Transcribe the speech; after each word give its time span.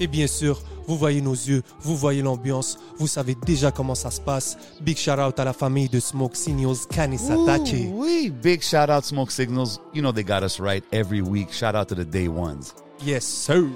Et 0.00 0.06
bien 0.06 0.26
sûr, 0.26 0.62
vous 0.86 0.96
voyez 0.96 1.20
nos 1.20 1.34
yeux, 1.34 1.62
vous 1.82 1.96
voyez 1.96 2.22
l'ambiance, 2.22 2.78
vous 2.98 3.06
savez 3.06 3.36
déjà 3.46 3.70
comment 3.70 3.94
ça 3.94 4.10
se 4.10 4.20
passe. 4.20 4.56
Big 4.80 4.96
shout 4.96 5.20
out 5.20 5.38
à 5.38 5.44
la 5.44 5.52
famille 5.52 5.88
de 5.88 6.00
Smoke 6.00 6.34
Signals 6.34 6.86
Kanisatake. 6.90 7.90
Oui, 7.92 8.32
big 8.42 8.62
shout 8.62 8.90
out 8.90 9.04
Smoke 9.04 9.30
Signals. 9.30 9.78
You 9.94 10.00
know 10.02 10.10
they 10.12 10.24
got 10.24 10.42
us 10.42 10.58
right 10.58 10.82
every 10.90 11.20
week. 11.20 11.52
Shout 11.52 11.74
out 11.76 11.88
to 11.88 11.94
the 11.94 12.04
day 12.04 12.28
ones. 12.28 12.74
Yes, 13.02 13.24
sir. 13.24 13.70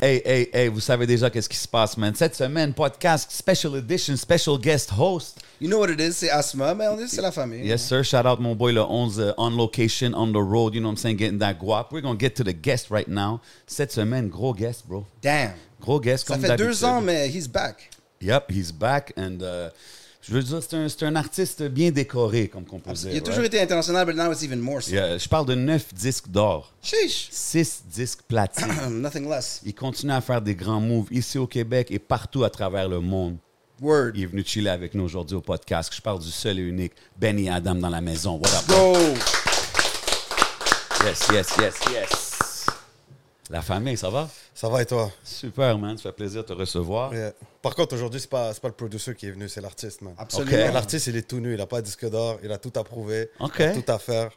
Hey, 0.00 0.20
hey, 0.24 0.50
hey, 0.52 0.68
vous 0.68 0.80
savez 0.80 1.06
déjà 1.06 1.30
qu'est-ce 1.30 1.48
qui 1.48 1.56
se 1.56 1.68
passe, 1.68 1.96
man. 1.96 2.12
Cette 2.16 2.34
semaine, 2.34 2.74
podcast, 2.74 3.30
special 3.30 3.76
edition, 3.76 4.16
special 4.16 4.58
guest 4.58 4.90
host. 4.90 5.38
You 5.60 5.68
know 5.68 5.78
what 5.78 5.90
it 5.90 6.00
is, 6.00 6.14
c'est 6.14 6.30
Asma, 6.30 6.74
mais 6.74 6.88
on 6.88 6.96
dit 6.96 7.08
c'est 7.08 7.22
la 7.22 7.30
famille. 7.30 7.64
Yes, 7.64 7.86
sir. 7.86 8.02
Shout 8.02 8.26
out 8.26 8.40
mon 8.40 8.56
boy 8.56 8.72
le 8.72 8.80
11 8.82 9.20
uh, 9.20 9.32
on 9.38 9.56
location, 9.56 10.12
on 10.14 10.32
the 10.32 10.42
road. 10.42 10.74
You 10.74 10.80
know 10.80 10.88
what 10.88 10.94
I'm 10.94 10.96
saying? 10.96 11.18
Getting 11.18 11.38
that 11.38 11.60
guap. 11.60 11.92
We're 11.92 12.00
going 12.00 12.18
to 12.18 12.20
get 12.20 12.34
to 12.36 12.42
the 12.42 12.52
guest 12.52 12.90
right 12.90 13.06
now. 13.06 13.40
Cette 13.68 13.92
semaine, 13.92 14.28
gros 14.28 14.54
guest, 14.54 14.88
bro. 14.88 15.06
Damn. 15.20 15.52
Gros 15.80 16.00
guest, 16.00 16.26
Ça 16.26 16.34
comme 16.34 16.42
fait 16.42 16.56
deux 16.56 16.82
ans, 16.84 17.00
mais 17.00 17.28
he's 17.28 17.46
back. 17.46 17.90
Yep, 18.20 18.50
he's 18.50 18.72
back. 18.72 19.12
And 19.16 19.40
uh, 19.40 19.70
je 20.22 20.32
veux 20.32 20.42
dire, 20.42 20.62
c'est 20.62 20.76
un, 20.76 20.88
c'est 20.88 21.02
un 21.04 21.16
artiste 21.16 21.62
bien 21.64 21.90
décoré, 21.90 22.46
comme 22.46 22.64
qu'on 22.64 22.78
peut 22.78 22.92
dire. 22.92 23.10
Il 23.10 23.16
a 23.16 23.20
toujours 23.20 23.40
right? 23.40 23.52
été 23.52 23.60
international, 23.60 24.06
but 24.06 24.14
now 24.14 24.30
it's 24.30 24.42
even 24.44 24.60
more 24.60 24.80
so. 24.80 24.92
Yeah, 24.92 25.18
je 25.18 25.28
parle 25.28 25.46
de 25.46 25.54
9 25.54 25.92
disques 25.92 26.28
d'or, 26.28 26.72
Sheesh. 26.80 27.28
6 27.30 27.84
disques 27.86 28.22
platine. 28.28 28.68
Nothing 29.02 29.28
less. 29.28 29.60
Il 29.64 29.74
continue 29.74 30.12
à 30.12 30.20
faire 30.20 30.40
des 30.40 30.54
grands 30.54 30.80
moves 30.80 31.08
ici 31.10 31.38
au 31.38 31.48
Québec 31.48 31.88
et 31.90 31.98
partout 31.98 32.44
à 32.44 32.50
travers 32.50 32.88
le 32.88 33.00
monde. 33.00 33.36
Word. 33.80 34.12
Il 34.14 34.22
est 34.22 34.26
venu 34.26 34.44
chiller 34.44 34.70
avec 34.70 34.94
nous 34.94 35.02
aujourd'hui 35.02 35.36
au 35.36 35.40
podcast. 35.40 35.92
Je 35.92 36.00
parle 36.00 36.20
du 36.20 36.30
seul 36.30 36.60
et 36.60 36.62
unique 36.62 36.92
Benny 37.18 37.50
Adam 37.50 37.74
dans 37.74 37.90
la 37.90 38.00
maison. 38.00 38.36
What 38.36 38.50
up? 38.50 38.68
Go. 38.68 38.96
Yes, 41.04 41.28
yes, 41.32 41.48
yes, 41.58 41.74
yes. 41.90 42.66
La 43.50 43.60
famille, 43.60 43.96
ça 43.96 44.08
va? 44.08 44.28
Ça 44.54 44.68
va 44.68 44.82
et 44.82 44.86
toi? 44.86 45.10
Super, 45.24 45.76
man. 45.76 45.96
Ça 45.96 46.04
fait 46.04 46.12
plaisir 46.12 46.42
de 46.42 46.46
te 46.46 46.52
recevoir. 46.52 47.12
Yeah. 47.12 47.32
Par 47.62 47.74
contre, 47.76 47.94
aujourd'hui, 47.94 48.20
c'est 48.20 48.28
pas, 48.28 48.52
pas 48.54 48.68
le 48.68 48.74
producer 48.74 49.14
qui 49.14 49.26
est 49.28 49.30
venu, 49.30 49.48
c'est 49.48 49.60
l'artiste, 49.60 50.02
man. 50.02 50.14
Absolument. 50.18 50.72
L'artiste, 50.72 51.06
il 51.06 51.16
est 51.16 51.22
tout 51.28 51.38
nu, 51.40 51.54
il 51.54 51.60
a 51.60 51.66
pas 51.66 51.80
de 51.80 51.86
disque 51.86 52.08
d'or, 52.10 52.38
il 52.42 52.50
a 52.50 52.58
tout 52.58 52.72
approuvé, 52.74 53.30
OK. 53.40 53.54
il 53.60 53.62
a 53.62 53.72
tout 53.80 53.92
à 53.92 53.98
faire. 53.98 54.30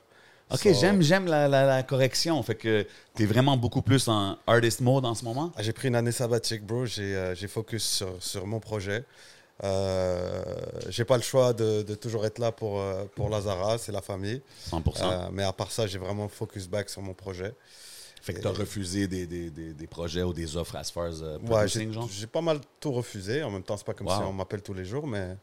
OK, 0.52 0.60
So, 0.60 0.74
j'aime, 0.80 1.02
j'aime 1.02 1.26
la, 1.26 1.48
la- 1.48 1.66
la 1.66 1.82
correction. 1.82 2.42
Fait 2.44 2.54
que 2.54 2.86
t'es 3.16 3.26
vraiment 3.26 3.58
beaucoup 3.58 3.82
plus 3.82 4.08
en 4.08 4.38
artist 4.46 4.80
mode 4.82 5.04
en 5.06 5.16
ce 5.16 5.26
moment? 5.26 5.52
ah, 5.58 5.64
J'ai 5.64 5.74
pris 5.74 5.88
une 5.88 5.96
année 5.96 6.12
sabbatique, 6.12 6.64
bro. 6.64 6.86
J'ai 6.86 7.16
euh, 7.16 7.34
j'ai 7.34 7.48
focus 7.48 7.84
sur, 7.84 8.16
sur 8.22 8.46
mon 8.46 8.60
projet. 8.60 9.04
Euh, 9.64 10.44
j'ai 10.90 11.06
pas 11.06 11.18
le 11.18 11.24
choix 11.24 11.54
de, 11.54 11.82
de 11.82 11.96
toujours 11.96 12.26
être 12.26 12.40
là 12.40 12.52
pour, 12.52 12.80
euh, 12.80 13.06
pour 13.16 13.30
Lazara, 13.30 13.78
c'est 13.78 13.92
la 13.92 14.02
famille. 14.02 14.42
100%. 14.70 14.82
Euh, 15.02 15.28
mais 15.32 15.44
à 15.44 15.54
part 15.54 15.72
ça, 15.72 15.88
j'ai 15.88 15.98
vraiment 15.98 16.28
focus 16.28 16.68
back 16.68 16.90
sur 16.90 17.02
mon 17.02 17.14
projet. 17.14 17.54
Fait 18.26 18.34
que 18.34 18.42
t'as 18.42 18.52
refusé 18.52 19.08
des, 19.08 19.26
des, 19.28 19.50
des, 19.52 19.74
des 19.74 19.88
projets 19.88 20.24
ou 20.24 20.34
des 20.34 20.58
offres 20.58 20.76
as 20.76 20.92
far 20.92 21.06
as 21.06 21.20
uh, 21.22 21.40
Ouais, 21.48 21.68
j'ai 21.68 21.92
genre? 21.92 22.08
j'ai 22.10 22.28
pas 22.28 22.42
mal 22.42 22.60
tout 22.80 22.92
refusé. 22.92 23.44
En 23.44 23.52
même 23.52 23.64
temps, 23.64 23.78
c'est 23.78 23.86
pas 23.86 23.94
comme 23.94 24.08
Wow. 24.08 24.16
si 24.16 24.24
on 24.24 24.34
m'appelle 24.34 24.62
tous 24.62 24.74
les 24.74 24.86
jours, 24.86 25.08
mais 25.08 25.38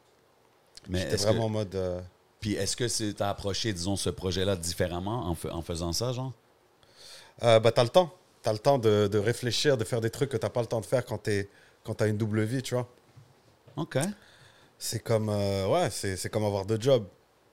Mais 0.88 1.00
j'étais 1.00 1.16
vraiment 1.16 1.44
que, 1.44 1.46
en 1.46 1.50
mode. 1.50 1.74
euh, 1.74 2.00
puis 2.40 2.54
est-ce 2.54 2.76
que 2.76 2.88
c'est, 2.88 3.14
t'as 3.14 3.30
approché, 3.30 3.72
disons, 3.72 3.96
ce 3.96 4.10
projet-là 4.10 4.56
différemment 4.56 5.28
en, 5.30 5.36
en 5.50 5.62
faisant 5.62 5.92
ça, 5.92 6.12
genre? 6.12 6.32
Euh, 7.42 7.60
bah, 7.60 7.72
t'as 7.72 7.82
le 7.84 7.88
temps. 7.90 8.12
T'as 8.42 8.52
le 8.52 8.58
temps 8.58 8.78
de, 8.78 9.08
de 9.10 9.18
réfléchir, 9.18 9.76
de 9.76 9.84
faire 9.84 10.00
des 10.00 10.10
trucs 10.10 10.30
que 10.30 10.36
t'as 10.36 10.50
pas 10.50 10.60
le 10.60 10.66
temps 10.66 10.80
de 10.80 10.86
faire 10.86 11.04
quand 11.04 11.18
t'es 11.18 11.48
quand 11.84 11.94
t'as 11.94 12.08
une 12.08 12.16
double 12.16 12.42
vie, 12.42 12.62
tu 12.62 12.74
vois? 12.74 12.88
OK. 13.76 13.96
C'est 14.78 15.00
comme, 15.00 15.28
euh, 15.28 15.68
ouais, 15.68 15.90
c'est 15.90 16.28
comme 16.30 16.44
avoir 16.44 16.66
deux 16.66 16.80
jobs. 16.80 17.06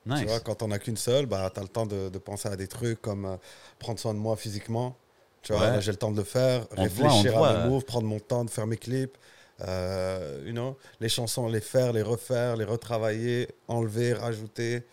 Nice. 0.06 0.20
Tu 0.20 0.26
vois, 0.26 0.40
quand 0.40 0.64
on 0.64 0.72
a 0.72 0.80
qu'une 0.80 0.98
seule, 0.98 1.26
bah, 1.28 1.50
t'as 1.54 1.62
le 1.62 1.68
temps 1.68 1.86
de, 1.86 2.10
de 2.10 2.18
penser 2.20 2.50
à 2.50 2.56
des 2.56 2.68
trucs 2.68 3.02
comme 3.02 3.26
euh, 3.26 3.38
prendre 3.80 4.00
soin 4.00 4.14
de 4.14 4.20
moi 4.20 4.36
physiquement. 4.38 4.98
Tu 5.42 5.54
vois, 5.54 5.72
Ouais. 5.72 5.82
j'ai 5.82 5.92
le 5.92 5.98
temps 5.98 6.12
de 6.12 6.18
le 6.18 6.24
faire, 6.24 6.66
On 6.72 6.76
voit, 6.76 6.84
réfléchir 7.10 7.32
te 7.34 7.38
voit, 7.38 7.50
à 7.50 7.64
mes 7.64 7.70
moves, 7.70 7.84
prendre 7.86 8.08
mon 8.08 8.20
temps 8.20 8.44
de 8.46 8.50
faire 8.50 8.68
mes 8.68 8.78
clips. 8.78 9.18
Euh, 9.62 10.42
you 10.46 10.52
know, 10.54 10.78
les 11.00 11.10
chansons, 11.10 11.48
les 11.48 11.62
faire, 11.62 11.92
les 11.94 12.02
refaire, 12.02 12.56
les 12.56 12.66
retravailler, 12.66 13.50
enlever, 13.68 14.14
rajouter. 14.14 14.84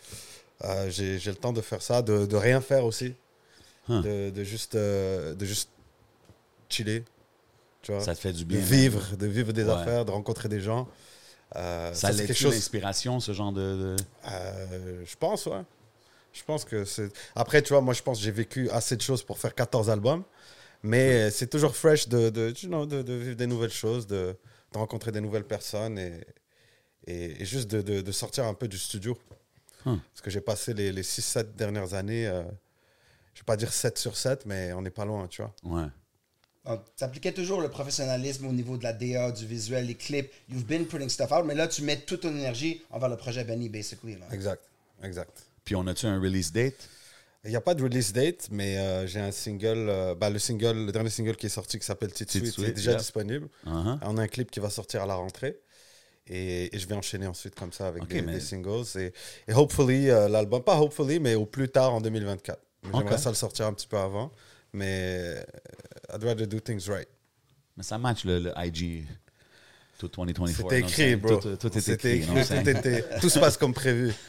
Euh, 0.65 0.89
j'ai 0.91 1.19
le 1.25 1.35
temps 1.35 1.53
de 1.53 1.61
faire 1.61 1.83
ça, 1.83 2.03
de, 2.03 2.27
de 2.27 2.37
rien 2.37 2.61
faire 2.61 2.85
aussi. 2.85 3.15
Huh. 3.89 4.03
De, 4.03 4.31
de 4.31 4.45
juste, 4.45 4.75
euh, 4.75 5.35
de 5.35 5.45
juste 5.45 5.69
chiller. 6.69 7.05
Tu 7.83 7.93
vois, 7.93 8.01
Ça 8.01 8.15
te 8.15 8.21
fait 8.21 8.33
du 8.33 8.45
de 8.45 8.49
bien. 8.49 8.61
vivre, 8.61 9.17
de 9.17 9.27
vivre 9.27 9.53
des 9.53 9.65
Ouais. 9.65 9.71
affaires, 9.73 10.05
de 10.05 10.11
rencontrer 10.11 10.49
des 10.49 10.61
gens. 10.61 10.89
Euh, 11.55 11.93
Ça 11.95 12.09
c'est 12.11 12.19
lève 12.19 12.27
quelque 12.29 12.37
chose. 12.37 12.55
l'inspiration, 12.55 13.21
ce 13.21 13.33
genre 13.33 13.53
de... 13.53 13.61
de- 13.61 13.97
Euh, 14.29 15.05
je 15.07 15.15
pense, 15.17 15.47
ouais. 15.47 15.63
Je 16.33 16.43
pense 16.45 16.65
que 16.65 16.85
c'est. 16.85 17.09
Après, 17.37 17.63
tu 17.63 17.73
vois, 17.73 17.81
moi, 17.81 17.95
je 17.95 18.03
pense 18.03 18.19
que 18.19 18.25
j'ai 18.25 18.31
vécu 18.33 18.69
assez 18.71 18.97
de 18.97 19.01
choses 19.03 19.23
pour 19.23 19.39
faire 19.39 19.55
14 19.55 19.89
albums. 19.89 20.23
Mais 20.83 21.31
c'est 21.31 21.49
toujours 21.49 21.75
fresh 21.77 22.09
de, 22.09 22.31
de, 22.31 22.51
de, 22.51 23.03
de 23.03 23.13
vivre 23.15 23.37
des 23.37 23.47
nouvelles 23.47 23.73
choses, 23.73 24.07
de, 24.07 24.37
de 24.73 24.79
rencontrer 24.79 25.13
des 25.13 25.21
nouvelles 25.21 25.45
personnes 25.47 25.99
et, 25.99 26.21
et, 27.07 27.43
et 27.43 27.45
juste 27.45 27.71
de, 27.71 27.83
de, 27.83 28.01
de 28.01 28.13
sortir 28.13 28.45
un 28.45 28.55
peu 28.55 28.69
du 28.69 28.79
studio. 28.79 29.19
Hum. 29.85 30.01
Parce 30.13 30.21
que 30.21 30.31
j'ai 30.31 30.41
passé 30.41 30.75
les, 30.75 30.93
les 30.93 31.03
6-7 31.03 31.55
dernières 31.57 31.95
années, 31.95 32.27
euh, 32.27 32.43
je 33.35 33.41
vais 33.41 33.45
pas 33.47 33.57
dire 33.57 33.73
7 33.73 33.99
sur 33.99 34.17
7, 34.17 34.47
mais 34.47 34.73
on 34.73 34.83
n'est 34.83 34.91
pas 34.91 35.05
loin, 35.05 35.27
tu 35.29 35.43
vois. 35.43 35.55
Ouais. 35.65 35.89
Donc, 36.65 36.81
T'appliquais 36.97 37.33
toujours 37.33 37.61
le 37.61 37.69
professionnalisme 37.69 38.47
au 38.47 38.53
niveau 38.53 38.77
de 38.77 38.83
la 38.83 38.93
DA, 38.93 39.31
du 39.31 39.47
visuel, 39.47 39.87
les 39.87 39.95
clips. 39.95 40.33
You've 40.49 40.65
been 40.67 40.87
putting 40.87 41.09
stuff 41.09 41.31
out, 41.31 41.45
mais 41.47 41.55
là, 41.55 41.69
tu 41.69 41.83
mets 41.83 41.99
toute 41.99 42.23
ton 42.23 42.31
énergie 42.31 42.83
envers 42.91 43.09
le 43.09 43.17
projet 43.17 43.45
Benny, 43.45 43.69
basically. 43.69 44.17
Là. 44.17 44.27
Exact, 44.33 44.63
exact. 45.03 45.45
Puis 45.65 45.77
on 45.77 45.87
a-tu 45.87 46.07
un 46.07 46.21
release 46.21 46.51
date? 46.53 46.89
Il 47.47 47.51
n'y 47.51 47.57
a 47.57 47.61
pas 47.61 47.75
de 47.75 47.83
release 47.83 48.13
date, 48.13 48.49
mais 48.51 48.77
euh, 48.79 49.07
j'ai 49.07 49.21
un 49.21 49.31
single, 49.33 49.87
euh, 49.89 50.15
bah, 50.15 50.31
le 50.31 50.39
single, 50.39 50.87
le 50.87 50.93
dernier 50.93 51.11
single 51.11 51.37
qui 51.37 51.47
est 51.47 51.51
sorti 51.51 51.79
qui 51.79 51.87
s'appelle 51.87 52.11
il 52.19 52.29
Sweet, 52.29 52.59
est 52.69 52.73
déjà 52.73 52.91
yeah. 52.93 52.99
disponible. 53.01 53.49
Uh-huh. 53.67 53.99
On 54.03 54.19
a 54.19 54.23
un 54.23 54.29
clip 54.29 54.51
qui 54.51 54.61
va 54.61 54.69
sortir 54.71 55.03
à 55.03 55.07
la 55.07 55.15
rentrée. 55.15 55.59
Et, 56.29 56.75
et 56.75 56.79
je 56.79 56.89
vais 56.89 56.95
enchaîner 56.97 57.27
ensuite 57.29 57.55
comme 57.55 57.73
ça 57.73 57.87
avec 57.87 58.03
Ok, 58.03 58.09
des, 58.09 58.23
mais- 58.23 58.33
des 58.35 58.41
singles. 58.41 58.85
Et, 58.99 59.13
et 59.47 59.55
hopefully, 59.55 60.11
euh, 60.11 60.29
l'album, 60.29 60.63
pas 60.63 60.77
hopefully, 60.81 61.21
mais 61.21 61.35
au 61.37 61.47
plus 61.47 61.69
tard 61.69 61.95
en 61.95 62.01
2024. 62.01 62.59
J'aimerais 62.83 63.13
Ok. 63.15 63.19
ça 63.19 63.29
le 63.31 63.37
sortir 63.37 63.67
un 63.67 63.73
petit 63.73 63.87
peu 63.87 63.97
avant. 63.97 64.33
Mais 64.73 65.37
I'd 66.13 66.25
rather 66.25 66.47
do 66.47 66.59
things 66.61 66.89
right. 66.89 67.09
Mais 67.77 67.83
ça 67.85 67.97
match 67.99 68.25
le, 68.25 68.41
le 68.41 68.53
IG 68.57 69.05
tout 69.99 70.09
2024. 70.09 70.57
C'était 70.57 70.81
écrit, 70.81 71.17
bro. 71.17 71.37
Tout, 71.37 71.57
tout 71.57 71.79
est 71.79 71.81
C'était 71.81 72.17
écrit. 72.17 72.39
écrit, 72.41 72.63
tout, 72.63 72.69
était- 72.71 73.05
tout 73.21 73.29
se 73.31 73.39
passe 73.39 73.57
comme 73.57 73.73
prévu. 73.73 74.13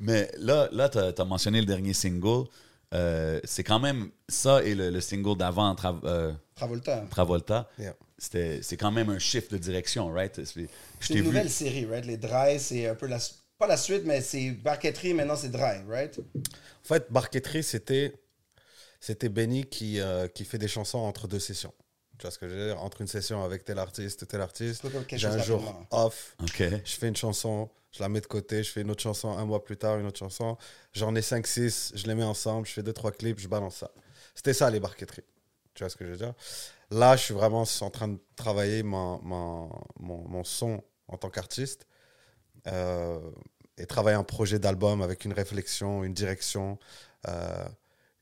Mais 0.00 0.30
là, 0.38 0.68
là 0.72 0.88
tu 0.88 0.98
as, 0.98 1.24
mentionné 1.24 1.60
le 1.60 1.66
dernier 1.66 1.92
single. 1.94 2.46
Euh, 2.94 3.40
c'est 3.44 3.64
quand 3.64 3.80
même 3.80 4.10
ça 4.28 4.62
et 4.62 4.74
le, 4.74 4.90
le 4.90 5.00
single 5.00 5.36
d'avant, 5.38 5.74
Tra- 5.74 6.00
euh, 6.04 6.32
Travolta. 6.54 7.04
Travolta. 7.10 7.68
Yeah. 7.78 7.94
C'est 8.18 8.76
quand 8.78 8.92
même 8.92 9.08
un 9.08 9.18
shift 9.18 9.50
de 9.50 9.58
direction, 9.58 10.12
right? 10.12 10.44
C'est- 10.44 10.68
une 11.10 11.16
vu. 11.16 11.22
nouvelle 11.24 11.50
série, 11.50 11.86
right? 11.86 12.04
Les 12.04 12.16
Dry, 12.16 12.60
c'est 12.60 12.86
un 12.86 12.94
peu 12.94 13.06
la... 13.06 13.18
Pas 13.58 13.66
la 13.66 13.76
suite, 13.76 14.02
mais 14.04 14.20
c'est 14.20 14.50
Barquetterie, 14.50 15.14
maintenant 15.14 15.36
c'est 15.36 15.48
Dry, 15.48 15.82
right? 15.88 16.18
En 16.18 16.84
fait, 16.84 17.06
Barquetterie, 17.10 17.62
c'était, 17.62 18.12
c'était 19.00 19.28
Benny 19.28 19.64
qui, 19.64 20.00
euh, 20.00 20.28
qui 20.28 20.44
fait 20.44 20.58
des 20.58 20.68
chansons 20.68 20.98
entre 20.98 21.26
deux 21.28 21.38
sessions. 21.40 21.72
Tu 22.18 22.22
vois 22.22 22.30
ce 22.30 22.38
que 22.38 22.48
je 22.48 22.54
veux 22.54 22.66
dire? 22.68 22.80
Entre 22.82 23.00
une 23.00 23.06
session 23.08 23.42
avec 23.42 23.64
tel 23.64 23.78
artiste, 23.78 24.26
tel 24.28 24.40
artiste. 24.40 24.84
J'ai 25.12 25.26
un 25.26 25.38
jour 25.38 25.86
off. 25.90 26.36
OK. 26.42 26.62
Je 26.84 26.92
fais 26.96 27.08
une 27.08 27.16
chanson, 27.16 27.70
je 27.92 28.02
la 28.02 28.08
mets 28.08 28.20
de 28.20 28.26
côté, 28.26 28.62
je 28.62 28.70
fais 28.72 28.82
une 28.82 28.90
autre 28.90 29.02
chanson 29.02 29.36
un 29.36 29.44
mois 29.44 29.64
plus 29.64 29.76
tard, 29.76 29.98
une 29.98 30.06
autre 30.06 30.18
chanson. 30.18 30.56
J'en 30.92 31.14
ai 31.14 31.22
5-6, 31.22 31.92
je 31.94 32.06
les 32.06 32.14
mets 32.14 32.24
ensemble, 32.24 32.66
je 32.66 32.72
fais 32.72 32.82
2-3 32.82 33.12
clips, 33.12 33.38
je 33.40 33.48
balance 33.48 33.76
ça. 33.76 33.90
C'était 34.34 34.54
ça 34.54 34.70
les 34.70 34.80
barquetteries. 34.80 35.24
Tu 35.74 35.84
vois 35.84 35.90
ce 35.90 35.96
que 35.96 36.04
je 36.06 36.10
veux 36.12 36.16
dire? 36.16 36.34
Là, 36.90 37.16
je 37.16 37.24
suis 37.24 37.34
vraiment 37.34 37.64
en 37.82 37.90
train 37.90 38.08
de 38.08 38.18
travailler 38.36 38.82
mon, 38.82 39.20
mon, 39.22 39.70
mon, 40.00 40.28
mon 40.28 40.44
son 40.44 40.82
en 41.08 41.16
tant 41.18 41.30
qu'artiste. 41.30 41.86
euh, 42.66 43.20
et 43.78 43.86
travailler 43.86 44.16
un 44.16 44.24
projet 44.24 44.58
d'album 44.58 45.02
avec 45.02 45.24
une 45.24 45.32
réflexion, 45.32 46.04
une 46.04 46.14
direction, 46.14 46.78
euh, 47.28 47.64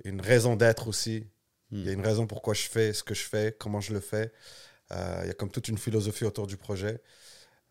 une 0.04 0.20
raison 0.20 0.56
d'être 0.56 0.88
aussi. 0.88 1.26
Il 1.70 1.84
y 1.84 1.88
a 1.88 1.92
une 1.92 2.04
raison 2.04 2.26
pourquoi 2.26 2.54
je 2.54 2.62
fais 2.68 2.92
ce 2.92 3.02
que 3.04 3.14
je 3.14 3.22
fais, 3.24 3.56
comment 3.58 3.80
je 3.80 3.92
le 3.92 4.00
fais. 4.00 4.32
Euh, 4.92 5.20
il 5.24 5.28
y 5.28 5.30
a 5.30 5.34
comme 5.34 5.50
toute 5.50 5.68
une 5.68 5.78
philosophie 5.78 6.24
autour 6.24 6.46
du 6.46 6.56
projet. 6.56 7.00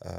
Euh, 0.05 0.09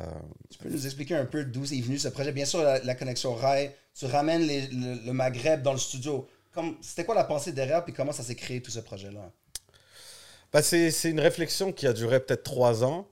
Tu 0.51 0.59
peux 0.59 0.69
nous 0.69 0.85
expliquer 0.87 1.15
un 1.17 1.25
peu 1.25 1.45
d'où 1.45 1.65
est 1.65 1.81
venu 1.81 1.99
ce 1.99 2.09
projet? 2.09 2.33
Bien 2.33 2.45
sûr, 2.45 2.63
la, 2.63 2.81
la 2.81 2.95
connexion 2.95 3.35
rail, 3.35 3.73
tu 3.95 4.05
ramènes 4.07 4.43
les- 4.43 4.67
le, 4.69 5.07
le 5.07 5.13
Maghreb 5.13 5.63
dans 5.63 5.73
le 5.73 5.79
studio. 5.79 6.29
Comme- 6.53 6.77
C'était 6.83 7.05
quoi 7.05 7.15
la 7.15 7.25
pensée 7.25 7.53
derrière, 7.53 7.85
puis 7.85 7.95
comment 7.95 8.13
ça 8.13 8.23
s'est 8.23 8.35
créé 8.35 8.61
tout 8.61 8.71
ce 8.71 8.81
projet-là? 8.81 9.33
Bah, 10.53 10.63
c'est 10.63 10.91
c'est 10.91 11.11
une 11.11 11.21
réflexion 11.21 11.73
qui 11.73 11.87
a 11.87 11.93
duré 11.93 12.21
peut-être 12.21 12.43
trois 12.43 12.85
ans. 12.85 13.09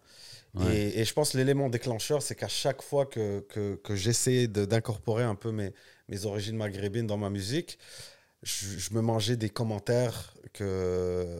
Ouais. 0.54 0.76
Et, 0.76 1.00
et 1.00 1.04
je 1.04 1.12
pense 1.14 1.30
que 1.32 1.38
l'élément 1.38 1.68
déclencheur, 1.68 2.22
c'est 2.22 2.34
qu'à 2.34 2.48
chaque 2.48 2.82
fois 2.82 3.06
que, 3.06 3.40
que, 3.48 3.76
que 3.76 3.94
j'essayais 3.94 4.48
d'incorporer 4.48 5.22
un 5.22 5.34
peu 5.36 5.52
mes, 5.52 5.72
mes 6.08 6.24
origines 6.26 6.56
maghrébines 6.56 7.06
dans 7.06 7.18
ma 7.18 7.30
musique, 7.30 7.78
je, 8.42 8.78
je 8.78 8.94
me 8.94 9.00
mangeais 9.02 9.36
des 9.36 9.50
commentaires 9.50 10.34
que, 10.52 11.38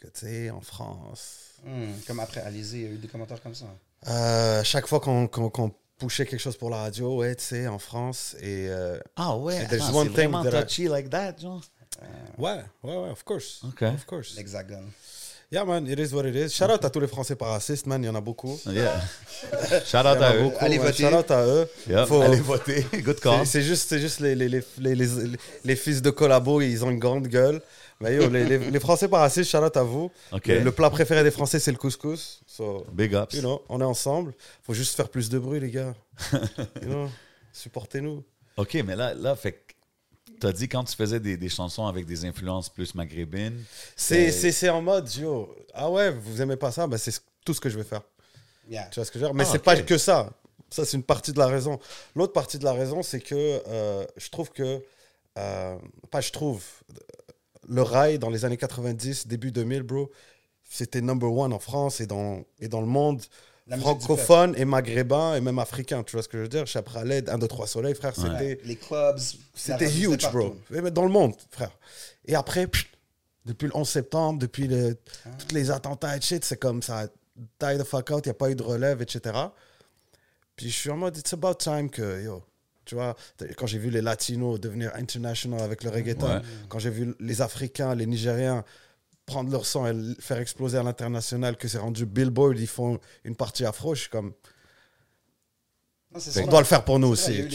que 0.00 0.06
tu 0.08 0.20
sais, 0.20 0.50
en 0.50 0.60
France. 0.60 1.56
Hmm, 1.64 1.92
comme 2.06 2.20
après 2.20 2.40
Alizé, 2.40 2.78
il 2.78 2.82
y 2.84 2.86
a 2.86 2.90
eu 2.90 2.98
des 2.98 3.08
commentaires 3.08 3.42
comme 3.42 3.54
ça. 3.54 3.66
Euh, 4.08 4.62
chaque 4.64 4.86
fois 4.86 5.00
qu'on 5.00 5.26
qu'on 5.26 5.48
qu'on 5.50 5.72
pushait 5.98 6.26
quelque 6.26 6.40
chose 6.40 6.56
pour 6.56 6.70
la 6.70 6.76
radio, 6.78 7.16
ouais, 7.16 7.34
tu 7.34 7.44
sais, 7.44 7.66
en 7.66 7.78
France. 7.78 8.36
Et 8.40 8.66
euh, 8.68 8.98
Ah 9.16 9.36
ouais, 9.36 9.60
one 9.60 9.68
c'est 9.70 9.78
thing 9.78 10.12
vraiment 10.12 10.42
that 10.44 10.50
I- 10.60 10.62
touchy 10.62 10.88
like 10.88 11.10
that, 11.10 11.34
genre. 11.40 11.62
ouais, 12.38 12.60
ouais, 12.82 12.96
ouais, 12.96 13.10
of 13.10 13.22
course. 13.24 13.60
OK. 13.66 13.82
Of 13.82 14.04
course. 14.06 14.34
L'hexagone. 14.36 14.90
Yeah, 15.50 15.64
man, 15.64 15.86
it 15.86 15.98
is 16.00 16.12
what 16.12 16.24
it 16.26 16.34
is. 16.34 16.50
Shout 16.52 16.64
out 16.72 16.84
à 16.84 16.90
tous 16.90 16.98
les 16.98 17.06
Français 17.06 17.36
racistes, 17.40 17.86
man, 17.86 18.02
il 18.02 18.06
y 18.06 18.08
en 18.08 18.16
a 18.16 18.20
beaucoup. 18.20 18.58
Yeah. 18.66 19.00
Shout 19.86 19.98
out 19.98 20.20
à 20.20 20.34
eux. 20.34 20.42
beaucoup, 20.42 20.56
Allez 20.58 20.76
voter. 20.78 21.04
Shout 21.08 21.14
out 21.16 21.30
à 21.30 21.46
eux. 21.46 21.68
Yep, 21.88 22.06
Faut- 22.08 22.20
Allez 22.20 22.40
voter. 22.40 22.84
Good 22.92 23.14
C'est- 23.16 23.20
call. 23.22 23.46
C'est 23.46 23.62
juste, 23.62 23.88
c'est 23.88 24.00
juste 24.00 24.18
les, 24.20 24.34
les, 24.34 24.48
les, 24.48 24.62
les, 24.80 24.94
les- 24.96 25.06
les 25.64 25.76
fils 25.76 26.02
de 26.02 26.10
collabo, 26.10 26.60
ils 26.60 26.84
ont 26.84 26.90
une 26.90 26.98
grande 26.98 27.28
gueule. 27.28 27.62
Mais 28.00 28.14
yo, 28.14 28.28
les, 28.28 28.44
les, 28.44 28.58
les 28.58 28.80
Français 28.80 29.08
pas 29.08 29.20
racistes, 29.20 29.50
shout 29.50 29.58
out 29.58 29.76
à 29.76 29.82
vous. 29.82 30.10
Le, 30.44 30.60
le 30.60 30.72
plat 30.72 30.90
préféré 30.90 31.22
des 31.24 31.30
Français, 31.30 31.58
c'est 31.58 31.72
le 31.72 31.78
couscous. 31.78 32.42
So, 32.46 32.84
Big 32.92 33.14
ups. 33.14 33.34
you 33.34 33.40
know, 33.40 33.62
on 33.68 33.80
est 33.80 33.84
ensemble. 33.84 34.34
Faut 34.62 34.74
juste 34.74 34.94
faire 34.96 35.08
plus 35.08 35.28
de 35.30 35.38
bruit, 35.38 35.60
les 35.60 35.70
gars. 35.70 35.94
you 36.82 36.88
know, 36.88 37.08
supportez-nous. 37.52 38.22
OK, 38.58 38.74
mais 38.84 38.96
là, 38.96 39.14
là 39.14 39.34
fait 39.36 39.62
t'as 40.38 40.52
dit 40.52 40.68
quand 40.68 40.84
tu 40.84 40.94
faisais 40.94 41.18
des, 41.20 41.38
des 41.38 41.48
chansons 41.48 41.86
avec 41.86 42.04
des 42.04 42.24
influences 42.26 42.68
plus 42.68 42.94
maghrébines. 42.94 43.62
C'est, 43.96 44.30
c'est, 44.30 44.52
c'est 44.52 44.68
en 44.68 44.82
mode, 44.82 45.10
yo, 45.14 45.54
ah 45.72 45.90
ouais, 45.90 46.10
vous 46.10 46.42
aimez 46.42 46.56
pas 46.56 46.70
ça, 46.70 46.86
bah 46.86 46.98
c'est 46.98 47.14
tout 47.44 47.54
ce 47.54 47.60
que 47.60 47.70
je 47.70 47.78
vais 47.78 47.84
faire. 47.84 48.02
Yeah. 48.68 48.88
Tu 48.90 48.96
vois 49.00 49.04
ce 49.06 49.10
que 49.10 49.18
je 49.18 49.24
veux 49.24 49.28
dire? 49.30 49.34
Mais 49.34 49.44
Ah, 49.46 49.50
c'est 49.52 49.62
pas 49.62 49.80
que 49.80 49.96
ça. 49.96 50.30
Ça, 50.68 50.84
c'est 50.84 50.96
une 50.96 51.02
partie 51.04 51.32
de 51.32 51.38
la 51.38 51.46
raison. 51.46 51.78
L'autre 52.14 52.32
partie 52.32 52.58
de 52.58 52.64
la 52.64 52.72
raison, 52.72 53.02
c'est 53.02 53.20
que 53.20 53.62
euh, 53.68 54.04
je 54.16 54.28
trouve 54.28 54.50
que. 54.50 54.82
euh, 55.38 55.76
pas 56.10 56.20
je 56.20 56.32
trouve. 56.32 56.62
Le 57.68 57.82
rail 57.82 58.18
dans 58.18 58.30
les 58.30 58.44
années 58.44 58.56
90, 58.56 59.26
début 59.26 59.50
2000, 59.52 59.82
bro, 59.82 60.10
c'était 60.68 61.00
number 61.00 61.32
one 61.32 61.52
en 61.52 61.58
France 61.58 62.00
et 62.00 62.06
dans, 62.06 62.42
et 62.60 62.68
dans 62.68 62.80
le 62.80 62.86
monde 62.86 63.22
La 63.66 63.76
francophone 63.78 64.54
et 64.56 64.64
maghrébin 64.64 65.34
et 65.36 65.40
même 65.40 65.58
africain. 65.58 66.02
Tu 66.04 66.12
vois 66.12 66.22
ce 66.22 66.28
que 66.28 66.38
je 66.38 66.42
veux 66.42 66.48
dire? 66.48 66.66
Chapra 66.66 67.04
LED, 67.04 67.28
1, 67.28 67.38
2, 67.38 67.48
3 67.48 67.66
Soleil, 67.66 67.94
frère, 67.94 68.14
c'était. 68.14 68.60
Les 68.64 68.76
clubs. 68.76 69.18
C'était 69.54 69.90
huge, 69.90 70.22
partout. 70.22 70.36
bro. 70.38 70.56
Mais 70.70 70.90
Dans 70.90 71.02
le 71.04 71.10
monde, 71.10 71.34
frère. 71.50 71.70
Et 72.26 72.34
après, 72.34 72.66
pff, 72.68 72.84
depuis 73.44 73.66
le 73.66 73.76
11 73.76 73.88
septembre, 73.88 74.38
depuis 74.40 74.66
le, 74.68 74.96
Ah. 75.24 75.28
tous 75.38 75.54
les 75.54 75.70
attentats 75.70 76.16
et 76.16 76.20
shit, 76.20 76.44
c'est 76.44 76.58
comme 76.58 76.82
ça. 76.82 77.06
Die 77.36 77.78
the 77.78 77.84
fuck 77.84 78.10
out, 78.10 78.24
il 78.24 78.28
n'y 78.28 78.30
a 78.30 78.34
pas 78.34 78.50
eu 78.50 78.54
de 78.56 78.62
relève, 78.62 79.02
etc. 79.02 79.34
Puis 80.56 80.70
je 80.70 80.74
suis 80.74 80.90
en 80.90 80.96
mode, 80.96 81.16
it's 81.18 81.32
about 81.34 81.54
time 81.54 81.90
que, 81.90 82.22
yo, 82.24 82.42
tu 82.86 82.94
vois, 82.94 83.14
quand 83.58 83.66
j'ai 83.66 83.78
vu 83.78 83.90
les 83.90 84.00
Latinos 84.00 84.58
devenir 84.60 84.94
international 84.94 85.60
avec 85.60 85.84
le 85.84 85.90
reggaeton, 85.90 86.26
Ouais. 86.36 86.40
quand 86.68 86.78
j'ai 86.78 86.90
vu 86.90 87.14
les 87.20 87.42
Africains, 87.42 87.94
les 87.94 88.06
Nigériens 88.06 88.64
prendre 89.26 89.50
leur 89.50 89.66
sang 89.66 89.86
et 89.86 89.92
le 89.92 90.14
faire 90.20 90.38
exploser 90.38 90.78
à 90.78 90.82
l'international, 90.82 91.56
que 91.56 91.68
c'est 91.68 91.78
rendu 91.78 92.06
Billboard, 92.06 92.58
ils 92.58 92.66
font 92.68 92.98
une 93.24 93.34
partie 93.36 93.64
afro, 93.64 93.94
je 93.94 94.02
suis 94.02 94.10
comme, 94.10 94.32
Non, 96.14 96.20
on 96.44 96.46
doit 96.46 96.60
le 96.60 96.64
faire 96.66 96.84
pour 96.84 96.98
nous 96.98 97.08
aussi. 97.08 97.46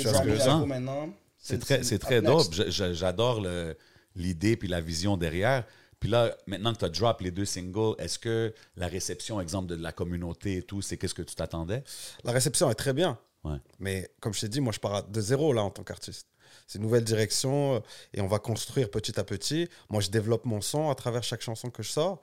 C'est 1.38 1.60
très, 1.60 1.84
c'est 1.84 1.98
très 2.00 2.22
dope. 2.22 2.54
J'adore 2.70 3.42
le- 3.42 3.76
l'idée 4.16 4.58
puis 4.58 4.68
la 4.68 4.82
vision 4.82 5.18
derrière. 5.18 5.64
Puis 6.00 6.10
là, 6.10 6.36
maintenant 6.48 6.74
que 6.74 6.80
tu 6.80 6.86
as 6.86 6.90
drop 6.90 7.22
les 7.22 7.32
deux 7.32 7.46
singles, 7.46 7.96
est-ce 8.00 8.18
que 8.20 8.54
la 8.76 8.88
réception, 8.88 9.40
exemple, 9.40 9.68
de 9.68 9.76
la 9.82 9.92
communauté 9.92 10.58
et 10.58 10.62
tout, 10.64 10.82
c'est 10.82 10.98
qu'est-ce 10.98 11.14
que 11.14 11.22
tu 11.22 11.36
t'attendais? 11.36 11.84
La 12.24 12.32
réception 12.32 12.70
est 12.72 12.76
très 12.76 12.94
bien. 12.94 13.18
Ouais. 13.44 13.58
Mais 13.80 14.10
comme 14.20 14.34
je 14.34 14.42
t'ai 14.42 14.50
dit, 14.50 14.62
moi, 14.62 14.72
je 14.74 14.80
pars 14.80 15.04
de 15.04 15.22
zéro 15.22 15.54
là 15.54 15.64
en 15.64 15.70
tant 15.72 15.84
qu'artiste. 15.84 16.28
C'est 16.68 16.78
une 16.80 16.84
nouvelle 16.84 17.04
direction 17.04 17.76
euh, 17.76 17.80
et 18.14 18.22
on 18.22 18.28
va 18.28 18.40
construire 18.40 18.90
petit 18.92 19.20
à 19.20 19.24
petit. 19.24 19.68
Moi, 19.90 20.02
je 20.02 20.10
développe 20.10 20.46
mon 20.46 20.62
son 20.62 20.90
à 20.90 20.96
travers 20.96 21.24
chaque 21.24 21.42
chanson 21.42 21.70
que 21.70 21.82
je 21.84 21.90
sors. 21.92 22.22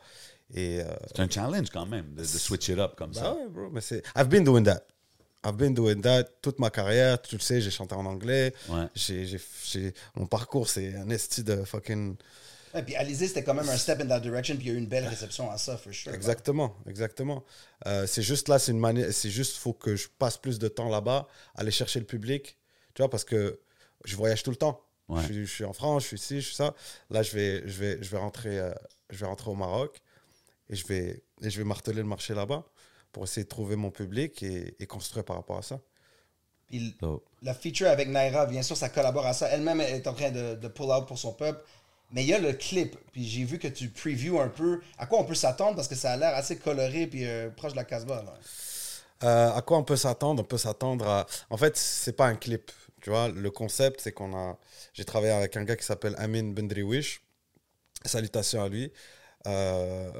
Et 0.55 0.81
euh, 0.81 0.85
C'est 1.09 1.21
un 1.21 1.29
challenge 1.29 1.71
quand 1.71 1.87
même 1.87 2.15
de, 2.15 2.21
de 2.23 2.25
switch 2.27 2.69
it 2.69 2.79
up 2.79 2.95
comme 2.97 3.13
bah 3.13 3.21
ça. 3.21 3.35
ouais, 3.35 3.49
bro, 3.49 3.69
mais 3.71 3.81
c'est. 3.81 4.03
I've 4.17 4.29
been 4.29 4.45
doing 4.45 4.65
that. 4.65 4.83
I've 5.45 5.57
been 5.57 5.75
doing 5.75 6.01
that 6.03 6.25
toute 6.43 6.59
ma 6.59 6.71
carrière. 6.71 7.21
Tu 7.23 7.37
le 7.37 7.41
sais, 7.41 7.61
j'ai 7.61 7.71
chanté 7.71 7.95
en 7.95 8.05
anglais. 8.07 8.55
Ouais. 8.69 8.87
J'ai, 8.95 9.25
j'ai, 9.27 9.41
j'ai- 9.65 9.95
Mon 10.15 10.27
parcours, 10.27 10.69
c'est 10.69 10.95
un 10.97 11.09
esti 11.11 11.43
de 11.45 11.65
fucking. 11.65 12.17
Ouais, 12.75 12.83
puis 12.83 12.97
Alizé, 12.97 13.29
c'était 13.29 13.43
quand 13.45 13.55
même 13.55 13.69
un 13.69 13.77
step 13.77 14.01
in 14.01 14.07
that 14.07 14.21
direction, 14.21 14.57
puis 14.57 14.67
il 14.67 14.69
y 14.69 14.71
a 14.73 14.75
eu 14.75 14.79
une 14.79 14.87
belle 14.87 15.07
réception 15.07 15.51
à 15.51 15.59
ça, 15.59 15.77
for 15.77 15.93
sure. 15.93 16.13
Exactement, 16.13 16.75
exactement. 16.87 17.45
Euh, 17.87 18.07
c'est 18.07 18.23
juste 18.23 18.49
là, 18.49 18.59
c'est 18.59 18.73
une 18.73 18.79
manière. 18.79 19.13
C'est 19.13 19.31
juste, 19.31 19.57
faut 19.57 19.73
que 19.73 19.97
je 19.97 20.09
passe 20.19 20.37
plus 20.37 20.59
de 20.59 20.69
temps 20.69 20.89
là-bas, 20.89 21.27
aller 21.55 21.71
chercher 21.71 21.99
le 22.01 22.07
public. 22.07 22.59
Tu 22.95 23.03
vois, 23.03 23.11
parce 23.11 23.25
que 23.25 23.61
je 24.05 24.17
voyage 24.17 24.43
tout 24.43 24.51
le 24.51 24.57
temps. 24.57 24.83
Ouais. 25.09 25.21
Je, 25.23 25.27
suis, 25.27 25.47
je 25.47 25.55
suis 25.55 25.65
en 25.65 25.73
France, 25.73 26.03
je 26.03 26.09
suis 26.09 26.17
ici, 26.17 26.41
je 26.41 26.47
suis 26.47 26.57
ça. 26.57 26.75
Là, 27.11 27.23
je 27.23 27.33
vais, 27.33 27.63
je 27.67 27.79
vais, 27.81 28.03
je 28.03 28.11
vais 28.11 28.19
rentrer, 28.19 28.59
euh, 28.59 28.73
je 29.11 29.19
vais 29.19 29.27
rentrer 29.27 29.51
au 29.51 29.55
Maroc 29.55 30.01
et 30.69 30.77
je 30.77 30.87
vais, 30.87 31.23
et 31.41 31.49
je 31.51 31.59
vais 31.59 31.65
marteler 31.65 31.97
le 31.97 32.05
marché 32.05 32.35
là-bas 32.35 32.65
pour 33.13 33.25
essayer 33.25 33.45
de 33.45 33.49
trouver 33.49 33.77
mon 33.77 33.91
public 33.91 34.43
et, 34.43 34.77
et 34.79 34.87
construire 34.87 35.25
par 35.25 35.37
rapport 35.37 35.57
à 35.59 35.63
ça. 35.63 35.81
Puis 36.67 36.95
la 37.41 37.55
feature 37.55 37.89
avec 37.89 38.09
Naira, 38.09 38.45
bien 38.45 38.63
sûr, 38.63 38.77
ça 38.77 38.91
collabore 38.91 39.27
à 39.27 39.33
ça. 39.33 39.49
Elle-même 39.49 39.81
est 39.81 40.07
en 40.07 40.13
train 40.13 40.31
de, 40.31 40.55
de 40.55 40.69
pull 40.69 40.91
out 40.91 41.07
pour 41.07 41.19
son 41.19 41.33
peuple. 41.33 41.65
Mais 42.11 42.23
il 42.25 42.29
y 42.29 42.35
a 42.35 42.39
le 42.39 42.53
clip, 42.55 42.97
puis 43.13 43.27
j'ai 43.29 43.45
vu 43.45 43.59
que 43.59 43.69
tu 43.69 43.89
preview 43.91 44.41
un 44.41 44.49
peu 44.49 44.81
à 44.99 45.07
quoi 45.07 45.21
on 45.21 45.25
peut 45.25 45.35
s'attendre? 45.35 45.77
Parce 45.77 45.89
que 45.89 45.95
ça 45.95 46.13
a 46.13 46.17
l'air 46.17 46.35
assez 46.35 46.57
coloré 46.59 47.07
puis 47.07 47.27
euh, 47.27 47.51
proche 47.51 47.73
de 47.73 47.77
la 47.77 47.85
Casbah. 47.85 48.25
Euh, 49.25 49.53
à 49.53 49.63
quoi 49.63 49.79
on 49.79 49.85
peut 49.85 49.97
s'attendre? 49.97 50.43
On 50.43 50.45
peut 50.45 50.59
s'attendre 50.59 51.07
à. 51.09 51.27
En 51.51 51.57
fait, 51.57 51.77
c'est 51.77 52.13
pas 52.13 52.27
un 52.27 52.37
clip. 52.37 52.71
Tu 53.01 53.11
vois, 53.11 53.29
le 53.29 53.51
concept, 53.51 54.01
c'est 54.01 54.13
qu'on 54.13 54.35
a. 54.37 54.59
J'ai 54.95 55.05
travaillé 55.05 55.33
avec 55.33 55.57
un 55.57 55.65
gars 55.65 55.77
qui 55.77 55.85
s'appelle 55.85 56.15
Amin 56.19 56.45
Bendriwish. 56.53 57.23
Salutations 58.05 58.63
à 58.63 58.69
lui. 58.69 58.93
Euh, 59.47 60.11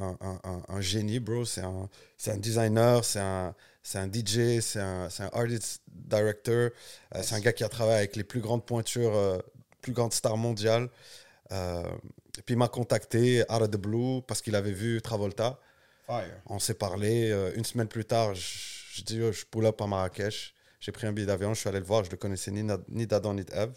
un, 0.00 0.16
un- 0.20 0.40
un- 0.44 0.62
un 0.68 0.80
génie, 0.80 1.20
bro. 1.20 1.44
C'est 1.44 1.62
un, 1.62 1.88
c'est 2.18 2.32
un 2.32 2.36
designer, 2.38 3.04
c'est 3.04 3.20
un, 3.20 3.54
c'est 3.82 3.98
un 3.98 4.08
DJ, 4.08 4.60
c'est 4.60 4.80
un, 4.80 5.08
c'est 5.10 5.24
un 5.24 5.30
artist 5.32 5.82
director. 5.88 6.70
Euh, 7.14 7.22
c'est 7.22 7.34
un 7.36 7.40
gars 7.40 7.52
qui 7.52 7.64
a 7.64 7.68
travaillé 7.68 7.98
avec 7.98 8.16
les 8.16 8.24
plus 8.24 8.40
grandes 8.40 8.64
pointures, 8.66 9.14
euh, 9.16 9.38
plus 9.82 9.92
grandes 9.92 10.12
stars 10.14 10.36
mondiales. 10.36 10.88
Euh, 11.52 11.82
puis 12.44 12.54
il 12.54 12.58
m'a 12.58 12.68
contacté 12.68 13.42
out 13.42 13.62
of 13.62 13.70
the 13.70 13.76
blue 13.76 14.22
parce 14.26 14.42
qu'il 14.42 14.54
avait 14.56 14.72
vu 14.72 15.00
Travolta. 15.00 15.58
Fire. 16.06 16.40
On 16.46 16.58
s'est 16.58 16.74
parlé. 16.74 17.30
euh, 17.30 17.52
une 17.56 17.64
semaine 17.64 17.88
plus 17.88 18.04
tard, 18.04 18.34
je, 18.34 18.40
je 18.94 19.02
dis, 19.02 19.20
oh, 19.22 19.32
je 19.32 19.44
pull 19.44 19.66
up 19.66 19.80
à 19.80 19.86
Marrakech. 19.86 20.54
J'ai 20.80 20.92
pris 20.92 21.06
un 21.06 21.12
billet 21.12 21.26
d'avion, 21.26 21.54
je 21.54 21.60
suis 21.60 21.68
allé 21.68 21.80
le 21.80 21.84
voir. 21.84 22.04
Je 22.04 22.08
ne 22.08 22.12
le 22.12 22.18
connaissais 22.18 22.50
ni, 22.50 22.62
ni 22.88 23.06
d'Adam 23.06 23.34
ni 23.34 23.44
d'Eve. 23.44 23.72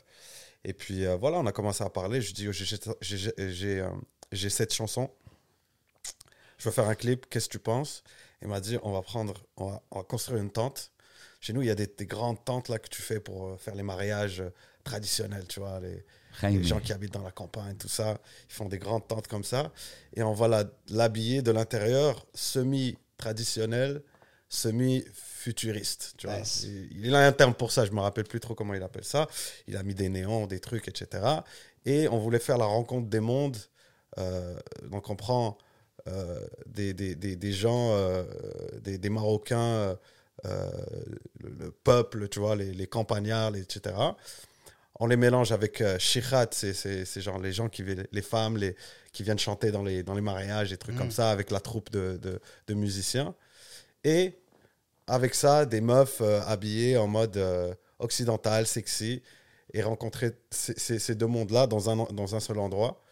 Et 0.63 0.73
puis 0.73 1.05
euh, 1.05 1.15
voilà, 1.15 1.37
on 1.37 1.45
a 1.45 1.51
commencé 1.51 1.83
à 1.83 1.89
parler. 1.89 2.21
Je 2.21 2.33
dis, 2.33 2.47
oh, 2.47 2.51
j'ai- 2.51 3.79
euh, 3.79 3.89
cette 4.49 4.73
chanson. 4.73 5.09
Je 6.57 6.65
veux 6.65 6.71
faire 6.71 6.87
un 6.87 6.95
clip. 6.95 7.27
Qu'est-ce 7.29 7.47
que 7.47 7.53
tu 7.53 7.59
penses? 7.59 8.03
Il 8.41 8.47
m'a 8.49 8.59
dit, 8.59 8.77
on 8.83 8.91
va 8.91 9.01
prendre, 9.01 9.33
on 9.57 9.69
va, 9.71 9.81
on 9.91 9.99
va 9.99 10.03
construire 10.03 10.41
une 10.41 10.51
tente. 10.51 10.91
Chez 11.39 11.53
nous, 11.53 11.61
il 11.61 11.67
y 11.67 11.71
a 11.71 11.75
des, 11.75 11.87
des 11.87 12.05
grandes 12.05 12.43
tentes 12.43 12.67
là 12.67 12.79
que 12.79 12.89
tu 12.89 13.01
fais 13.01 13.19
pour 13.21 13.59
faire 13.59 13.75
les 13.75 13.83
mariages 13.83 14.43
traditionnels, 14.83 15.47
tu 15.47 15.61
vois, 15.61 15.79
les, 15.79 16.05
les 16.43 16.63
gens 16.63 16.79
qui 16.79 16.93
habitent 16.93 17.13
dans 17.13 17.23
la 17.23 17.31
campagne, 17.31 17.75
tout 17.75 17.87
ça, 17.87 18.17
ils 18.49 18.53
font 18.53 18.67
des 18.67 18.79
grandes 18.79 19.07
tentes 19.07 19.27
comme 19.27 19.43
ça. 19.43 19.71
Et 20.15 20.23
on 20.23 20.33
va 20.33 20.65
l'habiller 20.89 21.41
de 21.41 21.51
l'intérieur 21.51 22.25
semi-traditionnel, 22.33 24.01
semi-futuriste. 24.49 26.15
Tu 26.17 26.27
vois. 26.27 26.39
Nice. 26.39 26.63
Il, 26.65 27.07
il 27.07 27.15
a 27.15 27.25
un 27.25 27.31
terme 27.31 27.53
pour 27.53 27.71
ça, 27.71 27.85
je 27.85 27.91
me 27.91 27.99
rappelle 27.99 28.25
plus 28.25 28.39
trop 28.39 28.55
comment 28.55 28.73
il 28.73 28.83
appelle 28.83 29.03
ça. 29.03 29.27
Il 29.67 29.77
a 29.77 29.83
mis 29.83 29.95
des 29.95 30.09
néons, 30.09 30.47
des 30.47 30.59
trucs, 30.59 30.87
etc. 30.87 31.23
Et 31.85 32.07
on 32.07 32.19
voulait 32.19 32.39
faire 32.39 32.57
la 32.57 32.65
rencontre 32.65 33.09
des 33.09 33.19
mondes. 33.19 33.57
Euh, 34.17 34.57
donc 34.89 35.09
on 35.09 35.15
prend 35.15 35.57
euh, 36.07 36.45
des, 36.65 36.93
des, 36.93 37.15
des, 37.15 37.35
des 37.35 37.51
gens, 37.51 37.91
euh, 37.93 38.23
des, 38.81 39.09
Marocains, 39.09 39.95
le, 40.43 41.49
le 41.49 41.71
peuple, 41.71 42.27
tu 42.29 42.39
vois, 42.39 42.55
les, 42.55 42.73
les 42.73 42.87
campagnards, 42.87 43.55
etc. 43.55 43.95
On 44.99 45.07
les 45.07 45.15
mélange 45.15 45.51
avec 45.53 45.79
euh, 45.79 45.97
Shikhat, 45.97 46.49
c'est, 46.51 47.21
genre 47.21 47.39
les 47.39 47.53
gens 47.53 47.69
qui 47.69 47.83
les 47.83 48.21
femmes 48.21 48.57
les, 48.57 48.75
qui 49.13 49.23
viennent 49.23 49.39
chanter 49.39 49.71
dans 49.71 49.83
les, 49.83 50.03
dans 50.03 50.13
les 50.13 50.21
mariages, 50.21 50.71
des 50.71 50.77
trucs 50.77 50.97
comme 50.97 51.11
ça, 51.11 51.31
avec 51.31 51.51
la 51.51 51.61
troupe 51.61 51.89
de, 51.89 52.17
de, 52.21 52.41
de 52.67 52.73
musiciens. 52.73 53.33
Et 54.03 54.37
avec 55.07 55.35
ça, 55.35 55.65
des 55.65 55.81
meufs 55.81 56.21
euh, 56.21 56.41
habillées 56.45 56.97
en 56.97 57.07
mode 57.07 57.37
euh, 57.37 57.73
occidental, 57.99 58.67
sexy, 58.67 59.21
et 59.73 59.81
rencontrer 59.83 60.31
ces, 60.51 61.15
deux 61.15 61.27
mondes-là 61.27 61.67
dans 61.67 61.89
un, 61.89 61.95
dans 62.11 62.35
un 62.35 62.39
seul 62.39 62.59
endroit. 62.59 63.03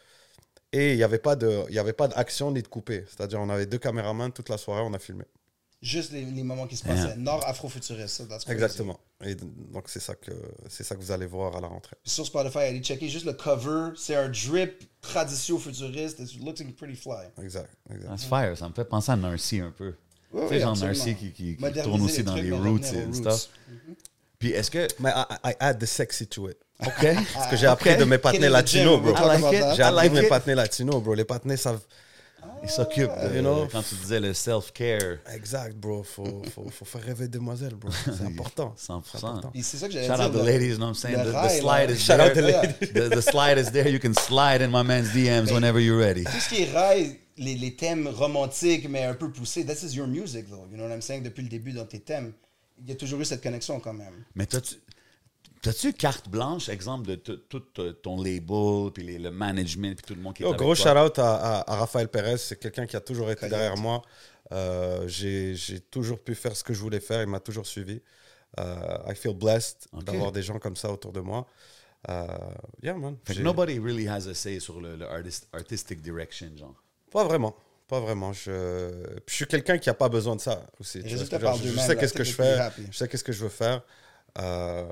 Et 0.72 0.94
il 0.94 0.98
n'y 0.98 1.04
avait 1.04 1.20
pas 1.20 1.36
d'action 1.36 2.52
ni 2.52 2.62
de 2.62 2.68
coupé. 2.68 3.06
C'est-à-dire, 3.08 3.40
on 3.40 3.50
avait 3.50 3.66
deux 3.66 3.78
caméramans 3.78 4.32
toute 4.32 4.50
la 4.50 4.58
soirée, 4.58 4.82
on 4.84 4.94
a 4.94 5.00
filmé. 5.00 5.24
Juste 5.82 6.12
les, 6.12 6.26
les 6.26 6.44
moments 6.44 6.66
qui 6.66 6.76
se 6.76 6.84
Yeah. 6.86 6.96
passaient. 6.96 7.18
Nord 7.18 7.48
afro-futuriste. 7.48 8.24
Exactement. 8.48 9.00
Et 9.24 9.36
donc, 9.36 9.84
c'est 9.88 10.00
ça, 10.00 10.16
que, 10.16 10.32
c'est 10.70 10.84
ça 10.84 10.96
que 10.96 11.02
vous 11.02 11.12
allez 11.12 11.28
voir 11.28 11.56
à 11.56 11.62
la 11.62 11.68
rentrée. 11.68 11.96
Sur 12.04 12.26
Spotify, 12.26 12.60
allez 12.60 12.80
checker 12.82 13.10
juste 13.10 13.26
le 13.26 13.34
cover. 13.34 13.92
C'est 13.96 14.16
un 14.16 14.28
drip 14.30 14.84
traditio-futuriste. 15.02 16.20
It 16.20 16.44
looks 16.44 16.64
pretty 16.76 16.96
fly. 16.96 17.28
Exact. 17.44 17.70
exact. 17.92 18.10
That's 18.10 18.24
fire. 18.26 18.58
Ça 18.58 18.68
me 18.68 18.74
fait 18.74 18.86
penser 18.86 19.12
à 19.12 19.16
Narcy 19.16 19.60
un 19.60 19.72
peu. 19.72 19.94
Oui, 20.34 20.42
tu 20.42 20.48
sais, 20.50 20.56
oui, 20.56 20.62
genre. 20.62 20.78
Narcy 20.78 21.16
qui, 21.16 21.32
qui, 21.32 21.58
qui 21.58 21.82
tourne 21.84 22.02
aussi 22.02 22.18
les 22.18 22.24
dans 22.24 22.36
les 22.36 22.52
roots 22.52 22.80
et 22.94 23.14
stuff. 23.14 23.50
Mais 24.42 24.50
est-ce 24.50 24.72
que. 24.72 24.88
Mais 25.00 25.12
I, 25.12 25.52
I 25.52 25.54
add 25.60 25.80
the 25.80 25.86
sexy 25.86 26.28
to 26.28 26.50
it. 26.50 26.58
OK. 26.86 26.90
Parce 27.34 27.48
que 27.50 27.56
j'ai 27.56 27.68
appris 27.68 27.96
de 27.98 28.04
mes 28.04 28.18
partenaires 28.18 28.52
latinos, 28.52 29.00
bro. 29.02 29.14
like. 29.14 29.76
J'ai 29.76 29.82
appris 29.84 29.96
like 29.96 30.14
de 30.14 30.22
mes 30.22 30.28
partenaires 30.28 30.58
latinos, 30.58 31.02
bro. 31.04 31.14
Les 31.14 31.26
partenaires 31.26 31.60
savent. 31.60 31.82
Il 32.64 32.70
s'occupe 32.70 33.10
de. 33.10 33.36
You 33.36 33.42
know? 33.42 33.68
Quand 33.72 33.84
tu 33.84 33.96
disais 33.96 34.20
le 34.20 34.34
self-care. 34.34 35.20
Exact, 35.34 35.76
bro. 35.76 36.04
Faut, 36.04 36.42
faut, 36.54 36.70
faut 36.70 36.86
faire 36.86 37.02
rêver 37.04 37.28
demoiselle, 37.28 37.76
bro. 37.76 37.90
C'est 37.92 38.22
important. 38.26 38.74
100%. 38.78 39.02
C'est 39.06 39.18
important. 39.18 39.50
Puis 39.52 39.64
c'est 39.64 39.78
ça 39.78 39.88
que 39.88 39.94
j'allais 39.94 40.08
Shout 40.08 40.16
dire. 40.16 40.26
out 40.26 40.34
the 40.34 40.46
ladies, 40.46 40.70
you 40.70 40.76
know 40.78 40.86
what 40.88 40.90
I'm 40.90 40.96
saying? 40.96 41.18
The, 41.24 41.32
the 41.32 41.50
slide 41.50 41.90
là. 41.90 41.96
is 41.96 42.00
Shout 42.04 42.20
out 42.20 42.34
there. 42.34 42.44
the 42.44 42.68
ladies. 42.68 42.94
The, 42.94 43.16
the 43.16 43.22
slide 43.22 43.58
is 43.58 43.72
there. 43.72 43.88
You 43.90 44.00
can 44.00 44.14
slide 44.14 44.62
in 44.62 44.72
my 44.72 44.84
man's 44.84 45.10
DMs 45.14 45.52
whenever 45.52 45.80
you're 45.80 45.98
ready. 46.00 46.24
Tout 46.24 46.40
ce 46.40 46.50
qui 46.50 46.64
est 46.64 46.72
rail, 46.74 47.20
les, 47.38 47.56
les 47.56 47.76
thèmes 47.76 48.08
romantiques, 48.08 48.90
mais 48.90 49.04
un 49.04 49.14
peu 49.14 49.32
poussés, 49.32 49.66
this 49.66 49.84
is 49.84 49.96
your 49.96 50.08
music, 50.08 50.50
though. 50.50 50.66
You 50.72 50.78
know 50.78 50.86
what 50.88 50.94
I'm 50.94 51.02
saying? 51.02 51.24
Depuis 51.24 51.44
le 51.44 51.50
début 51.50 51.72
dans 51.74 51.86
tes 51.86 52.00
thèmes, 52.00 52.34
il 52.80 52.90
y 52.90 52.92
a 52.92 52.96
toujours 52.96 53.20
eu 53.22 53.26
cette 53.26 53.42
connexion 53.44 53.80
quand 53.80 53.94
même. 53.94 54.24
Mais 54.36 54.46
t'as-tu. 54.46 54.76
T'as-tu 55.68 55.94
carte 55.94 56.30
blanche, 56.30 56.70
exemple, 56.70 57.06
de 57.08 57.16
tout 57.16 57.64
euh, 57.80 57.92
ton 57.94 58.22
label, 58.22 58.92
puis 58.94 59.04
les- 59.04 59.20
le 59.20 59.32
management, 59.32 59.96
puis 59.98 60.06
tout 60.08 60.16
le 60.16 60.22
monde 60.22 60.34
qui 60.34 60.44
est 60.44 60.46
avec 60.46 60.58
gros 60.60 60.76
toi? 60.76 60.94
shout-out 60.94 61.20
à, 61.20 61.36
à, 61.60 61.74
à 61.74 61.76
Raphaël 61.78 62.08
Pérez. 62.08 62.38
C'est 62.38 62.58
quelqu'un 62.60 62.86
qui 62.86 62.96
a 62.96 63.02
toujours 63.02 63.30
été 63.32 63.48
derrière 63.50 63.76
moi. 63.78 64.02
Euh, 64.54 65.08
j'ai 65.08 65.56
j'ai 65.56 65.80
toujours 65.82 66.20
pu 66.20 66.34
faire 66.36 66.56
ce 66.56 66.64
que 66.64 66.74
je 66.74 66.80
voulais 66.80 67.02
faire. 67.02 67.22
Il 67.22 67.28
m'a 67.28 67.40
toujours 67.42 67.66
suivi. 67.68 68.02
Euh, 68.60 68.98
I 69.10 69.14
feel 69.16 69.34
blessed 69.36 69.88
d'avoir 70.06 70.32
des 70.32 70.42
gens 70.42 70.58
comme 70.58 70.76
ça 70.78 70.90
autour 70.92 71.12
de 71.12 71.20
moi. 71.20 71.46
Euh, 72.10 72.26
yeah, 72.82 72.94
man. 72.94 73.18
Fait 73.26 73.40
nobody 73.42 73.78
really 73.80 74.08
has 74.08 74.28
a 74.30 74.34
say 74.34 74.60
sur 74.60 74.80
le, 74.80 74.96
le 74.96 75.06
artist- 75.06 75.48
artistic 75.52 76.02
direction, 76.02 76.50
genre. 76.56 76.76
Pas 77.12 77.26
vraiment. 77.26 77.56
Pas 77.90 78.00
vraiment. 78.00 78.32
Je, 78.32 78.92
je 79.28 79.34
suis 79.34 79.46
quelqu'un 79.48 79.78
qui 79.78 79.90
n'a 79.90 79.94
pas 79.96 80.08
besoin 80.10 80.36
de 80.38 80.42
ça 80.42 80.66
aussi. 80.80 81.02
Je 81.06 81.18
sais 81.18 81.96
qu'est-ce 81.98 82.14
que 82.14 82.24
je 82.24 82.34
fais. 82.34 82.54
happy. 82.54 82.84
Je 82.92 82.98
sais 82.98 83.08
qu'est-ce 83.08 83.24
que 83.24 83.34
je 83.34 83.44
veux 83.44 83.50
faire. 83.50 83.82
Euh, 84.40 84.88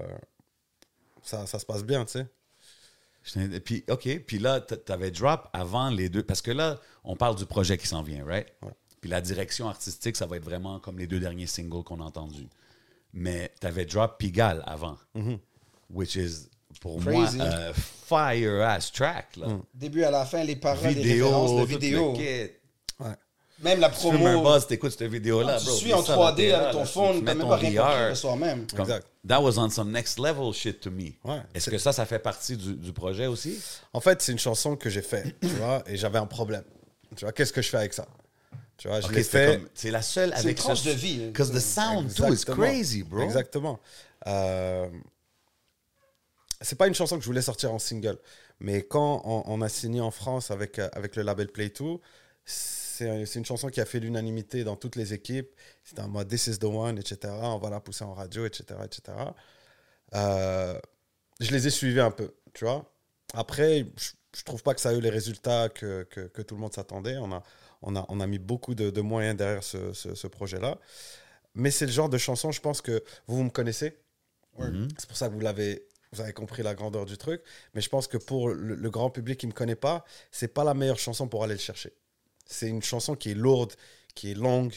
ça, 1.26 1.46
ça 1.48 1.60
se 1.60 1.66
passe 1.66 1.84
bien, 1.84 2.06
tu 2.06 2.14
sais. 2.14 3.60
Puis, 3.62 3.84
OK, 3.90 4.08
puis 4.28 4.38
là, 4.40 4.62
t- 4.62 4.78
t'avais 4.78 5.10
drop 5.12 5.48
avant 5.52 5.90
les 5.90 6.10
deux. 6.10 6.22
Parce 6.24 6.42
que 6.44 6.52
là, 6.52 6.80
on 7.04 7.16
parle 7.16 7.36
du 7.36 7.46
projet 7.48 7.78
qui 7.78 7.88
s'en 7.88 8.04
vient, 8.04 8.24
right? 8.24 8.48
Puis 9.02 9.10
la 9.10 9.20
direction 9.22 9.68
artistique, 9.68 10.16
ça 10.16 10.26
va 10.28 10.38
être 10.38 10.44
vraiment 10.46 10.80
comme 10.80 10.98
les 11.00 11.08
deux 11.08 11.20
derniers 11.20 11.48
singles 11.48 11.84
qu'on 11.84 12.00
a 12.02 12.04
entendus. 12.04 12.48
Mais 13.14 13.52
t'avais 13.60 13.86
drop 13.86 14.18
Pigalle 14.20 14.62
avant. 14.68 14.98
Which 15.90 16.16
is, 16.16 16.50
pour 16.82 17.00
Crazy. 17.00 17.38
moi, 17.38 17.48
a 17.48 17.74
fire-ass 17.74 18.92
track, 18.92 19.38
là. 19.38 19.60
Début 19.74 20.04
à 20.04 20.12
la 20.12 20.26
fin, 20.26 20.44
les 20.44 20.56
paroles, 20.56 20.90
les 20.90 20.94
Vidéo, 21.02 21.26
références, 21.26 21.52
le 21.52 21.62
tout 21.62 21.68
vidéo. 21.80 22.12
le 22.14 22.18
kit. 22.48 22.54
Même 23.60 23.80
la 23.80 23.90
Tu 23.90 24.00
fumes 24.02 24.16
un 24.16 24.34
promo. 24.34 24.44
buzz, 24.44 24.68
t'écoutes 24.68 24.92
cette 24.92 25.10
vidéo-là, 25.10 25.58
tu 25.60 25.66
bro. 25.66 25.76
suis 25.76 25.88
Mets 25.88 25.94
en 25.94 26.04
ça 26.04 26.16
3D 26.16 26.52
dans 26.52 26.58
avec 26.60 26.72
ton 26.74 26.80
là, 26.80 26.86
phone, 26.86 27.20
tu 27.20 27.24
t'as 27.26 27.34
même 27.34 27.42
ton 27.42 27.48
pas 27.50 27.56
rien 27.56 28.10
le 28.10 28.16
soir 28.16 28.36
même. 28.36 28.68
Exact. 28.78 29.08
That 29.28 29.42
was 29.42 29.58
on 29.58 29.70
some 29.70 29.92
next 29.92 30.20
level 30.20 30.52
shit 30.54 30.82
to 30.82 30.92
me. 30.92 31.14
Ouais. 31.24 31.42
Est-ce 31.54 31.70
que 31.70 31.78
ça, 31.78 31.94
ça 31.94 32.06
fait 32.06 32.20
partie 32.20 32.58
du, 32.58 32.74
du 32.76 32.92
projet 32.92 33.28
aussi? 33.28 33.58
En 33.94 34.02
fait, 34.02 34.22
c'est 34.22 34.34
une 34.34 34.40
chanson 34.40 34.76
que 34.76 34.90
j'ai 34.90 35.02
faite, 35.02 35.36
tu 35.42 35.48
vois, 35.48 35.82
et 35.88 35.96
j'avais 35.96 36.20
un 36.20 36.26
problème. 36.28 36.64
Tu 37.16 37.24
vois, 37.24 37.32
qu'est-ce 37.32 37.54
que 37.54 37.62
je 37.62 37.70
fais 37.70 37.78
avec 37.78 37.94
ça? 37.94 38.06
Tu 38.78 38.90
vois, 38.90 39.00
je 39.00 39.08
Ok, 39.08 39.14
l'ai 39.16 39.24
fait. 39.24 39.62
C'est 39.74 39.90
la 39.90 40.02
seule 40.02 40.32
C'est 40.34 40.40
avec 40.40 40.62
une 40.66 40.76
ce- 40.76 40.86
de 40.90 40.92
vie. 40.92 41.22
hein. 41.24 41.28
Because 41.28 41.52
the 41.52 41.60
sound 41.60 42.14
too 42.14 42.24
is 42.26 42.28
Exactement. 42.34 42.58
crazy, 42.58 43.04
bro. 43.04 43.22
Exactement. 43.22 43.80
Euh, 44.28 44.90
c'est 46.60 46.76
pas 46.78 46.88
une 46.88 46.94
chanson 46.96 47.16
que 47.18 47.22
je 47.22 47.28
voulais 47.28 47.42
sortir 47.42 47.72
en 47.74 47.80
single, 47.80 48.18
mais 48.60 48.82
quand 48.84 49.22
on, 49.24 49.44
on 49.46 49.62
a 49.62 49.70
signé 49.70 50.02
en 50.02 50.12
France 50.12 50.52
avec, 50.52 50.78
euh, 50.80 50.90
avec 50.94 51.16
le 51.16 51.24
label 51.24 51.48
Play 51.48 51.70
2, 51.70 51.86
c'est 52.96 53.10
un- 53.10 53.26
une 53.26 53.46
chanson 53.46 53.70
qui 53.70 53.82
a 53.82 53.86
fait 53.86 54.00
l'unanimité 54.00 54.64
dans 54.64 54.76
toutes 54.76 54.96
les 54.96 55.14
équipes. 55.14 55.50
C'était 55.84 56.02
en 56.02 56.08
mode 56.10 56.28
This 56.30 56.48
is 56.48 56.58
the 56.60 56.66
one, 56.66 56.98
etc. 56.98 57.34
On 57.42 57.58
va 57.60 57.70
la 57.70 57.80
pousser 57.80 58.04
en 58.04 58.14
radio, 58.14 58.46
etc. 58.46 58.80
etc. 58.86 59.18
Euh, 60.14 60.80
je 61.40 61.52
les 61.52 61.68
ai 61.68 61.70
suivis 61.70 62.00
un 62.00 62.12
peu, 62.12 62.34
tu 62.54 62.66
vois. 62.66 62.92
Après, 63.34 63.86
je, 63.98 64.12
je 64.38 64.44
trouve 64.44 64.64
pas 64.64 64.74
que 64.74 64.82
ça 64.82 64.90
a 64.90 64.94
eu 64.94 65.02
les 65.02 65.10
résultats 65.10 65.70
que, 65.70 66.04
que, 66.04 66.22
que 66.22 66.42
tout 66.42 66.56
le 66.56 66.62
monde 66.62 66.74
s'attendait. 66.74 67.18
On 67.18 67.32
a, 67.34 67.44
on, 67.82 67.96
a, 67.96 68.06
on 68.10 68.20
a 68.20 68.28
mis 68.28 68.40
beaucoup 68.40 68.76
de, 68.76 68.90
de 68.90 69.02
moyens 69.02 69.36
derrière 69.38 69.64
ce, 69.64 69.94
ce- 69.94 70.16
ce 70.16 70.28
projet-là. 70.28 70.78
Mais 71.56 71.72
c'est 71.72 71.86
le 71.86 71.92
genre 71.92 72.10
de 72.10 72.18
chanson, 72.18 72.52
je 72.52 72.62
pense 72.62 72.82
que 72.82 73.04
vous, 73.28 73.38
vous 73.38 73.44
me 73.44 73.50
connaissez. 73.50 73.98
Mhm. 74.72 74.88
C'est 74.98 75.08
pour 75.08 75.18
ça 75.18 75.28
que 75.30 75.34
vous 75.34 75.40
l'avez, 75.42 75.88
vous 76.14 76.22
avez 76.22 76.34
compris 76.34 76.64
la 76.64 76.76
grandeur 76.76 77.06
du 77.06 77.18
truc. 77.18 77.42
Mais 77.74 77.82
je 77.82 77.90
pense 77.90 78.08
que 78.08 78.18
pour 78.18 78.50
le, 78.50 78.76
le 78.76 78.90
grand 78.90 79.10
public 79.10 79.40
qui 79.40 79.48
ne 79.48 79.52
me 79.52 79.56
connaît 79.56 79.76
pas, 79.76 80.06
c'est 80.32 80.48
pas 80.50 80.64
la 80.64 80.74
meilleure 80.74 81.00
chanson 81.00 81.28
pour 81.28 81.44
aller 81.44 81.56
le 81.56 81.60
chercher. 81.60 81.94
C'est 82.46 82.68
une 82.68 82.84
chanson 82.84 83.16
qui 83.16 83.32
est 83.32 83.36
lourde, 83.36 83.74
qui 84.14 84.32
est 84.32 84.36
longue, 84.36 84.74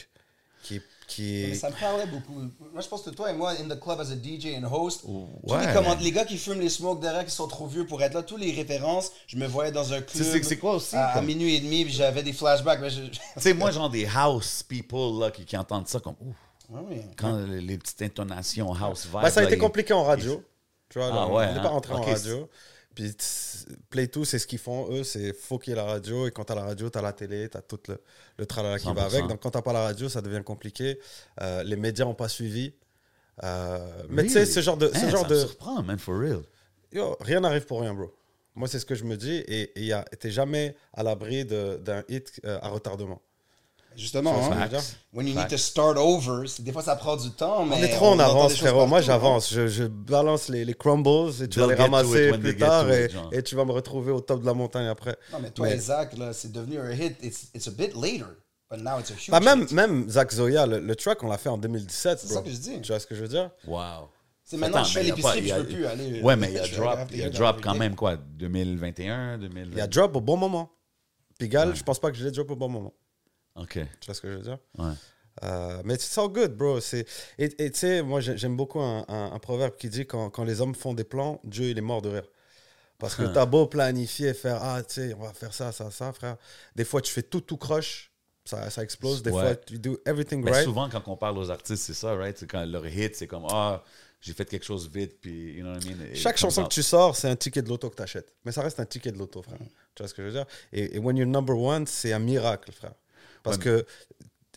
qui 0.63 0.75
est, 0.77 0.81
qui 1.07 1.45
Mais 1.49 1.55
ça 1.55 1.69
me 1.69 1.75
parlait 1.79 2.05
beaucoup. 2.07 2.33
Moi, 2.73 2.81
je 2.81 2.87
pense 2.87 3.01
que 3.03 3.09
toi 3.11 3.31
et 3.31 3.33
moi, 3.33 3.51
in 3.51 3.67
the 3.67 3.79
club 3.79 3.99
as 3.99 4.11
a 4.11 4.15
DJ 4.15 4.55
and 4.61 4.67
host, 4.71 5.01
tous 5.01 5.27
ouais. 5.43 5.65
les, 5.67 5.73
commandes- 5.73 6.01
les 6.01 6.11
gars 6.11 6.25
qui 6.25 6.37
fument 6.37 6.59
les 6.59 6.69
smokes 6.69 6.99
derrière, 6.99 7.25
qui 7.25 7.31
sont 7.31 7.47
trop 7.47 7.65
vieux 7.67 7.85
pour 7.85 8.01
être 8.03 8.13
là, 8.13 8.21
tous 8.23 8.37
les 8.37 8.51
références, 8.51 9.11
je 9.27 9.37
me 9.37 9.47
voyais 9.47 9.71
dans 9.71 9.93
un 9.93 10.01
club. 10.01 10.23
c'est- 10.43 10.57
quoi 10.57 10.73
aussi, 10.75 10.95
À, 10.95 11.09
à 11.09 11.13
comme- 11.15 11.25
minuit 11.25 11.55
et 11.55 11.59
demi, 11.61 11.87
j'avais 11.89 12.21
des 12.23 12.33
flashbacks. 12.33 12.79
mais 12.81 12.89
je- 12.89 13.03
Tu 13.03 13.19
sais, 13.37 13.53
moi, 13.53 13.71
genre 13.71 13.89
des 13.89 14.05
house 14.05 14.63
people 14.63 15.19
là, 15.19 15.31
qui, 15.31 15.45
qui 15.45 15.55
entendent 15.57 15.87
ça 15.87 15.99
comme 15.99 16.15
ouf, 16.21 16.35
Ouais, 16.69 16.81
oui. 16.89 17.01
quand 17.17 17.37
les, 17.37 17.61
les 17.61 17.77
petites 17.77 18.01
intonations 18.03 18.73
house 18.73 19.05
vibe. 19.05 19.13
Bah, 19.21 19.31
ça 19.31 19.39
a 19.41 19.43
été 19.43 19.57
compliqué 19.57 19.93
en 19.93 20.03
radio. 20.03 20.43
Tu 20.89 20.97
vois, 20.99 21.09
Ah 21.11 21.15
là, 21.15 21.27
ouais, 21.27 21.45
on 21.49 21.53
n'est 21.53 21.59
hein? 21.59 21.63
pas 21.63 21.69
rentré 21.69 21.93
Ok, 21.93 21.99
en 21.99 22.03
radio. 22.11 22.49
Puis 22.99 23.11
tss, 23.11 23.65
Play 23.89 24.07
2, 24.07 24.25
c'est 24.25 24.39
ce 24.39 24.45
qu'ils 24.45 24.59
font, 24.59 24.91
eux, 24.91 25.05
c'est 25.05 25.31
faut 25.31 25.57
qu'il 25.57 25.71
y 25.71 25.73
ait 25.73 25.77
la 25.77 25.85
radio. 25.85 26.27
Et 26.27 26.31
quand 26.31 26.43
tu 26.43 26.51
as 26.51 26.55
la 26.55 26.65
radio, 26.65 26.89
tu 26.89 26.97
as 26.97 27.01
la 27.01 27.13
télé, 27.13 27.47
tu 27.47 27.55
as 27.57 27.61
tout 27.61 27.79
le, 27.87 27.97
le 28.37 28.45
tralala 28.45 28.77
qui 28.77 28.87
va 28.87 28.93
100%. 28.93 29.05
avec. 29.05 29.27
Donc 29.27 29.41
quand 29.41 29.51
tu 29.51 29.61
pas 29.61 29.71
la 29.71 29.83
radio, 29.83 30.09
ça 30.09 30.21
devient 30.21 30.43
compliqué. 30.43 30.99
Euh, 31.39 31.63
les 31.63 31.77
médias 31.77 32.03
n'ont 32.03 32.13
pas 32.13 32.27
suivi. 32.27 32.73
Euh, 33.41 33.87
mais 34.09 34.23
tu 34.23 34.31
sais, 34.31 34.45
ce 34.45 34.59
genre 34.59 34.75
de. 34.75 34.89
Ce 34.89 34.97
Hein, 34.97 35.09
genre 35.11 35.21
ça 35.21 35.29
de 35.29 35.35
me 35.35 35.39
surprend, 35.39 35.81
man, 35.81 35.97
for 35.97 36.19
real. 36.19 36.41
Yo, 36.91 37.15
rien 37.21 37.39
n'arrive 37.39 37.65
pour 37.65 37.79
rien, 37.79 37.93
bro. 37.93 38.13
Moi, 38.53 38.67
c'est 38.67 38.79
ce 38.79 38.85
que 38.85 38.95
je 38.95 39.05
me 39.05 39.15
dis. 39.15 39.45
Et 39.47 39.71
tu 40.19 40.27
n'es 40.27 40.33
jamais 40.33 40.75
à 40.91 41.01
l'abri 41.01 41.45
d'un 41.45 42.03
hit 42.09 42.41
euh, 42.43 42.59
à 42.61 42.67
retardement. 42.67 43.21
Justement, 43.95 44.33
hein, 44.53 44.69
when 45.11 45.27
you 45.27 45.35
need 45.35 45.49
to 45.49 45.57
start 45.57 45.97
over, 45.97 46.45
des 46.59 46.71
fois 46.71 46.81
ça 46.81 46.95
prend 46.95 47.17
du 47.17 47.31
temps, 47.31 47.65
mais. 47.65 47.75
On 47.75 47.83
est 47.83 47.89
trop 47.89 48.07
en 48.07 48.13
entend 48.13 48.23
avance, 48.29 48.55
frérot. 48.55 48.85
Moi, 48.85 48.99
hein. 48.99 49.01
j'avance. 49.01 49.51
Je, 49.53 49.67
je 49.67 49.83
balance 49.83 50.47
les, 50.47 50.63
les 50.63 50.73
crumbles 50.73 51.31
et 51.41 51.49
tu 51.49 51.59
vas 51.59 51.67
les 51.67 51.75
ramasser 51.75 52.31
plus 52.37 52.55
tard 52.55 52.89
et, 52.91 53.05
it, 53.05 53.11
genre. 53.11 53.29
et 53.33 53.43
tu 53.43 53.55
vas 53.55 53.65
me 53.65 53.71
retrouver 53.73 54.11
au 54.13 54.21
top 54.21 54.41
de 54.41 54.45
la 54.45 54.53
montagne 54.53 54.87
après. 54.87 55.17
Non, 55.33 55.39
mais 55.41 55.51
toi 55.51 55.67
Mais- 55.67 55.75
et 55.75 55.79
Zach, 55.79 56.17
là, 56.17 56.31
c'est 56.31 56.51
devenu 56.51 56.79
un 56.79 56.91
hit. 56.93 57.17
It's, 57.21 57.47
it's 57.53 57.67
a 57.67 57.71
bit 57.71 57.93
later, 57.95 58.27
but 58.71 58.79
now 58.79 58.99
it's 58.99 59.11
a 59.11 59.15
huge 59.15 59.31
Bah, 59.31 59.41
même, 59.41 59.63
hit. 59.63 59.71
même 59.73 60.09
Zach 60.09 60.31
Zoya, 60.31 60.65
le, 60.65 60.79
le 60.79 60.95
track, 60.95 61.21
on 61.23 61.27
l'a 61.27 61.37
fait 61.37 61.49
en 61.49 61.57
2017. 61.57 62.19
C'est 62.19 62.27
ça 62.27 62.41
que 62.41 62.49
je 62.49 62.55
dis. 62.55 62.81
Tu 62.81 62.87
vois 62.91 62.99
ce 62.99 63.07
que 63.07 63.15
je 63.15 63.21
veux 63.21 63.27
dire? 63.27 63.49
Wow. 63.67 64.07
C'est 64.45 64.57
maintenant, 64.57 64.83
je 64.83 64.93
fais 64.93 65.03
l'épicerie, 65.03 65.47
je 65.47 65.53
a- 65.53 65.57
peux 65.57 65.65
plus 65.65 65.85
aller. 65.85 66.21
Ouais, 66.21 66.35
mais 66.35 66.47
il 66.49 66.55
y 66.55 66.59
a 66.59 66.67
drop, 66.77 66.99
il 67.11 67.17
y 67.19 67.23
a 67.23 67.53
quand 67.61 67.75
même, 67.75 67.95
quoi, 67.95 68.15
2021, 68.15 69.37
2020? 69.39 69.71
Il 69.73 69.77
y 69.77 69.81
a 69.81 69.87
drop 69.87 70.15
au 70.15 70.21
bon 70.21 70.37
moment. 70.37 70.71
Pigalle, 71.37 71.75
je 71.75 71.83
pense 71.83 71.99
pas 71.99 72.11
que 72.11 72.17
je 72.17 72.23
l'ai 72.25 72.31
drop 72.31 72.49
au 72.51 72.55
bon 72.55 72.69
moment. 72.69 72.93
OK, 73.59 73.73
Tu 73.99 74.05
vois 74.05 74.15
ce 74.15 74.21
que 74.21 74.31
je 74.31 74.37
veux 74.37 74.43
dire? 74.43 74.57
ouais. 74.77 74.93
Euh, 75.43 75.81
mais 75.85 75.97
c'est 75.97 76.19
all 76.19 76.27
good, 76.29 76.53
bro. 76.55 76.79
Et 77.37 77.55
tu 77.55 77.69
sais, 77.73 78.01
moi, 78.01 78.19
j'ai- 78.19 78.37
j'aime 78.37 78.57
beaucoup 78.57 78.79
un, 78.81 79.05
un- 79.07 79.31
un 79.31 79.39
proverbe 79.39 79.75
qui 79.77 79.87
dit 79.89 80.05
quand, 80.05 80.29
quand 80.29 80.43
les 80.43 80.59
hommes 80.59 80.75
font 80.75 80.93
des 80.93 81.05
plans, 81.05 81.39
Dieu, 81.45 81.69
il 81.69 81.77
est 81.77 81.81
mort 81.81 82.01
de 82.01 82.09
rire. 82.09 82.27
Parce 82.97 83.15
que 83.15 83.23
t'as 83.23 83.45
beau 83.45 83.65
planifier, 83.67 84.33
faire 84.33 84.59
Ah, 84.61 84.83
tu 84.83 84.95
sais, 84.95 85.13
on 85.13 85.21
va 85.23 85.31
faire 85.33 85.53
ça, 85.53 85.71
ça, 85.71 85.89
ça, 85.91 86.11
frère. 86.11 86.35
Des 86.75 86.83
fois, 86.83 87.01
tu 87.01 87.13
fais 87.13 87.21
tout, 87.21 87.39
tout 87.39 87.55
croche, 87.55 88.11
ça, 88.43 88.69
ça 88.69 88.83
explose. 88.83 89.23
Des 89.23 89.31
Ouais. 89.31 89.39
fois, 89.41 89.55
tu 89.55 89.79
do 89.79 89.97
everything 90.05 90.43
Mais 90.43 90.51
right. 90.51 90.65
souvent, 90.65 90.89
quand 90.89 91.07
on 91.07 91.15
parle 91.15 91.37
aux 91.37 91.49
artistes, 91.49 91.83
c'est 91.85 91.93
ça, 91.93 92.13
right? 92.15 92.37
C'est 92.37 92.47
quand 92.47 92.65
leur 92.65 92.85
hit, 92.85 93.15
c'est 93.15 93.27
comme, 93.27 93.45
ah, 93.49 93.81
j'ai 94.19 94.33
fait 94.33 94.43
quelque 94.43 94.65
chose 94.65 94.89
vite, 94.93 95.21
puis, 95.21 95.53
you 95.53 95.61
know 95.63 95.71
what 95.71 95.79
I 95.79 95.95
mean? 95.95 96.13
Chaque 96.15 96.35
chanson 96.37 96.63
out. 96.63 96.67
que 96.67 96.73
tu 96.73 96.83
sors, 96.83 97.15
c'est 97.15 97.29
un 97.29 97.37
ticket 97.37 97.61
de 97.61 97.69
loto 97.69 97.89
que 97.89 97.95
tu 97.95 98.01
achètes. 98.01 98.33
Mais 98.43 98.51
ça 98.51 98.61
reste 98.61 98.81
un 98.81 98.85
ticket 98.85 99.13
de 99.13 99.17
loto, 99.17 99.41
frère. 99.41 99.57
Tu 99.95 100.03
vois 100.03 100.09
ce 100.09 100.13
que 100.13 100.21
je 100.21 100.27
veux 100.27 100.33
dire? 100.33 100.45
Et, 100.73 100.97
et 100.97 100.99
when 100.99 101.15
you're 101.15 101.25
number 101.29 101.57
one, 101.57 101.87
c'est 101.87 102.11
un 102.11 102.19
miracle, 102.19 102.73
frère. 102.73 102.95
Parce 103.43 103.57
Ouais, 103.57 103.63
que 103.63 103.85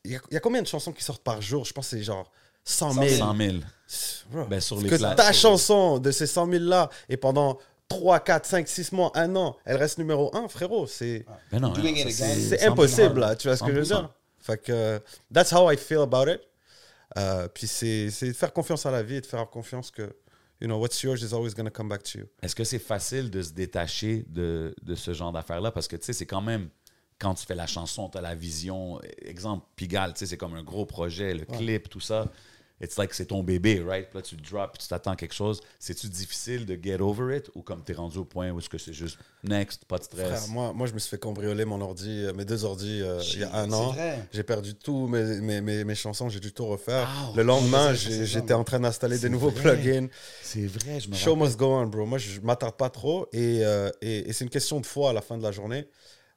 il 0.04 0.12
y, 0.12 0.18
y 0.34 0.36
a 0.36 0.40
combien 0.40 0.62
de 0.62 0.66
chansons 0.66 0.92
qui 0.92 1.04
sortent 1.04 1.22
par 1.22 1.40
jour? 1.40 1.64
Je 1.64 1.72
pense 1.72 1.88
que 1.90 1.96
c'est 1.96 2.02
genre 2.02 2.30
100 2.64 2.92
000. 2.94 3.08
100 3.08 3.36
000. 3.36 3.56
Bro, 4.30 4.46
Ben, 4.46 4.60
sur 4.60 4.80
les 4.80 4.88
que 4.88 4.96
pla- 4.96 5.14
ta 5.14 5.32
sur- 5.32 5.50
chanson 5.50 5.98
de 5.98 6.10
ces 6.10 6.26
100 6.26 6.50
000 6.50 6.64
là, 6.64 6.88
et 7.08 7.16
pendant 7.16 7.58
3, 7.88 8.20
4, 8.20 8.46
5, 8.46 8.68
6 8.68 8.92
mois, 8.92 9.10
un 9.14 9.34
an, 9.36 9.56
elle 9.64 9.76
reste 9.76 9.98
numéro 9.98 10.34
1, 10.34 10.48
frérot. 10.48 10.86
C'est 10.86 11.26
Ben 11.50 11.60
c'est 11.74 12.56
100%. 12.56 12.68
impossible, 12.70 13.20
là. 13.20 13.36
Tu 13.36 13.48
vois 13.48 13.56
ce 13.56 13.62
que 13.64 13.70
je 13.72 13.76
veux 13.78 13.82
100%. 13.84 13.86
dire? 14.00 14.10
Fait 14.40 14.58
que, 14.60 15.00
that's 15.32 15.52
how 15.52 15.70
I 15.70 15.76
feel 15.76 15.98
about 16.00 16.28
it. 16.30 16.40
Euh, 17.18 17.46
puis 17.48 17.66
c'est 17.66 18.10
c'est 18.10 18.28
de 18.28 18.32
faire 18.32 18.52
confiance 18.52 18.86
à 18.86 18.90
la 18.90 19.02
vie 19.02 19.16
et 19.16 19.20
de 19.20 19.26
faire 19.26 19.48
confiance 19.50 19.90
que, 19.90 20.02
you 20.60 20.66
know, 20.66 20.78
what's 20.78 21.02
yours 21.02 21.20
is 21.22 21.34
always 21.34 21.52
going 21.54 21.66
to 21.66 21.70
come 21.70 21.88
back 21.88 22.02
to 22.04 22.20
you. 22.20 22.24
Est-ce 22.42 22.54
que 22.56 22.64
c'est 22.64 22.78
facile 22.78 23.30
de 23.30 23.42
se 23.42 23.50
détacher 23.52 24.24
de, 24.28 24.74
de 24.82 24.94
ce 24.94 25.12
genre 25.12 25.30
d'affaires-là? 25.30 25.70
Parce 25.72 25.86
que, 25.88 25.96
tu 25.96 26.06
sais, 26.06 26.12
c'est 26.14 26.26
quand 26.26 26.40
même, 26.40 26.70
quand 27.22 27.34
tu 27.34 27.46
fais 27.46 27.54
la 27.54 27.68
chanson, 27.68 28.08
tu 28.08 28.18
as 28.18 28.20
la 28.20 28.34
vision. 28.34 29.00
Exemple, 29.24 29.64
Pigalle, 29.76 30.12
tu 30.12 30.18
sais, 30.20 30.26
c'est 30.26 30.36
comme 30.36 30.54
un 30.54 30.64
gros 30.64 30.86
projet, 30.86 31.34
le 31.34 31.44
clip, 31.44 31.88
tout 31.88 32.00
ça. 32.00 32.26
It's 32.82 32.98
like 32.98 33.14
c'est 33.14 33.26
ton 33.26 33.44
bébé, 33.44 33.80
right? 33.80 34.08
Puis 34.10 34.18
là, 34.18 34.22
tu 34.22 34.34
drops, 34.34 34.76
tu 34.76 34.88
t'attends 34.88 35.12
à 35.12 35.16
quelque 35.16 35.34
chose. 35.34 35.60
C'est-tu 35.78 36.08
difficile 36.08 36.66
de 36.66 36.76
get 36.82 37.00
over 37.00 37.36
it 37.36 37.48
ou 37.54 37.62
comme 37.62 37.84
tu 37.84 37.92
es 37.92 37.94
rendu 37.94 38.18
au 38.18 38.24
point 38.24 38.50
où 38.50 38.58
est-ce 38.58 38.68
que 38.68 38.76
c'est 38.76 38.92
juste 38.92 39.18
next, 39.44 39.84
pas 39.84 39.98
de 39.98 40.02
stress? 40.02 40.26
Frère, 40.26 40.48
moi, 40.48 40.72
moi, 40.72 40.88
je 40.88 40.92
me 40.92 40.98
suis 40.98 41.08
fait 41.08 41.18
cambrioler 41.18 41.64
mon 41.64 41.80
ordi, 41.80 42.10
euh, 42.10 42.32
mes 42.32 42.44
deux 42.44 42.64
ordis, 42.64 43.00
euh, 43.00 43.22
il 43.34 43.40
y 43.40 43.44
a 43.44 43.54
un 43.54 43.72
an. 43.72 43.94
J'ai 44.32 44.42
perdu 44.42 44.74
tous 44.74 45.06
mes, 45.06 45.40
mes, 45.40 45.60
mes, 45.60 45.84
mes 45.84 45.94
chansons, 45.94 46.28
j'ai 46.28 46.40
dû 46.40 46.52
tout 46.52 46.66
refaire. 46.66 47.08
Ouch. 47.28 47.36
le 47.36 47.44
lendemain, 47.44 47.94
j'étais 47.94 48.54
en 48.54 48.64
train 48.64 48.80
d'installer 48.80 49.18
des 49.20 49.28
nouveaux 49.28 49.50
vrai. 49.50 49.76
plugins. 49.76 50.08
C'est 50.42 50.66
vrai, 50.66 50.98
je 50.98 51.08
me 51.08 51.14
Show 51.14 51.36
must 51.36 51.56
go 51.56 51.66
on, 51.76 51.86
bro. 51.86 52.04
Moi, 52.04 52.18
je 52.18 52.40
m'attarde 52.40 52.76
pas 52.76 52.90
trop. 52.90 53.28
Et, 53.32 53.64
euh, 53.64 53.92
et, 54.00 54.28
et 54.28 54.32
c'est 54.32 54.42
une 54.42 54.50
question 54.50 54.80
de 54.80 54.86
foi 54.86 55.10
à 55.10 55.12
la 55.12 55.20
fin 55.20 55.38
de 55.38 55.44
la 55.44 55.52
journée. 55.52 55.86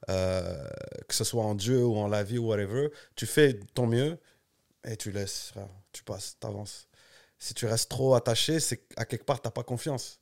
Euh, 0.10 0.68
que 1.08 1.16
ce 1.16 1.24
soit 1.24 1.44
en 1.44 1.56
Dieu 1.56 1.84
ou 1.84 1.96
en 1.98 2.08
la 2.08 2.24
vie 2.24 2.38
ou 2.38 2.48
whatever. 2.48 2.90
Tu 3.16 3.26
fais 3.26 3.60
ton 3.74 3.88
mieux 3.88 4.18
et 4.88 4.96
tu 4.98 5.12
laisses. 5.12 5.52
Tu 5.92 6.04
passes, 6.04 6.38
t'avances. 6.40 6.88
Si 7.40 7.54
tu 7.54 7.66
restes 7.66 7.90
trop 7.90 8.14
attaché, 8.16 8.60
c'est 8.60 8.78
qu'à 8.78 9.06
quelque 9.06 9.26
part, 9.26 9.42
t'as 9.42 9.50
pas 9.52 9.64
confiance. 9.64 10.20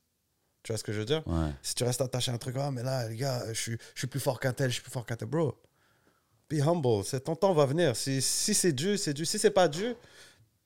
Tu 0.63 0.71
vois 0.71 0.77
ce 0.77 0.83
que 0.85 0.93
je 0.93 0.99
veux 0.99 1.05
dire? 1.05 1.21
Ouais. 1.27 1.51
Si 1.61 1.75
tu 1.75 1.83
restes 1.83 1.99
attaché 1.99 2.31
à 2.31 2.33
un 2.33 2.37
truc, 2.37 2.55
ah, 2.57 2.71
mais 2.71 2.81
là, 2.83 3.09
les 3.09 3.17
gars, 3.17 3.43
je 3.49 3.59
suis, 3.59 3.77
je 3.93 3.99
suis 3.99 4.07
plus 4.07 4.21
fort 4.21 4.39
qu'un 4.39 4.53
tel, 4.53 4.69
je 4.69 4.75
suis 4.75 4.83
plus 4.83 4.91
fort 4.91 5.05
qu'un 5.05 5.17
tel. 5.17 5.27
Bro, 5.27 5.61
be 6.49 6.61
humble. 6.61 7.03
Ton 7.23 7.35
temps 7.35 7.53
va 7.53 7.65
venir. 7.65 7.95
Si, 7.97 8.21
si 8.21 8.53
c'est 8.53 8.71
Dieu, 8.71 8.95
c'est 8.95 9.13
Dieu. 9.13 9.25
Si 9.25 9.37
c'est 9.37 9.51
pas 9.51 9.67
Dieu, 9.67 9.97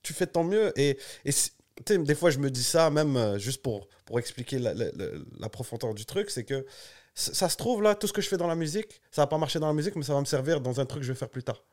tu 0.04 0.14
fais 0.14 0.28
ton 0.28 0.44
mieux. 0.44 0.72
Et, 0.80 0.98
et 1.26 1.32
si- 1.32 1.52
tu 1.86 1.98
des 2.04 2.16
fois, 2.16 2.30
je 2.30 2.38
me 2.40 2.52
dis 2.52 2.64
ça, 2.64 2.90
même 2.92 3.18
euh, 3.18 3.40
juste 3.40 3.62
pour, 3.64 3.88
pour 4.06 4.20
expliquer 4.20 4.60
la, 4.60 4.74
la- 4.76 4.92
la- 4.92 5.12
la 5.40 5.50
profondeur 5.50 5.94
du 5.96 6.06
truc, 6.06 6.30
c'est 6.30 6.44
que 6.44 6.66
ça, 7.18 7.34
ça 7.34 7.50
se 7.50 7.58
trouve, 7.58 7.82
là, 7.82 7.96
tout 7.96 8.06
ce 8.06 8.14
que 8.14 8.22
je 8.22 8.30
fais 8.30 8.38
dans 8.38 8.46
la 8.48 8.54
musique, 8.56 9.02
ça 9.10 9.24
va 9.24 9.28
pas 9.28 9.40
marcher 9.40 9.58
dans 9.58 9.66
la 9.68 9.74
musique, 9.74 9.96
mais 9.96 10.04
ça 10.04 10.14
va 10.14 10.20
me 10.20 10.26
servir 10.26 10.62
dans 10.62 10.80
un 10.80 10.86
truc 10.86 11.02
que 11.02 11.08
je 11.08 11.12
vais 11.14 11.18
faire 11.18 11.30
plus 11.30 11.44
tard. 11.44 11.64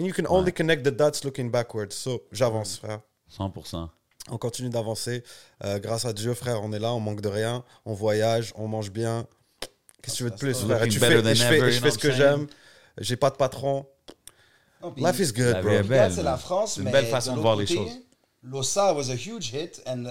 And 0.00 0.04
you 0.06 0.14
can 0.14 0.24
only 0.30 0.50
connect 0.50 0.82
the 0.82 0.88
dots 0.88 1.24
looking 1.24 1.50
backwards. 1.50 1.90
So, 1.90 2.22
j'avance, 2.32 2.78
frère. 2.78 3.00
100%. 3.38 3.88
On 4.30 4.38
continue 4.38 4.70
d'avancer. 4.70 5.24
Euh, 5.64 5.78
grâce 5.78 6.06
à 6.06 6.14
Dieu, 6.14 6.32
frère, 6.32 6.62
on 6.62 6.72
est 6.72 6.78
là, 6.78 6.94
on 6.94 7.00
manque 7.00 7.20
de 7.20 7.28
rien. 7.28 7.64
On 7.84 7.92
voyage, 7.92 8.52
on 8.56 8.66
mange 8.66 8.90
bien. 8.90 9.26
Qu'est-ce 10.02 10.14
que 10.14 10.16
tu 10.18 10.24
veux 10.24 10.30
de 10.30 10.36
plus, 10.36 10.58
frère? 10.58 10.82
Et 10.82 10.88
tu 10.88 10.98
fais, 10.98 11.12
et 11.12 11.34
je 11.34 11.44
fais, 11.44 11.58
et 11.58 11.72
je 11.72 11.90
ce 11.90 11.98
que 11.98 12.10
j'aime. 12.10 12.46
J'ai 12.98 13.16
pas 13.16 13.28
de 13.28 13.36
patron. 13.36 13.86
Life 14.96 15.18
is 15.18 15.32
good, 15.32 15.52
La 15.52 15.60
vie 15.60 15.66
bro. 15.66 15.70
est 15.70 15.80
Regarde, 15.82 15.88
belle. 15.88 16.12
c'est 16.14 16.22
la 16.22 16.36
France, 16.38 16.74
C'est 16.74 16.80
une 16.80 16.86
mais 16.86 16.92
belle 16.92 17.06
façon 17.06 17.36
de, 17.36 17.40
voir 17.40 17.56
les 17.56 17.66
choses. 17.66 17.92
Losa 18.42 18.94
was 18.94 19.10
a 19.10 19.14
huge 19.16 19.52
hit, 19.52 19.82
and 19.86 20.06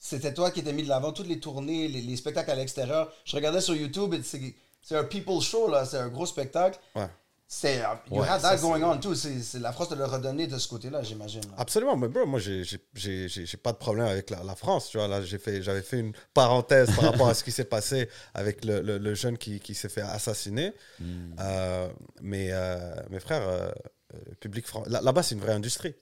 c'était 0.00 0.34
toi 0.34 0.50
qui 0.50 0.60
étais 0.60 0.72
mis 0.72 0.82
de 0.82 0.88
l'avant 0.88 1.12
toutes 1.12 1.28
les 1.28 1.38
tournées, 1.38 1.86
les, 1.86 2.00
les 2.00 2.16
spectacles 2.16 2.50
à 2.50 2.54
l'extérieur. 2.56 3.12
Je 3.24 3.36
regardais 3.36 3.60
sur 3.60 3.74
YouTube, 3.76 4.14
c'est 4.24 4.96
un 4.96 5.04
people 5.04 5.40
show 5.40 5.70
là, 5.70 5.84
c'est 5.84 5.98
un 5.98 6.08
gros 6.08 6.26
spectacle. 6.26 6.78
Ouais. 6.96 7.06
C'est 7.52 7.78
you 7.78 8.20
Ouais, 8.20 8.28
had 8.28 8.40
ça, 8.40 8.54
that 8.54 8.62
going 8.62 8.80
on 8.84 8.98
too. 8.98 9.12
C'est 9.16 9.58
la 9.58 9.72
France 9.72 9.88
de 9.88 9.96
le 9.96 10.04
redonner 10.04 10.46
de 10.46 10.56
ce 10.56 10.68
côté-là, 10.68 11.02
j'imagine. 11.02 11.40
Absolument, 11.58 11.96
mais 11.96 12.06
bro, 12.06 12.24
moi, 12.24 12.38
j'ai- 12.38 12.62
j'ai- 12.64 13.56
pas 13.56 13.72
de 13.72 13.76
problème 13.76 14.06
avec 14.06 14.30
la, 14.30 14.44
la 14.44 14.54
France. 14.54 14.88
Tu 14.88 14.98
vois, 14.98 15.08
là, 15.08 15.20
j'ai 15.20 15.38
fait- 15.38 15.60
j'avais 15.60 15.82
fait 15.82 15.98
une 15.98 16.12
parenthèse 16.32 16.94
par 16.94 17.06
rapport 17.10 17.28
à 17.28 17.34
ce 17.34 17.42
qui 17.42 17.50
s'est 17.50 17.64
passé 17.64 18.08
avec 18.34 18.64
le, 18.64 18.80
le- 18.82 18.98
le 18.98 19.14
jeune 19.16 19.36
qui, 19.36 19.58
qui 19.58 19.74
s'est 19.74 19.88
fait 19.88 20.00
assassiner. 20.02 20.72
Euh, 21.40 21.88
mais 22.20 22.50
euh, 22.52 22.94
mes 23.10 23.18
frères, 23.18 23.42
euh, 23.48 23.68
euh, 24.14 24.18
public 24.38 24.64
là-bas, 24.86 25.24
c'est 25.24 25.34
une 25.34 25.40
vraie 25.40 25.52
industrie. 25.54 25.94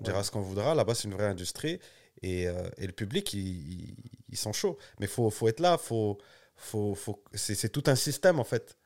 On 0.00 0.04
dira 0.04 0.24
ce 0.24 0.30
qu'on 0.30 0.40
voudra. 0.40 0.74
Là-bas, 0.74 0.94
c'est 0.94 1.08
une 1.08 1.14
vraie 1.14 1.26
industrie. 1.26 1.78
Et, 2.22 2.48
euh, 2.48 2.68
et 2.78 2.86
le 2.86 2.92
public, 2.92 3.32
ils, 3.34 3.94
ils- 4.28 4.36
sont 4.36 4.52
chauds. 4.52 4.78
Mais 4.98 5.06
il 5.06 5.08
faut, 5.10 5.30
faut 5.30 5.48
être 5.48 5.60
là. 5.60 5.78
Faut, 5.78 6.18
faut, 6.56 6.94
faut, 6.94 7.22
c'est 7.34 7.54
c'est 7.54 7.68
tout 7.70 7.84
un 7.86 7.94
système, 7.96 8.38
en 8.40 8.44
fait. 8.44 8.76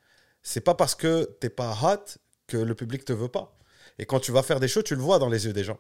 C'est 0.43 0.61
pas 0.61 0.75
parce 0.75 0.95
que 0.95 1.25
t'es 1.41 1.51
pas 1.51 1.77
hot 1.83 2.05
que 2.47 2.57
le 2.57 2.75
public 2.75 3.05
te 3.05 3.13
veut 3.13 3.29
pas. 3.29 3.57
Et 3.99 4.07
quand 4.07 4.21
tu 4.21 4.33
vas 4.33 4.43
faire 4.43 4.61
des 4.61 4.69
shows, 4.69 4.83
tu 4.83 4.95
le 4.95 5.01
vois 5.03 5.19
dans 5.19 5.29
les 5.29 5.47
yeux 5.47 5.53
des 5.53 5.65
gens. 5.65 5.79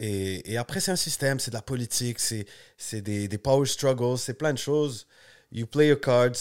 Et, 0.00 0.52
et 0.52 0.56
après, 0.56 0.80
c'est 0.80 0.90
un 0.90 0.96
système, 0.96 1.38
c'est 1.38 1.50
de 1.50 1.56
la 1.56 1.62
politique, 1.62 2.18
c'est 2.18 2.46
c'est 2.76 3.02
des, 3.02 3.28
des 3.28 3.38
power 3.38 3.66
struggles, 3.66 4.18
c'est 4.18 4.34
plein 4.34 4.52
de 4.52 4.58
choses. 4.58 5.06
You 5.52 5.66
play 5.66 5.88
your 5.88 6.00
cards. 6.00 6.32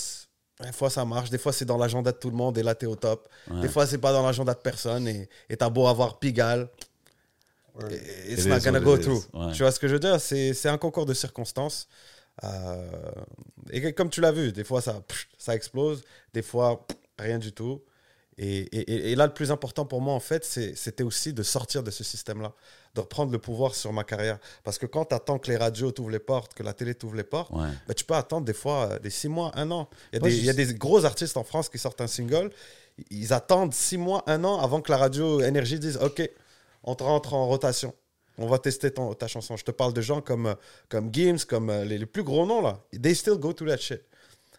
Des 0.61 0.71
fois, 0.71 0.89
ça 0.89 1.05
marche. 1.05 1.29
Des 1.29 1.37
fois, 1.37 1.53
c'est 1.53 1.65
dans 1.65 1.77
l'agenda 1.77 2.11
de 2.11 2.17
tout 2.17 2.29
le 2.29 2.35
monde 2.37 2.57
et 2.57 2.63
là, 2.63 2.75
t'es 2.75 2.85
au 2.85 2.95
top. 2.95 3.27
Des 3.61 3.67
fois, 3.67 3.85
c'est 3.87 3.97
pas 3.97 4.13
dans 4.13 4.25
l'agenda 4.25 4.53
de 4.53 4.59
personne 4.59 5.07
et 5.07 5.27
et 5.49 5.57
t'as 5.57 5.69
beau 5.69 5.87
avoir 5.87 6.19
Pigalle. 6.19 6.69
It's 8.27 8.43
It 8.45 8.47
not 8.47 8.59
gonna 8.59 8.79
go 8.79 8.97
through. 8.97 9.23
Ouais. 9.33 9.51
Tu 9.53 9.63
vois 9.63 9.71
ce 9.71 9.79
que 9.79 9.87
je 9.87 9.93
veux 9.93 9.99
dire? 9.99 10.19
C'est 10.19 10.53
c'est 10.53 10.69
un 10.69 10.77
concours 10.77 11.05
de 11.05 11.13
circonstances. 11.13 11.87
Euh, 12.43 12.89
et 13.71 13.93
comme 13.93 14.09
tu 14.09 14.21
l'as 14.21 14.31
vu, 14.31 14.51
des 14.51 14.63
fois 14.63 14.81
ça, 14.81 15.01
ça 15.37 15.55
explose, 15.55 16.01
des 16.33 16.41
fois 16.41 16.85
rien 17.19 17.37
du 17.39 17.51
tout. 17.51 17.81
Et, 18.37 19.11
et- 19.11 19.15
là, 19.15 19.27
le 19.27 19.33
plus 19.33 19.51
important 19.51 19.85
pour 19.85 20.01
moi, 20.01 20.15
en 20.15 20.19
fait, 20.19 20.43
c'était 20.43 21.03
aussi 21.03 21.31
de 21.33 21.43
sortir 21.43 21.83
de 21.83 21.91
ce 21.91 22.03
système-là, 22.03 22.53
de 22.95 23.01
reprendre 23.01 23.31
le 23.31 23.37
pouvoir 23.37 23.75
sur 23.75 23.93
ma 23.93 24.03
carrière. 24.03 24.39
Parce 24.63 24.79
que 24.79 24.87
quand 24.87 25.05
tu 25.05 25.13
attends 25.13 25.37
que 25.37 25.51
les 25.51 25.57
radios 25.57 25.91
t'ouvrent 25.91 26.09
les 26.09 26.17
portes, 26.17 26.55
que 26.55 26.63
la 26.63 26.73
télé 26.73 26.95
t'ouvre 26.95 27.15
les 27.15 27.23
portes, 27.25 27.51
Ouais. 27.51 27.67
ben, 27.87 27.93
tu 27.93 28.03
peux 28.03 28.15
attendre 28.15 28.45
des 28.45 28.53
fois 28.53 28.89
euh, 28.93 28.99
des 28.99 29.11
six 29.11 29.27
mois, 29.27 29.51
un 29.55 29.69
an. 29.69 29.87
Il 30.11 30.15
y, 30.15 30.17
a 30.17 30.19
des, 30.29 30.37
il 30.37 30.45
y 30.45 30.49
a 30.49 30.53
des 30.53 30.73
gros 30.73 31.05
artistes 31.05 31.37
en 31.37 31.43
France 31.43 31.69
qui 31.69 31.77
sortent 31.77 32.01
un 32.01 32.07
single, 32.07 32.49
ils 33.11 33.31
attendent 33.31 33.73
six 33.75 33.97
mois, 33.97 34.23
un 34.25 34.43
an 34.43 34.59
avant 34.59 34.81
que 34.81 34.91
la 34.91 34.97
radio 34.97 35.41
Énergie 35.41 35.77
dise 35.77 35.97
Ok, 36.01 36.27
on 36.83 36.95
te 36.95 37.03
rentre 37.03 37.33
en 37.33 37.47
rotation. 37.47 37.93
On 38.37 38.47
va 38.47 38.57
tester 38.59 38.91
ton- 38.91 39.13
ta 39.13 39.27
chanson. 39.27 39.57
Je 39.57 39.63
te 39.63 39.71
parle 39.71 39.93
de 39.93 40.01
gens 40.01 40.21
comme, 40.21 40.55
comme 40.89 41.13
Gims, 41.13 41.45
comme 41.47 41.69
euh, 41.69 41.83
les, 41.85 41.97
les 41.97 42.05
plus 42.05 42.23
gros 42.23 42.45
noms 42.45 42.61
là. 42.61 42.79
They 43.01 43.15
still 43.15 43.37
go 43.37 43.53
to 43.53 43.65
that 43.65 43.77
shit. 43.77 44.01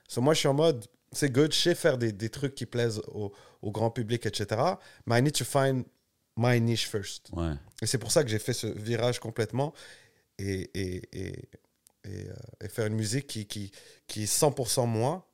So 0.08 0.20
moi, 0.20 0.35
je 0.35 0.40
suis 0.40 0.48
en 0.48 0.54
mode, 0.54 0.87
c'est 1.11 1.30
good, 1.30 1.52
je 1.52 1.58
sais 1.58 1.74
faire 1.74 1.96
des, 1.98 2.12
des 2.12 2.28
trucs 2.28 2.54
qui 2.54 2.66
plaisent 2.66 3.00
au, 3.08 3.32
au 3.62 3.70
grand 3.70 3.90
public, 3.90 4.26
etc. 4.26 4.61
Mais 5.06 5.18
I 5.18 5.22
need 5.22 5.35
to 5.35 5.44
find 5.44 5.85
my 6.37 6.61
niche 6.61 6.88
first. 6.88 7.30
Ouais. 7.32 7.52
Et 7.80 7.87
c'est 7.87 7.98
pour 7.98 8.12
ça 8.12 8.22
que 8.22 8.28
j'ai 8.30 8.38
fait 8.38 8.52
ce 8.52 8.66
virage 8.66 9.18
complètement 9.20 9.72
et, 10.38 10.70
et, 10.74 11.02
et, 11.12 11.48
et, 12.04 12.28
euh, 12.62 12.68
faire 12.68 12.87
une 12.87 12.94
musique 12.94 13.26
qui, 13.26 13.46
qui, 13.46 13.70
qui 14.06 14.24
est 14.24 14.32
100% 14.32 14.87
moi 14.87 15.26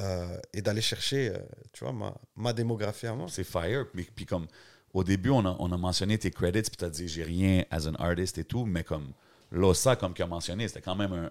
euh, 0.00 0.38
et 0.52 0.62
d'aller 0.62 0.80
chercher, 0.80 1.30
euh, 1.30 1.38
tu 1.72 1.82
vois, 1.84 1.92
ma, 1.92 2.14
ma 2.36 2.52
démographie 2.52 3.06
à 3.08 3.14
moi. 3.14 3.26
C'est 3.28 3.44
fire. 3.44 3.86
Puis, 3.92 4.08
puis 4.14 4.26
comme, 4.26 4.46
au 4.94 5.04
début, 5.04 5.30
on 5.30 5.44
a, 5.44 5.56
on 5.58 5.70
a 5.72 5.76
mentionné 5.76 6.18
tes 6.18 6.30
credits, 6.30 6.62
puis 6.62 6.76
tu 6.78 6.84
as 6.84 6.90
dit, 6.90 7.08
j'ai 7.08 7.22
rien 7.24 7.64
as 7.70 7.86
an 7.86 7.94
artist 7.98 8.38
et 8.38 8.44
tout, 8.44 8.64
mais 8.64 8.82
comme 8.84 9.08
Losa, 9.52 9.96
comme 9.96 10.14
tu 10.14 10.22
as 10.22 10.26
mentionné, 10.26 10.68
c'était 10.68 10.80
quand 10.82 10.96
même 10.96 11.12
un, 11.12 11.24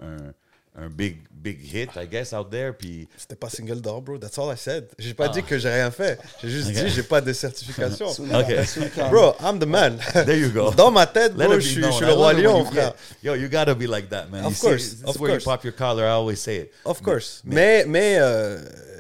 un, 0.81 0.85
un 0.85 0.89
big, 0.89 1.17
big 1.31 1.59
hit, 1.73 1.89
I 1.95 2.07
guess, 2.07 2.33
out 2.33 2.49
there. 2.51 2.71
Puis, 2.77 3.07
C'était 3.17 3.35
pas 3.35 3.49
single 3.49 3.81
d'or, 3.81 4.01
bro. 4.01 4.17
That's 4.19 4.37
all 4.37 4.53
I 4.53 4.57
said. 4.57 4.87
J'ai 4.99 5.13
pas 5.15 5.27
dit 5.29 5.41
que 5.43 5.57
j'ai 5.57 5.69
rien 5.69 5.89
fait. 5.89 6.19
J'ai 6.41 6.49
juste 6.49 6.69
Ok. 6.69 6.75
dit 6.75 6.89
j'ai 6.89 7.03
pas 7.03 7.19
de 7.21 7.33
certification. 7.33 8.09
Sous 8.13 8.25
le 8.25 8.35
Ok. 8.35 8.47
camp, 8.47 8.65
sous 8.65 8.79
le 8.81 8.89
camp. 8.89 9.09
bro, 9.09 9.33
I'm 9.39 9.59
the 9.59 9.65
man. 9.65 9.97
there 10.13 10.37
you 10.37 10.49
go. 10.51 10.71
Dans 10.71 10.91
ma 10.91 11.07
tête, 11.07 11.33
bro, 11.35 11.51
je 11.55 11.59
suis, 11.61 11.81
le 11.81 12.11
roi 12.13 12.33
lion, 12.33 12.59
you 12.59 12.65
frère. 12.65 12.93
Yo, 13.23 13.33
you 13.35 13.49
gotta 13.49 13.73
be 13.73 13.87
like 13.87 14.09
that, 14.09 14.27
man. 14.31 14.45
Of 14.45 14.51
You 14.51 14.55
see, 14.55 14.61
course, 14.67 14.83
this 14.95 15.03
of 15.03 15.15
is 15.15 15.19
where 15.21 15.29
you 15.31 15.35
course. 15.37 15.43
pop 15.45 15.63
your 15.63 15.73
collar, 15.73 16.05
I 16.05 16.11
always 16.11 16.39
say 16.39 16.57
it. 16.57 16.71
Of 16.85 17.01
course. 17.01 17.41
Mais, 17.43 17.83
mais, 17.87 18.17
euh, 18.19 18.59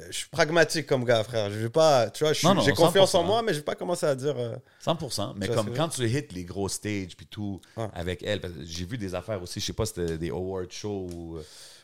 je 0.09 0.17
suis 0.17 0.29
pragmatique 0.29 0.85
comme 0.87 1.03
gars, 1.05 1.23
frère. 1.23 1.49
Je 1.51 1.57
vais 1.57 1.69
pas, 1.69 2.09
tu 2.09 2.23
vois, 2.23 2.33
j'ai 2.33 2.47
confiance 2.73 3.15
en 3.15 3.23
100%. 3.23 3.25
moi, 3.25 3.41
mais 3.41 3.53
je 3.53 3.59
vais 3.59 3.63
pas 3.65 3.75
commencer 3.75 4.05
à 4.05 4.15
dire. 4.15 4.35
euh, 4.37 4.55
100%. 4.85 5.33
Mais 5.37 5.47
comme 5.47 5.73
quand 5.75 5.89
tu 5.89 6.07
hits 6.07 6.27
les 6.31 6.43
gros 6.45 6.69
stages 6.69 7.15
puis 7.15 7.25
tout 7.27 7.59
Ouais. 7.75 7.87
avec 7.93 8.23
elle, 8.23 8.41
j'ai 8.63 8.85
vu 8.85 8.97
des 8.97 9.13
affaires 9.15 9.41
aussi, 9.41 9.59
je 9.59 9.65
sais 9.65 9.73
pas 9.73 9.85
si 9.85 9.93
c'était 9.95 10.17
des 10.17 10.29
award 10.29 10.71
shows 10.71 11.09
ou. 11.13 11.37
euh, 11.37 11.43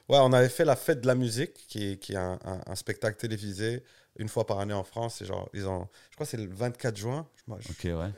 Ouais, 0.10 0.18
on 0.20 0.34
avait 0.34 0.50
fait 0.50 0.66
la 0.66 0.76
fête 0.76 1.00
de 1.00 1.08
la 1.08 1.16
musique, 1.16 1.54
qui 1.68 1.92
est, 1.94 1.98
qui 1.98 2.12
est 2.14 2.18
un, 2.18 2.38
un- 2.44 2.62
un 2.68 2.76
spectacle 2.76 3.16
télévisé 3.18 3.84
une 4.18 4.28
fois 4.28 4.46
par 4.46 4.60
année 4.60 4.74
en 4.74 4.84
France. 4.84 5.16
C'est 5.20 5.26
genre, 5.26 5.50
ils 5.54 5.66
ont, 5.66 5.88
je 6.10 6.16
crois 6.16 6.26
que 6.26 6.32
c'est 6.32 6.38
le 6.38 6.50
24 6.54 6.98
juin. 6.98 7.26
Je- 7.48 7.70
Ok, 7.70 7.84
ouais. 7.98 8.12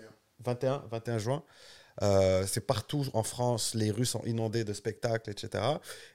21, 0.43 0.83
21 0.89 1.17
juin. 1.19 1.43
Euh, 2.01 2.43
c'est 2.47 2.65
partout 2.65 3.05
en 3.13 3.21
France, 3.23 3.73
les 3.75 3.91
rues 3.91 4.05
sont 4.05 4.21
inondées 4.25 4.63
de 4.63 4.73
spectacles, 4.73 5.29
etc. 5.29 5.63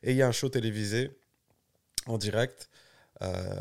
Et 0.02 0.10
il 0.10 0.16
y 0.16 0.22
a 0.22 0.26
un 0.28 0.32
show 0.32 0.48
télévisé 0.48 1.10
en 2.06 2.18
direct. 2.18 2.68
Euh, 3.22 3.54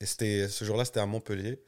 et 0.00 0.06
c'était, 0.06 0.48
ce 0.48 0.64
jour-là, 0.64 0.84
c'était 0.84 1.00
à 1.00 1.06
Montpellier. 1.06 1.60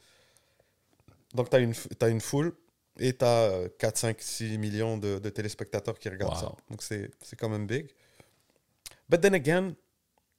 Donc, 1.33 1.49
tu 1.49 1.55
as 1.55 1.59
une, 1.59 1.73
une 2.07 2.21
foule 2.21 2.53
et 2.99 3.15
tu 3.15 3.25
as 3.25 3.51
4, 3.77 3.97
5, 3.97 4.17
6 4.21 4.57
millions 4.57 4.97
de, 4.97 5.19
de 5.19 5.29
téléspectateurs 5.29 5.97
qui 5.97 6.09
regardent 6.09 6.33
Wow. 6.35 6.39
ça. 6.41 6.55
Donc, 6.69 6.81
c'est, 6.81 7.11
c'est 7.21 7.35
quand 7.35 7.49
même 7.49 7.67
big. 7.67 7.87
But 9.09 9.21
then 9.21 9.33
again, 9.33 9.73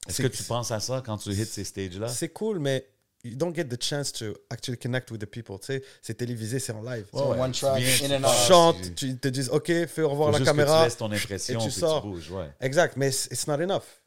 Est-ce 0.06 0.16
c'est- 0.16 0.22
que 0.22 0.28
tu 0.28 0.42
penses 0.44 0.70
à 0.70 0.80
ça 0.80 1.02
quand 1.04 1.18
tu 1.18 1.30
hits 1.30 1.44
ces 1.46 1.64
stages-là? 1.64 2.08
c'est 2.08 2.28
cool, 2.30 2.58
mais 2.60 2.88
you 3.24 3.34
don't 3.36 3.54
get 3.54 3.64
the 3.64 3.82
chance 3.82 4.12
to 4.12 4.26
actually 4.48 4.78
connect 4.78 5.10
with 5.10 5.20
the 5.20 5.26
people. 5.26 5.58
Tu 5.58 5.66
sais, 5.66 5.82
c'est 6.00 6.14
télévisé, 6.14 6.58
c'est 6.58 6.72
en 6.72 6.82
live. 6.82 7.06
C'est 7.12 7.18
un 7.20 7.22
one 7.40 7.52
track, 7.52 7.82
Tu 7.82 8.04
in 8.04 8.12
and 8.22 8.24
out. 8.28 8.34
chantes, 8.48 8.94
tu- 8.94 9.16
te 9.18 9.28
disent 9.28 9.50
OK, 9.50 9.66
fais 9.86 10.02
au 10.02 10.08
revoir 10.08 10.28
Faut 10.28 10.32
la 10.32 10.38
juste 10.38 10.50
que 10.50 10.56
caméra. 10.56 10.78
tu 10.80 10.84
laisses 10.84 10.96
ton 10.96 11.10
impression 11.12 11.54
et 11.54 11.62
tu 11.62 11.64
puis 11.66 11.74
tu 11.74 11.80
sors. 11.80 12.02
bouges, 12.02 12.30
ouais. 12.30 12.48
Exact, 12.60 12.96
mais 12.96 13.08
it's 13.08 13.26
it's 13.26 13.46
not 13.46 13.60
enough. 13.60 13.99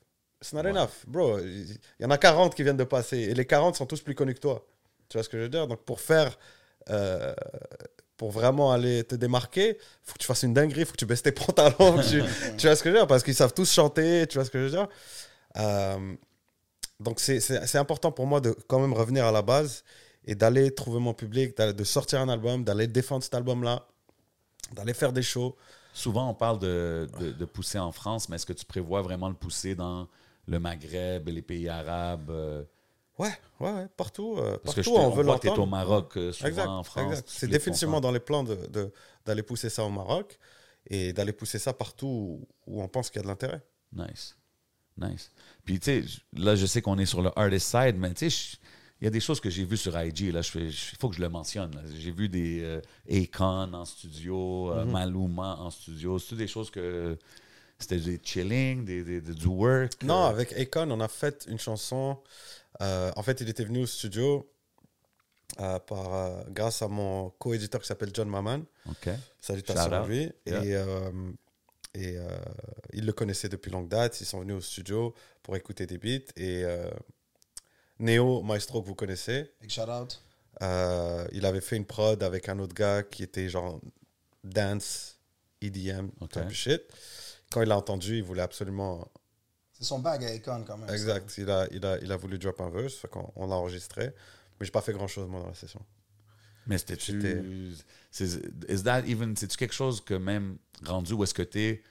It's 0.44 0.52
not 0.54 0.62
Ouais. 0.64 0.72
enough. 0.72 0.90
Bro, 1.08 1.40
il 1.40 1.78
y 2.02 2.06
en 2.06 2.12
a 2.12 2.18
40 2.18 2.54
qui 2.54 2.64
viennent 2.64 2.78
de 2.78 2.84
passer 2.84 3.18
et 3.18 3.34
les 3.34 3.46
40 3.46 3.76
sont 3.78 3.86
tous 3.86 4.02
plus 4.02 4.14
connus 4.14 4.34
que 4.36 4.40
toi. 4.42 4.66
Tu 5.10 5.18
vois 5.18 5.24
ce 5.24 5.30
que 5.30 5.38
je 5.38 5.44
veux 5.44 5.50
dire? 5.50 5.68
Donc 5.68 5.84
pour 5.86 6.02
faire 6.02 6.38
euh, 6.90 7.34
pour 8.18 8.32
vraiment 8.32 8.72
aller 8.74 9.04
te 9.06 9.16
démarquer, 9.16 9.78
faut 10.04 10.14
que 10.14 10.20
tu 10.20 10.28
fasses 10.28 10.44
une 10.44 10.54
dinguerie, 10.54 10.84
faut 10.86 10.92
que 10.92 10.98
tu 10.98 11.06
baisses 11.06 11.24
tes 11.24 11.32
pantalons. 11.32 11.98
tu, 12.02 12.22
tu 12.58 12.68
vois 12.68 12.76
ce 12.76 12.84
que 12.84 12.90
je 12.90 12.94
veux 12.94 13.00
dire? 13.00 13.08
Parce 13.08 13.24
qu'ils 13.24 13.36
savent 13.36 13.54
tous 13.54 13.72
chanter, 13.72 14.28
tu 14.28 14.38
vois 14.38 14.44
ce 14.46 14.52
que 14.52 14.60
je 14.60 14.64
veux 14.66 14.70
dire? 14.70 14.88
Euh, 15.58 16.16
Donc, 17.00 17.20
c'est- 17.20 17.76
important 17.78 18.12
pour 18.12 18.28
moi 18.28 18.40
de 18.42 18.52
quand 18.68 18.80
même 18.80 18.94
revenir 18.94 19.26
à 19.26 19.32
la 19.32 19.42
base 19.42 19.84
et 20.26 20.36
d'aller 20.36 20.74
trouver 20.74 21.00
mon 21.00 21.14
public, 21.14 21.58
de 21.58 21.84
sortir 21.84 22.20
un 22.22 22.30
album, 22.30 22.64
d'aller 22.64 22.88
défendre 22.88 23.24
cet 23.24 23.34
album-là, 23.34 23.86
d'aller 24.74 24.94
faire 24.94 25.12
des 25.14 25.24
shows. 25.24 25.56
Souvent, 25.94 26.30
on 26.30 26.34
parle 26.34 26.60
de, 26.60 27.08
de, 27.20 27.32
de 27.32 27.46
pousser 27.46 27.78
en 27.80 27.92
France, 27.92 28.30
mais 28.30 28.36
est-ce 28.38 28.46
que 28.46 28.54
tu 28.54 28.66
prévois 28.66 29.02
vraiment 29.02 29.28
le 29.30 29.36
pousser 29.36 29.76
dans 29.76 30.08
le 30.48 30.60
Maghreb, 30.60 31.28
les 31.30 31.42
pays 31.42 31.70
arabes 31.70 32.30
euh, 32.30 32.64
Ouais, 33.20 33.30
ouais, 33.60 33.72
ouais, 33.72 33.88
partout. 33.96 34.36
euh, 34.40 34.58
Parce 34.64 34.76
que 34.76 34.82
je 34.82 34.90
te, 34.90 34.94
on 34.96 35.08
on 35.08 35.10
veut 35.12 35.24
l'entendre. 35.24 35.62
au 35.62 35.66
Maroc, 35.68 36.18
euh, 36.18 36.32
souvent 36.32 36.50
Exact, 36.50 36.68
en 36.68 36.84
France. 36.84 37.22
C'est 37.28 37.48
définitivement 37.48 38.02
dans 38.02 38.12
les 38.12 38.20
plans 38.20 38.44
de- 38.44 38.56
de- 38.68 38.92
d'aller 39.26 39.44
pousser 39.44 39.70
ça 39.70 39.84
au 39.84 39.90
Maroc 39.92 40.40
et 40.90 41.14
d'aller 41.14 41.32
pousser 41.34 41.60
ça 41.60 41.74
partout 41.74 42.42
où, 42.66 42.82
on 42.82 42.88
pense 42.88 43.10
qu'il 43.12 43.18
y 43.18 43.20
a 43.20 43.24
de 43.24 43.28
l'intérêt. 43.28 43.62
Nice. 43.96 44.36
Nice. 44.98 45.32
Puis, 45.64 45.80
tu 45.80 45.86
sais, 46.04 46.22
là, 46.34 46.56
je 46.56 46.66
sais 46.66 46.82
qu'on 46.82 46.98
est 46.98 47.06
sur 47.06 47.22
le 47.22 47.30
artist 47.38 47.68
side, 47.70 47.96
mais 47.98 48.14
tu 48.16 48.30
sais, 48.32 48.58
il 49.00 49.06
y 49.06 49.08
a 49.08 49.12
des 49.12 49.20
choses 49.20 49.40
que 49.40 49.50
j'ai 49.52 49.64
vues 49.64 49.78
sur 49.78 49.96
IG. 50.00 50.32
Là, 50.32 50.42
il 50.56 50.72
faut 51.00 51.10
que 51.10 51.16
je 51.16 51.22
le 51.22 51.30
mentionne. 51.30 51.72
J'ai 51.98 52.12
vu 52.12 52.30
des 52.30 52.62
euh, 52.64 52.82
Akon 53.12 53.74
en 53.74 53.86
studio, 53.86 54.72
Mhm. 54.74 54.78
euh, 54.80 54.86
Maluma 54.86 55.56
en 55.60 55.70
studio. 55.70 56.18
C'est 56.20 56.36
des 56.36 56.48
choses 56.48 56.72
que 56.72 57.18
c'était 57.84 57.98
des 58.00 58.20
chilling, 58.24 58.84
des, 58.86 59.04
des- 59.04 59.22
des- 59.22 59.34
du 59.34 59.48
work. 59.48 60.02
Non, 60.04 60.26
euh, 60.26 60.30
avec 60.30 60.52
Akon, 60.54 60.90
on 60.92 61.00
a 61.00 61.08
fait 61.08 61.46
une 61.48 61.60
chanson. 61.60 62.18
euh, 62.82 63.12
en 63.16 63.22
fait, 63.24 63.40
il 63.42 63.50
était 63.50 63.64
venu 63.66 63.84
au 63.84 63.86
studio 63.86 64.50
euh, 65.60 65.78
par, 65.80 66.14
euh, 66.16 66.44
grâce 66.50 66.82
à 66.82 66.88
mon 66.88 67.30
co-éditeur 67.38 67.80
qui 67.82 67.88
s'appelle 67.88 68.10
John 68.14 68.28
Maman. 68.28 68.62
OK. 68.90 69.10
Salutations 69.40 69.92
à 69.94 70.08
lui. 70.08 70.32
Yeah. 70.48 70.64
Et, 70.66 70.76
euh, 70.76 71.12
et 71.94 72.18
euh, 72.18 72.28
il 72.94 73.06
le 73.06 73.14
connaissait 73.14 73.50
depuis 73.50 73.70
longue 73.70 73.88
date. 73.88 74.20
Ils 74.20 74.26
sont 74.26 74.40
venus 74.40 74.56
au 74.56 74.62
studio 74.62 75.14
pour 75.44 75.56
écouter 75.56 75.86
des 75.86 76.00
beats. 76.00 76.32
Et 76.36 76.64
euh, 76.66 76.90
Neo 78.00 78.42
Maestro, 78.42 78.82
que 78.82 78.88
vous 78.88 78.96
connaissez, 78.96 79.52
Big 79.62 79.70
shout 79.70 79.82
out. 79.90 80.20
euh, 80.64 81.28
il 81.32 81.46
avait 81.46 81.62
fait 81.62 81.78
une 81.78 81.86
prod 81.86 82.22
avec 82.24 82.50
un 82.50 82.58
autre 82.60 82.74
gars 82.74 83.04
qui 83.04 83.22
était 83.22 83.48
genre 83.50 83.80
dance, 84.44 85.20
EDM, 85.62 86.10
Ok. 86.20 86.32
type 86.32 86.46
of 86.48 86.54
shit. 86.54 86.82
Quand 87.54 87.62
il 87.62 87.72
a 87.72 87.78
entendu, 87.78 88.18
il 88.18 88.24
voulait 88.24 88.42
absolument. 88.42 89.08
C'est 89.72 89.84
son 89.86 90.00
bag 90.00 90.24
à 90.26 90.34
Econ 90.36 90.64
quand 90.66 90.78
même. 90.78 90.88
ça. 90.88 90.94
Exact. 90.94 91.34
Il 91.38 91.50
a, 91.50 91.68
il, 91.72 91.86
a, 91.86 91.98
il 92.02 92.12
a 92.12 92.18
voulu 92.18 92.38
drop 92.38 92.60
un 92.62 92.70
verse. 92.70 92.96
Fait 92.96 93.08
qu'on 93.08 93.32
on 93.36 93.48
l'a 93.48 93.56
enregistré. 93.56 94.08
Mais 94.60 94.66
j'ai 94.66 94.72
pas 94.72 94.82
fait 94.82 94.94
grand 94.94 95.08
chose, 95.08 95.28
moi, 95.28 95.42
dans 95.42 95.48
la 95.48 95.54
session. 95.56 95.82
Mais 96.68 96.78
c'était-tu. 96.78 97.20
J'étais- 97.22 97.42
c'est- 98.12 98.42
Is 98.70 98.84
that 98.84 99.02
even. 99.08 99.36
C'est-tu 99.36 99.58
quelque 99.58 99.74
chose 99.74 100.00
que 100.02 100.14
même 100.14 100.58
rendu 100.86 101.14
où 101.14 101.24
est-ce 101.24 101.34
que 101.34 101.42
t'es. 101.44 101.84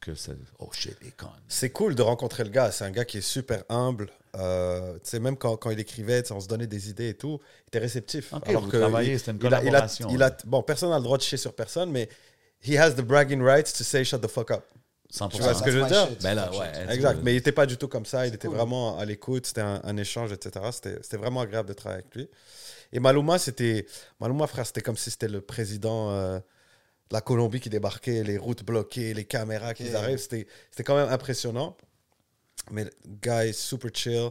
Que 0.00 0.14
c'est. 0.16 0.36
Oh 0.58 0.68
shit, 0.72 0.96
Akon. 1.06 1.28
C'est 1.46 1.70
cool 1.70 1.94
de 1.94 2.02
rencontrer 2.02 2.42
le 2.42 2.50
gars. 2.50 2.72
C'est 2.72 2.84
un 2.84 2.90
gars 2.90 3.04
qui 3.04 3.18
est 3.18 3.20
super 3.20 3.62
humble. 3.68 4.10
Euh, 4.34 4.94
tu 4.94 5.10
sais, 5.10 5.20
même 5.20 5.36
quand, 5.36 5.56
quand 5.58 5.70
il 5.70 5.78
écrivait, 5.78 6.30
on 6.32 6.40
se 6.40 6.48
donnait 6.48 6.66
des 6.66 6.88
idées 6.90 7.10
et 7.10 7.14
tout, 7.16 7.38
il 7.66 7.68
était 7.68 7.78
réceptif. 7.78 8.32
Ok, 8.32 8.48
vous 8.50 8.68
que 8.68 8.78
travaillez, 8.78 9.18
c'était 9.18 9.30
une 9.32 9.38
il 9.40 9.46
a- 9.46 9.48
il 9.48 9.52
a- 9.52 9.60
collaboration, 9.60 10.08
il 10.10 10.22
a- 10.22 10.36
bon, 10.46 10.62
personne 10.62 10.90
n'a 10.90 10.96
le 10.96 11.04
droit 11.04 11.18
de 11.18 11.22
chier 11.22 11.36
sur 11.38 11.54
personne, 11.54 11.90
mais 11.92 12.08
he 12.66 12.76
has 12.78 12.92
the 12.94 13.02
bragging 13.02 13.42
rights 13.42 13.72
to 13.76 13.84
say 13.84 14.02
shut 14.04 14.20
the 14.22 14.26
fuck 14.28 14.50
up. 14.50 14.64
100%. 15.12 15.28
Tu 15.36 15.42
vois 15.42 15.54
ce 15.54 15.62
que 15.62 15.70
je 15.70 15.78
veux 15.78 15.86
dire? 15.88 16.08
Ben 16.22 16.34
là, 16.34 16.50
ouais. 16.52 16.94
Exact. 16.94 17.20
Mais 17.22 17.32
il 17.32 17.36
n'était 17.36 17.52
pas 17.52 17.66
du 17.66 17.76
tout 17.76 17.88
comme 17.88 18.06
ça. 18.06 18.26
Il 18.26 18.34
était 18.34 18.48
cool. 18.48 18.56
vraiment 18.56 18.98
à 18.98 19.04
l'écoute. 19.04 19.46
C'était 19.46 19.60
un, 19.60 19.80
un 19.84 19.96
échange, 19.98 20.32
etc. 20.32 20.66
C'était 20.72 21.16
vraiment 21.18 21.40
agréable 21.40 21.68
de 21.68 21.74
travailler 21.74 22.02
avec 22.02 22.14
lui. 22.14 22.28
Et 22.92 23.00
Maluma, 23.00 23.38
c'était. 23.38 23.86
Maluma, 24.20 24.46
frère, 24.46 24.66
c'était 24.66 24.80
comme 24.80 24.96
si 24.96 25.10
c'était 25.10 25.28
le 25.28 25.40
président 25.42 26.10
euh, 26.10 26.38
de 26.38 26.42
la 27.14 27.20
Colombie 27.20 27.60
qui 27.60 27.68
débarquait, 27.68 28.22
les 28.24 28.38
routes 28.38 28.64
bloquées, 28.64 29.12
les 29.12 29.24
caméras 29.26 29.74
qui 29.74 29.94
arrivent. 29.94 30.18
C'était 30.18 30.46
c'était 30.70 30.82
quand 30.84 30.96
même 30.96 31.10
impressionnant. 31.10 31.76
Mais 32.70 32.84
le 32.84 32.90
gars 33.20 33.44
est 33.44 33.52
super 33.52 33.90
chill. 33.92 34.30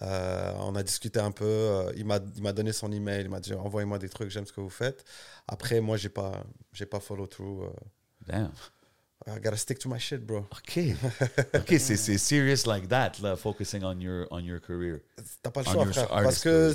Euh, 0.00 0.54
on 0.60 0.74
a 0.76 0.82
discuté 0.82 1.20
un 1.20 1.30
peu. 1.32 1.44
euh, 1.44 1.92
il 1.96 2.06
m'a 2.06 2.18
il 2.36 2.42
m'a 2.42 2.52
donné 2.54 2.72
son 2.72 2.90
email. 2.90 3.20
Il 3.24 3.28
m'a 3.30 3.40
dit 3.40 3.52
envoyez-moi 3.52 3.98
des 3.98 4.08
trucs, 4.08 4.30
j'aime 4.30 4.46
ce 4.46 4.52
que 4.52 4.62
vous 4.62 4.70
faites. 4.70 5.04
Après, 5.46 5.80
moi, 5.80 5.98
j'ai 5.98 6.08
pas, 6.08 6.42
j'ai 6.72 6.86
pas 6.86 7.00
follow 7.00 7.26
through. 7.26 7.64
euh. 7.64 8.46
I 9.26 9.38
gotta 9.40 9.56
stick 9.56 9.78
to 9.80 9.88
my 9.88 9.98
shit, 9.98 10.20
bro. 10.26 10.38
OK. 10.50 10.78
OK, 11.54 11.66
c'est 11.78 11.96
c'est 11.96 12.18
serious 12.18 12.66
like 12.66 12.88
that, 12.88 13.12
là, 13.22 13.36
focusing 13.36 13.82
on 13.84 13.98
your, 14.00 14.26
on 14.30 14.40
your 14.40 14.60
career. 14.60 14.98
T'as 15.42 15.50
pas 15.50 15.60
le 15.62 15.66
choix, 15.70 15.86
frère. 15.92 16.08
Parce 16.08 16.40
que 16.40 16.74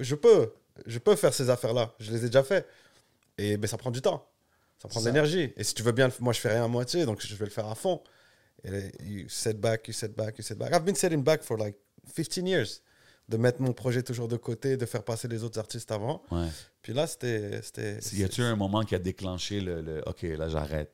je 0.00 0.14
peux, 0.14 0.52
je 0.86 0.98
peux 0.98 1.16
faire 1.16 1.32
ces 1.32 1.48
affaires-là. 1.48 1.94
Je 1.98 2.12
les 2.12 2.24
ai 2.24 2.26
déjà 2.26 2.42
fait. 2.42 2.66
Et 3.38 3.56
ben, 3.56 3.66
ça 3.66 3.78
prend 3.78 3.90
du 3.90 4.02
temps. 4.02 4.26
Ça 4.78 4.88
prend 4.88 5.00
de 5.00 5.06
l'énergie. 5.06 5.52
Et 5.56 5.64
si 5.64 5.74
tu 5.74 5.82
veux 5.82 5.92
bien, 5.92 6.10
moi, 6.20 6.32
je 6.32 6.40
fais 6.40 6.50
rien 6.50 6.64
à 6.64 6.68
moitié, 6.68 7.04
donc 7.06 7.24
je 7.24 7.34
vais 7.34 7.44
le 7.46 7.50
faire 7.50 7.66
à 7.66 7.74
fond. 7.74 8.02
Et 8.64 8.92
you 9.02 9.28
set 9.28 9.58
back, 9.58 9.88
you 9.88 9.94
set 9.94 10.14
back, 10.14 10.36
you 10.38 10.44
set 10.44 10.58
back. 10.58 10.72
I've 10.74 10.84
been 10.84 10.94
setting 10.94 11.22
back 11.22 11.42
for 11.42 11.56
like 11.58 11.76
15 12.14 12.46
years. 12.46 12.82
De 13.28 13.36
mettre 13.36 13.62
mon 13.62 13.72
projet 13.72 14.02
toujours 14.02 14.26
de 14.26 14.36
côté, 14.36 14.76
de 14.76 14.84
faire 14.86 15.04
passer 15.04 15.28
les 15.28 15.44
autres 15.44 15.58
artistes 15.60 15.92
avant. 15.92 16.20
Ouais. 16.32 16.48
Puis 16.82 16.92
là, 16.92 17.06
c'était. 17.06 17.60
c'était- 17.62 17.98
Y 18.16 18.24
a-tu 18.24 18.42
un 18.42 18.56
moment 18.56 18.82
qui 18.84 18.94
a 18.96 18.98
déclenché 18.98 19.60
le, 19.60 19.80
le 19.82 20.02
OK, 20.06 20.22
là, 20.22 20.48
j'arrête? 20.48 20.90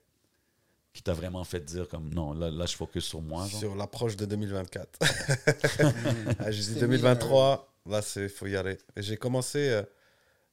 Qui 0.97 1.03
t'a 1.03 1.13
vraiment 1.13 1.45
fait 1.45 1.61
dire 1.61 1.87
comme 1.89 2.09
non, 2.09 2.33
là, 2.33 2.51
là 2.51 2.65
je 2.65 2.75
focus 2.75 3.05
sur 3.05 3.21
moi. 3.21 3.47
genre? 3.47 3.61
sur 3.61 3.75
l'approche 3.77 4.17
de 4.17 4.25
2024. 4.25 4.99
Ah, 6.39 6.51
J'ai 6.51 6.61
dit 6.63 6.69
C'était 6.69 6.81
2023, 6.81 7.75
là, 7.87 8.01
il 8.17 8.29
faut 8.31 8.47
y 8.47 8.57
aller. 8.57 8.79
J'ai 8.97 9.19
commencé, 9.19 9.69
euh, 9.69 9.83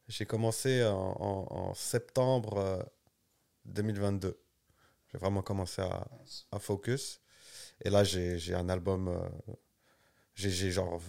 j'ai 0.10 0.26
commencé 0.26 0.84
en, 0.84 0.92
en- 0.98 1.48
en 1.70 1.74
septembre 1.74 2.58
euh, 2.58 2.84
2022. 3.66 4.38
J'ai 5.12 5.18
vraiment 5.18 5.42
commencé 5.42 5.82
à, 5.82 6.06
à 6.52 6.60
focus. 6.60 7.22
Et 7.82 7.90
là, 7.90 8.04
j'ai 8.04 8.38
j'ai 8.38 8.54
un 8.54 8.68
album, 8.68 9.08
euh, 9.08 9.20
j'ai 10.36 10.50
j'ai 10.50 10.72
genre 10.72 11.00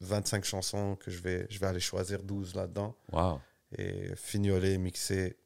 25 0.00 0.42
chansons 0.44 0.96
que 0.96 1.10
je 1.10 1.18
vais, 1.20 1.46
je 1.50 1.58
vais 1.58 1.66
aller 1.66 1.80
choisir 1.80 2.22
12 2.22 2.54
là-dedans 2.54 2.96
Wow. 3.12 3.40
et 3.76 4.16
fignoler, 4.16 4.78
mixer 4.78 5.36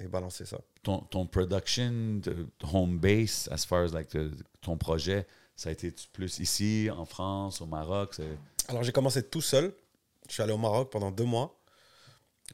et 0.00 0.08
balancer 0.08 0.44
ça. 0.44 0.58
Ton, 0.82 0.98
ton 1.00 1.26
production, 1.26 2.20
home 2.72 2.98
base, 2.98 3.48
as 3.50 3.64
far 3.64 3.84
as 3.84 3.92
like 3.92 4.08
the- 4.08 4.30
ton 4.60 4.76
projet, 4.76 5.26
ça 5.56 5.68
a 5.68 5.72
été 5.72 5.94
plus 6.12 6.38
ici, 6.40 6.88
en 6.94 7.04
France, 7.04 7.60
au 7.60 7.66
Maroc? 7.66 8.20
Alors, 8.68 8.82
j'ai 8.82 8.92
commencé 8.92 9.22
tout 9.22 9.40
seul. 9.42 9.74
Je 10.28 10.32
suis 10.34 10.42
allé 10.42 10.52
au 10.52 10.58
Maroc 10.58 10.90
pendant 10.90 11.10
deux 11.10 11.24
mois. 11.24 11.60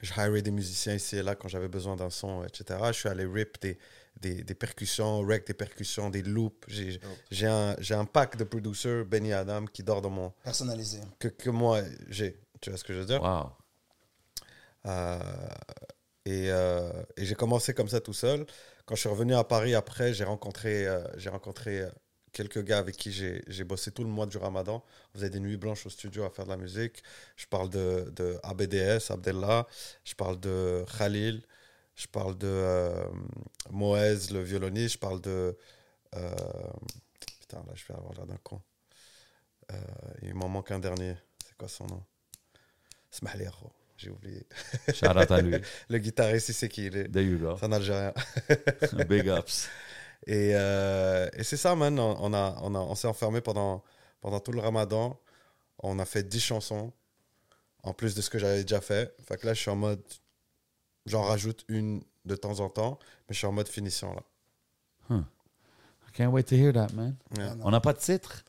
Je 0.03 0.12
hirais 0.12 0.42
des 0.42 0.50
musiciens 0.53 0.94
ici 0.94 1.16
et 1.16 1.22
là 1.22 1.35
quand 1.35 1.48
j'avais 1.48 1.68
besoin 1.68 1.96
d'un 1.96 2.11
son, 2.11 2.44
etc. 2.44 2.79
Je 2.88 2.92
suis 2.92 3.09
allé 3.09 3.24
rip 3.24 3.61
des, 3.61 3.76
des, 4.20 4.44
des 4.44 4.55
percussions, 4.55 5.20
rec 5.26 5.46
des 5.46 5.55
percussions, 5.55 6.11
des 6.11 6.22
loops. 6.22 6.64
J'ai 6.68 7.00
j'ai 7.31 7.46
un, 7.48 7.74
j'ai 7.81 7.94
un 7.94 8.05
pack 8.05 8.37
de 8.37 8.44
producers, 8.44 9.05
Benny 9.05 9.33
Adam, 9.33 9.64
qui 9.66 9.83
dort 9.83 10.00
dans 10.00 10.11
mon. 10.11 10.31
Personnalisé. 10.44 11.00
que, 11.18 11.26
que 11.29 11.50
moi 11.50 11.81
j'ai. 12.09 12.38
Tu 12.61 12.70
vois 12.70 12.79
ce 12.79 12.85
que 12.85 12.92
je 12.94 13.00
veux 13.00 13.07
dire? 13.07 13.20
Wow. 13.22 13.50
Euh, 14.87 15.18
et 16.26 16.50
euh, 16.50 16.90
et 17.16 17.24
j'ai 17.24 17.35
commencé 17.35 17.74
comme 17.74 17.88
ça 17.88 18.00
tout 18.00 18.12
seul. 18.12 18.46
Quand 18.87 18.94
je 18.94 19.00
suis 19.00 19.09
revenu 19.09 19.35
à 19.35 19.44
Paris 19.44 19.74
après, 19.74 20.12
j'ai 20.14 20.24
rencontré, 20.24 20.87
euh, 20.87 21.02
rencontré 21.30 21.80
euh, 21.80 21.90
quelques 22.33 22.62
gars 22.64 22.78
avec 22.78 22.96
qui 22.96 23.12
j'ai 23.12 23.64
bossé 23.64 23.92
tout 23.92 24.04
le 24.04 24.11
mois 24.11 24.26
du 24.26 24.37
ramadan. 24.38 24.85
On 25.14 25.18
faisait 25.18 25.30
des 25.30 25.40
nuits 25.40 25.56
blanches 25.56 25.87
au 25.87 25.90
studio 25.90 26.24
à 26.24 26.30
faire 26.30 26.44
de 26.44 26.50
la 26.50 26.56
musique. 26.56 27.02
Je 27.37 27.46
parle 27.46 27.70
de, 27.70 28.11
de 28.16 28.38
ABDS, 28.42 29.11
Abdellah. 29.11 29.66
Je 30.04 30.14
parle 30.14 30.38
de 30.40 30.85
Khalil. 30.98 31.42
Je 31.96 32.06
parle 32.09 32.37
de 32.38 32.48
euh, 32.48 33.04
Moez, 33.70 34.30
le 34.33 34.42
violoniste. 34.42 34.94
Je 34.94 34.98
parle 34.98 35.20
de. 35.20 35.56
putain, 37.40 37.59
là, 37.66 37.72
je 37.74 37.85
vais 37.87 37.94
avoir 37.94 38.14
l'air 38.14 38.26
d'un 38.26 38.38
con. 38.42 38.61
Il 40.22 40.35
m'en 40.35 40.48
manque 40.48 40.70
un 40.72 40.80
dernier. 40.80 41.16
C'est 41.46 41.56
quoi 41.56 41.68
son 41.68 41.87
nom? 41.87 42.02
Smahli. 43.11 43.46
J'ai 44.00 44.10
oublié. 44.10 44.46
Shout 44.94 45.06
out 45.06 45.30
à 45.30 45.40
lui. 45.42 45.56
Le 45.90 45.98
guitariste, 45.98 46.48
il 46.48 46.54
sait 46.54 46.68
qui 46.70 46.86
il 46.86 46.96
est. 46.96 47.08
There 47.08 47.22
you 47.22 47.38
go. 47.38 47.56
C'est 47.58 47.66
un 47.66 47.72
Algérien. 47.72 48.14
Big 49.08 49.28
ups. 49.28 49.68
Et, 50.26 50.52
euh, 50.54 51.30
et 51.32 51.44
c'est 51.44 51.56
ça, 51.56 51.74
man. 51.74 51.98
On, 51.98 52.14
on 52.20 52.34
a, 52.34 52.58
on, 52.60 52.74
a, 52.74 52.78
on 52.78 52.94
s'est 52.94 53.08
enfermé 53.08 53.40
pendant, 53.40 53.82
pendant 54.20 54.38
tout 54.38 54.52
le 54.52 54.60
ramadan. 54.60 55.18
On 55.78 55.98
a 55.98 56.04
fait 56.04 56.22
10 56.22 56.40
chansons, 56.40 56.92
en 57.82 57.94
plus 57.94 58.14
de 58.14 58.20
ce 58.20 58.28
que 58.28 58.38
j'avais 58.38 58.60
déjà 58.60 58.82
fait. 58.82 59.16
Fait 59.26 59.38
que 59.38 59.46
là, 59.46 59.54
je 59.54 59.60
suis 59.60 59.70
en 59.70 59.76
mode. 59.76 60.02
J'en 61.06 61.22
rajoute 61.22 61.64
une 61.68 62.02
de 62.26 62.36
temps 62.36 62.60
en 62.60 62.68
temps, 62.68 62.98
mais 63.28 63.32
je 63.34 63.38
suis 63.38 63.46
en 63.46 63.52
mode 63.52 63.68
finition, 63.68 64.14
là. 64.14 64.22
I 65.10 66.12
can't 66.12 66.32
wait 66.32 66.44
to 66.44 66.54
hear 66.54 66.72
that, 66.74 66.92
man. 66.92 67.16
Yeah. 67.38 67.56
On 67.62 67.70
n'a 67.70 67.80
pas 67.80 67.94
de 67.94 67.98
titre? 67.98 68.44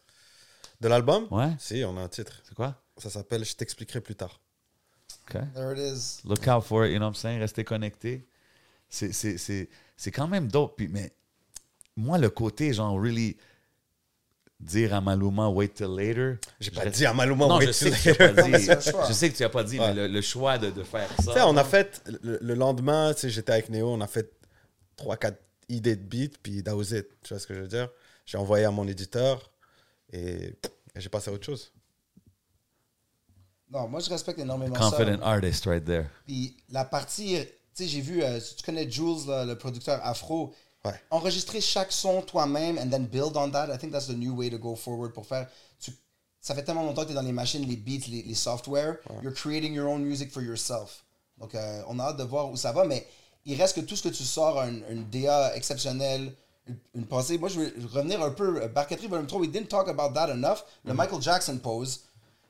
De 0.82 0.88
l'album? 0.90 1.28
Ouais. 1.32 1.56
Si, 1.58 1.84
on 1.86 1.96
a 1.96 2.02
un 2.02 2.10
titre. 2.10 2.42
C'est 2.44 2.56
quoi? 2.56 2.84
Ça 2.98 3.10
s'appelle 3.10 3.46
Je 3.46 3.56
t'expliquerai 3.56 4.02
plus 4.02 4.16
tard. 4.16 4.42
OK. 5.30 5.42
There 5.54 5.74
it 5.74 5.80
is. 5.80 6.22
Look 6.26 6.48
out 6.48 6.64
for 6.64 6.86
it, 6.86 6.92
you 6.92 6.98
know 6.98 7.06
what 7.08 7.12
I'm 7.12 7.16
saying? 7.16 7.40
Restez 7.40 7.64
connectés. 7.64 8.26
C'est- 8.90 9.14
C'est 9.14 9.38
c'est- 9.38 9.70
c'est 9.96 10.12
quand 10.12 10.28
même 10.28 10.48
dope. 10.48 10.76
Puis, 10.78 10.88
mais 10.88 11.12
moi, 11.96 12.18
le 12.18 12.30
côté, 12.30 12.74
genre, 12.74 13.00
really, 13.00 13.38
dire 14.60 14.94
à 14.94 15.02
Maluma 15.02 15.50
wait 15.50 15.70
till 15.74 15.88
later. 15.88 16.38
J'ai 16.60 16.72
pas 16.72 16.84
je- 16.86 16.90
dit 16.90 17.06
à 17.06 17.14
Maluma 17.14 17.48
Non, 17.48 17.58
wait 17.58 17.68
je 17.68 17.72
sais 17.72 17.92
till 17.92 18.14
choix. 18.92 19.08
Je 19.08 19.14
sais 19.14 19.30
que 19.32 19.38
tu 19.38 19.44
n'as 19.44 19.50
pas 19.50 19.64
dit, 19.64 19.80
Ouais. 19.80 19.88
mais 19.94 19.94
le, 19.94 20.08
le 20.08 20.22
choix 20.22 20.58
de, 20.58 20.70
de 20.70 20.84
faire 20.84 21.08
ça. 21.20 21.32
Tu 21.32 21.34
sais, 21.34 21.42
on 21.42 21.58
a 21.58 21.64
fait, 21.64 22.02
le, 22.22 22.38
le 22.42 22.54
lendemain, 22.54 23.14
tu 23.14 23.22
sais, 23.22 23.30
j'étais 23.30 23.54
avec 23.54 23.70
Néo, 23.70 23.88
on 23.90 24.02
a 24.02 24.08
fait 24.08 24.32
3-4 24.98 25.36
idées 25.70 25.96
de 25.96 26.04
beats, 26.04 26.36
puis 26.44 26.62
that 26.64 26.76
was 26.76 26.92
it. 26.94 27.08
Tu 27.24 27.30
vois 27.34 27.40
ce 27.40 27.48
que 27.48 27.54
je 27.56 27.62
veux 27.62 27.68
dire? 27.68 27.90
J'ai 28.26 28.38
envoyé 28.38 28.66
à 28.66 28.72
mon 28.72 28.88
éditeur 28.88 29.52
et, 30.14 30.20
et 30.48 30.56
j'ai 30.98 31.10
passé 31.10 31.30
à 31.32 31.34
autre 31.34 31.46
chose. 31.46 31.72
Non, 33.72 33.88
moi, 33.88 34.00
je 34.02 34.10
respecte 34.10 34.40
énormément 34.40 34.76
ça. 34.76 34.82
Confident 34.98 35.22
artist 35.24 35.66
right 35.66 35.86
there. 35.86 36.06
Puis 36.26 36.58
la 36.70 36.84
partie, 36.86 37.38
tu 37.40 37.84
sais, 37.84 37.88
j'ai 37.88 38.02
vu, 38.02 38.22
euh, 38.22 38.40
si 38.40 38.56
tu 38.56 38.64
connais 38.64 38.90
Jules, 38.90 39.28
là, 39.28 39.46
le 39.46 39.58
producteur 39.58 40.00
afro, 40.06 40.54
Ouais. 40.84 41.00
enregistrer 41.12 41.62
chaque 41.62 41.92
son 41.92 42.24
toi-même 42.24 42.80
and 42.80 42.90
then 42.90 43.06
build 43.06 43.38
on 43.38 43.52
that, 43.52 43.72
I 43.74 43.78
think 43.78 43.92
that's 43.94 44.08
the 44.08 44.18
new 44.18 44.36
way 44.36 44.50
to 44.50 44.58
go 44.58 44.76
forward 44.76 45.14
pour 45.14 45.26
faire. 45.28 45.48
Tu, 45.80 45.92
ça 46.42 46.56
fait 46.56 46.64
tellement 46.64 46.82
longtemps 46.84 47.02
que 47.04 47.08
tu 47.08 47.12
es 47.12 47.16
dans 47.16 47.22
les 47.22 47.32
machines, 47.32 47.64
les 47.68 47.76
beats, 47.78 48.08
les, 48.10 48.24
les 48.24 48.34
software. 48.34 48.98
You're 49.22 49.34
creating 49.34 49.74
your 49.76 49.88
own 49.88 50.02
music 50.04 50.32
for 50.32 50.42
yourself. 50.42 51.04
Donc, 51.38 51.54
euh, 51.56 51.84
on 51.88 52.00
a 52.00 52.06
hâte 52.06 52.18
de 52.18 52.24
voir 52.24 52.50
où 52.52 52.58
ça 52.58 52.72
va, 52.72 52.84
mais 52.86 53.08
il 53.46 53.62
reste 53.62 53.76
que 53.76 53.82
tout 53.82 53.96
ce 53.96 54.02
que 54.04 54.10
tu 54.14 54.24
sors 54.24 54.60
a 54.60 54.68
une, 54.68 54.84
une 54.90 55.08
DA 55.08 55.56
exceptionnelle, 55.56 56.34
une, 56.68 56.78
une 56.96 57.06
pensée. 57.06 57.38
Moi, 57.38 57.48
je 57.50 57.60
veux 57.60 57.74
revenir 57.94 58.22
un 58.24 58.32
peu. 58.32 58.68
Barcatry 58.68 59.06
Volume 59.08 59.28
3, 59.28 59.40
we 59.40 59.50
didn't 59.52 59.68
talk 59.68 59.88
about 59.88 60.14
that 60.16 60.32
enough. 60.34 60.66
Le 60.84 60.94
Michael 60.96 61.22
Jackson 61.22 61.58
pose. 61.60 62.02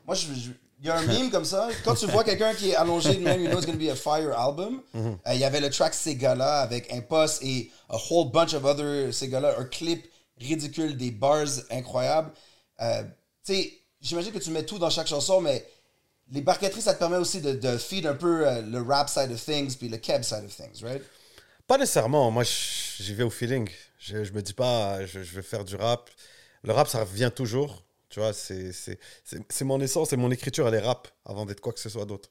Moi, 0.07 0.15
je, 0.15 0.33
je- 0.33 0.51
il 0.81 0.87
y 0.87 0.89
a 0.89 0.97
un 0.97 1.05
meme 1.05 1.29
comme 1.29 1.45
ça. 1.45 1.69
Quand 1.85 1.93
tu 1.93 2.07
vois 2.07 2.23
quelqu'un 2.23 2.55
qui 2.55 2.71
est 2.71 2.75
allongé 2.75 3.13
de 3.15 3.19
même, 3.21 3.39
you 3.39 3.47
know 3.49 3.57
it's 3.59 3.67
going 3.67 3.77
to 3.77 3.79
be 3.85 3.89
a 3.89 3.95
fire 3.95 4.33
album. 4.37 4.81
Euh, 4.95 5.13
Il 5.33 5.39
y 5.39 5.43
avait 5.43 5.61
le 5.61 5.69
track 5.69 5.93
Segala 5.93 6.61
avec 6.61 6.91
Impost 6.91 7.43
et 7.43 7.69
a 7.89 7.97
whole 8.09 8.31
bunch 8.31 8.53
of 8.55 8.65
other 8.65 9.13
Segala, 9.13 9.57
un 9.59 9.65
clip 9.65 10.09
ridicule, 10.39 10.97
des 10.97 11.11
bars 11.11 11.45
incroyables. 11.69 12.31
Euh, 12.81 13.03
tu 13.45 13.53
sais, 13.53 13.73
j'imagine 14.01 14.31
que 14.31 14.39
tu 14.39 14.49
mets 14.49 14.65
tout 14.65 14.79
dans 14.79 14.89
chaque 14.89 15.05
chanson, 15.07 15.39
mais 15.39 15.63
les 16.31 16.41
barqueteries, 16.41 16.81
ça 16.81 16.95
te 16.95 16.99
permet 16.99 17.17
aussi 17.17 17.41
de, 17.41 17.51
de 17.53 17.77
feed 17.77 18.07
un 18.07 18.15
peu 18.15 18.47
euh, 18.47 18.61
le 18.63 18.81
rap 18.81 19.07
side 19.07 19.31
of 19.31 19.43
things 19.43 19.75
puis 19.75 19.87
le 19.87 19.97
keb 19.97 20.23
side 20.23 20.45
of 20.45 20.55
things, 20.55 20.83
right? 20.83 21.03
Pas 21.67 21.77
nécessairement. 21.77 22.31
Moi, 22.31 22.43
j'y 22.43 23.13
vais 23.13 23.23
au 23.23 23.29
feeling. 23.29 23.69
Je, 23.99 24.23
je 24.23 24.33
me 24.33 24.41
dis 24.41 24.53
pas, 24.53 25.05
je, 25.05 25.21
je 25.21 25.35
vais 25.35 25.43
faire 25.43 25.63
du 25.63 25.75
rap. 25.75 26.09
Le 26.63 26.73
rap, 26.73 26.87
ça 26.87 27.01
revient 27.01 27.29
toujours. 27.35 27.83
Tu 28.11 28.19
vois, 28.19 28.33
c'est 28.33 28.71
c'est- 28.73 28.99
c'est- 29.23 29.41
c'est 29.49 29.65
mon 29.65 29.79
essence 29.81 30.13
et 30.13 30.17
mon 30.17 30.29
écriture, 30.31 30.67
elle 30.67 30.75
est 30.75 30.79
rap 30.79 31.07
avant 31.25 31.45
d'être 31.45 31.61
quoi 31.61 31.73
que 31.73 31.79
ce 31.79 31.89
soit 31.89 32.05
d'autre. 32.05 32.29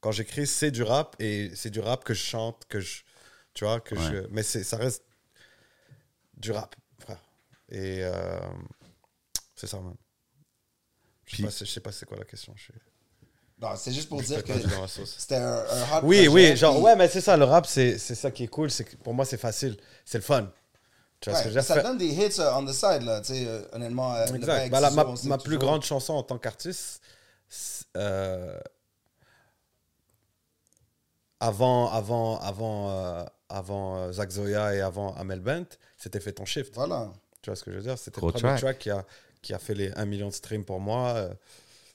Quand 0.00 0.10
j'écris, 0.10 0.46
c'est 0.46 0.70
du 0.70 0.82
rap 0.82 1.14
et 1.20 1.50
c'est 1.54 1.70
du 1.70 1.80
rap 1.80 2.02
que 2.04 2.14
je 2.14 2.22
chante, 2.24 2.64
que 2.68 2.80
je. 2.80 3.02
Tu 3.54 3.64
vois, 3.64 3.80
que 3.80 3.94
je. 3.96 4.26
Mais 4.30 4.42
c'est- 4.42 4.64
ça 4.64 4.76
reste 4.76 5.04
du 6.36 6.50
rap, 6.52 6.74
frère. 6.98 7.20
Et 7.68 7.98
euh, 8.02 8.40
c'est 9.54 9.66
ça, 9.66 9.78
man. 9.80 9.94
Je 11.26 11.36
sais 11.36 11.42
Puis- 11.64 11.80
pas, 11.80 11.92
c'est 11.92 12.06
quoi 12.06 12.16
la 12.16 12.24
question. 12.24 12.54
Je 12.56 12.62
suis- 12.64 12.74
Non, 13.60 13.74
c'est 13.76 13.92
juste 13.92 14.08
pour 14.08 14.22
je 14.22 14.26
dire 14.28 14.42
que 14.44 14.52
c'était 15.04 15.34
un, 15.34 15.58
un 15.68 15.98
hot 15.98 16.00
Oui, 16.04 16.28
oui, 16.28 16.56
genre, 16.56 16.80
ouais, 16.80 16.94
mais 16.96 17.08
c'est 17.08 17.20
ça, 17.20 17.36
le 17.36 17.44
rap, 17.44 17.66
c'est 17.66 17.98
c'est 17.98 18.14
ça 18.14 18.30
qui 18.30 18.44
est 18.44 18.48
cool. 18.48 18.70
c'est 18.70 18.84
que 18.84 18.96
Pour 18.96 19.12
moi, 19.14 19.24
c'est 19.24 19.36
facile. 19.36 19.76
C'est 20.06 20.18
le 20.18 20.22
fun. 20.24 20.50
Tu 21.20 21.30
vois 21.30 21.38
ce 21.38 21.44
Ouais, 21.44 21.44
que 21.48 21.54
je 21.54 21.58
veux 21.58 21.60
dire? 21.60 21.64
ça 21.76 21.82
donne 21.82 21.98
des 21.98 22.06
hits 22.08 22.38
euh, 22.40 22.52
on 22.54 22.64
the 22.64 22.72
side, 22.72 23.02
là, 23.02 23.20
tu 23.20 23.34
sais, 23.34 23.46
euh, 23.46 23.62
honnêtement. 23.72 24.14
euh, 24.14 24.26
Exact. 24.26 24.70
Bah, 24.70 24.80
ma 24.90 25.04
ma 25.04 25.38
plus 25.38 25.56
toujours. 25.56 25.58
grande 25.58 25.82
chanson 25.82 26.14
en 26.14 26.22
tant 26.22 26.38
qu'artiste, 26.38 27.00
euh, 27.96 28.58
avant, 31.40 31.88
avant, 31.90 32.38
avant, 32.40 32.90
euh, 32.90 33.24
avant 33.48 33.96
euh, 33.98 34.12
Zach 34.12 34.30
Zoya 34.30 34.74
et 34.74 34.80
avant 34.80 35.14
Amel 35.14 35.40
Bent, 35.40 35.66
c'était 35.96 36.20
Fait 36.20 36.32
ton 36.32 36.44
shift. 36.44 36.74
Voilà. 36.74 37.12
Tu 37.42 37.50
vois 37.50 37.56
ce 37.56 37.62
que 37.64 37.70
je 37.70 37.76
veux 37.76 37.82
dire? 37.82 37.98
C'était 37.98 38.20
le 38.20 38.28
premier 38.28 38.40
track. 38.42 38.58
track 38.60 38.78
qui 38.78 38.90
a, 38.90 39.04
qui 39.42 39.54
a 39.54 39.58
fait 39.58 39.74
les 39.74 39.92
1 39.92 40.04
million 40.06 40.28
de 40.28 40.32
streams 40.34 40.64
pour 40.64 40.80
moi. 40.80 41.14
Euh, 41.16 41.34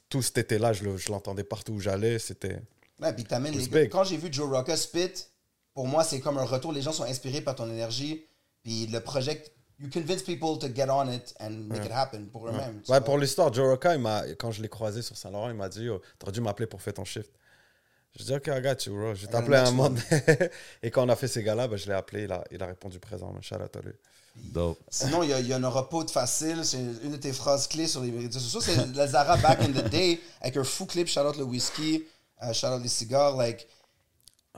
Tout 0.09 0.21
cet 0.21 0.38
été-là, 0.38 0.73
je 0.73 0.83
le- 0.83 0.97
je 0.97 1.09
l'entendais 1.12 1.43
partout 1.43 1.73
où 1.73 1.79
j'allais. 1.79 2.19
C'était. 2.19 2.62
Ouais, 3.01 3.13
puis 3.13 3.23
t'amènes 3.25 3.53
les. 3.57 3.89
Quand 3.89 4.03
j'ai 4.03 4.17
vu 4.17 4.29
Joe 4.31 4.49
Rocca 4.49 4.77
spit, 4.77 5.12
pour 5.73 5.88
moi, 5.88 6.03
c'est 6.03 6.19
comme 6.19 6.38
un 6.38 6.43
retour. 6.45 6.71
Les 6.71 6.81
gens 6.81 6.91
sont 6.93 7.03
inspirés 7.03 7.41
par 7.41 7.55
ton 7.55 7.69
énergie. 7.69 8.25
Puis 8.63 8.88
le 8.88 8.99
projet, 9.02 9.43
you 9.80 9.89
convince 9.91 10.21
people 10.23 10.58
to 10.60 10.67
get 10.73 10.89
on 10.89 11.10
it 11.12 11.34
and 11.39 11.49
make 11.67 11.86
it 11.86 11.91
happen 11.91 12.26
pour 12.32 12.47
eux-mêmes. 12.47 12.82
Ouais, 12.88 13.02
pour 13.02 13.17
l'histoire, 13.17 13.54
Joe 13.54 13.67
Rocca, 13.71 13.93
il 13.95 14.02
m'a- 14.02 14.23
quand 14.39 14.52
je 14.52 14.62
l'ai 14.62 14.69
croisé 14.69 15.02
sur 15.02 15.17
Saint-Laurent, 15.17 15.49
il 15.49 15.56
m'a 15.56 15.69
dit 15.69 15.89
oh, 15.89 16.02
T'aurais 16.19 16.32
dû 16.32 16.41
m'appeler 16.41 16.67
pour 16.67 16.82
faire 16.82 16.93
ton 16.93 17.04
shift. 17.06 17.32
Je 18.17 18.23
dis 18.23 18.34
Ok, 18.34 18.47
I 18.47 18.62
got 18.62 18.76
you, 18.86 18.95
bro. 18.95 19.15
Je 19.15 19.26
got 19.28 19.38
un 19.38 19.65
you. 19.65 19.71
moment. 19.73 19.99
et 20.84 20.91
quand 20.91 21.06
on 21.06 21.10
a 21.10 21.15
fait 21.15 21.28
ces 21.28 21.43
gars-là, 21.43 21.67
ben, 21.67 21.78
je 21.78 21.88
l'ai 21.88 21.93
appelé. 21.93 22.23
Il 22.23 22.32
a, 22.32 22.43
il 22.52 22.62
a 22.62 22.67
répondu 22.67 22.99
présent. 22.99 23.34
Shout 23.41 23.56
out 23.56 23.76
à 23.76 23.82
lui. 23.82 23.93
Dope. 24.36 24.80
Sinon, 24.89 25.23
il 25.23 25.30
y, 25.32 25.47
y 25.49 25.54
en 25.56 25.63
aura 25.63 25.89
pas 25.89 26.04
de 26.04 26.10
facile. 26.12 26.63
C'est 26.63 26.78
une 26.80 27.12
de 27.12 27.17
tes 27.17 27.34
phrases 27.34 27.67
clés 27.67 27.88
sur 27.88 28.02
les 28.02 28.12
réseaux 28.12 28.39
sociaux. 28.39 28.62
C'est 28.62 28.86
la 28.95 29.08
Zara 29.08 29.38
back 29.38 29.62
in 29.62 29.71
the 29.71 29.89
day 29.89 30.19
avec 30.41 30.58
un 30.58 30.63
fou 30.63 30.86
clip. 30.86 31.08
Shout 31.08 31.21
out 31.21 31.38
le 31.38 31.43
whisky. 31.43 32.04
euh, 32.43 32.54
shout 32.54 32.67
out 32.67 32.82
les 32.82 32.88
cigares. 32.89 33.36
Like, 33.36 33.67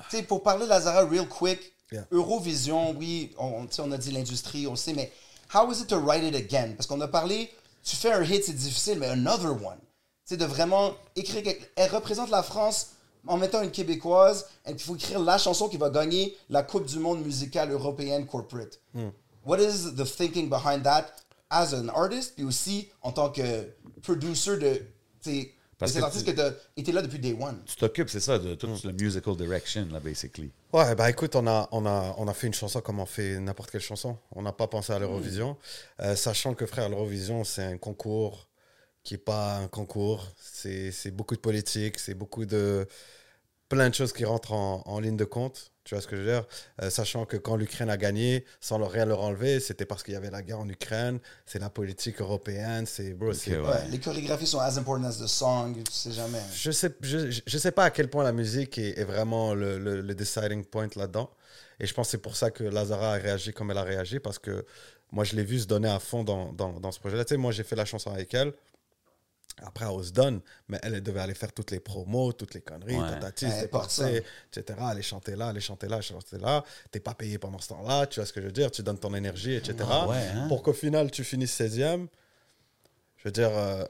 tu 0.10 0.18
sais, 0.18 0.24
pour 0.24 0.44
parler 0.44 0.65
de 0.65 0.70
la 0.70 0.82
Zara 0.82 1.06
real 1.06 1.28
quick, 1.28 1.74
Yeah. 1.91 2.08
Eurovision, 2.12 2.95
oui, 2.98 3.32
on, 3.38 3.91
a 3.91 3.98
dit 3.98 4.12
l'industrie, 4.12 4.67
on 4.67 4.76
sait, 4.76 4.93
mais 4.93 5.12
how 5.54 5.71
is 5.71 5.82
it 5.82 5.88
to 5.88 6.00
write 6.00 6.24
it 6.24 6.36
again? 6.36 6.74
Parce 6.76 6.88
qu'on 6.88 7.00
a 7.02 7.08
parlé, 7.08 7.52
tu 7.84 7.95
fais 7.95 8.12
un 8.12 8.24
hit, 8.24 8.43
c'est 8.43 8.54
difficile, 8.54 8.98
mais 9.00 9.08
another 9.08 9.52
one. 9.52 9.78
Sais, 10.26 10.38
de 10.38 10.45
vraiment 10.45 10.95
écrire. 11.15 11.43
Elle 11.76 11.91
représente 11.91 12.32
la 12.32 12.41
France 12.41 12.93
en 13.28 13.38
mettant 13.38 13.62
une 13.62 13.71
québécoise, 13.71 14.48
et 14.65 14.71
il 14.71 14.80
faut 14.80 14.95
écrire 14.95 15.19
la 15.19 15.38
chanson 15.38 15.69
qui 15.69 15.78
va 15.78 15.89
gagner 15.89 16.36
la 16.50 16.63
Coupe 16.63 16.86
du 16.86 17.00
monde 17.00 17.24
musicale 17.24 17.71
européenne 17.71 18.26
corporate. 18.26 18.80
What 19.45 19.60
is 19.60 19.95
the 19.95 20.06
thinking 20.06 20.50
behind 20.50 20.84
that 20.84 21.06
as 21.52 21.74
an 21.74 21.89
artist, 21.89 22.36
puis 22.36 22.43
aussi 22.43 22.89
en 23.02 23.12
tant 23.12 23.30
que 23.30 23.69
producer 24.02 24.58
de, 24.58 24.82
tu 25.78 25.88
sais, 25.88 26.00
de 26.00 26.02
Parce 26.02 26.02
cet 26.02 26.02
que 26.02 26.06
artiste 26.06 26.26
tu- 26.26 26.32
que 26.32 26.36
tu 26.36 26.42
as 26.42 26.54
été 26.78 26.92
là 26.92 27.02
depuis 27.02 27.20
day 27.20 27.34
one? 27.40 27.62
Tu 27.66 27.76
t'occupes, 27.76 28.10
c'est 28.10 28.20
ça, 28.20 28.40
de 28.40 28.56
tout 28.56 28.68
le 28.84 28.92
musical 28.94 29.36
direction, 29.36 29.88
là, 29.92 30.00
basically. 30.00 30.52
Ouais, 30.74 30.96
bah 30.96 31.10
écoute, 31.10 31.36
on 31.36 31.46
a, 31.48 31.68
on, 31.72 31.86
a, 31.86 32.16
on 32.18 32.28
a 32.28 32.34
fait 32.34 32.48
une 32.48 32.54
chanson 32.54 32.82
comme 32.82 33.00
on 33.00 33.06
fait 33.06 33.40
n'importe 33.40 33.72
quelle 33.72 33.82
chanson. 33.82 34.18
On 34.32 34.42
n'a 34.42 34.54
pas 34.54 34.68
pensé 34.68 34.94
à 34.94 35.00
l'Eurovision. 35.00 35.58
Euh, 36.02 36.16
sachant 36.16 36.54
que, 36.54 36.66
frère, 36.66 36.90
l'Eurovision, 36.90 37.44
c'est 37.44 37.64
un 37.64 37.78
concours 37.78 38.48
qui 39.04 39.14
n'est 39.14 39.20
pas 39.20 39.58
un 39.58 39.68
concours. 39.68 40.28
C'est 40.42 40.92
c'est 40.92 41.12
beaucoup 41.12 41.36
de 41.36 41.42
politique, 41.42 42.00
c'est 42.00 42.16
beaucoup 42.16 42.46
de. 42.46 42.88
Plein 43.69 43.89
de 43.89 43.95
choses 43.95 44.13
qui 44.13 44.25
rentrent 44.25 44.54
en, 44.54 44.84
en 44.86 44.99
ligne 44.99 45.17
de 45.17 45.25
compte. 45.25 45.71
Tu 45.84 45.93
vois 45.93 46.01
ce 46.01 46.08
que 46.08 46.15
je 46.15 46.21
veux 46.21 46.28
dire? 46.32 46.45
Euh, 46.82 46.89
Sachant 46.89 47.25
que 47.25 47.38
quand 47.38 47.56
l'Ukraine 47.56 47.89
a 47.91 47.97
gagné, 47.97 48.43
sans 48.60 48.80
leur- 48.80 48.89
rien 48.89 49.06
leur 49.06 49.21
enlever, 49.21 49.60
c'était 49.60 49.86
parce 49.86 50.01
qu'il 50.01 50.15
y 50.15 50.17
avait 50.17 50.32
la 50.32 50.41
guerre 50.41 50.60
en 50.60 50.67
Ukraine. 50.69 51.19
C'est 51.45 51.60
la 51.60 51.69
politique 51.69 52.19
européenne. 52.21 52.86
C'est. 52.88 53.13
Bro, 53.13 53.34
c'est. 53.34 53.58
ouais. 53.58 53.67
Ouais, 53.67 53.88
les 53.91 53.99
chorégraphies 53.99 54.47
sont 54.47 54.60
as 54.60 54.78
important 54.80 55.04
as 55.06 55.19
the 55.19 55.28
song, 55.28 55.75
tu 55.84 55.91
sais 55.91 56.12
jamais. 56.12 56.39
Je 56.54 56.71
sais, 56.71 56.91
je, 57.01 57.30
je- 57.30 57.41
je 57.45 57.58
sais 57.60 57.71
pas 57.71 57.84
à 57.86 57.91
quel 57.91 58.10
point 58.10 58.23
la 58.23 58.32
musique 58.32 58.78
est, 58.80 58.97
est 58.99 59.04
vraiment 59.04 59.54
le, 59.54 59.78
le- 59.78 60.01
le 60.01 60.15
deciding 60.15 60.65
point 60.65 60.88
là-dedans. 60.95 61.30
Et 61.80 61.86
je 61.86 61.93
pense 61.93 62.08
que 62.08 62.12
c'est 62.12 62.17
pour 62.17 62.36
ça 62.36 62.49
que 62.51 62.63
Lazara 62.63 63.13
a 63.13 63.17
réagi 63.17 63.54
comme 63.54 63.69
elle 63.69 63.78
a 63.78 63.84
réagi, 63.84 64.19
parce 64.19 64.39
que 64.39 64.65
moi, 65.12 65.23
je 65.23 65.36
l'ai 65.36 65.43
vu 65.43 65.60
se 65.60 65.67
donner 65.67 65.89
à 65.89 65.99
fond 65.99 66.23
dans, 66.23 66.51
dans, 66.51 66.80
dans 66.80 66.91
ce 66.91 66.99
projet-là. 66.99 67.25
Tu 67.25 67.36
sais, 67.36 67.38
moi, 67.38 67.51
j'ai 67.51 67.63
fait 67.63 67.75
la 67.75 67.86
chanson 67.86 68.12
avec 68.12 68.34
elle. 68.34 68.54
Après, 69.63 69.86
on 69.86 70.04
se 70.04 70.12
donne, 70.12 70.41
mais 70.68 70.78
elle, 70.84 70.96
elle 70.96 71.04
devait 71.04 71.22
aller 71.22 71.34
faire 71.34 71.54
toutes 71.54 71.72
les 71.72 71.80
promos, 71.80 72.34
toutes 72.34 72.54
les 72.54 72.62
conneries, 72.62 72.98
Ouais. 72.98 73.20
dépenser, 73.62 74.22
etc. 74.52 74.80
Aller 74.82 75.02
chanter 75.02 75.36
là, 75.36 75.48
aller 75.48 75.62
chanter 75.62 75.88
là, 75.88 76.02
chanter 76.02 76.38
là. 76.38 76.63
T'es 76.91 77.00
pas 77.00 77.13
payé 77.13 77.38
pendant 77.38 77.60
ce 77.60 77.70
temps-là, 77.70 78.06
tu 78.08 78.20
vois 78.20 78.26
ce 78.28 78.34
que 78.34 78.41
je 78.41 78.48
veux 78.48 78.52
dire? 78.52 78.70
Tu 78.70 78.84
donnes 78.84 79.00
ton 79.00 79.13
énergie, 79.15 79.54
etc. 79.54 79.76
Ah 79.89 80.08
ouais, 80.08 80.18
hein? 80.36 80.48
Pour 80.50 80.62
qu'au 80.62 80.74
final, 80.74 81.10
tu 81.10 81.24
finisses 81.24 81.54
16e. 81.60 82.08
Je 83.18 83.24
veux 83.24 83.32
dire, 83.32 83.50
euh, 83.58 83.86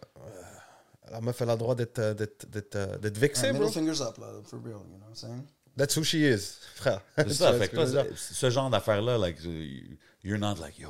la 1.12 1.20
meuf, 1.22 1.42
elle 1.42 1.50
a 1.50 1.54
le 1.54 1.60
droit 1.60 1.76
d'être 1.76 2.00
euh, 2.00 2.14
d'être- 2.14 2.48
d'être, 2.50 2.76
euh, 2.76 2.98
d'être 2.98 3.18
vexée, 3.18 3.52
bro. 3.52 3.68
fingers 3.70 4.02
up, 4.02 4.18
là, 4.20 4.28
for 4.44 4.60
real, 4.64 4.74
you 4.74 4.98
know 4.98 5.06
what 5.06 5.10
I'm 5.10 5.16
saying? 5.16 5.44
That's 5.78 5.98
who 5.98 6.04
she 6.04 6.14
is, 6.16 6.58
frère. 6.76 7.02
C'est 7.18 7.34
ça, 7.34 7.54
fait 7.58 7.66
ce 7.66 7.70
que 7.72 7.76
toi, 7.94 8.06
ce 8.16 8.50
genre 8.50 8.70
d'affaires-là, 8.70 9.18
like, 9.18 9.44
you- 9.44 9.98
you're 10.24 10.40
not 10.40 10.56
like, 10.62 10.78
yo. 10.80 10.90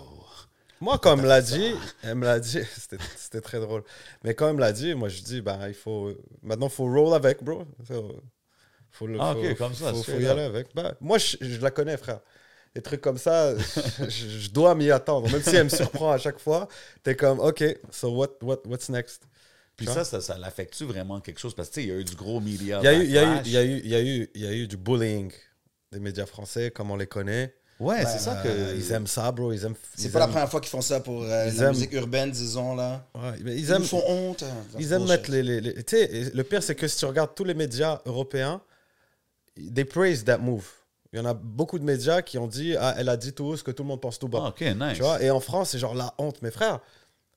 Moi, 0.86 1.00
quand 1.00 1.16
elle 1.18 1.24
me 1.24 1.28
l'a 1.28 1.42
dit, 1.42 1.74
elle 2.04 2.14
me 2.14 2.26
l'a 2.26 2.40
dit, 2.40 2.60
c'était 3.18 3.42
très 3.42 3.60
drôle. 3.60 3.84
Mais 4.24 4.36
quand 4.36 4.50
elle 4.50 4.56
me 4.56 4.60
l'a 4.60 4.72
dit, 4.72 4.94
moi, 4.94 5.10
je 5.10 5.24
dis, 5.24 5.42
ben, 5.42 5.68
il 5.68 5.74
faut. 5.74 6.14
Maintenant, 6.44 6.68
il 6.68 6.72
faut 6.72 6.86
roll 6.86 7.16
avec, 7.16 7.44
bro. 7.44 7.64
Faut, 7.86 8.22
faut, 8.92 9.08
le- 9.08 9.20
Ah, 9.20 9.34
faut- 9.34 9.40
ok, 9.40 9.58
comme 9.58 9.74
ça, 9.74 9.92
Faut, 9.92 10.04
faut 10.04 10.20
y 10.20 10.28
aller 10.28 10.44
avec. 10.44 10.76
Ben, 10.76 10.94
moi, 11.02 11.18
je, 11.18 11.38
je 11.42 11.60
la 11.60 11.72
connais, 11.72 11.98
frère. 11.98 12.20
Des 12.76 12.84
trucs 12.84 13.02
comme 13.02 13.18
ça, 13.18 13.58
je, 13.58 14.08
je 14.10 14.50
dois 14.52 14.76
m'y 14.76 14.92
attendre. 14.92 15.28
Même 15.32 15.42
si 15.42 15.56
elle 15.56 15.64
me 15.64 15.70
surprend 15.70 16.12
à 16.12 16.20
chaque 16.20 16.38
fois, 16.38 16.68
t'es 17.02 17.16
comme, 17.16 17.40
OK, 17.40 17.64
so 17.90 18.12
what, 18.12 18.38
what, 18.44 18.60
what's 18.68 18.90
next? 18.90 19.24
Puis 19.76 19.88
ça, 19.88 20.04
ça, 20.06 20.22
ça 20.22 20.38
l'affecte-tu 20.38 20.86
vraiment 20.86 21.20
quelque 21.20 21.40
chose? 21.40 21.56
Parce 21.56 21.70
que, 21.70 21.74
tu 21.74 21.82
sais, 21.82 21.88
il 21.88 21.90
y 21.90 21.98
a 21.98 22.00
eu 22.00 22.04
du 22.04 22.16
gros 22.16 22.40
media. 22.40 22.80
Il 22.82 22.86
y 22.86 22.88
a 22.88 22.94
eu, 22.94 23.04
il 23.06 23.12
y 23.12 23.18
a 23.18 23.24
eu, 23.24 23.28
backlash. 23.28 23.48
il 23.48 23.52
y 23.54 23.58
a 23.58 23.64
eu, 23.66 23.82
il 23.84 23.90
y 23.90 23.96
a 23.96 24.02
eu, 24.04 24.30
il 24.36 24.42
y 24.44 24.48
a 24.48 24.54
eu 24.54 24.68
du 24.68 24.78
bullying 24.78 25.34
des 25.92 26.00
médias 26.00 26.28
français, 26.28 26.70
comme 26.70 26.92
on 26.92 26.96
les 26.96 27.08
connaît. 27.08 27.56
Ouais, 27.80 28.06
c'est 28.06 28.20
ça 28.20 28.36
que. 28.42 28.48
Euh, 28.48 28.74
ils 28.78 28.92
aiment 28.94 29.08
ça, 29.08 29.32
bro. 29.32 29.52
Ils 29.52 29.66
aiment. 29.66 29.76
C'est 29.96 30.06
ils 30.08 30.12
pas 30.12 30.20
la 30.20 30.28
première 30.28 30.50
fois 30.50 30.62
qu'ils 30.62 30.70
font 30.70 30.82
ça 30.82 31.00
pour 31.02 31.24
euh, 31.24 31.28
la 31.28 31.48
aiment- 31.48 31.70
musique 31.70 31.92
urbaine, 31.94 32.32
disons, 32.32 32.74
là. 32.76 33.06
Ouais, 33.16 33.34
mais 33.44 33.54
ils 33.54 33.60
Ils 33.60 33.72
aiment. 33.72 33.80
nous 33.82 33.88
font 33.88 34.04
honte. 34.08 34.44
hein. 34.44 34.56
Ils 34.80 34.94
aiment 34.94 35.08
mettre 35.08 35.30
les. 35.30 35.44
les, 35.44 35.60
les- 35.62 35.84
tu 35.84 35.98
sais, 35.98 36.32
le 36.34 36.44
pire, 36.44 36.64
c'est 36.64 36.76
que 36.76 36.88
si 36.88 36.98
tu 36.98 37.06
regardes 37.06 37.36
tous 37.36 37.44
les 37.44 37.54
médias 37.54 38.00
européens, 38.06 38.62
they 39.74 39.86
praise 39.86 40.24
that 40.24 40.38
move. 40.38 40.68
Il 41.14 41.20
y 41.20 41.22
en 41.22 41.26
a 41.26 41.34
beaucoup 41.34 41.80
de 41.80 41.84
médias 41.86 42.22
qui 42.22 42.38
ont 42.38 42.48
dit 42.48 42.76
Ah, 42.78 42.96
elle 42.98 43.10
a 43.10 43.18
dit 43.18 43.34
tout 43.34 43.46
haut 43.46 43.58
ce 43.58 43.64
que 43.64 43.72
tout 43.72 43.84
le 43.84 43.88
monde 43.90 44.02
pense 44.02 44.20
tout 44.20 44.28
bas. 44.28 44.40
Ah, 44.44 44.48
ok, 44.50 44.62
nice. 44.62 44.96
Tu 44.96 45.02
vois, 45.02 45.22
et 45.22 45.30
en 45.30 45.40
France, 45.40 45.70
c'est 45.72 45.80
genre 45.80 45.96
la 45.96 46.14
honte. 46.18 46.42
Mes 46.42 46.52
frères, 46.52 46.80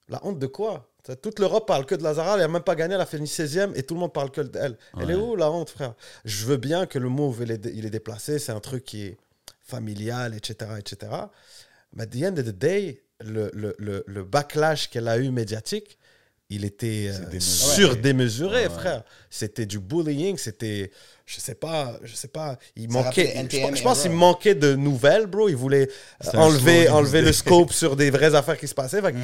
La 0.08 0.24
honte 0.24 0.38
de 0.38 0.46
quoi? 0.46 0.88
Toute 1.22 1.38
l'Europe 1.38 1.66
parle 1.66 1.84
que 1.86 1.94
de 1.94 2.02
Lazara, 2.02 2.34
elle 2.34 2.40
n'a 2.40 2.48
même 2.48 2.62
pas 2.62 2.74
gagné, 2.74 2.94
elle 2.94 3.00
a 3.00 3.06
fini 3.06 3.26
16e 3.26 3.72
et 3.74 3.82
tout 3.82 3.94
le 3.94 4.00
monde 4.00 4.12
parle 4.12 4.30
que 4.30 4.40
d'elle. 4.42 4.76
Elle 5.00 5.10
est 5.10 5.14
Ouais. 5.14 5.20
où 5.22 5.36
la 5.36 5.50
honte, 5.50 5.70
frère? 5.70 5.94
Je 6.24 6.44
veux 6.46 6.56
bien 6.58 6.84
que 6.86 6.98
le 6.98 7.08
move, 7.08 7.40
il 7.42 7.50
est, 7.50 7.64
il 7.74 7.84
est 7.86 7.90
déplacé, 7.90 8.38
c'est 8.38 8.52
un 8.52 8.60
truc 8.60 8.84
qui 8.84 9.04
est 9.06 9.18
familial, 9.68 10.34
etc. 10.34 10.70
etc. 10.78 11.12
Mais 11.94 12.04
at 12.04 12.06
the 12.06 12.22
end 12.22 12.38
of 12.38 12.44
the 12.44 12.58
day, 12.58 13.02
le, 13.20 13.50
le, 13.54 13.74
le, 13.78 14.04
le 14.06 14.24
backlash 14.24 14.88
qu'elle 14.90 15.08
a 15.08 15.18
eu 15.18 15.30
médiatique, 15.30 15.98
il 16.50 16.64
était 16.64 17.10
euh, 17.10 17.40
surdémesuré, 17.40 18.62
Ouais, 18.64 18.70
frère. 18.70 19.04
C'était 19.28 19.66
du 19.66 19.78
bullying, 19.78 20.38
c'était, 20.38 20.90
je 21.26 21.40
sais 21.40 21.54
pas, 21.54 21.98
je 22.02 22.14
sais 22.14 22.28
pas, 22.28 22.58
il 22.74 22.90
Ça 22.90 23.02
manquait, 23.02 23.48
je, 23.50 23.82
pense 23.82 24.00
qu'il 24.00 24.12
manquait 24.12 24.54
de 24.54 24.74
nouvelles, 24.74 25.26
bro. 25.26 25.50
Il 25.50 25.56
voulait 25.56 25.88
euh, 26.24 26.38
enlever, 26.38 26.88
enlever 26.88 27.20
le 27.20 27.32
scope 27.32 27.72
sur 27.72 27.96
des 27.96 28.10
vraies 28.10 28.34
affaires 28.34 28.56
qui 28.56 28.66
se 28.66 28.74
passaient. 28.74 29.02
Fait 29.02 29.14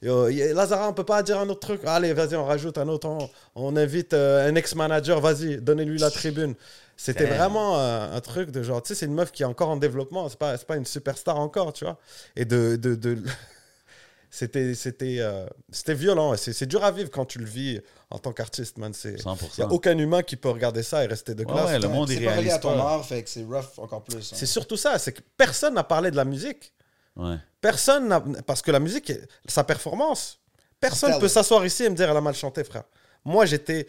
Yo, 0.00 0.28
y- 0.28 0.52
Lazara, 0.54 0.88
on 0.88 0.92
peut 0.92 1.02
pas 1.04 1.24
dire 1.24 1.40
un 1.40 1.48
autre 1.48 1.60
truc? 1.66 1.80
Allez, 1.84 2.12
vas-y, 2.12 2.36
on 2.36 2.44
rajoute 2.44 2.78
un 2.78 2.86
autre. 2.86 3.08
On, 3.08 3.28
on 3.56 3.76
invite 3.76 4.14
euh, 4.14 4.48
un 4.48 4.54
ex-manager, 4.54 5.20
vas-y, 5.20 5.56
donnez-lui 5.56 5.98
la 5.98 6.10
tribune. 6.12 6.54
C'était 7.02 7.24
vraiment 7.24 7.78
euh, 7.78 8.14
un 8.14 8.20
truc 8.20 8.50
de 8.50 8.62
genre, 8.62 8.82
tu 8.82 8.88
sais, 8.88 8.94
c'est 8.94 9.06
une 9.06 9.14
meuf 9.14 9.32
qui 9.32 9.42
est 9.42 9.46
encore 9.46 9.70
en 9.70 9.76
développement. 9.76 10.28
C'est 10.28 10.38
pas, 10.38 10.58
c'est 10.58 10.66
pas 10.66 10.76
une 10.76 10.84
superstar 10.84 11.38
encore, 11.38 11.72
tu 11.72 11.84
vois. 11.84 11.98
Et 12.36 12.44
de. 12.44 12.76
de, 12.76 12.94
de- 12.94 13.22
c'était, 14.30 14.74
c'était, 14.74 15.16
euh, 15.20 15.46
c'était 15.70 15.94
violent. 15.94 16.36
C'est, 16.36 16.52
c'est 16.52 16.66
dur 16.66 16.84
à 16.84 16.90
vivre 16.92 17.10
quand 17.10 17.24
tu 17.24 17.38
le 17.38 17.46
vis 17.46 17.80
en 18.10 18.18
tant 18.18 18.32
qu'artiste, 18.32 18.76
man. 18.78 18.92
Il 19.04 19.10
n'y 19.12 19.16
100%. 19.16 19.62
a 19.62 19.66
aucun 19.72 19.96
humain 19.98 20.22
qui 20.22 20.36
peut 20.36 20.50
regarder 20.50 20.82
ça 20.82 21.02
et 21.02 21.06
rester 21.06 21.34
de 21.34 21.44
Ouais, 21.44 21.52
glace. 21.52 21.66
ouais, 21.70 21.78
le 21.78 21.88
monde, 21.88 22.08
C'est 22.08 22.16
relié 22.16 22.28
réalise 22.28 22.52
à 22.52 22.58
ton 22.58 22.78
art, 22.78 23.04
fait 23.04 23.22
que 23.22 23.30
c'est 23.30 23.44
rough 23.44 23.78
encore 23.78 24.04
plus. 24.04 24.16
hein. 24.32 24.36
C'est 24.36 24.46
surtout 24.46 24.76
ça, 24.76 24.98
c'est 24.98 25.12
que 25.12 25.22
personne 25.36 25.74
n'a 25.74 25.84
parlé 25.84 26.10
de 26.10 26.16
la 26.16 26.24
musique. 26.24 26.72
Ouais. 27.16 27.36
Personne 27.60 28.08
n'a... 28.08 28.20
Parce 28.46 28.62
que 28.62 28.70
la 28.70 28.78
musique, 28.78 29.12
sa 29.46 29.64
performance, 29.64 30.38
personne 30.78 31.14
ne 31.14 31.18
peut 31.18 31.28
s'asseoir 31.28 31.64
ici 31.66 31.84
et 31.84 31.90
me 31.90 31.96
dire 31.96 32.08
elle 32.10 32.16
a 32.16 32.20
mal 32.20 32.34
chanté, 32.34 32.62
frère. 32.62 32.84
Moi, 33.24 33.46
j'étais 33.46 33.86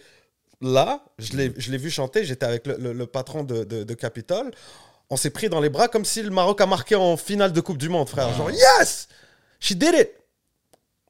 là, 0.62 1.04
je 1.20 1.34
l'ai, 1.36 1.78
vu 1.78 1.90
chanter, 1.90 2.24
j'étais 2.26 2.46
avec 2.46 2.68
le, 2.68 2.78
le- 2.78 2.94
le 2.94 3.06
patron 3.08 3.44
de, 3.44 3.64
de, 3.64 3.84
de 3.84 3.94
Capitole. 3.94 4.52
On 5.10 5.18
s'est 5.18 5.30
pris 5.32 5.50
dans 5.50 5.60
les 5.60 5.70
bras 5.70 5.88
comme 5.88 6.06
si 6.06 6.22
le 6.24 6.30
Maroc 6.30 6.62
a 6.62 6.66
marqué 6.66 6.96
en 6.96 7.18
finale 7.18 7.52
de 7.52 7.60
Coupe 7.62 7.78
du 7.78 7.90
Monde, 7.90 8.08
frère. 8.08 8.34
Genre, 8.34 8.52
yes! 8.52 9.08
She 9.60 9.74
did 9.74 9.94
it! 9.96 10.10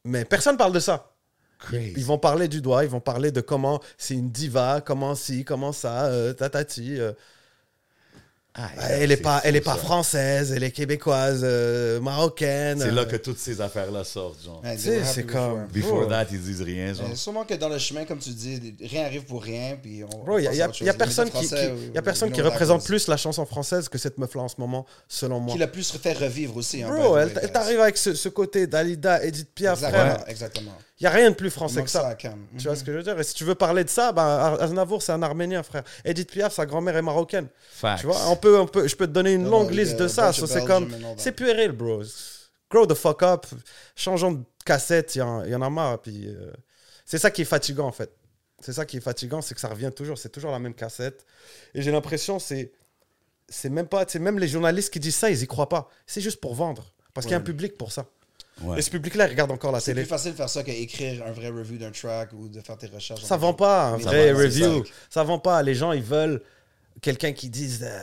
Mais 0.03 0.25
personne 0.25 0.57
parle 0.57 0.73
de 0.73 0.79
ça. 0.79 1.11
Crazy. 1.59 1.93
Ils 1.95 2.05
vont 2.05 2.17
parler 2.17 2.47
du 2.47 2.59
doigt, 2.61 2.83
ils 2.83 2.89
vont 2.89 2.99
parler 2.99 3.31
de 3.31 3.39
comment 3.41 3.79
c'est 3.97 4.15
une 4.15 4.31
diva, 4.31 4.81
comment 4.83 5.13
si, 5.13 5.45
comment 5.45 5.71
ça, 5.71 6.05
euh, 6.05 6.33
tatati. 6.33 6.99
euh. 6.99 7.13
Ah, 8.53 8.69
elle 8.89 9.13
est 9.13 9.15
c'est 9.15 9.21
pas, 9.21 9.39
elle 9.45 9.55
est 9.55 9.63
ça. 9.63 9.71
pas 9.71 9.77
française, 9.77 10.51
elle 10.53 10.63
est 10.63 10.71
québécoise, 10.71 11.39
euh, 11.43 12.01
marocaine. 12.01 12.79
C'est 12.81 12.91
là 12.91 13.03
euh. 13.03 13.05
que 13.05 13.15
toutes 13.15 13.37
ces 13.39 13.61
affaires-là 13.61 14.03
sortent, 14.03 14.43
genre. 14.43 14.61
Ouais, 14.61 14.75
Tu 14.75 14.81
sais, 14.83 15.03
c'est 15.05 15.23
comme- 15.23 15.67
before. 15.67 16.07
That, 16.09 16.25
ils 16.31 16.41
disent 16.41 16.61
rien, 16.61 16.93
genre. 16.93 17.07
Euh, 17.09 17.15
sûrement 17.15 17.45
que 17.45 17.53
dans 17.53 17.69
le 17.69 17.77
chemin, 17.77 18.03
comme 18.03 18.19
tu 18.19 18.31
dis, 18.31 18.75
rien 18.81 19.05
arrive 19.05 19.23
pour 19.23 19.41
rien. 19.41 19.77
Puis 19.81 20.03
on, 20.03 20.25
Bro, 20.25 20.39
il 20.39 20.43
y 20.43 20.47
a, 20.47 20.53
y 20.53 20.57
y 20.83 20.91
personne 20.97 21.27
qui, 21.29 21.45
Français, 21.45 21.55
qui- 21.55 21.87
euh, 21.89 21.95
y 21.95 21.97
a 21.97 22.01
personne 22.01 22.29
qui 22.31 22.41
représente 22.41 22.83
plus 22.83 23.07
la 23.07 23.15
chanson 23.15 23.45
française 23.45 23.87
que 23.87 23.97
cette 23.97 24.17
meuf-là 24.17 24.41
en 24.41 24.49
ce 24.49 24.55
moment, 24.59 24.85
selon 25.07 25.39
moi. 25.39 25.53
Qui 25.53 25.59
l'a 25.59 25.67
plus 25.67 25.89
fait 25.91 26.11
revivre 26.13 26.57
aussi. 26.57 26.83
hein, 26.83 26.89
Bro, 26.93 27.17
elle, 27.17 27.31
elle 27.41 27.51
t'arrive 27.53 27.79
avec 27.79 27.95
ce, 27.97 28.13
ce 28.15 28.27
côté 28.27 28.67
Dalida, 28.67 29.23
Edith 29.23 29.49
Piaf, 29.55 29.77
Exactement, 29.79 30.01
frère. 30.15 30.23
exactement. 30.27 30.77
Il 30.99 31.05
y 31.05 31.07
a 31.07 31.09
rien 31.09 31.31
de 31.31 31.35
plus 31.35 31.49
français 31.49 31.81
que 31.81 31.89
ça. 31.89 32.15
Tu 32.57 32.67
vois 32.67 32.75
ce 32.75 32.83
que 32.83 32.91
je 32.91 32.97
veux 32.97 33.03
dire? 33.03 33.19
Et 33.19 33.23
si 33.23 33.33
tu 33.33 33.43
veux 33.43 33.55
parler 33.55 33.83
de 33.83 33.89
ça, 33.89 34.11
ben, 34.11 34.55
Aznavour, 34.59 35.01
c'est 35.01 35.11
un 35.13 35.23
Arménien, 35.23 35.63
frère. 35.63 35.81
Edith 36.05 36.29
Piaf, 36.29 36.53
sa 36.53 36.67
grand-mère 36.67 36.95
est 36.95 37.01
marocaine. 37.01 37.47
Facts. 37.71 38.01
Tu 38.01 38.05
vois, 38.05 38.17
peut, 38.41 38.59
on 38.59 38.67
peut, 38.67 38.87
je 38.87 38.95
peux 38.95 39.07
te 39.07 39.11
donner 39.11 39.33
une 39.33 39.43
Non, 39.43 39.51
longue 39.51 39.69
non, 39.71 39.77
liste 39.77 39.97
de 39.97 40.07
ça. 40.07 40.33
C'est 40.33 40.65
comme, 40.65 40.89
c'est 41.17 41.31
puéril, 41.31 41.71
bro. 41.71 42.03
Grow 42.69 42.85
the 42.85 42.93
fuck 42.93 43.21
up. 43.23 43.45
Changeons 43.95 44.31
de 44.33 44.43
cassette, 44.65 45.15
il 45.15 45.19
y, 45.19 45.21
en- 45.21 45.43
il 45.43 45.51
y 45.51 45.55
en 45.55 45.61
a 45.61 45.69
marre. 45.69 46.01
Puis, 46.01 46.27
euh, 46.27 46.51
c'est 47.05 47.17
ça 47.17 47.29
qui 47.31 47.41
est 47.41 47.45
fatigant, 47.45 47.85
en 47.87 47.91
fait. 47.91 48.11
C'est 48.61 48.73
ça 48.73 48.85
qui 48.85 48.97
est 48.97 49.01
fatigant, 49.01 49.41
c'est 49.41 49.55
que 49.55 49.59
ça 49.61 49.67
revient 49.69 49.91
toujours. 49.95 50.17
C'est 50.17 50.29
toujours 50.29 50.51
la 50.51 50.59
même 50.59 50.73
cassette. 50.73 51.25
Et 51.73 51.81
j'ai 51.81 51.91
l'impression, 51.91 52.39
c'est, 52.39 52.71
c'est 53.49 53.69
même 53.69 53.87
pas, 53.87 54.05
c'est 54.07 54.19
même 54.19 54.39
les 54.39 54.47
journalistes 54.47 54.93
qui 54.93 54.99
disent 54.99 55.15
ça, 55.15 55.29
ils 55.29 55.41
y 55.41 55.47
croient 55.47 55.67
pas. 55.69 55.89
C'est 56.07 56.21
juste 56.21 56.39
pour 56.39 56.53
vendre, 56.55 56.93
parce 57.13 57.25
qu'il 57.25 57.31
y 57.31 57.35
a 57.35 57.39
un 57.39 57.41
public 57.41 57.77
pour 57.77 57.91
ça. 57.91 58.05
Ouais. 58.61 58.77
Et 58.77 58.81
ce 58.83 58.89
public-là, 58.91 59.25
il 59.27 59.31
regarde 59.31 59.49
encore 59.51 59.71
la 59.71 59.79
C'est 59.79 59.91
télé. 59.93 60.03
plus 60.03 60.09
facile 60.09 60.31
de 60.33 60.37
faire 60.37 60.49
ça 60.49 60.61
qu'écrire 60.63 61.25
un 61.25 61.31
vrai 61.31 61.49
review 61.49 61.77
d'un 61.77 61.89
track 61.91 62.31
ou 62.33 62.47
de 62.47 62.61
faire 62.61 62.77
tes 62.77 62.87
recherches. 62.87 63.23
Ça 63.23 63.35
vend 63.35 63.53
pas 63.55 63.85
un 63.87 63.97
vrai 63.97 64.27
c'est 64.27 64.31
review. 64.33 64.83
ça. 65.09 65.23
Vend 65.23 65.39
pas. 65.39 65.63
Les 65.63 65.73
gens, 65.73 65.91
ils 65.93 66.03
veulent 66.03 66.41
quelqu'un 67.01 67.33
qui 67.33 67.49
dise 67.49 67.81
euh, 67.83 67.99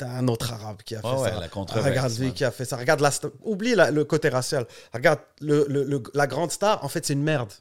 un 0.00 0.28
autre 0.28 0.52
arabe 0.52 0.82
qui 0.84 0.94
a 0.94 1.00
fait 1.00 1.06
Ah 1.10 1.20
ouais, 1.20 1.30
ça. 1.30 1.40
la 1.40 1.48
controverse, 1.48 1.88
Regarde 1.88 2.18
lui 2.18 2.26
ouais. 2.28 2.32
qui 2.32 2.44
a 2.44 2.50
fait 2.50 2.64
ça. 2.64 2.76
Regarde 2.76 3.00
la 3.00 3.10
Oublie 3.44 3.74
la- 3.74 3.90
le 3.90 4.04
côté 4.04 4.28
racial. 4.28 4.66
Regarde 4.92 5.20
le, 5.40 5.64
le- 5.68 5.84
le- 5.84 6.02
la 6.14 6.26
grande 6.26 6.50
star. 6.50 6.84
En 6.84 6.88
fait, 6.88 7.04
c'est 7.06 7.12
une 7.14 7.22
merde. 7.22 7.52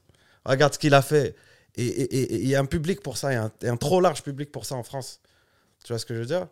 Regarde 0.46 0.74
ce 0.74 0.80
qu'il 0.80 0.94
a 0.94 1.02
fait. 1.02 1.36
Et 1.76 1.86
et- 1.86 2.02
et- 2.18 2.34
et 2.36 2.42
il 2.42 2.48
y 2.48 2.56
a 2.56 2.60
un 2.60 2.66
public 2.66 3.02
pour 3.02 3.18
ça. 3.18 3.32
Il 3.32 3.36
y 3.36 3.68
a 3.70 3.72
un, 3.72 3.78
trop 3.78 4.02
large 4.02 4.24
public 4.24 4.52
pour 4.52 4.66
ça 4.66 4.76
en 4.76 4.84
France. 4.84 5.20
Tu 5.84 5.94
vois 5.94 6.00
ce 6.00 6.06
que 6.06 6.14
je 6.16 6.20
veux 6.20 6.26
dire? 6.26 6.48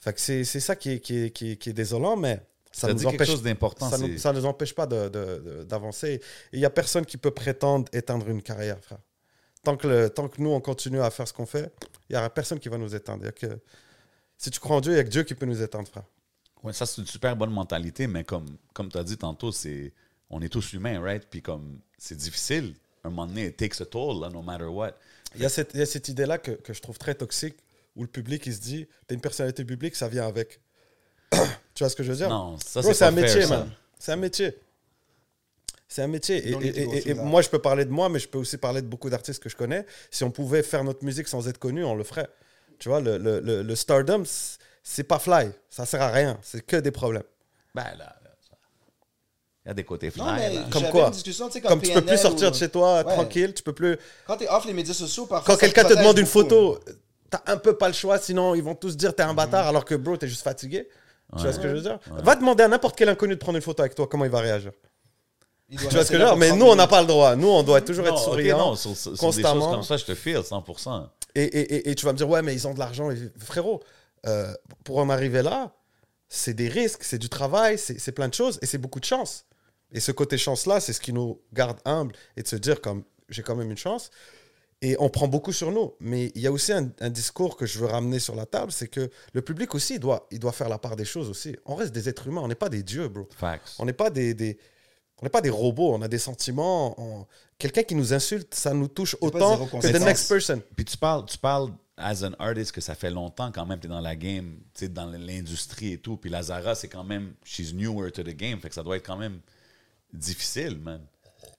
Fait 0.00 0.12
que 0.12 0.20
c'est 0.20 0.44
c'est 0.44 0.60
ça 0.60 0.76
qui 0.76 0.90
est, 0.92 1.00
qui, 1.00 1.24
est, 1.24 1.30
qui, 1.30 1.52
est, 1.52 1.56
qui 1.56 1.70
est 1.70 1.72
désolant, 1.72 2.16
mais 2.16 2.40
ça 2.70 2.88
Ça 2.88 2.92
nous 2.92 2.98
quelque 3.00 3.14
empêche 3.14 3.28
chose 3.30 3.42
d'important. 3.42 3.88
ça 3.90 3.96
ne 4.32 4.38
nous, 4.38 4.44
empêche 4.46 4.74
pas 4.74 4.86
d'avancer. 4.86 5.10
De, 5.10 5.50
de- 5.58 5.64
d'avancer. 5.64 6.20
Il 6.52 6.58
n'y 6.58 6.64
a 6.66 6.70
personne 6.70 7.06
qui 7.06 7.16
peut 7.16 7.30
prétendre 7.30 7.86
éteindre 7.92 8.28
une 8.28 8.42
carrière, 8.42 8.78
frère. 8.82 8.98
Tant 9.64 9.76
que, 9.76 9.88
le- 9.88 10.10
tant 10.10 10.28
que 10.28 10.40
nous, 10.40 10.50
on 10.50 10.60
continue 10.60 11.00
à 11.00 11.10
faire 11.10 11.26
ce 11.26 11.32
qu'on 11.32 11.46
fait, 11.46 11.72
il 12.08 12.12
n'y 12.12 12.18
aura 12.18 12.28
personne 12.30 12.60
qui 12.60 12.68
va 12.68 12.76
nous 12.78 12.94
éteindre. 12.94 13.22
Il 13.22 13.26
y 13.26 13.28
a 13.28 13.32
que, 13.32 13.58
si 14.38 14.50
tu 14.50 14.60
crois 14.60 14.76
en 14.76 14.80
Dieu, 14.80 14.92
il 14.92 14.96
n'y 14.96 15.00
a 15.00 15.04
que 15.04 15.10
Dieu 15.10 15.22
qui 15.22 15.34
peut 15.34 15.46
nous 15.46 15.62
éteindre, 15.62 15.88
frère. 15.88 16.04
Ouais, 16.62 16.72
ça, 16.72 16.86
c'est 16.86 17.00
une 17.00 17.06
super 17.06 17.36
bonne 17.36 17.50
mentalité, 17.50 18.06
mais 18.06 18.24
comme, 18.24 18.46
comme 18.72 18.90
tu 18.90 18.98
as 18.98 19.04
dit 19.04 19.16
tantôt, 19.16 19.52
c'est 19.52 19.92
on 20.30 20.42
est 20.42 20.48
tous 20.48 20.72
humains, 20.72 21.00
right? 21.00 21.26
Puis 21.30 21.42
comme 21.42 21.78
c'est 21.98 22.16
difficile, 22.16 22.74
un 23.04 23.10
moment 23.10 23.26
donné, 23.26 23.46
it 23.46 23.56
takes 23.56 23.80
a 23.80 23.86
toll, 23.86 24.20
là, 24.20 24.28
no 24.28 24.42
matter 24.42 24.64
what. 24.64 24.92
Il 25.34 25.42
y 25.42 25.44
a 25.44 25.48
cette, 25.48 25.72
il 25.74 25.80
y 25.80 25.82
a 25.82 25.86
cette 25.86 26.08
idée-là 26.08 26.38
que, 26.38 26.52
que 26.52 26.72
je 26.72 26.80
trouve 26.80 26.98
très 26.98 27.14
toxique, 27.14 27.56
où 27.94 28.02
le 28.02 28.08
public, 28.08 28.44
il 28.46 28.54
se 28.54 28.60
dit, 28.60 28.86
t'es 29.06 29.14
une 29.14 29.20
personnalité 29.20 29.64
publique, 29.64 29.94
ça 29.96 30.08
vient 30.08 30.26
avec. 30.26 30.60
tu 31.30 31.38
vois 31.80 31.88
ce 31.88 31.96
que 31.96 32.02
je 32.02 32.10
veux 32.10 32.16
dire? 32.16 32.28
Non, 32.28 32.58
ça, 32.58 32.82
c'est 32.82 32.94
c'est 32.94 33.04
un 33.04 33.10
métier, 33.10 33.46
man. 33.46 33.70
C'est 33.98 34.12
un 34.12 34.16
métier. 34.16 34.56
C'est 35.88 36.02
un 36.02 36.08
métier. 36.08 36.50
Et, 37.08 37.14
moi, 37.14 37.42
je 37.42 37.48
peux 37.48 37.60
parler 37.60 37.84
de 37.84 37.90
moi, 37.90 38.08
mais 38.08 38.18
je 38.18 38.28
peux 38.28 38.38
aussi 38.38 38.58
parler 38.58 38.82
de 38.82 38.86
beaucoup 38.86 39.08
d'artistes 39.08 39.42
que 39.42 39.48
je 39.48 39.56
connais. 39.56 39.86
Si 40.10 40.24
on 40.24 40.30
pouvait 40.30 40.62
faire 40.62 40.82
notre 40.84 41.04
musique 41.04 41.28
sans 41.28 41.48
être 41.48 41.58
connu, 41.58 41.84
on 41.84 41.94
le 41.94 42.04
ferait. 42.04 42.28
Tu 42.78 42.88
vois, 42.88 43.00
le, 43.00 43.18
le, 43.18 43.40
le, 43.40 43.62
le 43.62 43.74
stardom, 43.76 44.22
c'est 44.82 45.04
pas 45.04 45.18
fly. 45.18 45.50
Ça 45.70 45.86
sert 45.86 46.02
à 46.02 46.10
rien. 46.10 46.38
C'est 46.42 46.64
que 46.64 46.76
des 46.76 46.90
problèmes. 46.90 47.22
Ben 47.74 47.84
là, 47.98 48.14
il 49.64 49.68
y 49.68 49.70
a 49.70 49.74
des 49.74 49.84
côtés 49.84 50.10
fly. 50.10 50.22
Non, 50.24 50.32
mais 50.34 50.54
là. 50.54 50.60
Comme 50.70 50.84
quoi? 50.90 51.10
tu 51.10 51.32
sais, 51.32 51.60
Comme 51.60 51.80
tu 51.82 51.92
peux 51.92 52.02
plus 52.02 52.18
sortir 52.18 52.48
ou- 52.48 52.50
de 52.52 52.56
chez 52.56 52.68
toi 52.68 52.98
Ouais. 52.98 53.12
tranquille, 53.12 53.52
tu 53.54 53.62
peux 53.62 53.72
plus. 53.72 53.98
Quand 54.26 54.36
t'es 54.36 54.48
off 54.48 54.64
les 54.64 54.72
médias 54.72 54.94
sociaux, 54.94 55.26
parfois. 55.26 55.54
Quand 55.54 55.58
quelqu'un 55.60 55.84
te 55.84 55.94
demande 55.94 56.18
une 56.18 56.26
photo, 56.26 56.78
t'as 57.30 57.42
un 57.46 57.56
peu 57.56 57.76
pas 57.76 57.88
le 57.88 57.94
choix, 57.94 58.18
sinon 58.18 58.54
ils 58.54 58.62
vont 58.62 58.74
tous 58.76 58.96
dire 58.96 59.14
t'es 59.14 59.24
un 59.24 59.30
Mhm. 59.30 59.36
bâtard 59.36 59.66
alors 59.66 59.84
que 59.84 59.94
bro, 59.96 60.16
t'es 60.16 60.28
juste 60.28 60.42
fatigué. 60.42 60.88
Tu 61.36 61.42
vois 61.42 61.52
ce 61.52 61.58
que 61.58 61.68
je 61.68 61.74
veux 61.74 61.80
dire? 61.80 61.98
Va 62.22 62.36
demander 62.36 62.62
à 62.62 62.68
n'importe 62.68 62.96
quel 62.96 63.08
inconnu 63.08 63.34
de 63.34 63.40
prendre 63.40 63.56
une 63.56 63.62
photo 63.62 63.82
avec 63.82 63.96
toi, 63.96 64.06
comment 64.06 64.24
il 64.24 64.30
va 64.30 64.38
réagir. 64.40 64.70
Il 65.68 65.76
Tu 65.78 65.84
vois 65.88 66.04
ce 66.04 66.10
que 66.10 66.14
je 66.16 66.22
veux 66.22 66.28
dire? 66.28 66.36
Mais 66.36 66.48
30 66.50 66.60
nous, 66.60 66.66
on 66.66 66.76
n'a 66.76 66.86
pas 66.86 67.00
le 67.00 67.08
droit. 67.08 67.34
Nous, 67.34 67.48
on 67.48 67.64
doit 67.64 67.80
toujours 67.80 68.04
Non, 68.04 68.12
être 68.12 68.20
souriant. 68.22 68.56
non, 68.58 68.76
sur, 68.76 68.96
sur- 68.96 69.10
des 69.10 69.18
constamment. 69.18 69.60
choses 69.62 69.70
comme 69.72 69.82
ça, 69.82 69.96
je 69.96 70.04
te 70.04 70.14
feel 70.14 70.38
100%. 70.44 71.08
Et, 71.38 71.42
et- 71.44 71.90
et- 71.90 71.94
tu 71.94 72.06
vas 72.06 72.12
me 72.12 72.18
dire, 72.18 72.28
ouais, 72.28 72.42
mais 72.42 72.54
ils 72.54 72.66
ont 72.66 72.74
de 72.74 72.78
l'argent. 72.78 73.10
Frérot, 73.38 73.82
euh, 74.26 74.52
pour 74.84 74.98
en 74.98 75.08
arriver 75.10 75.42
là, 75.42 75.74
c'est 76.28 76.54
des 76.54 76.68
risques, 76.68 77.04
c'est 77.04 77.18
du 77.18 77.28
travail, 77.28 77.78
c'est 77.78 77.98
c'est 78.00 78.12
plein 78.12 78.28
de 78.28 78.34
choses 78.34 78.58
et 78.62 78.66
c'est 78.66 78.78
beaucoup 78.78 79.00
de 79.00 79.04
chance. 79.04 79.44
Et 79.92 80.00
ce 80.00 80.12
côté 80.12 80.38
chance-là, 80.38 80.80
c'est 80.80 80.92
ce 80.92 81.00
qui 81.00 81.12
nous 81.12 81.40
garde 81.52 81.78
humbles 81.84 82.14
et 82.36 82.42
de 82.42 82.48
se 82.48 82.56
dire, 82.56 82.80
comme 82.80 83.04
j'ai 83.28 83.42
quand 83.42 83.54
même 83.54 83.70
une 83.70 83.76
chance. 83.76 84.10
Et 84.82 84.94
on 84.98 85.08
prend 85.08 85.26
beaucoup 85.28 85.52
sur 85.52 85.70
nous. 85.72 85.94
Mais 86.00 86.32
il 86.34 86.40
y 86.42 86.46
a 86.46 86.52
aussi 86.52 86.72
un, 86.72 86.90
un 87.00 87.08
discours 87.10 87.56
que 87.56 87.64
je 87.66 87.78
veux 87.78 87.86
ramener 87.86 88.18
sur 88.18 88.34
la 88.34 88.44
table, 88.46 88.72
c'est 88.72 88.88
que 88.88 89.10
le 89.32 89.42
public 89.42 89.74
aussi, 89.74 89.94
il 89.94 90.00
doit, 90.00 90.26
il 90.30 90.38
doit 90.38 90.52
faire 90.52 90.68
la 90.68 90.78
part 90.78 90.96
des 90.96 91.04
choses 91.06 91.30
aussi. 91.30 91.56
On 91.64 91.74
reste 91.76 91.92
des 91.94 92.08
êtres 92.08 92.26
humains, 92.26 92.42
on 92.42 92.48
n'est 92.48 92.54
pas 92.54 92.68
des 92.68 92.82
dieux, 92.82 93.08
bro. 93.08 93.26
Facts. 93.36 93.74
On 93.78 93.84
n'est 93.86 93.94
pas 93.94 94.10
des, 94.10 94.34
des- 94.34 94.58
on 95.20 95.24
n'est 95.24 95.30
pas 95.30 95.40
des 95.40 95.50
robots, 95.50 95.94
on 95.94 96.02
a 96.02 96.08
des 96.08 96.18
sentiments. 96.18 96.94
on- 97.00 97.26
Quelqu'un 97.58 97.82
qui 97.84 97.94
nous 97.94 98.12
insulte, 98.12 98.54
ça 98.54 98.74
nous 98.74 98.88
touche 98.88 99.16
autant 99.22 99.66
que 99.66 99.86
the 99.86 100.00
next 100.04 100.28
person. 100.28 100.60
Puis 100.76 100.84
tu 100.84 100.96
parles, 100.98 101.24
tu 101.26 101.38
parles 101.38 101.70
as 101.96 102.22
an 102.22 102.32
artist 102.38 102.72
que 102.72 102.82
ça 102.82 102.94
fait 102.94 103.08
longtemps 103.10 103.50
quand 103.50 103.64
même, 103.64 103.80
tu 103.80 103.86
es 103.86 103.88
dans 103.88 104.00
la 104.02 104.14
game, 104.14 104.58
tu 104.74 104.88
dans 104.90 105.06
l'industrie 105.06 105.92
et 105.94 105.98
tout. 105.98 106.18
Puis 106.18 106.28
Lazara, 106.28 106.74
c'est 106.74 106.88
quand 106.88 107.04
même, 107.04 107.32
she's 107.44 107.72
newer 107.72 108.12
to 108.12 108.22
the 108.22 108.36
game, 108.36 108.60
fait 108.60 108.68
que 108.68 108.74
ça 108.74 108.82
doit 108.82 108.98
être 108.98 109.06
quand 109.06 109.16
même 109.16 109.40
difficile, 110.12 110.78
man, 110.78 111.00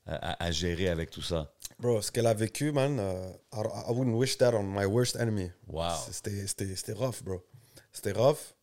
à, 0.06 0.52
gérer 0.52 0.90
avec 0.90 1.10
tout 1.10 1.22
ça. 1.24 1.52
Bro, 1.80 2.02
ce 2.02 2.12
qu'elle 2.12 2.28
a 2.28 2.34
vécu, 2.34 2.72
man, 2.72 2.98
euh, 3.00 3.30
I, 3.54 3.60
I 3.90 3.92
wouldn't 3.92 4.16
wish 4.16 4.38
that 4.38 4.54
on 4.56 4.64
my 4.64 4.86
worst 4.86 5.16
enemy. 5.16 5.52
Wow. 5.68 5.92
C'était- 6.12 6.46
C'était 6.48 6.76
c'était 6.76 6.94
rough, 6.94 7.24
bro. 7.24 7.44
C'était 7.92 8.12
rough. 8.14 8.54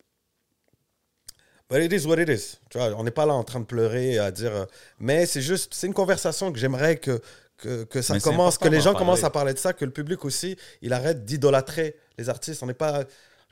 But 1.69 1.81
it 1.81 1.91
is 1.93 2.05
what 2.05 2.19
it 2.21 2.29
is. 2.29 2.57
Tu 2.69 2.77
vois, 2.77 2.89
on 2.95 3.03
n'est 3.03 3.11
pas 3.11 3.25
là 3.25 3.33
en 3.33 3.43
train 3.43 3.59
de 3.59 3.65
pleurer 3.65 4.11
et 4.13 4.19
à 4.19 4.29
dire. 4.31 4.53
euh, 4.55 4.65
mais 4.99 5.25
c'est 5.25 5.41
juste, 5.41 5.73
c'est 5.73 5.87
une 5.87 5.93
conversation 5.95 6.51
que 6.53 6.59
j'aimerais 6.59 6.97
que, 6.97 7.19
que, 7.57 7.83
que 7.85 8.01
ça 8.03 8.13
Mais 8.13 8.19
commence, 8.19 8.57
que 8.59 8.67
les 8.67 8.77
gens 8.77 8.93
parler. 8.93 8.99
commencent 8.99 9.23
à 9.23 9.29
parler 9.31 9.53
de 9.53 9.57
ça, 9.57 9.73
que 9.73 9.83
le 9.85 9.91
public 9.91 10.23
aussi, 10.25 10.57
il 10.81 10.93
arrête 10.93 11.25
d'idolâtrer 11.25 11.95
les 12.19 12.29
artistes. 12.29 12.61
On 12.61 12.67
n'est 12.67 12.73
pas, 12.75 13.03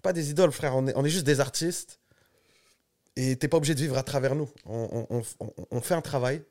pas 0.03 0.13
des 0.13 0.29
idoles, 0.29 0.51
frère. 0.51 0.75
On 0.75 0.85
est, 0.87 0.93
on 0.95 1.03
est 1.03 1.09
juste 1.09 1.25
des 1.25 1.39
artistes. 1.39 1.99
Et 3.15 3.35
t'es 3.35 3.47
pas 3.47 3.57
obligé 3.57 3.73
de 3.75 3.79
vivre 3.79 3.97
à 3.97 4.03
travers 4.03 4.35
nous. 4.35 4.49
On, 4.65 5.07
on- 5.09 5.23
on- 5.71 5.81
fait 5.81 5.93
un 5.95 6.01
travail. 6.01 6.43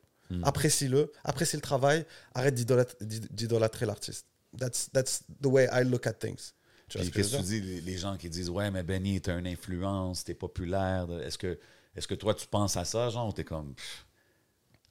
Apprécie-le, 0.45 1.13
apprécie 1.25 1.57
le 1.57 1.61
travail, 1.63 2.07
arrête 2.35 2.55
d'idolâtrer- 2.55 2.97
d'idolâtrer 3.03 3.85
l'artiste. 3.85 4.25
That's, 4.59 4.89
that's 4.91 5.21
the 5.43 5.47
way 5.47 5.69
I 5.71 5.85
look 5.85 6.07
at 6.07 6.15
things. 6.15 6.55
Puis 7.01 7.11
qu'est-ce 7.11 7.37
que 7.37 7.43
tu 7.43 7.43
dis, 7.43 7.81
les, 7.81 7.99
gens 7.99 8.17
qui 8.17 8.29
disent 8.29 8.51
Ouais, 8.51 8.71
mais 8.71 8.83
Benny, 8.83 9.21
t'as 9.21 9.39
une 9.39 9.47
influence, 9.47 10.25
t'es 10.25 10.35
populaire. 10.35 11.07
Est-ce 11.25 11.39
que, 11.39 11.59
est 11.97 12.07
que 12.07 12.15
toi, 12.15 12.35
tu 12.35 12.47
penses 12.47 12.77
à 12.77 12.85
ça, 12.85 13.09
genre, 13.11 13.29
ou 13.29 13.33
t'es 13.33 13.45
comme 13.45 13.75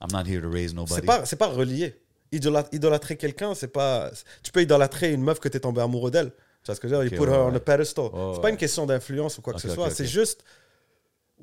I'm 0.00 0.10
not 0.12 0.24
here 0.26 0.42
to 0.42 0.50
raise 0.50 0.74
nobody? 0.74 1.06
C'est 1.24 1.36
pas, 1.36 1.48
pas 1.48 1.52
relié. 1.52 1.94
Idola- 2.32 2.68
idolâtrer 2.72 3.16
quelqu'un, 3.16 3.54
c'est 3.54 3.68
pas. 3.68 4.10
Tu 4.42 4.50
peux 4.50 4.62
idolâtrer 4.62 5.12
une 5.12 5.22
meuf 5.22 5.38
que 5.38 5.48
tu 5.48 5.56
es 5.56 5.60
tombé 5.60 5.80
amoureux 5.80 6.10
d'elle. 6.10 6.30
Tu 6.62 6.66
vois 6.66 6.74
ce 6.74 6.80
que 6.80 6.88
je 6.88 6.94
veux 6.94 7.04
dire? 7.04 7.12
You 7.12 7.22
put 7.22 7.28
ouais, 7.30 7.36
her 7.36 7.44
on 7.44 7.54
a 7.54 7.60
pedestal. 7.60 8.06
C'est 8.06 8.10
pas 8.12 8.40
ouais. 8.42 8.50
une 8.50 8.56
question 8.56 8.86
d'influence 8.86 9.38
ou 9.38 9.42
quoi 9.42 9.52
que 9.52 9.60
ce 9.60 9.68
soit. 9.68 9.90
C'est 9.90 10.06
juste. 10.06 10.44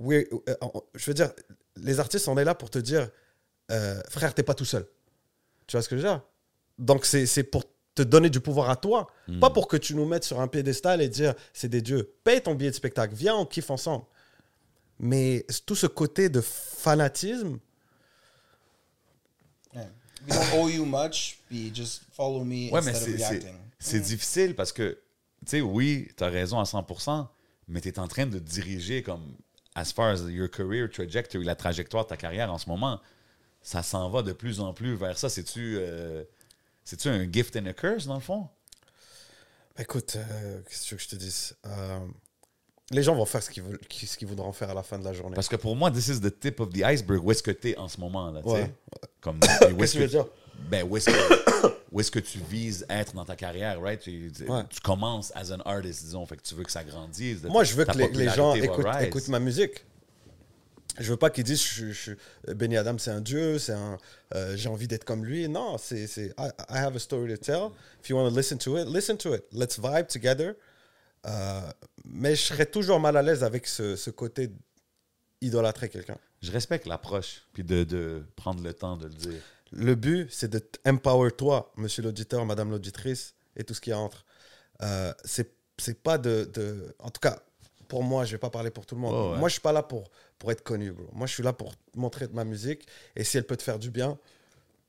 euh, 0.01 0.23
on- 0.61 0.81
je 0.95 1.05
veux 1.05 1.13
dire, 1.13 1.31
les 1.75 1.99
artistes, 1.99 2.27
on 2.27 2.37
est 2.37 2.45
là 2.45 2.55
pour 2.55 2.69
te 2.69 2.79
dire, 2.79 3.09
euh, 3.71 4.01
frère, 4.09 4.33
t'es 4.33 4.43
pas 4.43 4.53
tout 4.53 4.65
seul. 4.65 4.87
Tu 5.67 5.75
vois 5.75 5.81
ce 5.81 5.89
que 5.89 5.97
je 5.97 6.01
veux 6.01 6.07
dire? 6.07 6.21
Donc, 6.77 7.05
c'est 7.05 7.43
pour 7.43 7.65
te 8.03 8.09
donner 8.09 8.29
du 8.29 8.39
pouvoir 8.39 8.69
à 8.69 8.75
toi, 8.75 9.07
Hmm. 9.27 9.39
pas 9.39 9.49
pour 9.49 9.67
que 9.67 9.77
tu 9.77 9.93
nous 9.95 10.05
mettes 10.05 10.23
sur 10.23 10.39
un 10.39 10.47
piédestal 10.47 11.01
et 11.01 11.09
dire, 11.09 11.33
c'est 11.53 11.67
des 11.69 11.81
dieux. 11.81 12.13
Paye 12.23 12.41
ton 12.41 12.55
billet 12.55 12.71
de 12.71 12.75
spectacle, 12.75 13.13
viens, 13.15 13.35
on 13.35 13.45
kiffe 13.45 13.69
ensemble. 13.69 14.05
Mais 14.99 15.45
tout 15.65 15.75
ce 15.75 15.87
côté 15.87 16.29
de 16.29 16.41
fanatisme, 16.41 17.59
Yeah. 19.73 19.87
We 20.27 20.35
don't 20.35 20.59
owe 20.59 20.67
you 20.69 20.85
much, 20.85 21.39
puis 21.47 21.71
just 21.73 22.01
follow 22.11 22.43
me 22.43 22.71
Ouais, 22.71 22.81
mais 22.81 22.89
instead 22.91 22.95
of 22.95 23.03
c'est- 23.05 23.17
c'est 23.17 23.29
reacting. 23.29 23.53
c'est 23.79 23.99
difficile 23.99 24.55
parce 24.55 24.71
que, 24.73 24.97
tu 25.45 25.51
sais, 25.51 25.61
oui, 25.61 26.09
t'as 26.15 26.29
raison 26.29 26.59
à 26.59 26.65
100%, 26.65 27.29
mais 27.67 27.79
t'es 27.81 27.99
en 27.99 28.07
train 28.07 28.25
de 28.25 28.39
diriger 28.39 29.03
comme, 29.03 29.35
as 29.75 29.93
far 29.93 30.07
as 30.09 30.21
your 30.29 30.49
career 30.49 30.89
trajectory, 30.89 31.45
la 31.45 31.55
trajectoire 31.55 32.03
de 32.05 32.09
ta 32.09 32.17
carrière 32.17 32.51
en 32.51 32.57
ce 32.57 32.67
moment, 32.67 32.99
ça 33.61 33.83
s'en 33.83 34.09
va 34.09 34.23
de 34.23 34.33
plus 34.33 34.59
en 34.59 34.73
plus 34.73 34.95
vers 34.95 35.17
ça. 35.17 35.29
C'est-tu 35.29 35.77
euh, 35.79 36.23
c'est-tu 36.89 37.07
un 37.09 37.31
gift 37.31 37.55
and 37.55 37.65
a 37.67 37.73
curse, 37.73 38.05
dans 38.07 38.15
le 38.15 38.19
fond? 38.21 38.47
Écoute, 39.77 40.15
euh, 40.17 40.61
qu'est-ce 40.67 40.81
que 40.81 40.85
tu 40.87 40.93
veux 40.95 40.97
que 40.97 41.03
je 41.03 41.09
te 41.09 41.15
dise 41.15 41.55
Euh, 41.65 41.99
Les 42.91 43.03
gens 43.03 43.13
vont 43.13 43.25
faire 43.25 43.43
ce 43.43 43.51
qu'ils 43.51 43.61
veulent, 43.63 43.77
qui- 43.87 44.07
ce 44.07 44.17
qu'ils 44.17 44.27
voudront 44.27 44.51
faire 44.51 44.71
à 44.71 44.73
la 44.73 44.81
fin 44.81 44.97
de 44.97 45.03
la 45.05 45.13
journée. 45.13 45.35
Parce 45.35 45.47
que 45.47 45.55
pour 45.55 45.75
moi, 45.75 45.91
this 45.91 46.07
is 46.07 46.19
the 46.19 46.39
tip 46.39 46.59
of 46.59 46.69
the 46.73 46.81
iceberg. 46.83 47.23
Où 47.23 47.31
est-ce 47.31 47.43
que 47.43 47.51
t'es 47.51 47.77
en 47.77 47.87
ce 47.87 47.99
moment, 47.99 48.31
là, 48.31 48.41
tu 48.41 48.49
sais? 48.49 48.55
Ouais. 48.55 48.71
Comme, 49.21 49.39
où 49.77 49.83
est-ce 49.83 49.93
que 49.93 49.97
tu 49.99 50.03
veux 50.03 50.07
dire? 50.07 50.25
Ben, 50.69 50.83
où 50.89 50.97
est-ce 50.97 51.05
que, 51.11 51.67
où 51.91 51.99
est-ce 52.01 52.09
que 52.11 52.17
tu 52.19 52.39
vises 52.39 52.85
être 52.89 53.13
dans 53.13 53.25
ta 53.25 53.35
carrière, 53.35 53.79
right? 53.79 54.01
Tu, 54.01 54.31
tu- 54.35 54.49
Ouais. 54.49 54.63
tu 54.69 54.79
commences 54.81 55.31
as 55.35 55.51
an 55.51 55.59
artist, 55.65 56.03
disons, 56.03 56.25
fait 56.25 56.37
que 56.37 56.41
tu 56.41 56.55
veux 56.55 56.63
que 56.63 56.71
ça 56.71 56.83
grandisse. 56.83 57.43
Moi, 57.43 57.63
je 57.63 57.75
veux 57.75 57.85
que 57.85 57.95
les, 57.97 58.07
les 58.09 58.29
gens 58.29 58.55
écoutent 58.55 59.27
ma 59.29 59.39
musique. 59.39 59.85
Je 60.99 61.09
veux 61.11 61.17
pas 61.17 61.29
qu'ils 61.29 61.43
disent 61.45 61.63
je, 61.63 61.91
je, 61.91 62.13
je- 62.47 62.53
Benny 62.53 62.75
Adam 62.77 62.97
c'est 62.97 63.11
un 63.11 63.21
dieu, 63.21 63.57
c'est 63.57 63.73
un 63.73 63.97
euh, 64.35 64.55
j'ai 64.57 64.69
envie 64.69 64.87
d'être 64.87 65.05
comme 65.05 65.23
lui. 65.25 65.47
Non, 65.49 65.77
c'est 65.77 66.07
c'est 66.07 66.27
I, 66.37 66.49
I 66.69 66.77
have 66.77 66.95
a 66.95 66.99
story 66.99 67.31
to 67.33 67.37
tell. 67.37 67.69
If 68.03 68.09
you 68.09 68.17
want 68.17 68.29
to 68.29 68.35
listen 68.35 68.57
to 68.59 68.77
it, 68.77 68.87
listen 68.87 69.17
to 69.17 69.33
it. 69.35 69.43
Let's 69.51 69.79
vibe 69.79 70.07
together. 70.07 70.55
Euh, 71.25 71.61
mais 72.05 72.35
je 72.35 72.43
serais 72.43 72.65
toujours 72.65 72.99
mal 72.99 73.15
à 73.17 73.21
l'aise 73.21 73.43
avec 73.43 73.65
ce, 73.67 73.95
ce 73.95 74.09
côté 74.09 74.49
idolâtrer 75.41 75.89
quelqu'un. 75.89 76.17
Je 76.41 76.51
respecte 76.51 76.85
l'approche, 76.85 77.43
puis 77.53 77.63
de, 77.63 77.83
de 77.83 78.23
prendre 78.35 78.63
le 78.63 78.73
temps 78.73 78.95
de 78.97 79.05
le 79.07 79.13
dire. 79.13 79.41
Le 79.71 79.95
but, 79.95 80.27
c'est 80.31 80.49
de 80.49 80.61
empower 80.87 81.31
toi, 81.31 81.71
monsieur 81.77 82.01
l'auditeur, 82.03 82.45
madame 82.45 82.71
l'auditrice, 82.71 83.35
et 83.55 83.63
tout 83.63 83.73
ce 83.73 83.81
qui 83.81 83.93
entre. 83.93 84.25
Euh, 84.81 85.13
c'est 85.25 85.51
c'est 85.77 86.01
pas 86.01 86.17
de, 86.17 86.49
de- 86.53 86.93
En 86.99 87.09
tout 87.09 87.21
cas, 87.21 87.39
pour 87.87 88.03
moi, 88.03 88.25
je 88.25 88.31
vais 88.31 88.37
pas 88.37 88.49
parler 88.49 88.69
pour 88.71 88.85
tout 88.85 88.95
le 88.95 89.01
monde. 89.01 89.13
Oh, 89.15 89.31
ouais. 89.33 89.37
Moi, 89.39 89.47
je 89.49 89.53
suis 89.53 89.61
pas 89.61 89.71
là 89.71 89.81
pour, 89.83 90.09
pour 90.39 90.51
être 90.51 90.63
connu, 90.63 90.91
bro. 90.91 91.07
Moi, 91.13 91.27
je 91.27 91.33
suis 91.33 91.43
là 91.43 91.53
pour 91.53 91.73
montrer 91.95 92.27
ma 92.29 92.43
musique, 92.45 92.87
et 93.15 93.23
si 93.23 93.37
elle 93.37 93.45
peut 93.45 93.57
te 93.57 93.63
faire 93.63 93.77
du 93.79 93.91
bien, 93.91 94.17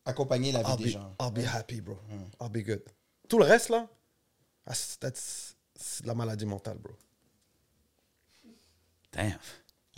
Accompagner 0.06 0.50
la 0.50 0.62
vie 0.62 0.70
I'll 0.70 0.76
des 0.78 0.84
be, 0.84 0.88
gens. 0.88 1.14
I'll 1.20 1.30
be 1.32 1.44
happy, 1.46 1.80
bro. 1.82 1.98
I'll 2.40 2.48
be 2.48 2.64
good. 2.64 2.82
Tout 3.28 3.38
le 3.38 3.44
reste, 3.44 3.68
là, 3.68 3.86
that's- 4.66 4.96
that's- 4.98 5.54
c'est 5.78 6.02
de 6.02 6.06
la 6.08 6.14
maladie 6.14 6.46
mentale, 6.46 6.78
bro. 6.78 6.94
Damn. 9.12 9.38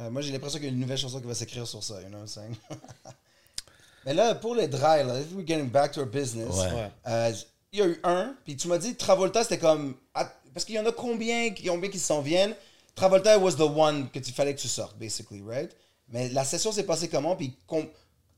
Euh, 0.00 0.10
moi, 0.10 0.22
j'ai 0.22 0.32
l'impression 0.32 0.58
qu'il 0.58 0.66
y 0.66 0.70
a 0.70 0.72
une 0.72 0.80
nouvelle 0.80 0.98
chanson 0.98 1.20
qui 1.20 1.26
va 1.26 1.34
s'écrire 1.34 1.66
sur 1.66 1.82
ça, 1.84 2.00
you 2.00 2.08
know 2.08 2.18
what 2.18 2.24
I'm 2.24 2.28
saying? 2.28 2.56
Mais 4.04 4.14
là, 4.14 4.34
pour 4.34 4.54
les 4.54 4.66
dry, 4.66 5.04
là, 5.04 5.20
if 5.20 5.32
we're 5.32 5.46
getting 5.46 5.68
back 5.70 5.92
to 5.92 6.00
our 6.00 6.06
business, 6.08 6.56
Ouais. 6.56 6.90
euh, 7.06 7.32
il 7.72 7.78
y 7.78 7.82
a 7.82 7.86
eu 7.86 8.00
un, 8.02 8.34
puis 8.44 8.56
tu 8.56 8.66
m'as 8.68 8.78
dit 8.78 8.96
Travolta, 8.96 9.42
c'était 9.44 9.58
comme. 9.58 9.94
ah, 10.14 10.32
Parce 10.52 10.64
qu'il 10.66 10.74
y 10.74 10.78
en 10.78 10.86
a 10.86 10.92
combien 10.92 11.50
qui, 11.54 11.66
combien 11.66 11.88
qui 11.90 11.98
s'en 12.00 12.20
viennent? 12.20 12.54
Travolta 12.94 13.38
was 13.38 13.52
the 13.56 13.60
one 13.62 14.08
que 14.10 14.18
tu 14.18 14.32
fallait 14.32 14.54
que 14.54 14.60
tu 14.60 14.68
sortes, 14.68 14.96
basically, 14.98 15.42
right? 15.42 15.70
Mais 16.10 16.28
la 16.28 16.44
session 16.44 16.72
s'est 16.72 16.84
passée 16.84 17.08
comment, 17.08 17.34
puis 17.36 17.56
com- 17.66 17.88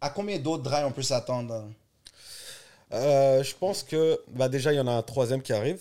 à 0.01 0.11
combien 0.11 0.39
d'autres 0.39 0.63
dry 0.63 0.85
on 0.85 0.93
peut 0.93 1.03
s'attendre? 1.03 1.69
Euh, 2.93 3.43
je 3.43 3.55
pense 3.57 3.83
que 3.83 4.21
bah 4.29 4.49
déjà, 4.49 4.73
il 4.73 4.77
y 4.77 4.81
en 4.81 4.87
a 4.87 4.93
un 4.93 5.03
troisième 5.03 5.43
qui 5.43 5.53
arrive. 5.53 5.81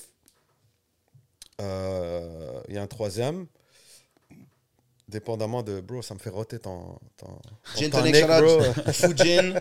Euh, 1.62 2.62
Il 2.68 2.76
y 2.76 2.78
a 2.78 2.82
un 2.82 2.88
troisième. 2.88 3.46
Dépendamment 5.08 5.62
de. 5.62 5.80
Bro, 5.82 6.02
ça 6.02 6.14
me 6.16 6.20
fait 6.20 6.30
roter 6.32 6.58
ton. 6.58 6.98
ton, 7.18 7.28
ton 7.28 7.80
Gin 7.80 7.92
tonic, 7.92 8.16
tonic, 8.16 8.16
shout 8.16 8.42
bro. 8.42 8.60
out 8.62 8.92
Fujin. 8.94 9.54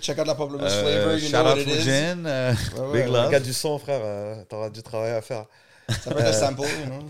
Check 0.00 0.18
out 0.18 0.26
la 0.26 0.34
Pamplemousse 0.34 0.72
flavor, 0.72 1.12
you 1.14 1.20
shout 1.28 1.30
know 1.30 1.44
what 1.44 1.52
out 1.52 1.58
it 1.58 1.68
is. 1.68 1.76
Fujin, 1.76 2.24
euh, 2.26 2.54
Ouais, 2.76 2.80
ouais, 2.80 2.92
big. 3.02 3.06
Le 3.06 3.12
love. 3.12 3.30
gars 3.30 3.40
du 3.40 3.52
son, 3.52 3.78
frère, 3.78 4.00
euh, 4.02 4.42
t'auras 4.48 4.70
du 4.70 4.82
travail 4.82 5.12
à 5.12 5.20
faire. 5.22 5.44
Ça 5.90 6.10
peut 6.12 6.20
être 6.20 6.28
un 6.28 6.32
sample, 6.32 6.62
know? 6.86 7.04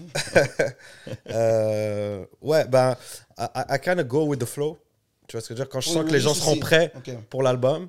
Euh, 1.30 2.24
ouais, 2.40 2.66
ben, 2.66 2.96
I, 3.38 3.46
I- 3.70 3.78
kind 3.80 3.98
of 4.00 4.06
go 4.06 4.24
with 4.26 4.40
the 4.40 4.44
flow. 4.46 4.78
Tu 5.26 5.36
vois 5.36 5.42
ce 5.42 5.48
que 5.48 5.54
je 5.54 5.58
veux 5.60 5.64
dire? 5.64 5.68
Quand 5.70 5.80
je 5.80 5.88
Oui, 5.88 5.94
sens 5.94 6.02
oui, 6.02 6.08
que 6.08 6.14
les 6.14 6.20
gens 6.20 6.34
seront 6.34 6.56
prêts 6.58 6.92
pour 7.28 7.42
l'album, 7.42 7.88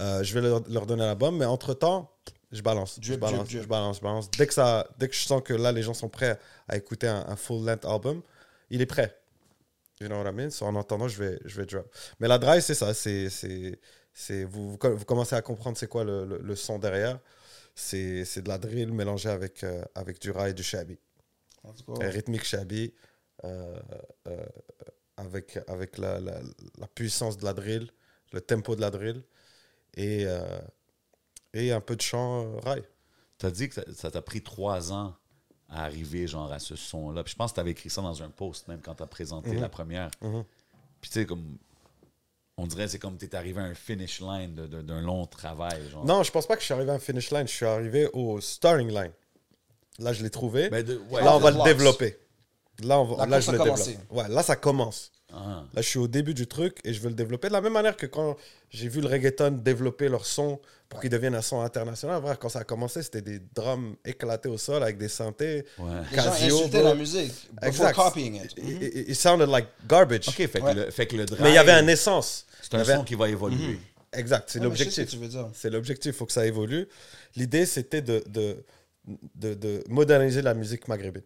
euh, 0.00 0.22
je 0.22 0.34
vais 0.34 0.40
leur, 0.40 0.62
leur 0.68 0.86
donner 0.86 1.04
l'album. 1.04 1.36
Mais 1.36 1.44
entre-temps, 1.44 2.10
je 2.52 2.62
balance. 2.62 2.98
je, 3.00 3.14
balance 3.14 3.38
drip, 3.38 3.48
drip. 3.50 3.62
je 3.62 3.68
balance, 3.68 3.96
je 3.98 4.02
balance. 4.02 4.30
Dès 4.30 4.46
que, 4.46 4.54
ça, 4.54 4.86
dès 4.98 5.08
que 5.08 5.14
je 5.14 5.20
sens 5.24 5.42
que 5.44 5.54
là, 5.54 5.72
les 5.72 5.82
gens 5.82 5.94
sont 5.94 6.08
prêts 6.08 6.38
à 6.68 6.76
écouter 6.76 7.06
un, 7.08 7.24
un 7.28 7.36
full-length 7.36 7.84
album, 7.84 8.22
il 8.70 8.80
est 8.80 8.86
prêt. 8.86 9.16
You 10.00 10.08
know 10.08 10.22
what 10.22 10.30
I 10.30 10.32
mean? 10.32 10.50
So, 10.50 10.64
en 10.66 10.76
attendant, 10.76 11.08
je 11.08 11.22
vais, 11.22 11.38
je 11.44 11.60
vais 11.60 11.66
drop. 11.66 11.86
Mais 12.20 12.28
la 12.28 12.38
drive, 12.38 12.62
c'est 12.62 12.74
ça. 12.74 12.94
C'est, 12.94 13.28
c'est, 13.30 14.44
vous, 14.44 14.70
vous, 14.70 14.78
vous 14.96 15.04
commencez 15.04 15.34
à 15.34 15.42
comprendre 15.42 15.76
c'est 15.76 15.88
quoi 15.88 16.04
le, 16.04 16.24
le, 16.24 16.38
le 16.42 16.56
son 16.56 16.78
derrière. 16.78 17.18
C'est, 17.80 18.24
c'est 18.24 18.42
de 18.42 18.48
la 18.48 18.58
drill 18.58 18.92
mélangée 18.92 19.28
avec, 19.28 19.62
euh, 19.62 19.84
avec 19.94 20.20
du 20.20 20.30
rail 20.32 20.50
et 20.50 20.54
du 20.54 20.62
go. 20.64 20.98
Un 22.02 22.10
rythmique 22.10 22.44
shabby, 22.44 22.92
euh, 23.44 23.78
euh, 24.26 24.46
avec, 25.16 25.58
avec 25.68 25.96
la, 25.98 26.18
la, 26.18 26.40
la 26.76 26.86
puissance 26.88 27.36
de 27.36 27.44
la 27.44 27.52
drill, 27.52 27.88
le 28.32 28.40
tempo 28.40 28.74
de 28.74 28.80
la 28.80 28.90
drill, 28.90 29.22
et, 29.94 30.24
euh, 30.26 30.58
et 31.54 31.70
un 31.70 31.80
peu 31.80 31.94
de 31.94 32.00
chant 32.02 32.44
euh, 32.46 32.58
rail. 32.60 32.82
T'as 33.38 33.50
dit 33.52 33.68
que 33.68 33.80
ça- 33.94 34.10
t'a 34.10 34.22
pris 34.22 34.42
trois 34.42 34.92
ans 34.92 35.14
à 35.68 35.84
arriver 35.84 36.26
genre 36.26 36.52
à 36.52 36.58
ce 36.58 36.74
son-là. 36.74 37.22
Puis 37.22 37.32
je 37.32 37.36
pense 37.36 37.52
que 37.52 37.56
t'avais 37.56 37.70
écrit 37.70 37.90
ça 37.90 38.02
dans 38.02 38.22
un 38.24 38.30
post 38.30 38.66
même 38.66 38.80
quand 38.80 38.96
t'as 38.96 39.06
présenté 39.06 39.50
Mhm. 39.52 39.60
la 39.60 39.68
première. 39.68 40.10
Mhm. 40.20 40.44
Puis 41.00 41.10
tu 41.10 41.20
sais, 41.20 41.26
comme. 41.26 41.58
On 42.58 42.66
dirait 42.66 42.84
que 42.84 42.90
c'est 42.90 42.98
comme 42.98 43.16
t'es 43.16 43.34
arrivé 43.34 43.60
à 43.60 43.64
un 43.64 43.74
finish 43.74 44.20
line 44.20 44.54
d'un 44.54 45.00
long 45.00 45.26
travail. 45.26 45.80
Genre. 45.90 46.04
Non, 46.04 46.22
je 46.24 46.30
pense 46.30 46.46
pas 46.46 46.54
que 46.56 46.60
je 46.60 46.66
suis 46.66 46.74
arrivé 46.74 46.90
à 46.90 46.94
un 46.94 46.98
finish 46.98 47.30
line, 47.30 47.46
je 47.46 47.52
suis 47.54 47.64
arrivé 47.64 48.08
au 48.12 48.40
starting 48.40 48.88
line. 48.88 49.12
Là, 50.00 50.12
je 50.12 50.22
l'ai 50.22 50.30
trouvé. 50.30 50.68
Ben, 50.68 50.84
de- 50.84 51.00
ouais. 51.10 51.22
là, 51.22 51.34
on 51.36 51.38
va 51.38 51.52
le 51.52 51.62
développer. 51.64 52.18
Là, 52.82 53.00
on 53.00 53.04
va, 53.04 53.26
là 53.26 53.40
je 53.40 53.50
le 53.50 53.58
développe. 53.58 53.78
Ouais, 54.10 54.28
là, 54.28 54.42
ça 54.42 54.56
commence. 54.56 55.10
Ah. 55.32 55.64
Là, 55.74 55.82
je 55.82 55.86
suis 55.88 55.98
au 55.98 56.08
début 56.08 56.32
du 56.32 56.46
truc 56.46 56.78
et 56.84 56.94
je 56.94 57.00
veux 57.00 57.08
le 57.10 57.14
développer. 57.14 57.48
De 57.48 57.52
la 57.52 57.60
même 57.60 57.74
manière 57.74 57.96
que 57.96 58.06
quand 58.06 58.36
j'ai 58.70 58.88
vu 58.88 59.00
le 59.02 59.08
reggaeton 59.08 59.50
développer 59.50 60.08
leur 60.08 60.24
son 60.24 60.58
pour 60.88 61.00
qu'il 61.00 61.10
devienne 61.10 61.34
un 61.34 61.42
son 61.42 61.60
international, 61.60 62.22
vrai, 62.22 62.34
quand 62.40 62.48
ça 62.48 62.60
a 62.60 62.64
commencé, 62.64 63.02
c'était 63.02 63.20
des 63.20 63.38
drums 63.54 63.94
éclatés 64.06 64.48
au 64.48 64.56
sol 64.56 64.82
avec 64.82 64.96
des 64.96 65.08
synthés. 65.08 65.66
Ouais. 65.78 65.86
Les 66.42 66.48
gens 66.48 66.66
bro. 66.68 66.82
la 66.82 66.94
musique 66.94 67.32
before 67.52 67.68
Exact. 67.68 67.94
copying 67.94 68.36
it. 68.36 68.52
It, 68.56 68.82
it- 68.82 69.08
it 69.10 69.14
sounded 69.14 69.48
like 69.50 69.66
garbage. 69.86 70.28
OK, 70.28 70.34
fait 70.36 70.48
que, 70.48 70.64
Ouais. 70.64 70.74
le, 70.74 70.90
fait 70.90 71.06
que 71.06 71.16
le 71.16 71.26
drive, 71.26 71.42
Mais 71.42 71.50
il 71.50 71.54
y 71.56 71.58
avait 71.58 71.72
un 71.72 71.86
essence. 71.88 72.46
C'est 72.62 72.74
un 72.74 72.78
avait- 72.80 72.96
son 72.96 73.04
qui 73.04 73.14
va 73.14 73.28
évoluer. 73.28 73.78
Exact, 74.14 74.48
c'est 74.48 74.58
Ouais, 74.60 74.64
l'objectif. 74.64 75.04
que 75.04 75.10
tu 75.10 75.18
veux 75.18 75.28
dire. 75.28 75.50
C'est 75.52 75.68
l'objectif, 75.68 76.14
il 76.14 76.16
faut 76.16 76.24
que 76.24 76.32
ça 76.32 76.46
évolue. 76.46 76.88
L'idée, 77.36 77.66
c'était 77.66 78.00
de, 78.00 78.24
de, 78.26 78.64
de, 79.34 79.52
de 79.52 79.84
moderniser 79.90 80.40
la 80.40 80.54
musique 80.54 80.88
maghrébine. 80.88 81.22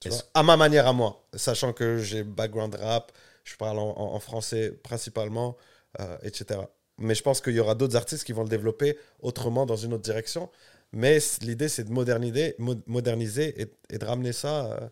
Tu 0.00 0.08
Est-ce- 0.08 0.16
vois, 0.22 0.30
à 0.34 0.42
ma 0.42 0.56
manière 0.56 0.86
à 0.86 0.92
moi, 0.92 1.24
sachant 1.34 1.72
que 1.72 1.98
j'ai 1.98 2.22
background 2.22 2.74
rap, 2.74 3.12
je 3.44 3.56
parle 3.56 3.78
en, 3.78 3.90
en- 3.90 4.14
en 4.14 4.20
français 4.20 4.70
principalement, 4.82 5.56
euh, 6.00 6.16
etc. 6.22 6.60
Mais 6.98 7.14
je 7.14 7.22
pense 7.22 7.40
qu'il 7.40 7.54
y 7.54 7.60
aura 7.60 7.74
d'autres 7.74 7.96
artistes 7.96 8.24
qui 8.24 8.32
vont 8.32 8.42
le 8.42 8.48
développer 8.48 8.98
autrement 9.20 9.66
dans 9.66 9.76
une 9.76 9.94
autre 9.94 10.02
direction. 10.02 10.50
Mais 10.92 11.18
l'idée, 11.42 11.68
c'est 11.68 11.84
de 11.84 11.90
moderniser, 11.92 12.54
mo- 12.58 12.80
moderniser 12.86 13.60
et, 13.62 13.66
et 13.90 13.98
de 13.98 14.04
ramener 14.04 14.32
ça 14.32 14.66
euh, 14.72 14.88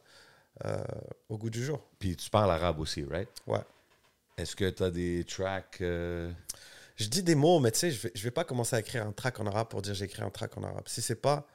euh, 0.67 0.85
au 1.29 1.39
goût 1.39 1.51
du 1.51 1.65
jour. 1.65 1.83
Puis 1.99 2.17
tu 2.17 2.31
parles 2.31 2.51
arabe 2.51 2.81
aussi, 2.81 3.05
right? 3.05 3.29
Ouais. 3.47 3.61
Est-ce 4.39 4.55
que 4.57 4.69
tu 4.71 4.83
as 4.83 4.91
des 4.91 5.25
tracks. 5.25 5.79
euh, 5.81 6.31
Je 6.97 7.07
dis 7.09 7.23
des 7.23 7.35
mots, 7.35 7.59
mais 7.61 7.71
tu 7.73 7.79
sais, 7.79 7.91
je 7.91 8.03
vais, 8.03 8.13
je 8.15 8.23
vais 8.23 8.31
pas 8.31 8.45
commencer 8.45 8.77
à 8.77 8.81
écrire 8.81 9.07
un 9.07 9.13
track 9.13 9.41
en 9.41 9.47
arabe 9.47 9.69
pour 9.69 9.83
dire 9.83 9.95
j'ai 9.95 10.05
écrit 10.07 10.23
un 10.23 10.31
track 10.31 10.57
en 10.59 10.63
arabe. 10.63 10.85
Si 10.87 11.03
c'est 11.03 11.15
pas 11.21 11.47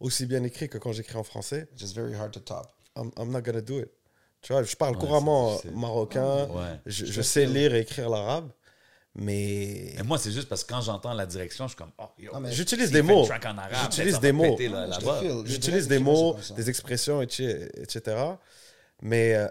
aussi 0.00 0.26
bien 0.26 0.42
écrit 0.44 0.68
que 0.68 0.78
quand 0.78 0.92
j'écris 0.92 1.16
en 1.16 1.24
français, 1.24 1.68
Just 1.76 1.94
very 1.96 2.14
hard 2.14 2.30
to 2.32 2.40
top. 2.40 2.66
I'm, 2.98 3.10
I'm 3.18 3.30
not 3.30 3.42
gonna 3.42 3.60
do 3.60 3.78
it. 3.80 3.90
Tu 4.40 4.52
vois, 4.52 4.62
je 4.62 4.76
parle 4.76 4.94
Ouais, 4.94 5.00
couramment 5.00 5.58
marocain, 5.74 6.46
Ouais. 6.46 6.80
je, 6.86 7.06
Je 7.06 7.12
je 7.12 7.20
te 7.20 7.26
sais 7.26 7.46
lire 7.46 7.74
et 7.74 7.80
écrire 7.80 8.08
l'arabe, 8.08 8.50
Mais 9.14 9.94
Mais 9.96 10.02
moi, 10.04 10.16
c'est 10.18 10.30
juste 10.30 10.48
parce 10.48 10.62
que 10.62 10.72
quand 10.72 10.80
j'entends 10.80 11.12
la 11.12 11.26
direction, 11.26 11.64
je 11.66 11.70
suis 11.70 11.76
comme, 11.76 11.90
oh, 11.98 12.06
j'utilise 12.46 12.92
des 12.92 13.02
mots. 13.02 13.26
J'utilise 13.82 14.20
des 14.20 14.32
mots. 14.32 14.56
J'utilise 15.44 15.88
des 15.88 15.98
mots, 15.98 16.36
des 16.56 16.68
expressions, 16.70 17.20
etc. 17.22 17.68
etc. 17.76 18.16
Mais 19.02 19.34
euh, 19.34 19.48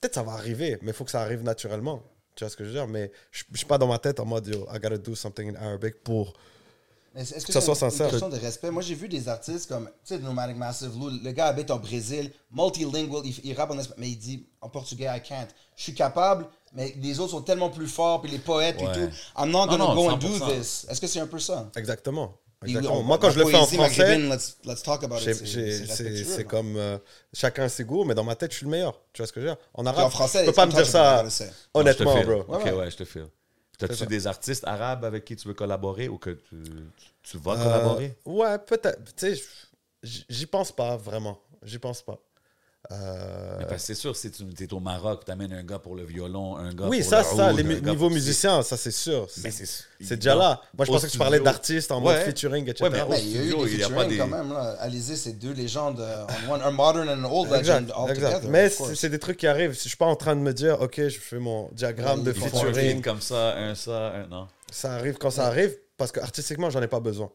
peut-être 0.00 0.14
ça 0.14 0.22
va 0.22 0.32
arriver, 0.32 0.78
mais 0.82 0.90
il 0.90 0.94
faut 0.94 1.04
que 1.04 1.10
ça 1.10 1.20
arrive 1.22 1.42
naturellement. 1.42 2.02
Tu 2.34 2.44
vois 2.44 2.50
ce 2.50 2.56
que 2.56 2.64
je 2.64 2.68
veux 2.70 2.74
dire? 2.74 2.86
Mais 2.86 3.10
je 3.30 3.44
je 3.52 3.56
suis 3.58 3.66
pas 3.66 3.78
dans 3.78 3.86
ma 3.86 3.98
tête 3.98 4.20
en 4.20 4.26
mode, 4.26 4.46
yo, 4.46 4.66
I 4.72 4.78
gotta 4.78 4.98
do 4.98 5.14
something 5.14 5.50
in 5.50 5.54
Arabic 5.56 6.02
pour. 6.02 6.34
Mais 7.16 7.22
Est-ce 7.22 7.32
que, 7.34 7.46
Que 7.46 7.52
ça 7.54 7.60
c'est 7.60 7.64
soit 7.64 7.74
une- 7.74 7.90
sincère. 7.90 8.06
Une 8.06 8.10
question 8.12 8.28
de 8.28 8.36
respect? 8.36 8.70
Moi, 8.70 8.82
j'ai 8.82 8.94
vu 8.94 9.08
des 9.08 9.26
artistes 9.28 9.68
comme, 9.68 9.86
tu 10.04 10.14
sais, 10.14 10.18
Nomadic 10.18 10.56
Massive 10.58 10.92
Lou, 10.98 11.08
le 11.08 11.32
gars 11.32 11.46
habite 11.46 11.70
au 11.70 11.78
Brésil, 11.78 12.30
multilingual, 12.52 13.22
il, 13.24 13.34
il 13.42 13.54
rappe 13.54 13.70
en 13.70 13.78
espagnol, 13.78 13.96
mais 14.00 14.08
il 14.10 14.16
dit 14.18 14.46
en 14.60 14.68
portugais, 14.68 15.04
I 15.06 15.20
can't. 15.26 15.48
Je 15.76 15.82
suis 15.82 15.94
capable, 15.94 16.46
mais 16.74 16.94
les 17.00 17.18
autres 17.18 17.30
sont 17.30 17.40
tellement 17.42 17.70
plus 17.70 17.88
forts, 17.88 18.20
puis 18.20 18.30
les 18.30 18.38
poètes, 18.38 18.80
Ouais. 18.80 18.92
tout. 18.92 19.10
I'm 19.38 19.50
not 19.50 19.66
gonna 19.66 19.78
non, 19.78 19.94
go 19.94 20.10
and 20.10 20.16
do 20.18 20.28
100%. 20.28 20.50
this. 20.60 20.86
Est-ce 20.90 21.00
que 21.00 21.06
c'est 21.06 21.20
un 21.20 21.26
peu 21.26 21.38
ça? 21.38 21.70
Exactement. 21.76 22.34
Exactement. 22.64 22.98
on- 22.98 23.02
Moi, 23.02 23.18
quand 23.18 23.30
je 23.30 23.38
le 23.38 23.46
fais 23.46 23.54
en 23.56 23.66
français, 23.66 23.76
maghrébine, 24.04 24.30
let's, 24.30 24.56
let's 24.64 24.82
talk 24.82 25.02
about 25.04 25.18
j'ai- 25.18 25.30
it. 25.32 25.36
C'est- 25.46 25.86
c'est 25.86 25.86
c'est 25.86 26.24
c'est 26.24 26.44
comme 26.44 26.76
euh, 26.76 26.98
chacun 27.32 27.68
ses 27.68 27.84
goûts, 27.84 28.04
mais 28.04 28.14
dans 28.14 28.24
ma 28.24 28.34
tête, 28.34 28.50
je 28.52 28.56
suis 28.58 28.64
le 28.66 28.70
meilleur. 28.72 28.98
Tu 29.12 29.22
vois 29.22 29.26
ce 29.26 29.32
que 29.32 29.40
je 29.40 29.46
veux 29.46 29.52
dire? 29.52 29.60
En 29.74 29.84
arabe, 29.86 30.06
en 30.06 30.10
français, 30.10 30.40
tu 30.40 30.46
peux 30.46 30.52
pas 30.52 30.66
me 30.66 30.72
dire 30.72 30.86
ça. 30.86 31.22
Non, 31.22 31.28
je 31.30 31.36
te 31.44 31.50
honnêtement, 31.74 32.16
file. 32.16 32.26
bro. 32.26 32.44
Ok, 32.48 32.64
Ouais, 32.64 32.90
je 32.90 32.96
te 32.96 33.04
file. 33.04 33.28
T'as-tu 33.78 34.06
des 34.06 34.26
artistes 34.26 34.64
arabes 34.66 35.04
avec 35.04 35.24
qui 35.24 35.36
tu 35.36 35.48
veux 35.48 35.54
collaborer 35.54 36.08
ou 36.08 36.18
que 36.18 36.30
tu, 36.30 36.56
tu 37.22 37.38
vas 37.38 37.56
Euh, 37.56 37.58
collaborer? 37.58 38.16
ouais, 38.24 38.58
peut-être. 38.58 39.04
Tu 39.14 39.36
sais, 39.36 39.42
j'y 40.28 40.46
pense 40.46 40.72
pas 40.72 40.96
vraiment. 40.96 41.40
J'y 41.62 41.78
pense 41.78 42.02
pas. 42.02 42.20
Euh, 42.92 43.56
Mais 43.58 43.64
parce 43.66 43.80
que 43.82 43.86
c'est 43.88 43.94
sûr, 43.96 44.14
si 44.14 44.30
tu 44.30 44.44
es 44.62 44.72
au 44.72 44.78
Maroc, 44.78 45.24
tu 45.24 45.32
amènes 45.32 45.52
un 45.52 45.64
gars 45.64 45.80
pour 45.80 45.96
le 45.96 46.04
violon, 46.04 46.56
un 46.56 46.72
gars 46.72 46.86
oui, 46.86 47.00
pour 47.00 47.10
ça, 47.10 47.18
le 47.18 47.36
ça, 47.36 47.52
oud, 47.52 47.56
les 47.58 47.80
niveaux 47.80 48.10
musiciens, 48.10 48.62
ça 48.62 48.76
c'est 48.76 48.92
sûr. 48.92 49.26
Mais 49.42 49.50
C'est 49.50 50.14
déjà 50.16 50.36
là. 50.36 50.60
Moi, 50.76 50.86
je 50.86 50.92
pensais 50.92 51.06
que 51.08 51.12
tu 51.12 51.18
parlais 51.18 51.40
d'artistes 51.40 51.90
en 51.90 52.00
mode 52.00 52.16
featuring, 52.18 52.68
etc. 52.68 52.84
Ouais, 52.84 52.90
mais 52.90 53.04
Mais 53.08 53.22
il 53.22 53.32
y 53.32 53.38
a 53.38 53.42
eu 53.42 53.48
des 53.48 53.72
il 53.72 53.78
y 53.78 53.82
a 53.82 53.86
featuring 53.88 53.94
pas 53.96 54.04
des- 54.06 54.16
quand 54.18 54.28
même. 54.28 54.52
Là. 54.52 54.76
Alizé, 54.78 55.16
c'est 55.16 55.32
deux 55.32 55.52
légendes 55.52 55.98
euh, 56.00 56.24
on 56.48 56.52
one, 56.52 56.62
un 56.62 56.70
modern 56.70 57.08
and 57.08 57.24
an 57.24 57.30
old 57.32 57.52
Exact, 57.52 57.80
legend 57.80 57.92
all 57.96 58.10
exact. 58.10 58.32
together. 58.34 58.50
Mais 58.50 58.66
of 58.80 58.94
c'est 58.94 59.08
des 59.10 59.18
trucs 59.18 59.38
qui 59.38 59.48
arrivent. 59.48 59.72
Je 59.72 59.88
suis 59.88 59.96
pas 59.96 60.06
en 60.06 60.16
train 60.16 60.36
de 60.36 60.40
me 60.40 60.52
dire, 60.52 60.80
ok, 60.80 61.08
je 61.08 61.18
fais 61.18 61.38
mon 61.40 61.68
diagramme 61.72 62.22
de 62.22 62.30
Ouais, 62.32 62.38
featuring. 62.38 63.02
comme 63.02 63.20
ça, 63.20 63.56
un 63.56 63.74
ça, 63.74 64.12
un 64.14 64.26
non. 64.28 64.46
Ça 64.70 64.92
arrive 64.94 65.14
quand 65.18 65.30
ça 65.30 65.46
arrive, 65.46 65.74
parce 65.96 66.12
que 66.12 66.20
artistiquement, 66.20 66.70
j'en 66.70 66.82
ai 66.82 66.88
pas 66.88 67.00
besoin. 67.00 67.30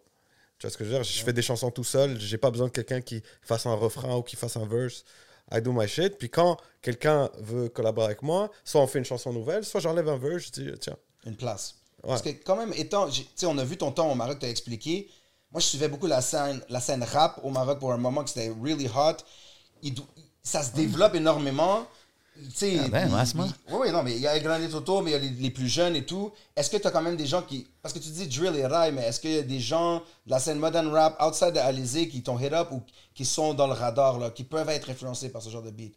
Tu 0.60 0.68
vois 0.68 0.72
ce 0.72 0.78
que 0.78 0.86
je 0.86 0.90
veux 0.92 0.96
dire? 0.96 1.04
Je 1.04 1.24
fais 1.24 1.34
des 1.34 1.42
chansons 1.42 1.72
tout 1.72 1.84
seul, 1.84 2.18
j'ai 2.20 2.38
pas 2.38 2.52
besoin 2.52 2.68
de 2.68 2.72
quelqu'un 2.72 3.02
qui 3.02 3.22
fasse 3.42 3.66
un 3.66 3.74
refrain 3.74 4.16
ou 4.16 4.22
qui 4.22 4.36
fasse 4.38 4.56
un 4.56 4.66
verse. 4.66 5.04
I 5.52 5.62
do 5.62 5.72
my 5.72 5.88
shit. 5.88 6.18
Puis 6.18 6.30
quand 6.30 6.58
quelqu'un 6.82 7.30
veut 7.40 7.70
collaborer 7.70 8.08
avec 8.08 8.22
moi, 8.22 8.50
soit 8.64 8.82
on 8.82 8.88
fait 8.88 9.00
une 9.00 9.06
chanson 9.06 9.34
nouvelle, 9.34 9.66
soit 9.66 9.80
j'enlève 9.80 10.08
un 10.10 10.18
verse, 10.18 10.46
je 10.46 10.52
dis, 10.52 10.72
tiens. 10.80 10.98
Une 11.26 11.36
place. 11.36 11.76
Ouais. 12.04 12.10
Parce 12.10 12.22
que 12.22 12.30
quand 12.30 12.56
même, 12.56 12.74
étant, 12.76 13.10
tu 13.10 13.24
sais, 13.36 13.46
on 13.46 13.58
a 13.58 13.64
vu 13.64 13.78
ton 13.78 13.92
temps 13.92 14.12
au 14.12 14.16
Maroc, 14.16 14.40
tu 14.40 14.46
as 14.46 14.50
expliqué. 14.50 15.10
Moi, 15.52 15.60
je 15.60 15.66
suivais 15.66 15.90
beaucoup 15.90 16.08
la 16.08 16.22
scène, 16.22 16.62
la 16.70 16.80
scène 16.80 17.04
rap 17.04 17.40
au 17.44 17.50
Maroc 17.50 17.80
pour 17.80 17.92
un 17.92 17.98
moment 17.98 18.24
que 18.24 18.30
c'était 18.30 18.52
really 18.62 18.88
hot. 18.88 19.18
Il 19.84 19.94
ça 20.44 20.64
se 20.64 20.74
développe 20.74 21.16
énormément. 21.16 21.86
Tu 22.50 22.56
sais, 22.56 22.80
Ah 22.84 22.88
ben, 22.90 23.10
Oui, 23.36 23.50
oui, 23.70 23.92
non, 23.92 24.04
mais 24.04 24.14
il 24.16 24.22
y 24.22 24.28
a 24.28 24.34
les 24.34 24.42
grands 24.42 24.60
autour, 24.74 25.04
mais 25.04 25.12
il 25.12 25.14
y 25.14 25.16
a 25.16 25.20
les, 25.20 25.30
les 25.30 25.52
plus 25.52 25.68
jeunes 25.68 25.96
et 25.96 26.06
tout. 26.06 26.32
Est-ce 26.56 26.70
que 26.70 26.78
tu 26.78 26.88
as 26.88 26.92
quand 26.92 27.02
même 27.02 27.16
des 27.18 27.26
gens 27.26 27.42
qui. 27.42 27.68
Parce 27.82 27.94
que 27.94 28.00
tu 28.00 28.10
dis 28.10 28.28
drill 28.28 28.56
et 28.56 28.66
rail, 28.66 28.92
mais 28.92 29.04
est-ce 29.04 29.20
qu'il 29.20 29.32
y 29.32 29.38
a 29.38 29.44
des 29.44 29.60
gens 29.60 30.00
de 30.26 30.32
la 30.32 30.40
scène 30.40 30.60
modern 30.60 30.88
rap 30.88 31.22
outside 31.22 31.54
de 31.54 31.60
Alizé 31.60 32.08
qui 32.10 32.24
t'ont 32.24 32.40
hit 32.40 32.54
up 32.54 32.70
ou 32.72 32.82
qui 33.14 33.26
sont 33.26 33.54
dans 33.54 33.68
le 33.68 33.74
radar, 33.74 34.18
là, 34.20 34.30
qui 34.32 34.44
peuvent 34.44 34.70
être 34.70 34.90
influencés 34.90 35.30
par 35.30 35.42
ce 35.42 35.50
genre 35.50 35.62
de 35.64 35.72
beat? 35.72 35.96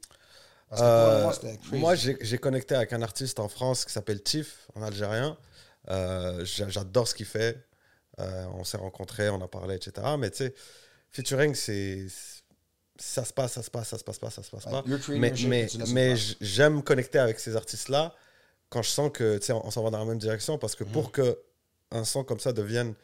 Parce 0.68 0.80
que 0.80 0.86
pour 0.86 0.92
Euh, 0.97 1.22
moi, 1.22 1.32
c'était 1.32 1.57
crazy. 1.59 1.76
moi, 1.80 1.95
j'ai 1.95 2.16
j'ai 2.20 2.38
connecté 2.38 2.74
avec 2.74 2.92
un 2.92 3.03
artiste 3.03 3.38
en 3.40 3.49
France 3.49 3.84
qui 3.84 3.92
s'appelle 3.92 4.22
Tiff, 4.22 4.68
en 4.74 4.82
algérien. 4.82 5.36
Euh, 5.90 6.45
j'a- 6.45 6.68
J'adore 6.68 7.07
ce 7.09 7.14
qu'il 7.14 7.26
fait. 7.26 7.62
Euh, 8.20 8.47
on 8.55 8.64
s'est 8.64 8.76
rencontrés, 8.78 9.28
on 9.28 9.40
a 9.42 9.49
parlé, 9.49 9.74
etc. 9.76 10.07
Mais 10.18 10.30
tu 10.30 10.38
sais, 10.38 10.55
featuring, 11.11 11.55
c'est. 11.55 12.07
Ça 12.97 13.24
se 13.24 13.32
passe, 13.32 13.53
ça 13.53 13.62
se 13.62 13.70
passe, 13.70 13.88
ça 13.88 13.99
se 13.99 14.05
passe 14.05 14.18
pas, 14.18 14.30
ça 14.30 14.42
se 14.42 14.51
passe 14.51 14.64
pas. 14.64 14.82
Mais, 15.92 16.14
j'aime 16.40 16.82
connecter 16.82 17.18
avec 17.18 17.40
ces 17.40 17.57
artistes-là 17.57 18.14
quand 18.70 18.82
je 18.82 18.90
sens 18.90 19.11
que, 19.12 19.38
tu 19.38 19.47
sais, 19.47 19.53
on, 19.53 19.66
on 19.66 19.70
s'en 19.70 19.82
va 19.82 19.90
dans 19.90 19.99
la 19.99 20.05
même 20.05 20.18
direction. 20.18 20.59
Parce 20.59 20.74
que 20.74 20.84
Mhm. 20.84 20.92
pour 20.92 21.12
que 21.12 21.38
un 21.90 22.05
son 22.05 22.24
comme 22.24 22.40
ça 22.40 22.53
devienne 22.53 22.95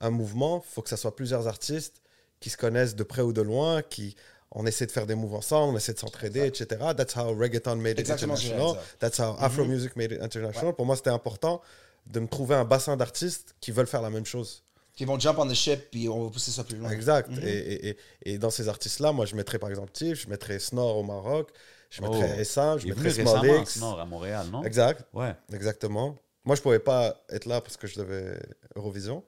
un 0.00 0.10
mouvement, 0.10 0.62
il 0.66 0.72
faut 0.74 0.82
que 0.82 0.88
ça 0.88 0.96
soit 0.96 1.14
plusieurs 1.16 1.46
artistes 1.48 2.02
qui 2.40 2.50
se 2.50 2.56
connaissent 2.56 2.94
de 2.96 3.02
près 3.04 3.22
ou 3.22 3.32
de 3.32 3.42
loin, 3.42 3.82
qui 3.82 4.14
on 4.52 4.64
essaie 4.66 4.86
de 4.86 4.92
faire 4.92 5.06
des 5.06 5.14
moves 5.14 5.34
ensemble, 5.34 5.74
on 5.74 5.76
essaie 5.76 5.92
de 5.92 5.98
s'entraider, 5.98 6.46
etc. 6.46 6.66
That's 6.96 7.16
how 7.16 7.34
reggaeton 7.34 7.76
made 7.76 7.98
it 7.98 8.08
international. 8.10 8.76
That's 9.00 9.18
how 9.18 9.36
Afro 9.40 9.64
music 9.64 9.96
made 9.96 10.12
it 10.12 10.20
international. 10.22 10.72
Pour 10.74 10.86
moi, 10.86 10.96
c'était 10.96 11.10
important 11.10 11.60
de 12.06 12.20
me 12.20 12.28
trouver 12.28 12.54
un 12.54 12.64
bassin 12.64 12.96
d'artistes 12.96 13.54
qui 13.60 13.72
veulent 13.72 13.88
faire 13.88 14.02
la 14.02 14.10
même 14.10 14.24
chose. 14.26 14.62
Qui 14.96 15.04
vont 15.04 15.18
jump 15.20 15.38
on 15.38 15.46
the 15.46 15.54
ship, 15.54 15.90
puis 15.90 16.08
on 16.08 16.24
va 16.24 16.30
pousser 16.30 16.50
ça 16.50 16.64
plus 16.64 16.76
loin. 16.78 16.90
Exact. 16.90 17.30
Mhm. 17.30 17.40
et, 17.42 17.48
et, 17.50 17.88
et, 17.88 17.96
et 18.32 18.38
dans 18.38 18.50
ces 18.50 18.68
artistes-là, 18.68 19.12
moi, 19.12 19.26
je 19.26 19.36
mettrais 19.36 19.58
par 19.58 19.68
exemple 19.70 19.92
Tiff, 19.92 20.22
je 20.24 20.28
mettrais 20.28 20.58
Snor 20.58 20.96
au 20.96 21.02
Maroc, 21.04 21.50
je 21.90 22.00
Oh. 22.02 22.08
mettrais 22.10 22.40
Essam, 22.40 22.78
je 22.78 22.88
mettrais 22.88 23.04
récemment 23.10 23.30
Small 23.42 23.50
en 23.50 23.62
X. 23.62 23.76
Nord, 23.78 24.00
à 24.00 24.04
Montréal, 24.06 24.46
non? 24.50 24.64
Exact, 24.64 25.04
Ouais. 25.12 25.34
exactement. 25.52 26.16
Moi, 26.44 26.56
je 26.56 26.62
pouvais 26.62 26.78
pas 26.78 27.14
être 27.28 27.44
là 27.46 27.60
parce 27.60 27.76
que 27.76 27.86
je 27.86 27.98
devais 27.98 28.38
Eurovision, 28.74 29.22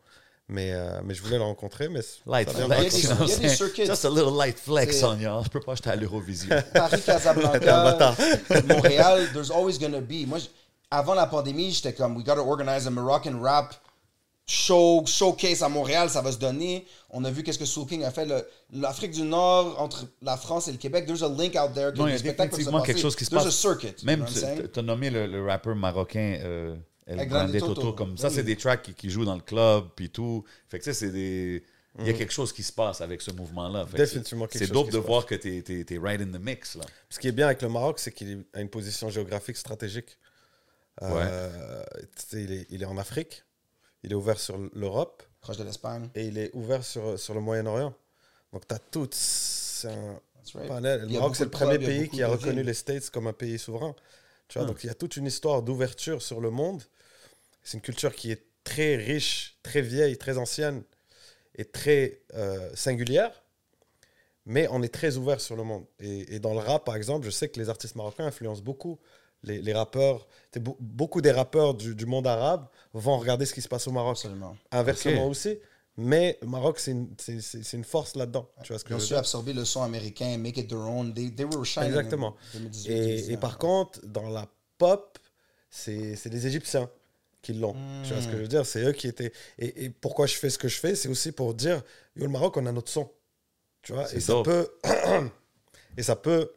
mais, 0.49 0.73
euh, 0.73 1.01
mais 1.05 1.12
je 1.14 1.23
voulais 1.23 1.37
le 1.37 1.43
rencontrer. 1.43 1.89
Mais 1.91 2.01
Light 2.27 2.49
ça 2.51 2.64
flex. 2.64 2.69
Il 2.69 2.71
y 2.71 2.73
a 2.73 2.89
des- 2.89 3.01
you 3.03 3.09
know 3.09 3.16
what 3.21 3.27
il 3.27 3.29
y 3.29 3.33
a 3.33 3.35
I'm 3.37 3.43
des 3.43 3.49
saying? 3.49 3.57
circuits. 3.57 3.87
Just 3.87 4.05
a 4.07 4.09
little 4.11 4.37
light 4.39 4.59
flex 4.59 5.03
on 5.03 5.19
y'all. 5.19 5.45
Je 5.45 5.51
peux 5.51 5.61
pas, 5.61 5.75
j'étais 5.75 5.91
à 5.91 5.97
l'Eurovision. 5.97 6.49
Paris, 6.73 7.03
Casablanca, 7.03 8.14
Montréal, 8.69 9.29
there's 9.35 9.51
always 9.51 9.79
gonna 9.79 10.01
be. 10.01 10.25
Moi, 10.27 10.39
avant 10.91 11.14
la 11.14 11.27
pandémie, 11.27 11.73
j'étais 11.73 11.93
comme, 11.93 12.16
we 12.16 12.25
gotta 12.25 12.41
organize 12.41 12.87
a 12.87 12.91
Moroccan 12.91 13.39
rap 13.43 13.75
show, 14.49 15.05
showcase 15.07 15.62
à 15.62 15.68
Montréal, 15.68 16.09
ça 16.11 16.22
va 16.22 16.32
se 16.32 16.38
donner. 16.38 16.86
On 17.11 17.24
a 17.24 17.30
vu 17.30 17.42
qu'est-ce 17.42 17.59
que 17.59 17.64
Soul 17.64 17.86
King 17.86 18.03
a 18.05 18.11
fait. 18.11 18.26
L'Afrique 18.72 19.12
du 19.12 19.22
Nord, 19.22 19.80
entre 19.80 20.07
la 20.22 20.36
France 20.36 20.66
et 20.68 20.72
le 20.72 20.78
Québec, 20.78 21.07
there's 21.07 21.22
a 21.22 21.28
link 21.28 21.55
out 21.55 21.72
there. 21.74 21.92
que 21.92 21.99
Non, 21.99 22.09
il 22.09 22.12
y 22.12 22.16
a 22.16 22.32
définitivement 22.32 22.82
quelque 22.82 23.01
chose 23.01 23.14
qui 23.14 23.24
se 23.24 23.30
There's 23.30 23.44
passe. 23.44 23.55
a 23.55 23.57
circuit. 23.57 23.94
Même, 24.05 24.24
tu 24.26 24.78
as 24.78 24.82
nommé 24.82 25.11
le, 25.11 25.26
le 25.26 25.46
rappeur 25.46 25.76
marocain 25.76 26.38
euh, 26.42 26.74
El 27.07 27.26
Grande 27.28 27.53
Toto. 27.53 27.74
Toto. 27.74 27.92
Comme 27.92 28.16
ça, 28.16 28.28
Oui. 28.28 28.34
c'est 28.34 28.42
des 28.42 28.57
tracks 28.57 28.82
qui, 28.82 28.94
qui 28.94 29.11
jouent 29.11 29.24
dans 29.26 29.36
le 29.36 29.42
club, 29.42 29.88
puis 29.94 30.11
tout. 30.11 30.44
Fait 30.68 30.78
que 30.78 30.84
ça, 30.84 30.92
c'est 30.94 31.11
des... 31.11 31.62
Il 32.01 32.07
y 32.07 32.11
a 32.11 32.12
quelque 32.12 32.32
chose 32.32 32.53
qui 32.53 32.62
se 32.62 32.70
passe 32.72 33.01
avec 33.01 33.20
ce 33.22 33.32
mouvement-là. 33.32 33.84
Définitivement 33.92 34.44
c'est- 34.44 34.59
quelque 34.61 34.66
C'est 34.66 34.72
chose 34.72 34.82
dope 34.84 34.86
qui 34.90 34.92
de 34.92 34.99
voir 34.99 35.26
que 35.26 35.34
tu 35.34 35.49
es, 35.59 35.99
right 35.99 36.20
in 36.20 36.26
the 36.26 36.40
mix. 36.40 36.76
Là. 36.76 36.84
Ce 37.11 37.18
qui 37.18 37.26
est 37.26 37.32
bien 37.32 37.46
avec 37.46 37.61
le 37.61 37.68
Maroc, 37.68 37.99
c'est 37.99 38.12
qu'il 38.12 38.44
a 38.55 38.61
une 38.61 38.68
position 38.68 39.09
géographique 39.11 39.57
stratégique. 39.57 40.16
Euh, 41.03 41.82
tu 42.16 42.24
sais, 42.28 42.42
il, 42.44 42.53
est, 42.53 42.66
il 42.70 42.82
est 42.82 42.86
en 42.86 42.99
Afrique, 42.99 43.44
il 44.03 44.12
est 44.12 44.14
ouvert 44.14 44.38
sur 44.38 44.57
l'Europe 44.74 45.22
Proche 45.40 45.57
de 45.57 45.64
l'Espagne. 45.64 46.09
et 46.14 46.26
il 46.26 46.38
est 46.38 46.51
ouvert 46.55 46.84
sur, 46.84 47.18
sur 47.18 47.34
le 47.34 47.40
Moyen-Orient. 47.40 47.94
Donc, 48.53 48.66
tu 48.66 48.74
as 48.74 48.78
tout. 48.78 49.09
C'est 49.12 49.88
un 49.88 50.20
That's 50.36 50.55
right. 50.55 50.68
panel. 50.68 51.01
Le 51.03 51.09
Maroc, 51.09 51.36
c'est 51.36 51.44
le 51.44 51.51
premier 51.51 51.74
a 51.74 51.78
pays 51.78 52.09
qui 52.09 52.22
a 52.22 52.28
reconnu 52.28 52.57
villes. 52.57 52.66
les 52.66 52.74
States 52.74 53.11
comme 53.11 53.26
un 53.26 53.32
pays 53.32 53.59
souverain. 53.59 53.94
Tu 54.49 54.59
vois, 54.59 54.64
Hmm. 54.64 54.70
donc 54.70 54.82
il 54.84 54.86
y 54.86 54.90
a 54.90 54.94
toute 54.94 55.16
une 55.16 55.26
histoire 55.26 55.62
d'ouverture 55.62 56.22
sur 56.22 56.40
le 56.40 56.51
monde. 56.51 56.82
C'est 57.62 57.76
une 57.76 57.82
culture 57.82 58.14
qui 58.14 58.30
est 58.30 58.42
très 58.64 58.96
riche, 58.96 59.59
très 59.62 59.82
vieille, 59.82 60.16
très 60.16 60.38
ancienne 60.38 60.82
et 61.55 61.64
très 61.66 62.22
euh, 62.34 62.70
singulière. 62.74 63.42
Mais 64.46 64.66
on 64.70 64.82
est 64.82 64.92
très 64.92 65.16
ouvert 65.18 65.40
sur 65.40 65.57
le 65.57 65.62
monde. 65.64 65.84
Et, 66.01 66.36
et 66.36 66.38
dans 66.40 66.55
le 66.55 66.61
rap, 66.61 66.84
par 66.86 66.96
exemple, 66.96 67.26
je 67.26 67.30
sais 67.30 67.49
que 67.51 67.61
les 67.61 67.68
artistes 67.68 67.94
marocains 67.96 68.24
influencent 68.26 68.62
beaucoup 68.62 68.99
les, 69.43 69.61
les 69.62 69.72
rappeurs. 69.72 70.26
Be- 70.55 70.76
beaucoup 70.80 71.20
des 71.20 71.30
rappeurs 71.30 71.74
du, 71.74 71.95
du 71.95 72.07
monde 72.07 72.26
arabe 72.26 72.66
vont 72.93 73.18
regarder 73.18 73.47
ce 73.47 73.55
qui 73.55 73.62
se 73.62 73.68
passe 73.68 73.86
au 73.86 73.93
Maroc. 73.93 74.12
Absolument. 74.16 74.57
Inversement 74.70 75.26
aussi. 75.28 75.59
Mais 76.01 76.39
le 76.43 76.47
Maroc, 76.49 76.78
c'est 76.78 76.93
une, 76.93 77.09
c'est- 77.18 77.41
c'est- 77.41 77.62
c'est 77.64 77.76
une 77.76 77.84
force 77.84 78.14
là-dedans. 78.14 78.49
Tu 78.62 78.72
vois 78.72 78.78
ce 78.78 78.84
que 78.84 78.91
Ils 78.93 78.97
ont 78.97 79.01
su 79.01 79.14
absorber 79.14 79.53
le 79.53 79.64
son 79.64 79.82
américain, 79.82 80.39
make 80.39 80.57
it 80.57 80.68
their 80.68 80.78
own. 80.78 81.12
They, 81.12 81.34
they 81.34 81.45
were 81.45 81.64
shining. 81.64 81.89
Exactement. 81.89 82.28
en 82.55 82.59
2018, 82.59 82.91
Et, 82.91 82.95
et 82.95 83.07
2019. 83.07 83.41
par 83.41 83.59
contre, 83.59 84.01
dans 84.07 84.28
la 84.28 84.47
pop, 84.78 85.18
c'est 85.70 86.14
c'est 86.16 86.28
les 86.30 86.47
Égyptiens 86.47 86.89
qui 87.43 87.53
l'ont. 87.55 87.74
Tu 88.05 88.12
vois 88.12 88.22
ce 88.22 88.26
que 88.28 88.36
je 88.36 88.43
veux 88.43 88.49
dire? 88.49 88.64
C'est 88.64 88.82
eux 88.84 88.93
qui 88.93 89.09
étaient. 89.09 89.32
Et, 89.59 89.84
et 89.86 89.91
pourquoi 89.91 90.26
je 90.26 90.34
fais 90.34 90.51
ce 90.51 90.59
que 90.59 90.68
je 90.68 90.78
fais? 90.78 90.95
C'est 90.95 91.09
aussi 91.09 91.32
pour 91.32 91.53
dire 91.55 91.82
Yo, 92.16 92.24
le 92.26 92.30
Maroc, 92.30 92.57
on 92.57 92.66
a 92.66 92.72
notre 92.72 92.91
son. 92.93 93.11
Tu 93.82 93.93
vois? 93.93 94.07
Et 94.14 94.20
ça 94.20 94.41
peut. 94.45 94.68
et 95.97 96.03
ça 96.03 96.16
peut. 96.16 96.53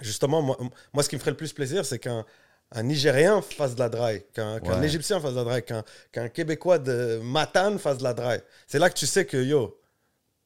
Justement, 0.00 0.42
moi, 0.42 0.58
moi, 0.92 1.02
ce 1.02 1.08
qui 1.08 1.14
me 1.14 1.20
ferait 1.20 1.30
le 1.30 1.36
plus 1.36 1.52
plaisir, 1.52 1.84
c'est 1.84 1.98
qu'un 1.98 2.24
un 2.72 2.82
Nigérien 2.82 3.40
fasse 3.40 3.74
de 3.74 3.80
la 3.80 3.88
dry, 3.88 4.24
qu'un 4.32 4.58
Ouais. 4.60 4.86
Égyptien 4.86 5.20
fasse 5.20 5.32
de 5.32 5.36
la 5.36 5.44
dry, 5.44 5.62
qu'un 5.62 5.84
qu'un 6.10 6.28
Québécois 6.28 6.78
de 6.78 7.20
Matane 7.22 7.78
fasse 7.78 7.98
de 7.98 8.02
la 8.02 8.14
dry. 8.14 8.38
C'est 8.66 8.78
là 8.78 8.90
que 8.90 8.94
tu 8.94 9.06
sais 9.06 9.24
que, 9.24 9.36
yo, 9.36 9.80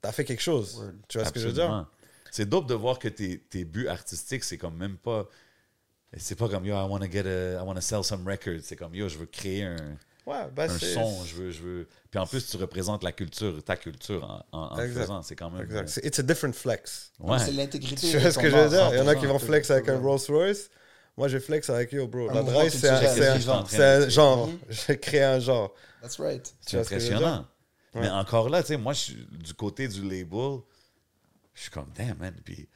t'as 0.02 0.12
fait 0.12 0.24
quelque 0.24 0.42
chose. 0.42 0.92
Tu 1.08 1.18
vois 1.18 1.26
ce 1.26 1.32
que 1.32 1.40
je 1.40 1.46
veux 1.46 1.54
dire? 1.54 1.86
C'est 2.30 2.46
dope 2.46 2.66
de 2.66 2.74
voir 2.74 2.98
que 2.98 3.08
tes, 3.08 3.38
tes 3.38 3.64
buts 3.64 3.88
artistiques, 3.88 4.44
c'est 4.44 4.58
comme 4.58 4.76
même 4.76 4.98
pas. 4.98 5.26
C'est 6.16 6.36
pas 6.36 6.48
comme 6.48 6.64
yo, 6.66 6.74
I 6.74 6.86
want 6.88 7.00
to 7.00 7.10
get 7.10 7.26
a, 7.26 7.60
I 7.60 7.66
want 7.66 7.74
to 7.74 7.80
sell 7.80 8.02
some 8.04 8.26
records. 8.26 8.60
C'est 8.62 8.76
comme 8.76 8.94
yo, 8.94 9.08
je 9.08 9.18
veux 9.18 9.26
créer 9.26 9.64
un, 9.64 9.76
Ouais, 10.28 10.48
bah, 10.54 10.64
un 10.64 10.78
son. 10.78 11.24
Je 11.24 11.34
veux, 11.36 11.50
je 11.50 11.62
veux. 11.62 11.88
Puis 12.10 12.20
en 12.20 12.26
plus, 12.26 12.46
tu 12.46 12.56
représentes 12.58 13.02
la 13.02 13.12
culture, 13.12 13.62
ta 13.64 13.76
culture 13.76 14.24
en, 14.24 14.58
en, 14.58 14.62
en 14.72 14.76
le 14.76 14.84
Exact. 14.84 15.00
faisant. 15.02 15.22
C'est 15.22 15.36
quand 15.36 15.50
même. 15.50 15.62
Exact. 15.62 15.88
C'est- 15.88 16.04
It's 16.06 16.18
a 16.18 16.22
different 16.22 16.52
flex. 16.54 17.12
Ouais. 17.18 17.38
C'est 17.38 17.52
l'intégrité. 17.52 18.10
Tu 18.10 18.18
vois 18.18 18.30
ce 18.30 18.38
que 18.38 18.50
je 18.50 18.56
veux 18.56 18.68
dire? 18.68 18.90
Il 18.92 18.98
y 18.98 19.00
en 19.00 19.08
a 19.08 19.14
qui 19.14 19.24
100%. 19.24 19.28
vont 19.28 19.38
flex 19.38 19.70
avec 19.70 19.88
un 19.88 19.98
Rolls 19.98 20.20
Royce. 20.28 20.68
Moi, 21.16 21.28
je 21.28 21.38
flex 21.38 21.68
avec 21.70 21.92
yo, 21.92 22.06
bro. 22.06 22.30
Un 22.30 22.34
La 22.34 22.42
drive, 22.42 22.70
c'est 22.70 22.88
un, 22.88 23.38
genre. 23.40 23.66
c'est 23.68 23.82
un 23.84 24.08
genre. 24.08 24.46
Mhm. 24.48 24.58
J'ai 24.68 24.98
créé 24.98 25.22
un 25.24 25.40
genre. 25.40 25.72
That's 26.02 26.18
right. 26.20 26.54
C'est 26.60 26.70
ce 26.72 26.76
impressionnant. 26.78 27.46
Mais 27.94 28.08
encore 28.10 28.48
là, 28.50 28.62
tu 28.62 28.68
sais, 28.68 28.76
moi, 28.76 28.92
je 28.92 28.98
suis 29.00 29.26
du 29.32 29.54
côté 29.54 29.88
du 29.88 30.02
label, 30.02 30.58
je 31.54 31.62
suis 31.62 31.70
comme, 31.70 31.90
damn, 31.96 32.16
man. 32.18 32.34
Puis 32.44 32.68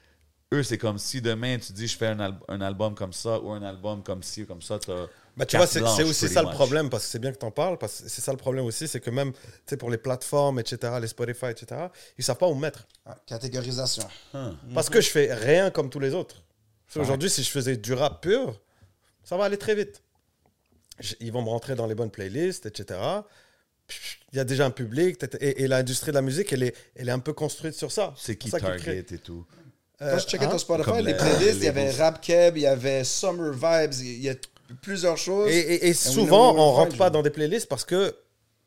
eux, 0.52 0.62
c'est 0.64 0.78
comme 0.78 0.98
si 0.98 1.20
demain, 1.20 1.58
tu 1.58 1.72
dis, 1.72 1.86
je 1.86 1.96
fais 1.96 2.08
un, 2.08 2.18
al- 2.18 2.40
un 2.48 2.60
album 2.62 2.94
comme 2.94 3.12
ça 3.12 3.38
ou 3.40 3.50
un 3.52 3.62
album 3.62 4.02
comme 4.02 4.22
ci 4.22 4.42
ou 4.42 4.46
comme 4.46 4.62
ça, 4.62 4.78
t'as. 4.78 5.06
Bah, 5.36 5.46
tu 5.46 5.56
vois, 5.56 5.66
c'est 5.66 5.80
aussi 6.02 6.28
ça 6.28 6.42
le 6.42 6.50
problème, 6.50 6.90
parce 6.90 7.04
que 7.04 7.10
c'est 7.10 7.18
bien 7.18 7.32
que 7.32 7.38
tu 7.38 7.46
en 7.46 7.50
parles, 7.50 7.78
parce 7.78 8.02
que 8.02 8.08
c'est 8.08 8.20
ça 8.20 8.32
le 8.32 8.36
problème 8.38 8.66
aussi, 8.66 8.86
c'est 8.86 9.00
que 9.00 9.08
même 9.10 9.32
tu 9.32 9.38
sais, 9.66 9.76
pour 9.78 9.88
les 9.90 9.96
plateformes, 9.96 10.58
etc., 10.60 10.92
les 11.00 11.08
Spotify, 11.08 11.46
etc., 11.46 11.86
ils 12.18 12.24
savent 12.24 12.36
pas 12.36 12.48
où 12.48 12.54
mettre. 12.54 12.86
Ah, 13.06 13.16
catégorisation. 13.26 14.04
Hein. 14.34 14.54
Parce 14.74 14.90
que 14.90 15.00
je 15.00 15.08
fais 15.08 15.32
rien 15.32 15.70
comme 15.70 15.88
tous 15.88 16.00
les 16.00 16.12
autres. 16.12 16.42
Parce 16.86 16.98
qu'aujourd'hui, 16.98 17.30
si 17.30 17.42
je 17.42 17.50
faisais 17.50 17.78
du 17.78 17.94
rap 17.94 18.20
pur, 18.22 18.60
ça 19.24 19.38
va 19.38 19.44
aller 19.44 19.56
très 19.56 19.74
vite. 19.74 20.02
Je- 21.00 21.14
Ils 21.20 21.32
vont 21.32 21.40
me 21.42 21.48
rentrer 21.48 21.74
dans 21.76 21.86
les 21.86 21.94
bonnes 21.94 22.10
playlists, 22.10 22.66
etc. 22.66 23.00
Il 24.32 24.36
y 24.36 24.40
a 24.40 24.44
déjà 24.44 24.66
un 24.66 24.70
public, 24.70 25.16
et, 25.40 25.62
et 25.62 25.66
l'industrie 25.68 26.10
de 26.10 26.16
la 26.16 26.22
musique, 26.22 26.52
elle 26.52 26.62
est, 26.62 26.74
elle 26.94 27.08
est 27.08 27.12
un 27.12 27.18
peu 27.18 27.32
construite 27.32 27.74
sur 27.74 27.90
ça. 27.90 28.14
C'est 28.18 28.36
qui 28.36 28.50
ça 28.50 28.60
Target 28.60 28.78
créent. 29.04 29.14
et 29.14 29.18
tout? 29.18 29.46
Quand 29.98 30.18
je 30.18 30.26
checkais 30.26 30.44
hein? 30.46 30.48
ton 30.50 30.58
Spotify, 30.58 30.90
les 30.96 31.02
les- 31.12 31.14
playlists, 31.14 31.56
il 31.58 31.64
y 31.64 31.68
avait 31.68 31.90
Rap 31.92 32.20
Keb, 32.20 32.56
il 32.56 32.62
y 32.62 32.66
avait 32.66 33.04
Summer 33.04 33.52
Vibes, 33.52 33.94
il 34.00 34.20
y 34.22 34.28
a 34.30 34.34
plusieurs 34.80 35.16
choses. 35.18 35.50
Et, 35.50 35.58
et- 35.58 35.86
et 35.86 35.90
we 35.90 35.96
souvent, 35.98 36.54
on 36.54 36.72
rentre 36.72 36.96
pas 36.96 37.10
dans 37.10 37.22
des 37.22 37.30
playlists 37.30 37.68
parce 37.68 37.84
que 37.84 38.14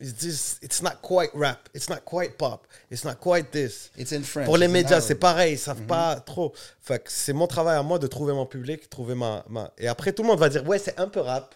ils 0.01 0.09
se 0.09 0.13
disent 0.13 0.57
it's 0.61 0.81
not 0.81 0.89
quite 1.01 1.31
rap, 1.33 1.69
it's 1.73 1.89
not 1.89 1.97
quite 2.05 2.37
pop, 2.37 2.67
it's 2.91 3.05
not 3.05 3.15
quite 3.15 3.49
this. 3.51 3.91
It's 3.97 4.11
in 4.11 4.23
French. 4.23 4.45
Pour 4.45 4.57
les 4.57 4.67
médias, 4.67 4.99
c'est 4.99 5.15
pareil, 5.15 5.53
ils 5.53 5.57
savent 5.57 5.81
Mhm. 5.81 5.87
pas 5.87 6.15
trop. 6.19 6.53
Fait 6.81 7.01
c'est 7.07 7.31
mon 7.33 7.47
travail 7.47 7.77
à 7.77 7.83
moi 7.83 7.97
de 7.97 8.07
trouver 8.07 8.33
mon 8.33 8.45
public, 8.45 8.89
trouver 8.89 9.15
ma, 9.15 9.45
ma- 9.49 9.71
Et 9.77 9.87
après, 9.87 10.11
tout 10.11 10.21
le 10.23 10.27
monde 10.27 10.39
va 10.39 10.49
dire 10.49 10.67
ouais, 10.67 10.79
c'est 10.79 10.99
un 10.99 11.07
peu 11.07 11.21
rap, 11.21 11.55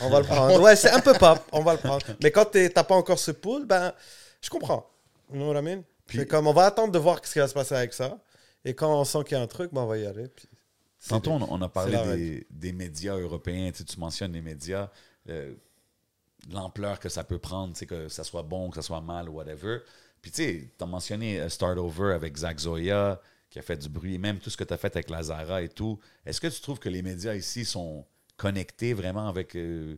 on 0.00 0.10
va 0.10 0.18
le 0.18 0.24
prendre. 0.26 0.60
Ouais, 0.60 0.74
c'est 0.74 0.90
un 0.90 1.00
peu 1.00 1.12
pop, 1.14 1.38
on 1.52 1.62
va 1.62 1.72
le 1.74 1.78
prendre. 1.78 2.04
Mais 2.22 2.30
quand 2.32 2.46
t'as 2.50 2.82
pas 2.84 2.94
encore 2.96 3.18
ce 3.20 3.30
pool, 3.30 3.64
ben, 3.66 3.92
je 4.42 4.50
comprends. 4.50 4.88
You 5.32 5.36
know 5.38 5.52
what 5.52 5.60
I 5.60 5.62
mean? 5.62 5.82
Puis- 6.06 6.26
comme 6.26 6.46
on 6.48 6.52
va 6.52 6.66
attendre 6.66 6.92
de 6.92 6.98
voir 6.98 7.20
ce 7.24 7.32
qui 7.32 7.38
va 7.38 7.46
se 7.48 7.54
passer 7.54 7.74
avec 7.76 7.92
ça. 7.92 8.18
Et 8.64 8.74
quand 8.74 8.92
on 9.00 9.04
sent 9.04 9.18
qu'il 9.24 9.36
y 9.36 9.40
a 9.40 9.42
un 9.42 9.46
truc, 9.46 9.72
ben, 9.72 9.82
on 9.82 9.86
va 9.86 9.96
y 9.96 10.06
aller. 10.06 10.26
puis 10.28 10.48
Tantôt, 11.08 11.32
on, 11.32 11.62
a 11.62 11.68
parlé 11.68 11.96
des, 12.16 12.46
des 12.50 12.72
médias 12.72 13.16
européens. 13.16 13.70
Tu, 13.70 13.78
sais, 13.78 13.84
tu 13.84 14.00
mentionnes 14.00 14.32
les 14.32 14.42
médias, 14.42 14.90
euh, 15.28 15.54
l'ampleur 16.50 16.98
que 16.98 17.08
ça 17.08 17.24
peut 17.24 17.38
prendre, 17.38 17.72
tu 17.74 17.80
sais, 17.80 17.86
que 17.86 18.08
ça 18.08 18.24
soit 18.24 18.42
bon, 18.42 18.70
que 18.70 18.76
ça 18.76 18.82
soit 18.82 19.00
mal, 19.00 19.28
whatever. 19.28 19.78
Puis 20.22 20.30
tu 20.30 20.42
sais, 20.42 20.72
tu 20.76 20.84
as 20.84 20.86
mentionné 20.86 21.40
euh, 21.40 21.48
Start 21.48 21.78
Over 21.78 22.14
avec 22.14 22.36
Zach 22.36 22.58
Zoya, 22.58 23.20
qui 23.50 23.58
a 23.58 23.62
fait 23.62 23.76
du 23.76 23.88
bruit, 23.88 24.18
même 24.18 24.38
tout 24.38 24.50
ce 24.50 24.56
que 24.56 24.64
tu 24.64 24.74
as 24.74 24.76
fait 24.76 24.94
avec 24.94 25.10
Lazara 25.10 25.62
et 25.62 25.68
tout. 25.68 25.98
Est-ce 26.24 26.40
que 26.40 26.48
tu 26.48 26.60
trouves 26.60 26.78
que 26.78 26.88
les 26.88 27.02
médias 27.02 27.34
ici 27.34 27.64
sont 27.64 28.04
connectés 28.36 28.92
vraiment 28.92 29.28
avec 29.28 29.56
euh, 29.56 29.96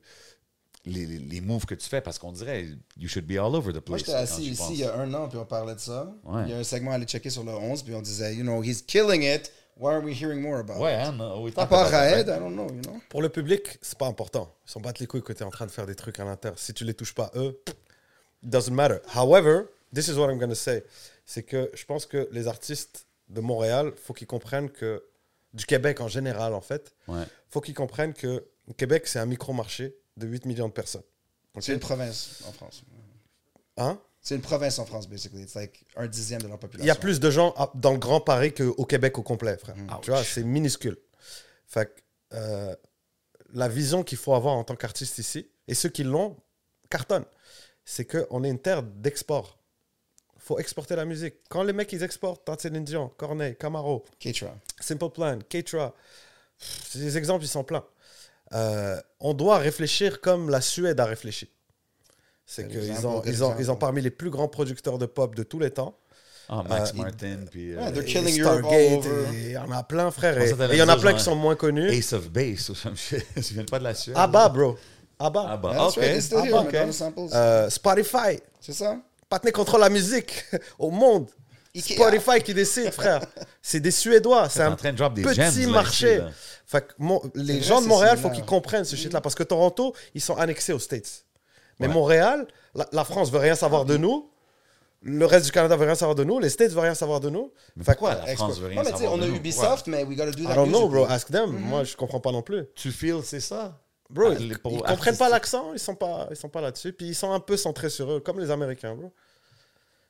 les, 0.84 1.40
moves 1.40 1.66
que 1.66 1.74
tu 1.74 1.88
fais? 1.88 2.00
Parce 2.00 2.18
qu'on 2.18 2.32
dirait, 2.32 2.66
you 2.96 3.08
should 3.08 3.26
be 3.26 3.38
all 3.38 3.54
over 3.54 3.72
the 3.72 3.80
place. 3.80 3.88
Moi, 3.88 3.98
j'étais 3.98 4.12
assis 4.12 4.50
ici 4.50 4.72
il 4.74 4.80
y 4.80 4.84
a 4.84 4.94
un 4.96 5.12
an, 5.14 5.28
puis 5.28 5.38
on 5.38 5.46
parlait 5.46 5.74
de 5.74 5.80
ça. 5.80 6.14
Ouais. 6.24 6.42
Il 6.46 6.50
y 6.50 6.52
a 6.52 6.58
un 6.58 6.64
segment 6.64 6.92
à 6.92 6.94
aller 6.94 7.06
checker 7.06 7.30
sur 7.30 7.44
le 7.44 7.52
11, 7.52 7.82
puis 7.82 7.94
on 7.94 8.02
disait, 8.02 8.34
you 8.34 8.42
know, 8.42 8.62
he's 8.62 8.82
killing 8.82 9.22
it. 9.22 9.50
Why 9.78 9.92
aren't 9.94 10.04
we 10.04 10.12
hearing 10.12 10.40
more 10.40 10.58
about 10.58 10.78
Ouais, 10.80 10.94
it? 10.94 11.06
hein, 11.06 11.40
we 11.40 11.52
À 11.56 11.66
part 11.66 11.88
Raed? 11.90 12.26
I 12.28 12.38
don't 12.38 12.52
know, 12.54 12.66
you 12.68 12.80
know? 12.82 13.00
Pour 13.08 13.22
le 13.22 13.28
public, 13.28 13.78
c'est 13.80 13.96
pas 13.96 14.06
important. 14.06 14.52
Ils 14.66 14.70
s'en 14.72 14.80
battent 14.80 14.98
les 14.98 15.06
couilles 15.06 15.22
que 15.22 15.32
tu 15.32 15.40
es 15.42 15.46
en 15.46 15.50
train 15.50 15.66
de 15.66 15.70
faire 15.70 15.86
des 15.86 15.94
trucs 15.94 16.18
à 16.18 16.24
l'intérieur. 16.24 16.58
Si 16.58 16.74
tu 16.74 16.84
les 16.84 16.94
touches 16.94 17.14
pas, 17.14 17.30
eux, 17.36 17.60
it 18.42 18.50
doesn't 18.50 18.72
matter. 18.74 18.98
However, 19.14 19.66
this 19.94 20.08
is 20.08 20.14
what 20.18 20.30
I'm 20.32 20.38
going 20.38 20.48
to 20.48 20.54
say. 20.56 20.82
C'est 21.24 21.44
que 21.44 21.70
je 21.74 21.84
pense 21.84 22.06
que 22.06 22.28
les 22.32 22.48
artistes 22.48 23.06
de 23.28 23.40
Montréal, 23.40 23.92
faut 24.02 24.14
qu'ils 24.14 24.26
comprennent 24.26 24.70
que, 24.70 25.04
du 25.54 25.64
Québec 25.64 26.00
en 26.00 26.08
général, 26.08 26.54
en 26.54 26.60
fait, 26.60 26.92
Ouais. 27.06 27.22
faut 27.48 27.60
qu'ils 27.60 27.74
comprennent 27.74 28.14
que 28.14 28.44
Québec, 28.76 29.06
c'est 29.06 29.18
un 29.18 29.26
micro-marché 29.26 29.96
de 30.16 30.26
8 30.26 30.44
millions 30.46 30.68
de 30.68 30.72
personnes. 30.72 31.02
C'est 31.60 31.72
une 31.72 31.80
province 31.80 32.42
en 32.48 32.52
France. 32.52 32.82
Hein? 33.76 33.98
C'est 34.28 34.34
une 34.34 34.42
province 34.42 34.78
en 34.78 34.84
France, 34.84 35.08
basically. 35.08 35.40
It's 35.40 35.54
like 35.54 35.86
un 35.96 36.06
dixième 36.06 36.42
de 36.42 36.48
leur 36.48 36.58
population. 36.58 36.84
Il 36.84 36.86
y 36.86 36.90
a 36.90 36.94
plus 36.94 37.18
de 37.18 37.30
gens 37.30 37.54
à- 37.56 37.72
dans 37.74 37.92
le 37.92 37.98
Grand 37.98 38.20
Paris 38.20 38.52
qu'au 38.52 38.84
Québec 38.84 39.16
au 39.16 39.22
complet, 39.22 39.56
frère. 39.56 39.74
Mhm. 39.74 39.88
Tu 40.02 40.10
vois, 40.10 40.22
c'est 40.22 40.44
minuscule. 40.44 40.98
Fait 41.66 41.86
que, 41.86 42.00
euh, 42.34 42.76
la 43.54 43.68
vision 43.68 44.02
qu'il 44.02 44.18
faut 44.18 44.34
avoir 44.34 44.54
en 44.54 44.64
tant 44.64 44.76
qu'artiste 44.76 45.16
ici, 45.16 45.48
et 45.66 45.72
ceux 45.72 45.88
qui 45.88 46.04
l'ont, 46.04 46.36
cartonnent, 46.90 47.24
c'est 47.86 48.04
qu'on 48.04 48.44
est 48.44 48.50
une 48.50 48.58
terre 48.58 48.82
d'export. 48.82 49.54
faut 50.36 50.58
exporter 50.58 50.94
la 50.96 51.04
musique. 51.06 51.34
Quand 51.50 51.62
les 51.62 51.72
mecs, 51.74 51.92
ils 51.92 52.02
exportent, 52.02 52.48
Céline 52.60 52.84
Dion, 52.84 53.08
Corneille, 53.18 53.56
Camaro, 53.56 54.04
Keitra. 54.18 54.54
Simple 54.80 55.10
Plan, 55.10 55.38
Keitra, 55.48 55.94
ces 56.58 57.16
exemples, 57.18 57.44
ils 57.44 57.48
sont 57.48 57.64
pleins. 57.64 57.84
Euh, 58.52 58.98
on 59.20 59.32
doit 59.34 59.58
réfléchir 59.58 60.20
comme 60.22 60.48
la 60.48 60.60
Suède 60.62 61.00
a 61.00 61.04
réfléchi. 61.06 61.50
C'est 62.50 62.66
qu'ils 62.66 63.06
ont, 63.06 63.22
ils, 63.26 63.44
ont, 63.44 63.54
ils 63.58 63.70
ont 63.70 63.76
parmi 63.76 64.00
les 64.00 64.10
plus 64.10 64.30
grands 64.30 64.48
producteurs 64.48 64.96
de 64.96 65.04
pop 65.04 65.34
de 65.34 65.42
tous 65.42 65.58
les 65.58 65.70
temps. 65.70 65.98
Ah, 66.48 66.64
Max 66.66 66.92
Euh, 66.94 67.02
Martin, 67.02 67.36
puis... 67.50 67.74
euh, 67.74 67.92
Et 67.94 68.04
killing 68.06 68.40
Europe 68.40 68.64
all 68.64 68.64
Stargate, 68.64 68.96
over. 69.06 69.36
et 69.36 69.44
Il 69.44 69.50
y 69.50 69.56
en 69.58 69.70
a 69.70 69.82
plein, 69.82 70.10
frère. 70.10 70.34
Je 70.34 70.40
Et 70.40 70.44
et 70.50 70.68
il 70.72 70.78
y 70.78 70.82
en 70.82 70.88
a 70.88 70.96
plein 70.96 71.10
genre 71.10 71.18
qui 71.18 71.24
sont 71.24 71.34
moins 71.36 71.56
connus. 71.56 71.90
Ace 71.90 72.14
of 72.14 72.30
Base, 72.30 72.70
ou 72.70 72.74
some 72.74 72.96
shit. 72.96 73.22
Tu 73.34 73.52
viens 73.52 73.64
pas 73.66 73.78
de 73.78 73.84
la 73.84 73.94
Suède? 73.94 74.16
Bro. 74.16 74.22
Right, 74.30 74.78
Ah, 75.18 75.24
here, 75.26 75.30
bah, 75.30 75.58
man, 75.74 75.78
ok. 75.88 76.72
dans 76.72 76.86
les 76.86 76.92
samples. 76.92 77.20
Euh, 77.34 77.68
Spotify. 77.68 78.40
C'est 78.62 78.72
ça? 78.72 78.96
Patney 79.28 79.52
contrôle 79.52 79.80
la 79.82 79.90
musique 79.90 80.46
au 80.78 80.90
monde. 80.90 81.28
Ikea. 81.74 81.94
Spotify 81.96 82.42
qui 82.42 82.54
décide, 82.54 82.92
frère. 82.92 83.20
C'est 83.60 83.80
des 83.80 83.90
Suédois. 83.90 84.48
C'est 84.48 84.64
en 84.64 84.72
un 84.72 84.76
train 84.76 84.92
de 84.92 84.96
drop 84.96 85.12
des 85.12 85.20
petit 85.22 85.34
gems, 85.64 85.70
marché. 85.70 86.12
ici, 86.14 86.18
là. 86.22 86.30
Fait 86.66 86.80
que 86.80 86.92
mon- 86.98 87.20
les 87.34 87.58
vrai, 87.58 87.62
gens 87.62 87.82
de 87.82 87.86
Montréal, 87.86 88.16
faut 88.16 88.22
similaire. 88.22 88.36
qu'ils 88.36 88.46
comprennent 88.48 88.84
ce 88.84 88.96
shit-là. 88.96 89.20
Parce 89.20 89.34
que 89.34 89.42
Toronto, 89.42 89.94
ils 90.14 90.20
sont 90.22 90.36
annexés 90.36 90.72
aux 90.72 90.78
States. 90.78 91.24
Mais 91.80 91.86
Ouais. 91.86 91.92
Montréal, 91.92 92.46
la, 92.74 92.86
la 92.92 93.04
France 93.04 93.30
veut 93.30 93.38
rien 93.38 93.54
savoir 93.54 93.84
de 93.84 93.96
nous. 93.96 94.30
Le 95.02 95.24
reste 95.26 95.46
du 95.46 95.52
Canada 95.52 95.76
veut 95.76 95.84
rien 95.86 95.94
savoir 95.94 96.16
de 96.16 96.24
nous. 96.24 96.40
Les 96.40 96.48
States 96.48 96.72
veulent 96.72 96.82
rien 96.84 96.94
savoir 96.94 97.20
de 97.20 97.30
nous. 97.30 97.52
Mais 97.76 97.84
Fait 97.84 97.92
pourquoi 97.92 98.14
la 98.16 98.34
France 98.34 98.58
veut 98.58 98.66
rien 98.66 98.76
Non, 98.78 98.82
mais 98.82 98.90
tu 98.90 98.96
sais, 98.96 99.02
savoir 99.04 99.14
on 99.14 99.18
de 99.18 99.22
a 99.24 99.26
nous? 99.28 99.36
Ubisoft, 99.36 99.86
mais 99.86 100.02
we 100.02 100.16
gotta 100.16 100.32
do 100.32 100.42
I 100.42 100.46
that 100.46 100.54
don't 100.56 100.68
know, 100.68 100.88
musically. 100.88 101.04
bro. 101.04 101.04
Ask 101.14 101.30
them. 101.30 101.50
Moi, 101.52 101.84
je 101.84 101.96
comprends 101.96 102.18
pas 102.20 102.32
non 102.32 102.42
plus. 102.42 102.64
Tu 102.74 102.90
feels, 102.90 103.22
c'est 103.22 103.38
ça? 103.40 103.80
Bro, 104.10 104.30
Ah, 104.30 104.34
ils, 104.40 104.46
ils 104.48 104.58
comprennent 104.58 105.16
pas 105.16 105.28
l'accent, 105.28 105.72
ils 105.74 105.78
sont 105.78 105.94
pas, 105.94 106.26
ils 106.30 106.36
sont 106.36 106.48
pas 106.48 106.60
là-dessus, 106.62 106.92
puis 106.94 107.08
ils 107.08 107.14
sont 107.14 107.30
un 107.30 107.40
peu 107.40 107.56
centrés 107.58 107.90
sur 107.90 108.10
eux, 108.10 108.20
comme 108.20 108.40
les 108.40 108.50
Américains, 108.50 108.94
bro. 108.96 109.12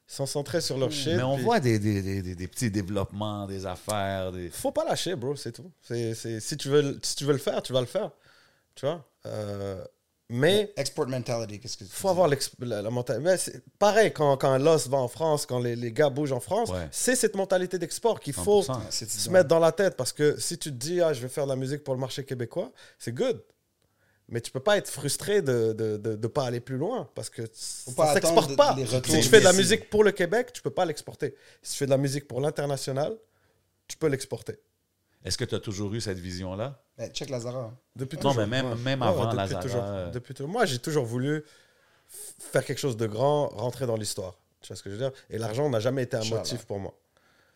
Ils 0.09 0.15
sont 0.15 0.25
centrés 0.25 0.63
sur 0.63 0.79
leur 0.79 0.91
shit. 0.91 1.17
Mais 1.17 1.23
on 1.23 1.35
puis- 1.35 1.45
voit 1.45 1.61
des, 1.61 1.79
des, 1.79 2.01
des, 2.01 2.23
des- 2.23 2.35
des 2.35 2.49
petits 2.49 2.71
développements, 2.71 3.47
des 3.47 3.67
affaires. 3.67 4.33
Des... 4.33 4.49
Faut 4.49 4.71
pas 4.73 4.85
lâcher, 4.87 5.17
bro, 5.17 5.37
c'est 5.37 5.53
tout. 5.53 5.71
C'est, 5.83 6.15
c'est- 6.15 6.41
si, 6.41 6.57
tu 6.57 6.69
veux, 6.71 6.81
le- 6.81 7.01
si 7.03 7.15
tu 7.17 7.25
veux 7.25 7.33
le 7.35 7.39
faire, 7.39 7.61
tu 7.61 7.73
vas 7.75 7.81
le 7.81 7.87
faire. 7.87 8.11
Tu 8.75 8.87
vois? 8.87 9.05
Euh, 9.27 9.85
Mais 10.31 10.73
Export 10.77 11.07
mentality, 11.09 11.59
qu'est-ce 11.59 11.77
que 11.79 11.85
tu 11.85 11.91
faut 11.91 12.11
avoir 12.11 12.29
la, 12.29 12.83
la 12.83 12.91
mentalité. 12.91 13.25
Mais 13.25 13.39
c'est 13.39 13.63
pareil, 13.79 14.13
quand, 14.13 14.37
quand 14.37 14.51
un 14.51 14.59
Lost 14.59 14.89
va 14.89 14.99
en 14.99 15.09
France, 15.09 15.47
quand 15.47 15.59
les, 15.59 15.75
les 15.75 15.91
gars 15.91 16.11
bougent 16.11 16.33
en 16.33 16.41
France, 16.41 16.69
Ouais. 16.71 16.87
c'est 16.91 17.17
cette 17.17 17.35
mentalité 17.35 17.79
d'export 17.79 18.21
qu'il 18.21 18.35
faut 18.35 18.61
100%. 18.63 18.79
C'est 18.91 19.09
se 19.09 19.31
mettre 19.31 19.49
dans 19.49 19.59
la 19.59 19.73
tête. 19.73 19.97
Parce 19.97 20.13
que 20.13 20.39
si 20.39 20.59
tu 20.59 20.71
te 20.71 20.77
dis, 20.77 21.01
ah, 21.01 21.15
je 21.15 21.21
vais 21.23 21.29
faire 21.29 21.45
de 21.45 21.51
la 21.51 21.57
musique 21.57 21.83
pour 21.83 21.95
le 21.95 22.01
marché 22.01 22.25
québécois, 22.25 22.73
c'est 22.99 23.13
good. 23.13 23.43
Mais 24.31 24.43
tu 24.43 24.51
peux 24.51 24.61
pas 24.61 24.77
être 24.77 24.91
frustré 24.91 25.41
de 25.41 25.75
ne 25.79 25.97
de, 25.97 26.15
de, 26.17 26.27
pas 26.27 26.45
aller 26.45 26.61
plus 26.61 26.77
loin 26.77 27.09
parce 27.15 27.31
que 27.31 27.43
ça 27.51 27.91
attendre 27.97 28.13
s'exporte 28.13 28.51
de- 28.51 28.57
pas. 28.57 28.77
Si 28.77 29.01
tu 29.01 29.23
fais 29.23 29.39
de 29.41 29.45
la 29.45 29.55
musique 29.55 29.89
pour 29.89 30.05
le 30.05 30.13
Québec, 30.13 30.53
tu 30.53 30.61
peux 30.61 30.69
pas 30.69 30.85
l'exporter. 30.85 31.35
Si 31.63 31.73
tu 31.73 31.79
fais 31.79 31.87
de 31.87 31.91
la 31.91 31.97
musique 31.97 32.29
pour 32.29 32.43
l'international, 32.43 33.17
tu 33.87 33.97
peux 33.97 34.09
l'exporter. 34.09 34.59
Est-ce 35.25 35.37
que 35.37 35.45
tu 35.45 35.55
as 35.55 35.61
toujours 35.61 35.93
eu 35.95 36.01
cette 36.01 36.19
vision-là? 36.19 36.81
Ben, 36.97 37.11
check 37.11 37.29
Lazara. 37.31 37.73
Depuis 37.97 38.17
Non, 38.17 38.31
toujours. 38.31 38.37
mais 38.47 38.63
même- 38.63 38.75
même 38.83 39.03
Ouais, 39.03 39.09
avant 39.09 39.25
depuis 39.27 39.37
Lazara, 39.37 39.63
toujours. 39.63 39.83
euh. 39.85 40.11
Depuis 40.11 40.35
toujours. 40.35 40.51
Moi, 40.51 40.65
j'ai 40.65 40.79
toujours 40.79 41.05
voulu 41.05 41.45
faire 42.09 42.65
quelque 42.65 42.79
chose 42.79 42.97
de 42.97 43.07
grand, 43.07 43.49
rentrer 43.49 43.87
dans 43.87 43.97
l'histoire. 43.97 44.35
Tu 44.61 44.69
vois 44.69 44.77
ce 44.77 44.83
que 44.83 44.91
je 44.91 44.95
veux 44.97 45.01
dire? 45.11 45.13
Et 45.31 45.39
l'argent 45.39 45.69
n'a 45.69 45.81
jamais 45.81 46.05
été 46.05 46.17
un 46.17 46.25
motif 46.25 46.65
pour 46.65 46.79
moi. 46.79 46.95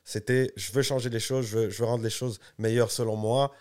C'était, 0.05 0.53
je 0.57 0.73
veux 0.73 0.83
changer 0.83 1.09
les 1.11 1.21
choses, 1.21 1.47
je 1.47 1.59
veux, 1.59 1.71
je 1.71 1.79
veux 1.79 1.85
rendre 1.87 2.03
les 2.05 2.11
choses 2.11 2.39
meilleures 2.59 2.91
selon 2.91 3.17
moi. 3.17 3.53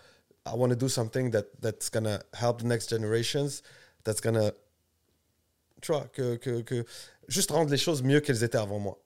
I 0.46 0.50
want 0.56 0.70
to 0.70 0.74
do 0.74 0.88
something 0.88 1.30
that, 1.30 1.44
that's 1.60 1.88
going 1.88 2.04
to 2.04 2.18
help 2.36 2.58
the 2.58 2.64
next 2.64 2.90
generations, 2.90 3.62
that's 4.04 4.20
going 4.20 4.34
to... 4.34 4.52
Tu 5.80 5.92
vois, 5.92 6.06
que, 6.12 6.36
que, 6.36 6.60
que... 6.62 6.84
Juste 7.28 7.52
rendre 7.52 7.70
les 7.70 7.76
choses 7.78 8.02
mieux 8.02 8.20
qu'elles 8.20 8.42
étaient 8.42 8.58
avant 8.58 8.80
moi. 8.80 8.98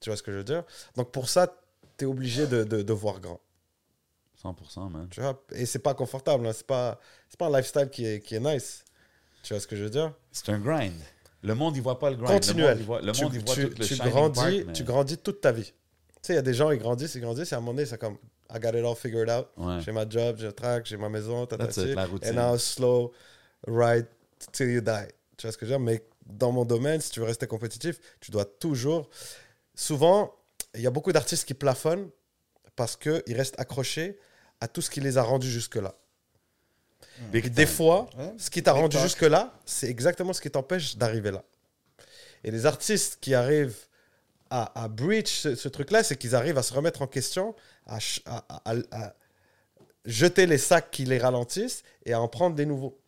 Tu 0.00 0.08
vois 0.10 0.16
ce 0.16 0.22
que 0.22 0.30
je 0.32 0.38
veux 0.38 0.44
dire? 0.44 0.62
Donc 0.96 1.10
pour 1.10 1.28
ça, 1.28 1.60
tu 1.98 2.04
es 2.04 2.08
obligé 2.08 2.46
de, 2.46 2.62
de, 2.62 2.82
de 2.82 2.92
voir 2.92 3.18
grand. 3.20 3.40
100%, 4.44 4.90
man. 4.90 5.08
Tu 5.10 5.20
vois, 5.20 5.42
et 5.52 5.66
c'est 5.66 5.78
pas 5.78 5.94
confortable, 5.94 6.46
hein. 6.46 6.52
c'est 6.52 6.66
pas, 6.66 7.00
pas 7.38 7.46
un 7.46 7.56
lifestyle 7.56 7.88
qui 7.90 8.04
est, 8.06 8.20
qui 8.20 8.34
est 8.34 8.40
nice. 8.40 8.84
Tu 9.42 9.52
vois 9.54 9.60
ce 9.60 9.66
que 9.66 9.76
je 9.76 9.84
veux 9.84 9.90
dire? 9.90 10.12
C'est 10.32 10.50
un 10.50 10.58
grind. 10.58 10.92
Le 11.42 11.54
monde, 11.54 11.76
il 11.76 11.82
voit 11.82 11.98
pas 11.98 12.10
le 12.10 12.16
grind. 12.16 12.40
Continuel. 12.40 12.64
Le 12.64 12.70
monde, 12.70 12.80
il 12.80 12.86
voit, 12.86 13.00
le 13.02 13.12
tu, 13.12 13.22
monde, 13.24 13.34
il 13.34 13.44
voit 13.44 13.54
tu- 13.54 13.62
tout 13.70 13.78
le 13.78 13.86
tu 13.86 13.94
shining 13.94 14.10
grandis, 14.10 14.40
part, 14.40 14.50
mais- 14.66 14.72
tu 14.72 14.84
grandis 14.84 15.18
toute 15.18 15.40
ta 15.40 15.52
vie. 15.52 15.64
Tu 15.64 15.72
sais, 16.22 16.32
il 16.32 16.36
y 16.36 16.38
a 16.38 16.42
des 16.42 16.54
gens, 16.54 16.70
ils 16.70 16.78
grandissent, 16.78 17.14
ils 17.14 17.20
grandissent, 17.20 17.52
et 17.52 17.54
à 17.54 17.58
un 17.58 17.60
moment 17.60 17.72
donné, 17.74 17.86
c'est 17.86 17.98
comme, 17.98 18.16
I 18.54 18.58
got 18.60 18.70
it 18.70 18.84
all 18.84 18.94
figured 18.96 19.28
out. 19.28 19.48
Ouais. 19.56 19.80
J'ai 19.80 19.92
ma 19.92 20.08
job, 20.08 20.36
j'ai 20.38 20.46
le 20.46 20.52
track, 20.52 20.86
j'ai 20.86 20.96
ma 20.96 21.08
maison, 21.08 21.44
it, 21.44 21.52
la 21.52 22.06
routine. 22.06 22.38
And 22.38 22.52
now 22.52 22.56
slow 22.58 23.12
ride 23.66 24.06
till 24.52 24.70
you 24.70 24.80
die. 24.80 25.08
Tu 25.36 25.46
vois 25.46 25.52
ce 25.52 25.58
que 25.58 25.66
je 25.66 25.72
veux 25.72 25.78
dire? 25.78 25.80
Mais 25.84 26.02
dans 26.26 26.52
mon 26.52 26.64
domaine, 26.64 27.00
si 27.00 27.10
tu 27.10 27.20
veux 27.20 27.26
rester 27.26 27.46
compétitif, 27.46 27.98
tu 28.20 28.30
dois 28.30 28.44
toujours. 28.46 29.10
Souvent, 29.74 30.34
il 30.74 30.80
y 30.80 30.86
a 30.86 30.90
beaucoup 30.90 31.12
d'artistes 31.12 31.44
qui 31.46 31.54
plafonnent 31.54 32.08
parce 32.76 32.96
qu'ils 32.96 33.22
restent 33.36 33.58
accrochés 33.58 34.18
à 34.64 34.68
tout 34.68 34.80
ce 34.80 34.88
qui 34.90 35.00
les 35.00 35.18
a 35.18 35.22
rendus 35.22 35.50
jusque-là. 35.50 35.94
Big 37.30 37.44
Et 37.46 37.50
des 37.50 37.66
fois, 37.66 38.08
ce 38.38 38.48
qui 38.50 38.62
t'a 38.62 38.72
rendu 38.72 38.96
jusque-là, 38.98 39.52
c'est 39.66 39.88
exactement 39.88 40.32
ce 40.32 40.40
qui 40.40 40.50
t'empêche 40.50 40.96
d'arriver 40.96 41.30
là. 41.30 41.42
Et 42.42 42.50
les 42.50 42.64
artistes 42.66 43.18
qui 43.20 43.34
arrivent 43.34 43.76
à, 44.50 44.82
à 44.84 44.88
breach 44.88 45.28
ce, 45.42 45.54
ce 45.54 45.68
truc-là, 45.68 46.02
c'est 46.02 46.16
qu'ils 46.16 46.34
arrivent 46.34 46.56
à 46.58 46.62
se 46.62 46.72
remettre 46.72 47.02
en 47.02 47.06
question, 47.06 47.54
à, 47.86 47.98
jeter 50.06 50.46
les 50.46 50.58
sacs 50.58 50.90
qui 50.90 51.04
les 51.04 51.18
ralentissent 51.18 51.82
et 52.06 52.12
à 52.14 52.20
en 52.20 52.28
prendre 52.28 52.56
des 52.56 52.66
nouveaux. 52.66 52.98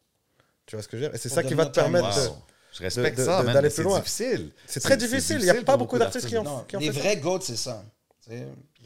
Tu 0.67 0.77
vois 0.77 0.83
ce 0.83 0.89
que 0.89 0.97
je 0.99 1.03
veux 1.05 1.09
dire? 1.09 1.15
Et 1.15 1.19
c'est 1.19 1.29
ça 1.31 1.43
qui 1.43 1.55
va 1.55 1.67
te 1.67 1.75
permettre 1.75 2.15
de- 2.15 2.29
Wow. 2.29 2.37
Je 2.73 2.83
respecte 2.83 3.17
de- 3.19 3.25
ça, 3.25 3.41
de- 3.41 3.47
man, 3.47 3.55
d'aller 3.55 3.69
mais 3.69 3.75
plus 3.75 3.77
c'est 3.77 3.83
loin. 3.83 3.99
difficile. 4.01 4.53
C'est 4.67 4.81
très 4.81 4.97
difficile. 4.99 5.39
Il 5.41 5.45
n'y 5.45 5.51
a 5.51 5.63
pas 5.63 5.79
beaucoup 5.79 5.99
d'artistes 5.99 6.27
qui 6.27 6.37
ont, 6.37 6.65
qui 6.65 6.77
ont 6.77 6.81
les 6.81 6.93
fait 6.93 7.01
vrais 7.01 7.17
goats, 7.17 7.39
c'est 7.43 7.57
ça. 7.57 7.83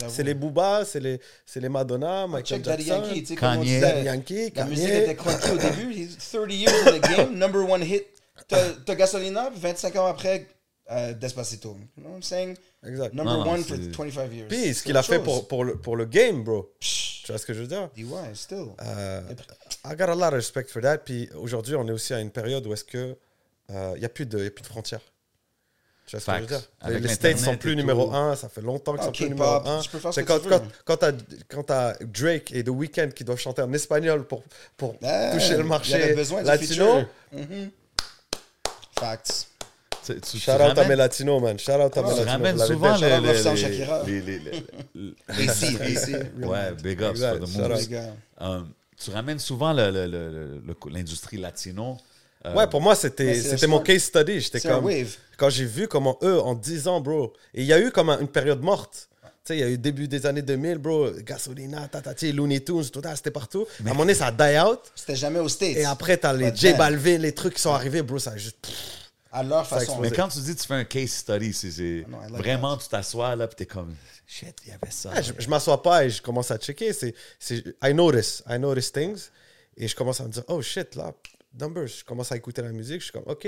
C'est 0.08 0.22
les 0.22 0.34
Booba, 0.34 0.84
c'est 0.84 1.00
les, 1.00 1.20
c'est 1.44 1.60
les 1.60 1.68
Madonna, 1.68 2.26
Michael 2.26 2.44
Check 2.46 2.62
Daddy 2.62 2.84
Jackson, 2.84 3.04
Yankee, 3.06 3.20
tu 3.20 3.26
sais, 3.26 3.34
comme 3.36 3.48
on 3.48 3.52
Kanye. 3.52 3.64
disait, 3.64 3.80
Daddy 3.80 4.04
Yankee, 4.06 4.52
La 4.54 4.64
musique 4.64 4.88
était 4.88 5.14
chroniquée 5.16 5.50
au 5.50 5.56
début. 5.58 5.92
He's 5.94 6.16
30 6.32 6.52
years 6.52 6.72
in 6.86 6.98
the 6.98 7.16
game, 7.16 7.38
number 7.38 7.60
one 7.68 7.82
hit. 7.82 8.06
T'as 8.48 8.94
Gasolina, 8.94 9.50
25 9.54 9.96
ans 9.96 10.06
après, 10.06 10.46
euh, 10.90 11.12
Despacito. 11.14 11.76
You 11.96 12.02
know 12.02 12.10
what 12.10 12.16
I'm 12.16 12.22
saying? 12.22 12.56
Exact. 12.86 13.14
Number 13.14 13.34
Non, 13.44 13.52
one 13.52 13.62
for 13.64 13.76
c'est- 13.76 13.90
25 13.94 14.32
years. 14.32 14.48
Puis 14.48 14.68
ce 14.68 14.72
C'est 14.74 14.84
qu'il 14.86 14.96
a 14.96 15.02
fait 15.02 15.18
pour, 15.20 15.46
pour, 15.46 15.64
le, 15.64 15.76
pour 15.76 15.96
le 15.96 16.06
game, 16.06 16.42
bro. 16.42 16.72
Psh, 16.80 17.22
Tu 17.26 17.32
vois 17.32 17.38
ce 17.38 17.46
que 17.46 17.52
je 17.54 17.60
veux 17.60 17.66
dire? 17.68 17.88
DY, 17.94 18.06
still. 18.34 18.68
Euh, 18.82 19.20
I 19.84 19.94
got 19.94 20.04
a 20.08 20.14
lot 20.14 20.28
of 20.28 20.32
respect 20.34 20.64
for 20.68 20.82
that. 20.82 20.98
Puis 20.98 21.28
aujourd'hui, 21.36 21.76
on 21.76 21.86
est 21.86 21.92
aussi 21.92 22.12
à 22.14 22.20
une 22.20 22.30
période 22.30 22.66
où 22.66 22.72
est-ce 22.72 22.84
que 22.84 23.16
il 23.68 24.00
n'y 24.00 24.04
a, 24.04 24.08
plus 24.08 24.26
de 24.26 24.42
y 24.42 24.46
a 24.46 24.50
plus 24.50 24.62
de 24.62 24.66
frontières. 24.66 25.00
Tu 26.10 26.16
vois 26.16 26.20
ce 26.20 26.26
que 26.26 26.32
je 26.32 26.40
veux 26.40 26.46
Facts. 26.48 26.60
dire? 26.60 26.70
Les, 26.82 26.86
Avec 26.96 27.02
les 27.04 27.08
States 27.14 27.38
sont 27.38 27.56
plus 27.56 27.76
numéro 27.76 28.12
un. 28.12 28.34
Ça 28.34 28.48
fait 28.48 28.62
longtemps 28.62 28.94
qu'ils 28.94 29.04
sont 29.04 29.12
plus 29.12 29.28
numéro 29.28 29.48
un. 29.64 29.80
C'est 30.10 30.24
quand, 30.24 30.40
tu 30.40 30.48
quand, 30.48 30.62
quand 30.84 30.96
t'as 30.96 31.12
quand 31.48 31.62
t'as 31.62 31.94
Drake 32.00 32.50
et 32.52 32.64
The 32.64 32.70
Weeknd 32.70 33.10
qui 33.14 33.22
doivent 33.22 33.38
chanter 33.38 33.62
en 33.62 33.72
espagnol 33.72 34.24
pour, 34.26 34.42
pour 34.76 34.96
toucher 34.98 35.56
le 35.56 35.62
marché 35.62 36.16
latino. 36.42 37.02
Mhm. 37.32 37.70
Facts. 38.98 39.46
Tu, 40.04 40.20
tu- 40.20 40.38
Shout 40.38 40.50
out 40.52 40.60
à 40.60 40.66
ramènes- 40.68 40.88
mes 40.88 40.96
latinos, 40.96 41.40
man. 41.42 41.58
Shout 41.60 41.72
out 41.72 41.96
à 41.96 42.02
mes 42.02 42.08
tu 42.14 42.24
latinos. 42.24 42.66
souvent 42.66 42.96
les- 42.96 43.20
les- 43.20 44.20
les- 44.20 44.38
les- 44.38 45.48
AC, 45.48 45.64
AC. 45.80 46.44
Ouais, 46.44 46.72
big 46.82 47.00
ups 47.02 47.20
for 47.20 47.38
the 47.38 47.56
moves. 47.56 47.88
Um, 48.40 48.72
tu 48.96 49.10
ramènes 49.10 49.38
souvent 49.38 49.72
le- 49.72 49.90
le- 49.92 50.06
le- 50.06 50.28
le- 50.30 50.62
le- 50.66 50.90
l'industrie 50.92 51.36
latino. 51.36 51.98
Euh, 52.46 52.54
Ouais, 52.54 52.66
pour 52.66 52.80
moi, 52.80 52.94
c'était 52.94 53.38
un 53.62 53.66
mon 53.66 53.80
case 53.80 54.04
study. 54.04 54.40
J'étais 54.40 54.60
comme. 54.60 54.84
wave. 54.84 55.14
Quand 55.36 55.50
j'ai 55.50 55.64
vu 55.66 55.88
comment 55.88 56.18
eux, 56.22 56.40
en 56.40 56.54
10 56.54 56.88
ans, 56.88 57.00
bro. 57.00 57.32
Et 57.54 57.60
il 57.62 57.66
y 57.66 57.72
a 57.72 57.80
eu 57.80 57.90
comme 57.90 58.10
un- 58.10 58.18
une 58.20 58.28
période 58.28 58.62
morte. 58.62 59.08
Tu 59.22 59.28
sais, 59.44 59.56
il 59.56 59.60
y 59.60 59.62
a 59.62 59.68
eu 59.68 59.78
début 59.78 60.06
des 60.08 60.24
années 60.26 60.42
2000, 60.42 60.78
bro. 60.78 61.10
Gasolina, 61.22 61.88
tatati, 61.88 62.32
Looney 62.32 62.60
Tunes, 62.60 62.88
tout 62.90 63.00
ça, 63.02 63.16
c'était 63.16 63.30
partout. 63.30 63.66
À 63.78 63.82
un 63.82 63.84
moment 63.90 64.00
donné, 64.00 64.14
ça 64.14 64.26
a 64.26 64.32
die 64.32 64.58
out. 64.58 64.80
C'était 64.94 65.16
jamais 65.16 65.38
aux 65.38 65.48
States. 65.48 65.76
Et 65.76 65.84
après, 65.84 66.16
t'as 66.18 66.32
les 66.34 66.54
J 66.54 66.74
Balvin, 66.74 67.18
les 67.18 67.32
trucs 67.32 67.54
qui 67.54 67.60
sont 67.62 67.72
arrivés, 67.72 68.02
bro. 68.02 68.18
Ça 68.18 68.32
a 68.32 68.36
juste. 68.36 68.56
À 69.32 69.42
leur 69.44 69.64
Ça 69.64 69.76
façon. 69.78 69.92
explosé. 69.92 70.10
Mais 70.10 70.16
quand 70.16 70.28
tu 70.28 70.40
dis 70.40 70.54
que 70.56 70.60
tu 70.60 70.66
fais 70.66 70.74
un 70.74 70.84
case 70.84 71.10
study, 71.10 71.52
c'est 71.52 72.04
Ah 72.12 72.26
like 72.30 72.36
vraiment, 72.38 72.76
tu 72.76 72.88
t'assois 72.88 73.36
là, 73.36 73.46
puis 73.46 73.54
t'es 73.56 73.66
comme, 73.66 73.94
shit, 74.26 74.54
il 74.66 74.70
y 74.70 74.72
avait 74.72 74.90
ça. 74.90 75.10
Ah, 75.14 75.22
je 75.22 75.32
je 75.38 75.48
m'assois 75.48 75.80
pas 75.82 76.04
et 76.04 76.10
je 76.10 76.20
commence 76.20 76.50
à 76.50 76.58
checker. 76.58 76.92
C'est, 76.92 77.14
c'est, 77.38 77.62
I 77.82 77.94
notice, 77.94 78.42
I 78.48 78.58
notice 78.58 78.90
things. 78.92 79.28
Et 79.76 79.86
je 79.86 79.94
commence 79.94 80.20
à 80.20 80.24
me 80.24 80.30
dire, 80.30 80.42
oh 80.48 80.60
shit, 80.60 80.96
là, 80.96 81.12
numbers. 81.58 81.86
Je 81.88 82.04
commence 82.04 82.32
à 82.32 82.36
écouter 82.36 82.62
la 82.62 82.72
musique. 82.72 83.00
Je 83.00 83.04
suis 83.04 83.12
comme, 83.12 83.24
ok, 83.26 83.46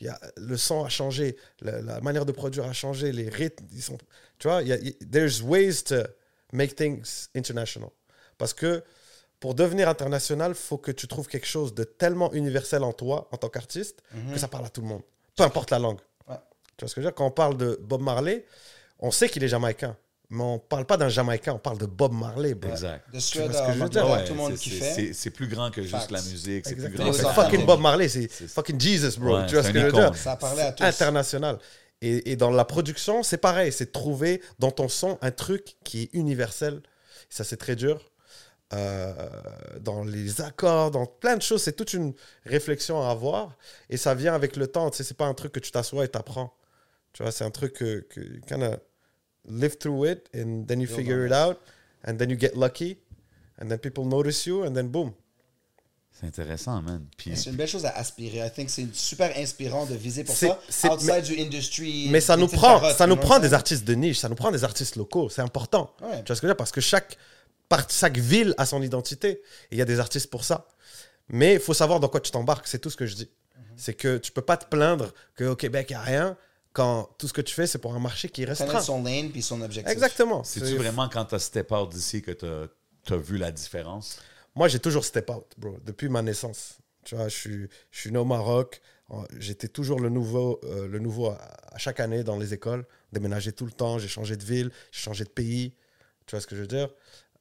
y 0.00 0.08
a, 0.08 0.18
le 0.36 0.56
son 0.56 0.84
a 0.84 0.88
changé, 0.88 1.36
la, 1.60 1.80
la 1.82 2.00
manière 2.00 2.24
de 2.26 2.32
produire 2.32 2.64
a 2.66 2.72
changé, 2.72 3.12
les 3.12 3.28
rythmes, 3.28 3.66
ils 3.72 3.82
sont. 3.82 3.98
Tu 4.38 4.48
vois, 4.48 4.62
il 4.62 4.68
y 4.68 4.72
a, 4.72 4.76
il- 4.78 4.96
there's 5.10 5.40
ways 5.42 5.82
to 5.84 5.96
make 6.52 6.74
things 6.76 7.28
international. 7.36 7.90
Parce 8.38 8.54
que 8.54 8.82
pour 9.40 9.54
devenir 9.54 9.88
international, 9.88 10.54
faut 10.54 10.78
que 10.78 10.92
tu 10.92 11.06
trouves 11.08 11.26
quelque 11.28 11.46
chose 11.46 11.74
de 11.74 11.84
tellement 11.84 12.32
universel 12.32 12.82
en 12.84 12.92
toi, 12.92 13.28
en 13.32 13.36
tant 13.36 13.48
qu'artiste, 13.48 14.02
que 14.32 14.38
ça 14.38 14.48
parle 14.48 14.66
à 14.66 14.68
tout 14.70 14.80
le 14.82 14.86
monde. 14.88 15.02
Peu 15.36 15.42
importe 15.44 15.70
la 15.70 15.78
langue. 15.78 15.98
Ouais. 16.28 16.36
Tu 16.76 16.84
vois 16.84 16.88
ce 16.88 16.94
que 16.94 17.00
je 17.00 17.06
veux 17.06 17.10
dire? 17.10 17.14
Quand 17.14 17.26
on 17.26 17.30
parle 17.30 17.56
de 17.56 17.78
Bob 17.82 18.02
Marley, 18.02 18.44
on 19.00 19.10
sait 19.10 19.28
qu'il 19.28 19.42
est 19.42 19.48
jamaïcain. 19.48 19.96
Mais 20.34 20.42
on 20.42 20.58
parle 20.58 20.86
pas 20.86 20.96
d'un 20.96 21.10
Jamaïcain, 21.10 21.52
on 21.52 21.58
parle 21.58 21.76
de 21.76 21.84
Bob 21.84 22.14
Marley, 22.14 22.54
bro. 22.54 22.70
Exact. 22.70 23.04
De 23.12 23.18
Suède 23.20 23.52
ce 23.52 23.58
que 23.58 23.62
à 23.64 23.72
je 23.74 23.78
veux 23.80 23.88
dire? 23.90 24.00
Montréal, 24.02 24.20
Ouais, 24.22 24.24
tout 24.26 24.32
le 24.32 24.38
monde 24.38 24.52
c'est- 24.56 24.58
qui 24.62 24.70
fait. 24.70 25.12
c'est- 25.12 25.30
plus 25.30 25.46
grand 25.46 25.70
que 25.70 25.82
juste 25.82 25.94
Facts. 25.94 26.10
la 26.10 26.22
musique. 26.22 26.66
C'est 26.66 26.74
plus 26.74 26.88
grand 26.88 27.12
C'est 27.12 27.26
fucking 27.28 27.66
Bob 27.66 27.80
Marley, 27.80 28.08
c'est 28.08 28.28
fucking 28.28 28.80
Jesus, 28.80 29.18
bro. 29.20 29.36
Ouais, 29.38 29.46
tu 29.46 29.52
vois 29.54 29.62
c'est 29.62 29.68
ce 29.68 29.72
que 29.74 29.78
un 29.78 29.80
je 29.82 29.86
veux 29.88 29.92
dire? 29.92 30.16
Ça 30.16 30.36
parlait 30.36 30.62
à 30.62 30.72
tous. 30.72 30.84
International. 30.84 31.58
Et, 32.00 32.32
et 32.32 32.36
dans 32.36 32.50
la 32.50 32.64
production, 32.64 33.22
c'est 33.22 33.36
pareil. 33.36 33.72
C'est 33.72 33.84
de 33.86 33.90
trouver 33.90 34.40
dans 34.58 34.70
ton 34.70 34.88
son 34.88 35.18
un 35.20 35.30
truc 35.30 35.76
qui 35.84 36.04
est 36.04 36.10
universel. 36.14 36.80
Ça, 37.28 37.44
c'est 37.44 37.58
très 37.58 37.76
dur. 37.76 38.00
Euh, 38.72 39.12
dans 39.80 40.02
les 40.02 40.40
accords, 40.40 40.90
dans 40.90 41.04
plein 41.04 41.36
de 41.36 41.42
choses, 41.42 41.62
c'est 41.62 41.74
toute 41.76 41.92
une 41.92 42.14
réflexion 42.46 43.02
à 43.06 43.10
avoir. 43.10 43.58
Et 43.90 43.98
ça 43.98 44.14
vient 44.14 44.34
avec 44.34 44.56
le 44.56 44.66
temps. 44.66 44.88
Tu 44.90 44.96
sais, 44.96 45.04
c'est 45.04 45.16
pas 45.16 45.26
un 45.26 45.34
truc 45.34 45.52
que 45.52 45.60
tu 45.60 45.70
t'assois 45.70 46.06
et 46.06 46.08
t'apprends. 46.08 46.54
Tu 47.12 47.22
vois, 47.22 47.30
c'est 47.32 47.44
un 47.44 47.50
truc 47.50 47.74
que, 47.74 48.06
live 49.44 49.76
through 49.78 50.06
it 50.06 50.28
and 50.34 50.64
then 50.66 50.80
you 50.80 50.86
Build 50.86 50.98
figure 50.98 51.26
it 51.26 51.32
out 51.32 51.60
and 52.04 52.16
then 52.16 52.30
you 52.30 52.36
get 52.38 52.56
lucky 52.56 52.98
and 53.58 53.68
then 53.68 53.78
people 53.78 54.04
notice 54.04 54.46
you 54.46 54.64
and 54.64 54.74
then 54.74 54.88
boom. 54.88 55.12
C'est 56.12 56.26
intéressant, 56.26 56.82
man. 56.82 57.06
Puis, 57.16 57.36
C'est 57.36 57.50
une 57.50 57.56
belle 57.56 57.68
chose 57.68 57.86
à 57.86 57.90
aspirer. 57.96 58.46
I 58.46 58.50
think 58.50 58.68
c'est 58.68 58.86
super 58.94 59.34
inspirant 59.36 59.86
de 59.86 59.94
viser 59.94 60.24
pour 60.24 60.36
ça. 60.36 60.60
Outside 60.84 61.22
du 61.22 61.40
industry. 61.40 62.08
Mais 62.10 62.20
ça 62.20 62.36
nous 62.36 62.48
prend, 62.48 62.80
carottes, 62.80 62.96
ça 62.96 63.06
nous 63.06 63.16
prend 63.16 63.38
des 63.38 63.54
artistes 63.54 63.84
de 63.84 63.94
niche, 63.94 64.18
ça 64.18 64.28
nous 64.28 64.34
prend 64.34 64.50
des 64.50 64.62
artistes 64.62 64.96
locaux, 64.96 65.30
c'est 65.30 65.40
important. 65.40 65.94
Ouais. 66.02 66.22
Tu 66.22 66.26
vois 66.26 66.36
ce 66.36 66.40
que 66.40 66.46
je 66.46 66.46
veux 66.46 66.48
dire? 66.48 66.56
Parce 66.56 66.70
que 66.70 66.80
chaque, 66.80 67.16
ville 68.18 68.54
a 68.58 68.66
son 68.66 68.82
identité 68.82 69.30
et 69.30 69.40
il 69.72 69.78
y 69.78 69.82
a 69.82 69.86
des 69.86 69.98
artistes 69.98 70.28
pour 70.28 70.44
ça. 70.44 70.68
Mais 71.28 71.54
il 71.54 71.60
faut 71.60 71.72
savoir 71.72 71.98
dans 71.98 72.08
quoi 72.08 72.20
tu 72.20 72.30
t'embarques, 72.30 72.66
c'est 72.66 72.78
tout 72.78 72.90
ce 72.90 72.96
que 72.96 73.06
je 73.06 73.14
dis. 73.14 73.30
Mhm. 73.56 73.64
C'est 73.76 73.94
que 73.94 74.18
tu 74.18 74.32
peux 74.32 74.42
pas 74.42 74.58
te 74.58 74.66
plaindre 74.66 75.14
qu'au 75.36 75.56
Québec, 75.56 75.86
il 75.88 75.94
n'y 75.94 75.96
a 75.96 76.02
rien 76.02 76.36
quand 76.72 77.10
tout 77.18 77.28
ce 77.28 77.32
que 77.32 77.40
tu 77.40 77.54
fais, 77.54 77.66
c'est 77.66 77.78
pour 77.78 77.94
un 77.94 77.98
marché 77.98 78.28
qui 78.28 78.44
restreint. 78.44 78.66
Connaître 78.66 78.84
son 78.86 79.02
lane 79.02 79.30
puis 79.30 79.42
son 79.42 79.60
objectif. 79.62 79.92
Exactement. 79.92 80.42
c'est-tu 80.44 80.66
C'est- 80.66 80.74
vraiment 80.76 81.08
quand 81.08 81.24
t'as 81.26 81.38
step 81.38 81.70
out 81.72 81.90
d'ici 81.90 82.22
que 82.22 82.30
t'as 82.30 83.14
as 83.14 83.16
vu 83.18 83.36
la 83.38 83.50
différence? 83.52 84.18
Moi, 84.54 84.68
j'ai 84.68 84.78
toujours 84.78 85.04
step 85.04 85.30
out, 85.30 85.46
bro, 85.58 85.76
depuis 85.84 86.08
ma 86.08 86.22
naissance. 86.22 86.78
Tu 87.04 87.16
vois, 87.16 87.28
je 87.28 87.36
suis, 87.36 87.68
je 87.90 87.98
suis 88.00 88.10
né 88.12 88.18
au 88.18 88.24
Maroc. 88.24 88.80
J'étais 89.38 89.68
toujours 89.68 90.00
le 90.00 90.08
nouveau, 90.08 90.60
euh, 90.64 90.88
le 90.88 90.98
nouveau 90.98 91.28
à, 91.30 91.38
à 91.72 91.78
chaque 91.78 92.00
année 92.00 92.22
dans 92.24 92.38
les 92.38 92.54
écoles. 92.54 92.86
Déménager 93.12 93.52
tout 93.52 93.66
le 93.66 93.72
temps. 93.72 93.98
J'ai 93.98 94.08
changé 94.08 94.36
de 94.36 94.44
ville, 94.44 94.70
j'ai 94.90 95.00
changé 95.00 95.24
de 95.24 95.28
pays. 95.30 95.74
Tu 96.26 96.30
vois 96.30 96.40
ce 96.40 96.46
que 96.46 96.54
je 96.56 96.60
veux 96.62 96.66
dire? 96.66 96.88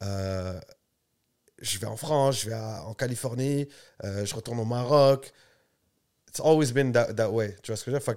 Euh, 0.04 0.60
Je 1.60 1.78
vais 1.78 1.86
en 1.88 1.96
France, 1.96 2.42
je 2.42 2.48
vais 2.50 2.56
à- 2.56 2.84
en 2.86 2.94
Californie, 2.96 3.68
euh, 4.04 4.26
je 4.26 4.34
retourne 4.34 4.60
au 4.60 4.66
Maroc. 4.66 5.32
It's 6.32 6.40
always 6.40 6.72
been 6.72 6.94
that, 6.94 7.14
that 7.16 7.30
way. 7.30 7.56
Tu 7.62 7.72
vois 7.72 7.76
ce 7.78 7.84
que 7.84 7.92
je 7.92 7.98
veux 7.98 8.02
dire? 8.02 8.16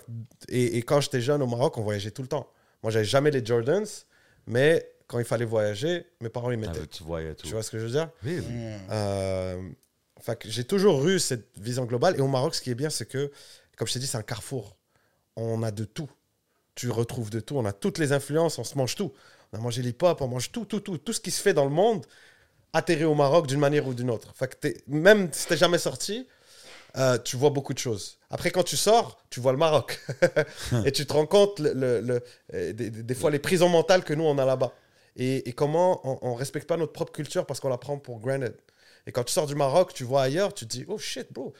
Et, 0.48 0.78
et 0.78 0.82
quand 0.82 1.00
j'étais 1.00 1.20
jeune 1.20 1.42
au 1.42 1.46
Maroc, 1.48 1.76
on 1.78 1.82
voyageait 1.82 2.12
tout 2.12 2.22
le 2.22 2.28
temps. 2.28 2.48
Moi, 2.84 2.92
j'avais 2.92 3.04
jamais 3.04 3.32
les 3.32 3.44
Jordans, 3.44 3.84
mais 4.46 4.88
quand 5.08 5.18
il 5.18 5.24
fallait 5.24 5.44
voyager, 5.44 6.06
mes 6.20 6.28
parents 6.28 6.50
ils 6.52 6.62
Ah, 6.64 6.68
mettaient. 6.68 6.86
tu 6.86 7.02
voyais 7.02 7.34
tout. 7.34 7.46
Tu 7.46 7.52
vois 7.52 7.62
ce 7.64 7.70
que 7.72 7.78
je 7.78 7.84
veux 7.86 7.90
dire? 7.90 8.08
Really? 8.22 8.40
Mm. 8.46 8.78
euh, 8.90 9.68
fait 10.20 10.38
que 10.38 10.48
j'ai 10.48 10.64
toujours 10.64 11.06
eu 11.08 11.18
cette 11.18 11.48
vision 11.58 11.84
globale. 11.86 12.16
Et 12.16 12.20
au 12.20 12.28
Maroc, 12.28 12.54
ce 12.54 12.62
qui 12.62 12.70
est 12.70 12.74
bien, 12.76 12.88
c'est 12.88 13.04
que, 13.06 13.32
comme 13.76 13.88
je 13.88 13.94
t'ai 13.94 13.98
dit, 13.98 14.06
c'est 14.06 14.16
un 14.16 14.22
carrefour. 14.22 14.76
On 15.36 15.62
a 15.64 15.72
de 15.72 15.84
tout. 15.84 16.08
Tu 16.76 16.90
retrouves 16.90 17.30
de 17.30 17.40
tout. 17.40 17.56
On 17.56 17.64
a 17.64 17.72
toutes 17.72 17.98
les 17.98 18.12
influences. 18.12 18.58
On 18.60 18.64
se 18.64 18.78
mange 18.78 18.94
tout. 18.94 19.12
On 19.52 19.58
a 19.58 19.60
mangé 19.60 19.82
l'hip-hop, 19.82 20.20
on 20.20 20.28
mange 20.28 20.52
tout, 20.52 20.64
tout, 20.66 20.80
tout. 20.80 20.98
Tout 20.98 21.12
ce 21.12 21.20
qui 21.20 21.30
se 21.32 21.42
fait 21.42 21.52
dans 21.54 21.64
le 21.64 21.70
monde 21.70 22.06
atterrit 22.72 23.04
au 23.04 23.14
Maroc 23.14 23.46
d'une 23.48 23.60
manière 23.60 23.86
ou 23.86 23.94
d'une 23.94 24.10
autre. 24.10 24.32
Fait 24.36 24.48
que 24.60 24.68
même 24.88 25.28
si 25.32 25.46
t'es 25.46 25.56
jamais 25.56 25.78
sorti, 25.78 26.26
euh, 26.96 27.18
tu 27.18 27.36
vois 27.36 27.50
beaucoup 27.50 27.74
de 27.74 27.78
choses. 27.78 28.18
Après, 28.30 28.50
quand 28.50 28.62
tu 28.62 28.76
sors, 28.76 29.18
tu 29.30 29.40
vois 29.40 29.52
le 29.52 29.58
Maroc. 29.58 30.00
et 30.84 30.92
tu 30.92 31.06
te 31.06 31.12
rends 31.12 31.26
compte, 31.26 31.58
le, 31.58 31.72
le- 31.72 32.00
le- 32.00 32.22
euh, 32.54 32.72
des, 32.72 33.14
fois, 33.14 33.30
les 33.30 33.38
prisons 33.38 33.68
mentales 33.68 34.04
que 34.04 34.14
nous, 34.14 34.24
on 34.24 34.38
a 34.38 34.44
là-bas. 34.44 34.72
Et, 35.16 35.48
et 35.48 35.52
comment 35.52 36.00
on 36.24 36.32
ne 36.32 36.38
respecte 36.38 36.68
pas 36.68 36.76
notre 36.76 36.92
propre 36.92 37.12
culture 37.12 37.46
parce 37.46 37.60
qu'on 37.60 37.68
la 37.68 37.78
prend 37.78 37.98
pour 37.98 38.18
granted. 38.20 38.54
Et 39.06 39.12
quand 39.12 39.22
tu 39.24 39.32
sors 39.32 39.46
du 39.46 39.54
Maroc, 39.54 39.92
tu 39.94 40.02
vois 40.04 40.22
ailleurs, 40.22 40.54
tu 40.54 40.66
te 40.66 40.70
dis, 40.76 40.84
oh 40.88 40.98
shit, 40.98 41.32
bro, 41.32 41.52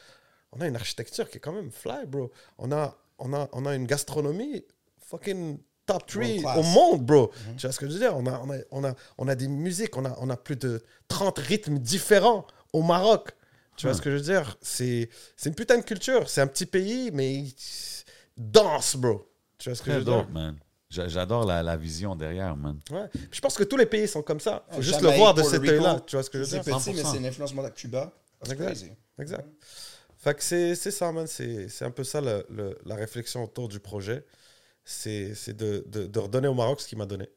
on 0.53 0.61
a 0.61 0.67
une 0.67 0.77
architecture 0.77 1.29
qui 1.29 1.37
est 1.37 1.41
quand 1.41 1.53
même 1.53 1.71
fly, 1.71 2.07
bro. 2.07 2.31
On 2.59 2.73
a, 2.73 2.97
on 3.19 3.33
a, 3.35 3.49
on 3.53 3.67
a 3.67 3.75
une 3.75 3.87
gastronomie 3.87 4.65
fucking 5.09 5.59
top 5.87 6.07
3 6.07 6.23
World 6.23 6.41
class. 6.43 6.59
au 6.59 6.63
monde, 6.63 7.05
bro. 7.05 7.31
Tu 7.57 7.67
vois 7.67 7.73
ce 7.73 7.79
que 7.79 7.87
je 7.87 7.93
veux 7.93 7.99
dire? 7.99 8.17
On 8.17 8.27
a, 8.27 8.41
on 8.41 8.51
a, 8.51 8.57
on 8.71 8.85
a, 8.85 8.95
on 9.19 9.29
a 9.29 9.35
des 9.35 9.49
musiques, 9.49 9.97
on 9.97 10.05
a, 10.05 10.17
on 10.21 10.31
a 10.31 10.37
plus 10.37 10.57
de 10.57 10.83
30 11.09 11.39
rythmes 11.39 11.79
différents 11.79 12.47
au 12.73 12.83
Maroc. 12.83 13.31
Tu 13.77 13.87
vois 13.87 13.93
Hmm. 13.95 13.97
ce 13.99 14.03
que 14.03 14.11
je 14.11 14.17
veux 14.17 14.23
dire? 14.23 14.57
C'est 14.63 15.09
c'est 15.37 15.49
une 15.49 15.55
putain 15.55 15.77
de 15.79 15.83
culture. 15.85 16.29
C'est 16.29 16.41
un 16.41 16.47
petit 16.47 16.67
pays, 16.67 17.11
mais 17.13 17.45
danse, 18.37 18.97
bro. 18.97 19.29
Tu 19.59 19.69
vois 19.69 19.77
ce 19.77 19.83
que 19.83 19.91
je 19.93 19.97
veux 19.99 20.05
dire? 20.05 20.29
man. 20.31 20.57
J'adore 20.91 21.45
la, 21.45 21.61
la 21.63 21.77
vision 21.77 22.15
derrière, 22.15 22.57
man. 22.57 22.79
Ouais. 22.91 23.07
Je 23.33 23.41
pense 23.41 23.57
que 23.57 23.65
tous 23.65 23.77
les 23.77 23.87
pays 23.87 24.07
sont 24.07 24.23
comme 24.23 24.39
ça. 24.39 24.65
faut 24.71 24.77
Ouais, 24.77 24.83
juste 24.83 25.01
Jamaïque, 25.01 25.15
le 25.17 25.19
voir 25.19 25.35
de 25.35 25.43
cet 25.43 25.61
œil-là. 25.63 26.01
Tu 26.07 26.15
vois 26.15 26.23
ce 26.23 26.31
que 26.31 26.39
je 26.39 26.45
veux 26.45 26.49
C'est 26.49 26.61
dire? 26.61 26.77
petit, 26.79 26.91
mais 26.93 27.03
100%. 27.03 27.11
c'est 27.11 27.19
une 27.19 27.27
influence 27.27 27.53
mondiale. 27.55 27.75
Cuba. 27.75 28.13
C'est 28.45 28.53
Exact. 28.53 28.67
crazy. 28.67 28.93
Exact. 29.19 29.49
Fait 30.19 30.35
que 30.35 30.43
c'est 30.45 30.75
c'est 30.77 30.91
ça, 30.93 31.11
man. 31.11 31.27
C'est 31.27 31.69
c'est 31.69 31.85
un 31.85 31.91
peu 31.91 32.05
ça 32.05 32.21
le- 32.21 32.47
le- 32.49 32.79
la 32.87 32.95
réflexion 32.95 33.43
autour 33.43 33.69
du 33.69 33.81
projet. 33.81 34.25
C'est 34.85 35.35
c'est 35.35 35.57
de, 35.57 35.85
de, 35.89 36.07
de 36.07 36.19
redonner 36.21 36.47
au 36.49 36.55
Maroc 36.55 36.81
ce 36.81 36.87
qu'il 36.87 36.99
m'a 36.99 37.07
donné. 37.07 37.29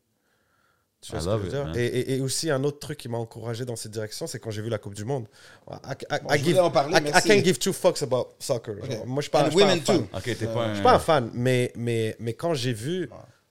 Tu 1.02 1.12
vois 1.12 1.20
I 1.20 1.24
ce 1.24 1.28
que 1.28 1.32
je 1.32 1.38
veux 1.38 1.46
it, 1.46 1.52
dire? 1.52 1.66
man. 1.66 1.76
Et, 1.78 1.86
et- 1.86 2.16
et 2.18 2.22
aussi, 2.22 2.50
un 2.50 2.64
autre 2.64 2.80
truc 2.80 2.98
qui 2.98 3.08
m'a 3.08 3.18
encouragé 3.20 3.66
dans 3.66 3.76
cette 3.76 3.92
direction, 3.92 4.26
c'est 4.28 4.40
quand 4.40 4.50
j'ai 4.52 4.62
vu 4.64 4.70
la 4.70 4.80
Coupe 4.80 4.96
du 4.96 5.06
Monde. 5.06 5.28
I, 5.72 5.76
I- 6.12 6.20
Bon, 6.24 6.34
I 6.34 6.38
je 6.40 6.44
give- 6.44 6.44
voulais 6.50 6.60
en 6.60 6.72
parler, 6.72 6.96
I- 6.96 6.98
I 7.00 7.02
merci. 7.04 7.28
can't 7.28 7.44
give 7.44 7.60
two 7.60 7.72
fucks 7.74 8.02
about 8.02 8.30
soccer. 8.40 8.76
Ok. 8.82 9.06
Moi, 9.06 9.18
je 9.18 9.22
suis 9.24 9.30
pas, 9.32 9.42
And 9.44 9.46
je 9.46 9.50
suis 9.52 9.60
pas 9.60 9.66
un 9.66 9.68
women 9.70 9.82
fan. 9.84 9.98
too. 10.00 10.08
Ok, 10.18 10.24
t'es 10.24 10.48
pas 10.48 10.70
Je 10.70 10.74
suis 10.76 10.84
pas 10.84 10.94
un 10.96 11.00
fan, 11.00 11.30
mais, 11.34 11.72
mais, 11.76 12.16
mais 12.20 12.34
quand 12.34 12.54
j'ai 12.56 12.74
vu 12.74 13.10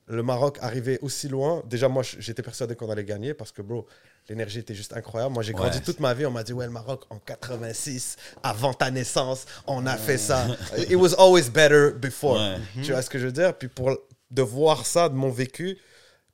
le 0.09 0.22
Maroc 0.22 0.59
arriver 0.61 0.99
aussi 1.03 1.28
loin, 1.28 1.62
déjà 1.66 1.88
moi 1.88 2.03
j'étais 2.05 2.42
persuadé 2.42 2.76
qu'on 2.76 2.88
allait 2.90 3.03
gagner 3.05 3.34
parce 3.34 3.51
que 3.51 3.61
bro, 3.61 3.86
l'énergie 4.28 4.61
était 4.61 4.74
juste 4.74 4.97
incroyable. 4.97 5.34
Moi 5.34 5.42
j'ai 5.42 5.53
grandi 5.53 5.78
Ouais. 5.78 5.84
toute 5.84 5.99
ma 5.99 6.14
vie, 6.14 6.24
on 6.26 6.30
m'a 6.30 6.44
dit 6.44 6.53
ouais 6.53 6.66
le 6.66 6.70
Maroc 6.70 7.03
en 7.11 7.18
86, 7.18 8.14
avant 8.42 8.72
ta 8.72 8.90
naissance, 8.92 9.47
on 9.66 9.84
a 9.86 9.97
fait 9.97 10.18
ça. 10.18 10.47
It 10.78 10.94
was 10.94 11.14
always 11.18 11.51
better 11.51 11.90
before. 11.97 12.36
Ouais. 12.38 12.57
Tu 12.84 12.92
vois 12.92 13.03
ce 13.03 13.11
que 13.11 13.18
je 13.18 13.26
veux 13.26 13.32
dire? 13.32 13.53
Puis 13.59 13.66
pour 13.66 13.90
de 14.30 14.42
voir 14.42 14.86
ça 14.86 15.09
de 15.09 15.14
mon 15.14 15.30
vécu, 15.30 15.76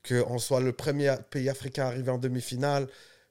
qu'on 0.09 0.39
soit 0.39 0.61
le 0.61 0.73
premier 0.73 1.15
pays 1.31 1.49
africain 1.49 1.87
arrivé 1.87 2.11
en 2.11 2.19
demi-finale, 2.19 2.89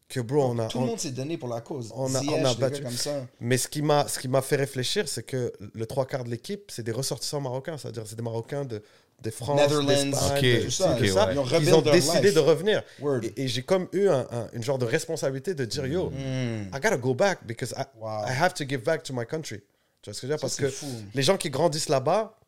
que 0.08 0.20
bro 0.20 0.44
on 0.46 0.60
a... 0.60 0.68
Tout 0.68 0.80
le 0.80 0.84
on- 0.84 0.88
monde 0.88 1.00
s'est 1.00 1.12
donné 1.12 1.38
pour 1.38 1.50
la 1.50 1.62
cause. 1.62 1.92
on 1.96 2.14
a- 2.16 2.20
Ziyech, 2.20 2.34
on 2.34 2.34
a 2.34 2.38
les 2.38 2.44
gars 2.44 2.54
battu. 2.70 2.82
comme 2.84 2.92
ça. 2.92 3.26
Mais 3.40 3.58
ce 3.58 3.68
qui 3.68 3.82
m'a 3.82 4.08
ce 4.08 4.20
qui 4.20 4.28
m'a 4.28 4.42
fait 4.42 4.56
réfléchir, 4.58 5.08
c'est 5.08 5.24
que 5.24 5.54
le 5.74 5.86
trois 5.86 6.06
quarts 6.06 6.24
de 6.24 6.30
l'équipe, 6.30 6.70
c'est 6.72 6.84
des 6.84 6.92
ressortissants 6.92 7.42
marocains, 7.42 7.78
c'est-à-dire 7.78 8.04
c'est 8.06 8.16
des 8.16 8.22
Marocains 8.24 8.66
de 8.66 8.82
de 9.22 9.30
France, 9.30 9.62
Netherlands, 9.62 9.86
d'Espagne, 10.10 10.38
Ok, 10.38 10.42
de 10.44 10.64
tout 10.66 10.72
ça. 10.72 10.94
ouais. 10.96 11.06
Ils 11.06 11.74
ont 11.76 11.84
Ils 11.86 11.92
décidé 11.92 12.22
life. 12.24 12.34
de 12.34 12.40
revenir. 12.40 12.84
Word. 13.00 13.20
Et, 13.24 13.44
et 13.44 13.48
j'ai 13.48 13.62
comme 13.62 13.88
eu 13.94 14.08
un, 14.10 14.26
un- 14.32 14.48
une 14.54 14.64
genre 14.64 14.80
de 14.80 14.86
responsabilité 14.86 15.54
de 15.54 15.64
dire 15.64 15.86
yo, 15.86 16.10
Hmm. 16.10 16.64
I 16.74 16.80
gotta 16.82 16.98
go 16.98 17.14
back 17.14 17.46
because 17.46 17.72
I, 17.78 17.84
Wow. 18.00 18.26
I 18.28 18.32
have 18.32 18.56
to 18.56 18.64
give 18.68 18.80
back 18.84 19.04
to 19.04 19.14
my 19.14 19.26
country. 19.28 19.60
Tu 20.02 20.10
vois 20.10 20.16
ce 20.16 20.22
que 20.22 20.26
je 20.28 20.32
veux 20.32 20.38
dire? 20.38 20.42
Parce 20.42 20.56
que 20.56 20.70
fou. 20.70 20.88
les 21.14 21.22
gens 21.22 21.38
qui 21.38 21.52
grandissent 21.52 21.90
là-bas 21.90 22.40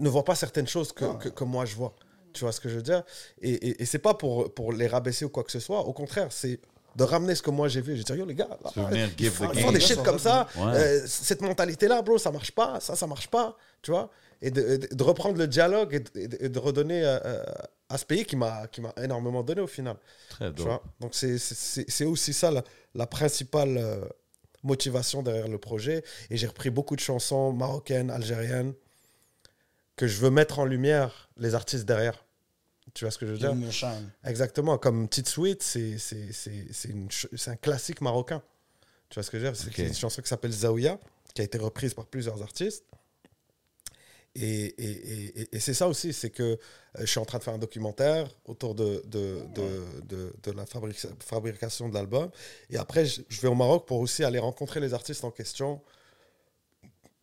ne 0.00 0.08
voient 0.08 0.24
pas 0.24 0.34
certaines 0.34 0.66
choses 0.66 0.90
que, 0.92 1.04
Ah. 1.04 1.18
que, 1.22 1.28
que 1.28 1.44
moi 1.44 1.64
je 1.64 1.76
vois. 1.76 1.94
Tu 2.34 2.40
vois 2.40 2.52
ce 2.52 2.60
que 2.60 2.68
je 2.68 2.74
veux 2.76 2.82
dire? 2.82 3.02
Et, 3.40 3.50
et, 3.52 3.82
et 3.82 3.86
c'est 3.86 3.98
pas 3.98 4.12
pour, 4.14 4.52
pour 4.52 4.72
les 4.72 4.86
rabaisser 4.86 5.24
ou 5.24 5.30
quoi 5.30 5.42
que 5.44 5.52
ce 5.52 5.60
soit. 5.60 5.80
Au 5.80 5.92
contraire, 5.94 6.28
c'est 6.30 6.60
de 6.96 7.02
ramener 7.04 7.34
ce 7.34 7.42
que 7.42 7.50
moi 7.50 7.66
j'ai 7.68 7.80
vu. 7.80 7.96
J'ai 7.96 8.04
dit, 8.04 8.12
yo 8.12 8.24
les 8.26 8.34
gars, 8.34 8.48
là, 8.62 8.70
ils 9.18 9.30
font, 9.30 9.50
ils 9.52 9.60
font 9.62 9.72
des 9.72 9.80
shit 9.80 10.02
comme 10.02 10.18
ça. 10.18 10.46
Ouais. 10.56 10.62
Euh, 10.76 11.02
cette 11.06 11.40
mentalité-là, 11.40 12.02
bro, 12.02 12.18
ça 12.18 12.30
marche 12.30 12.52
pas. 12.52 12.78
Ça, 12.80 12.94
ça 12.94 13.06
marche 13.06 13.28
pas. 13.28 13.56
Tu 13.82 13.90
vois? 13.90 14.10
Et 14.42 14.50
de, 14.50 14.76
de- 14.76 14.94
de 14.94 15.02
reprendre 15.02 15.38
le 15.38 15.46
dialogue 15.46 15.94
et 16.14 16.26
de, 16.28 16.56
et 16.56 16.58
redonner 16.58 17.02
euh, 17.04 17.18
euh, 17.24 17.44
à 17.88 17.96
ce 17.98 18.04
pays 18.04 18.24
qui 18.24 18.36
m'a 18.36 18.66
qui 18.66 18.80
m'a 18.80 18.92
énormément 19.02 19.42
donné 19.42 19.60
au 19.60 19.66
final. 19.66 19.96
Très 20.28 20.52
Tu 20.52 20.62
vois? 20.62 20.82
Donc 21.00 21.14
c'est- 21.14 22.04
aussi 22.04 22.32
ça 22.32 22.50
la, 22.50 22.62
la 22.94 23.06
principale 23.06 23.76
euh, 23.78 24.04
motivation 24.62 25.22
derrière 25.22 25.48
le 25.48 25.58
projet. 25.58 26.02
Et 26.30 26.36
j'ai 26.36 26.46
repris 26.46 26.70
beaucoup 26.70 26.94
de 26.96 27.00
chansons 27.00 27.52
marocaines, 27.52 28.10
algériennes, 28.10 28.72
que 29.96 30.06
je 30.06 30.18
veux 30.20 30.30
mettre 30.30 30.58
en 30.58 30.64
lumière 30.64 31.28
les 31.38 31.54
artistes 31.54 31.84
derrière. 31.86 32.23
Tu 32.94 33.04
vois 33.04 33.10
ce 33.10 33.18
que 33.18 33.26
je 33.26 33.32
veux 33.32 33.38
dire? 33.38 33.50
Exactement. 34.24 34.78
Comme 34.78 35.08
Petite 35.08 35.28
Sweet, 35.28 35.62
c'est 35.62 37.48
un 37.48 37.56
classique 37.56 38.00
marocain. 38.00 38.42
Tu 39.10 39.14
vois 39.14 39.22
ce 39.24 39.30
que 39.30 39.38
je 39.38 39.44
veux 39.44 39.50
dire? 39.52 39.58
C'est 39.60 39.70
une 39.88 39.94
chanson 39.94 40.22
qui 40.22 40.28
s'appelle 40.28 40.52
Zaouia, 40.52 40.98
qui 41.34 41.42
a 41.42 41.44
été 41.44 41.58
reprise 41.58 41.92
par 41.94 42.06
plusieurs 42.06 42.40
artistes. 42.42 42.84
Et, 44.36 44.64
et, 44.66 44.90
et- 44.90 45.40
et- 45.42 45.48
et 45.56 45.60
c'est 45.60 45.74
ça 45.74 45.86
aussi, 45.86 46.12
c'est 46.12 46.30
que 46.30 46.42
euh, 46.42 46.58
je 46.98 47.06
suis 47.06 47.20
en 47.20 47.24
train 47.24 47.38
de 47.38 47.44
faire 47.44 47.54
un 47.54 47.58
documentaire 47.58 48.28
autour 48.46 48.74
de, 48.74 49.00
de, 49.06 49.42
de, 49.54 49.82
de, 50.08 50.34
de 50.42 50.50
la 50.50 50.64
fabrica- 50.64 51.08
fabrication 51.20 51.88
de 51.88 51.94
l'album. 51.94 52.30
Et 52.68 52.76
après, 52.76 53.06
je, 53.06 53.22
je 53.28 53.40
vais 53.40 53.46
au 53.46 53.54
Maroc 53.54 53.86
pour 53.86 54.00
aussi 54.00 54.24
aller 54.24 54.40
rencontrer 54.40 54.80
les 54.80 54.92
artistes 54.92 55.22
en 55.24 55.30
question, 55.30 55.80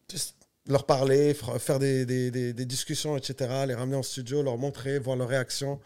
Juste 0.10 0.36
leur 0.68 0.86
parler, 0.86 1.34
faire 1.60 1.80
des, 1.80 2.06
des, 2.06 2.32
des, 2.32 2.54
des 2.54 2.66
discussions, 2.66 3.18
etc., 3.18 3.64
les 3.68 3.76
ramener 3.76 3.98
en 3.98 4.04
studio, 4.04 4.44
leur 4.44 4.58
montrer, 4.58 5.00
voir 5.00 5.16
leurs 5.18 5.28
réactions. 5.30 5.80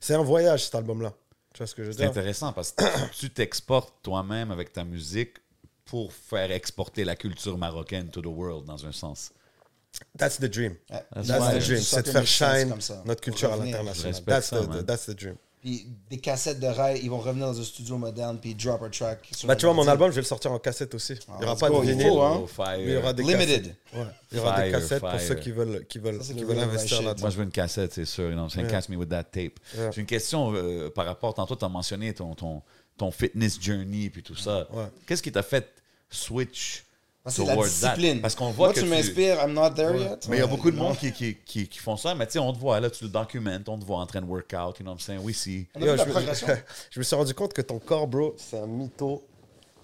C'est 0.00 0.14
un 0.14 0.22
voyage, 0.22 0.64
cet 0.64 0.74
album-là. 0.74 1.12
Tu 1.54 1.58
vois 1.58 1.66
ce 1.66 1.74
que 1.74 1.82
je 1.82 1.88
veux 1.88 1.92
C'est 1.92 2.02
dire? 2.02 2.10
intéressant 2.10 2.52
parce 2.52 2.72
que 2.72 2.84
tu 3.18 3.30
t'exportes 3.30 3.94
toi-même 4.02 4.50
avec 4.50 4.72
ta 4.72 4.84
musique 4.84 5.38
pour 5.86 6.12
faire 6.12 6.52
exporter 6.52 7.04
la 7.04 7.16
culture 7.16 7.56
marocaine 7.56 8.10
to 8.10 8.20
the 8.20 8.26
world, 8.26 8.66
dans 8.66 8.84
un 8.86 8.92
sens. 8.92 9.32
That's 10.16 10.36
the 10.38 10.44
dream. 10.44 10.76
That's 10.88 11.26
the 11.26 11.66
dream. 11.66 11.80
C'est 11.80 12.06
de 12.06 12.10
faire 12.10 12.26
shine 12.26 12.74
notre 13.06 13.22
culture 13.22 13.52
à 13.52 13.56
l'international. 13.56 14.22
That's, 14.24 14.50
that's 14.86 15.06
the 15.06 15.14
dream. 15.16 15.36
Puis 15.60 15.88
des 16.08 16.18
cassettes 16.18 16.60
de 16.60 16.66
rail, 16.68 17.00
ils 17.02 17.10
vont 17.10 17.18
revenir 17.18 17.46
dans 17.46 17.60
un 17.60 17.64
studio 17.64 17.98
moderne, 17.98 18.38
puis 18.40 18.54
drop 18.54 18.80
a 18.82 18.88
track. 18.90 19.28
sur 19.32 19.48
Bah, 19.48 19.54
un 19.54 19.56
tu 19.56 19.66
vois, 19.66 19.74
mon 19.74 19.88
album, 19.88 20.10
je 20.10 20.14
vais 20.16 20.20
le 20.20 20.26
sortir 20.26 20.52
en 20.52 20.58
cassette 20.60 20.94
aussi. 20.94 21.14
Il 21.14 21.38
n'y 21.40 21.44
aura 21.46 21.56
pas 21.56 21.68
go, 21.68 21.80
de 21.80 21.86
il 21.86 21.90
vinyle. 21.92 22.08
faut, 22.08 22.22
hein. 22.22 22.40
Oh, 22.42 22.46
fire. 22.46 22.64
Mais 22.78 22.84
il 22.84 22.92
y 22.92 22.96
aura 22.96 23.12
des 23.12 23.22
Limited. 23.24 23.62
cassettes. 23.62 23.76
Ouais. 23.94 24.06
Il 24.30 24.36
y 24.36 24.40
aura 24.40 24.56
des 24.62 24.70
Fire, 24.70 24.80
cassettes 24.80 25.00
pour 25.00 25.20
ceux 25.20 25.34
qui 25.34 25.50
veulent, 25.50 25.86
qui 25.88 25.98
veulent, 25.98 26.18
Ça, 26.18 26.24
c'est 26.24 26.34
qui 26.34 26.40
le 26.40 26.46
veulent 26.46 26.58
investir 26.60 27.02
là-dedans. 27.02 27.20
Moi, 27.22 27.30
je 27.30 27.36
veux 27.38 27.42
une 27.44 27.50
cassette, 27.50 27.92
c'est 27.92 28.04
sûr. 28.04 28.28
You 28.30 28.34
know, 28.34 28.48
c'est 28.48 28.60
Yeah. 28.60 28.70
Catch 28.70 28.88
me 28.88 28.96
with 28.96 29.08
that 29.08 29.24
tape. 29.24 29.58
Yeah. 29.76 29.90
J'ai 29.90 30.00
une 30.00 30.06
question 30.06 30.52
euh, 30.54 30.90
par 30.90 31.06
rapport, 31.06 31.34
tantôt, 31.34 31.56
tu 31.56 31.64
as 31.64 31.68
mentionné 31.68 32.14
ton, 32.14 32.34
ton, 32.34 32.62
ton 32.96 33.10
fitness 33.10 33.60
journey 33.60 34.10
puis 34.10 34.22
tout 34.22 34.36
ça. 34.36 34.68
Ouais. 34.72 34.84
Qu'est-ce 35.06 35.22
qui 35.22 35.32
t'a 35.32 35.42
fait 35.42 35.68
switch 36.10 36.84
c'est 37.30 37.44
la 37.44 37.54
towards 37.54 37.68
that? 37.80 37.94
discipline. 37.96 38.20
Parce 38.20 38.34
qu'on 38.34 38.50
voit 38.50 38.68
Moi, 38.68 38.74
que 38.74 38.80
tu 38.80 38.84
tu- 38.84 38.90
m'inspires, 38.90 39.38
I'm 39.42 39.52
not 39.52 39.70
there 39.70 39.96
yet. 39.96 40.18
Mais 40.28 40.36
il 40.36 40.40
y 40.40 40.42
a 40.42 40.46
beaucoup 40.46 40.70
de 40.70 40.76
non. 40.76 40.84
monde 40.88 40.96
qui, 40.98 41.12
qui, 41.12 41.36
qui, 41.44 41.68
qui 41.68 41.78
font 41.78 41.96
ça. 41.96 42.14
Mais 42.14 42.26
tu 42.26 42.34
sais, 42.34 42.38
on 42.38 42.52
te 42.52 42.58
voit, 42.58 42.80
là, 42.80 42.90
tu 42.90 43.04
le 43.04 43.10
documentes, 43.10 43.68
on 43.68 43.78
te 43.78 43.84
voit 43.84 43.98
en 43.98 44.06
train 44.06 44.20
de 44.20 44.26
workout, 44.26 44.78
you 44.78 44.84
know 44.84 44.90
what 44.92 44.94
I'm 44.94 45.00
saying? 45.00 45.20
Oui, 45.22 45.34
si. 45.34 45.66
On 45.74 45.82
a 45.82 45.84
Yo, 45.86 45.92
vu 45.92 45.96
la 45.98 46.04
je, 46.04 46.08
me, 46.08 46.12
progression. 46.14 46.46
je 46.90 46.98
me 47.00 47.04
suis 47.04 47.16
rendu 47.16 47.34
compte 47.34 47.52
que 47.52 47.62
ton 47.62 47.78
corps, 47.78 48.06
bro, 48.06 48.34
c'est 48.38 48.58
un 48.58 48.66
mytho 48.66 49.26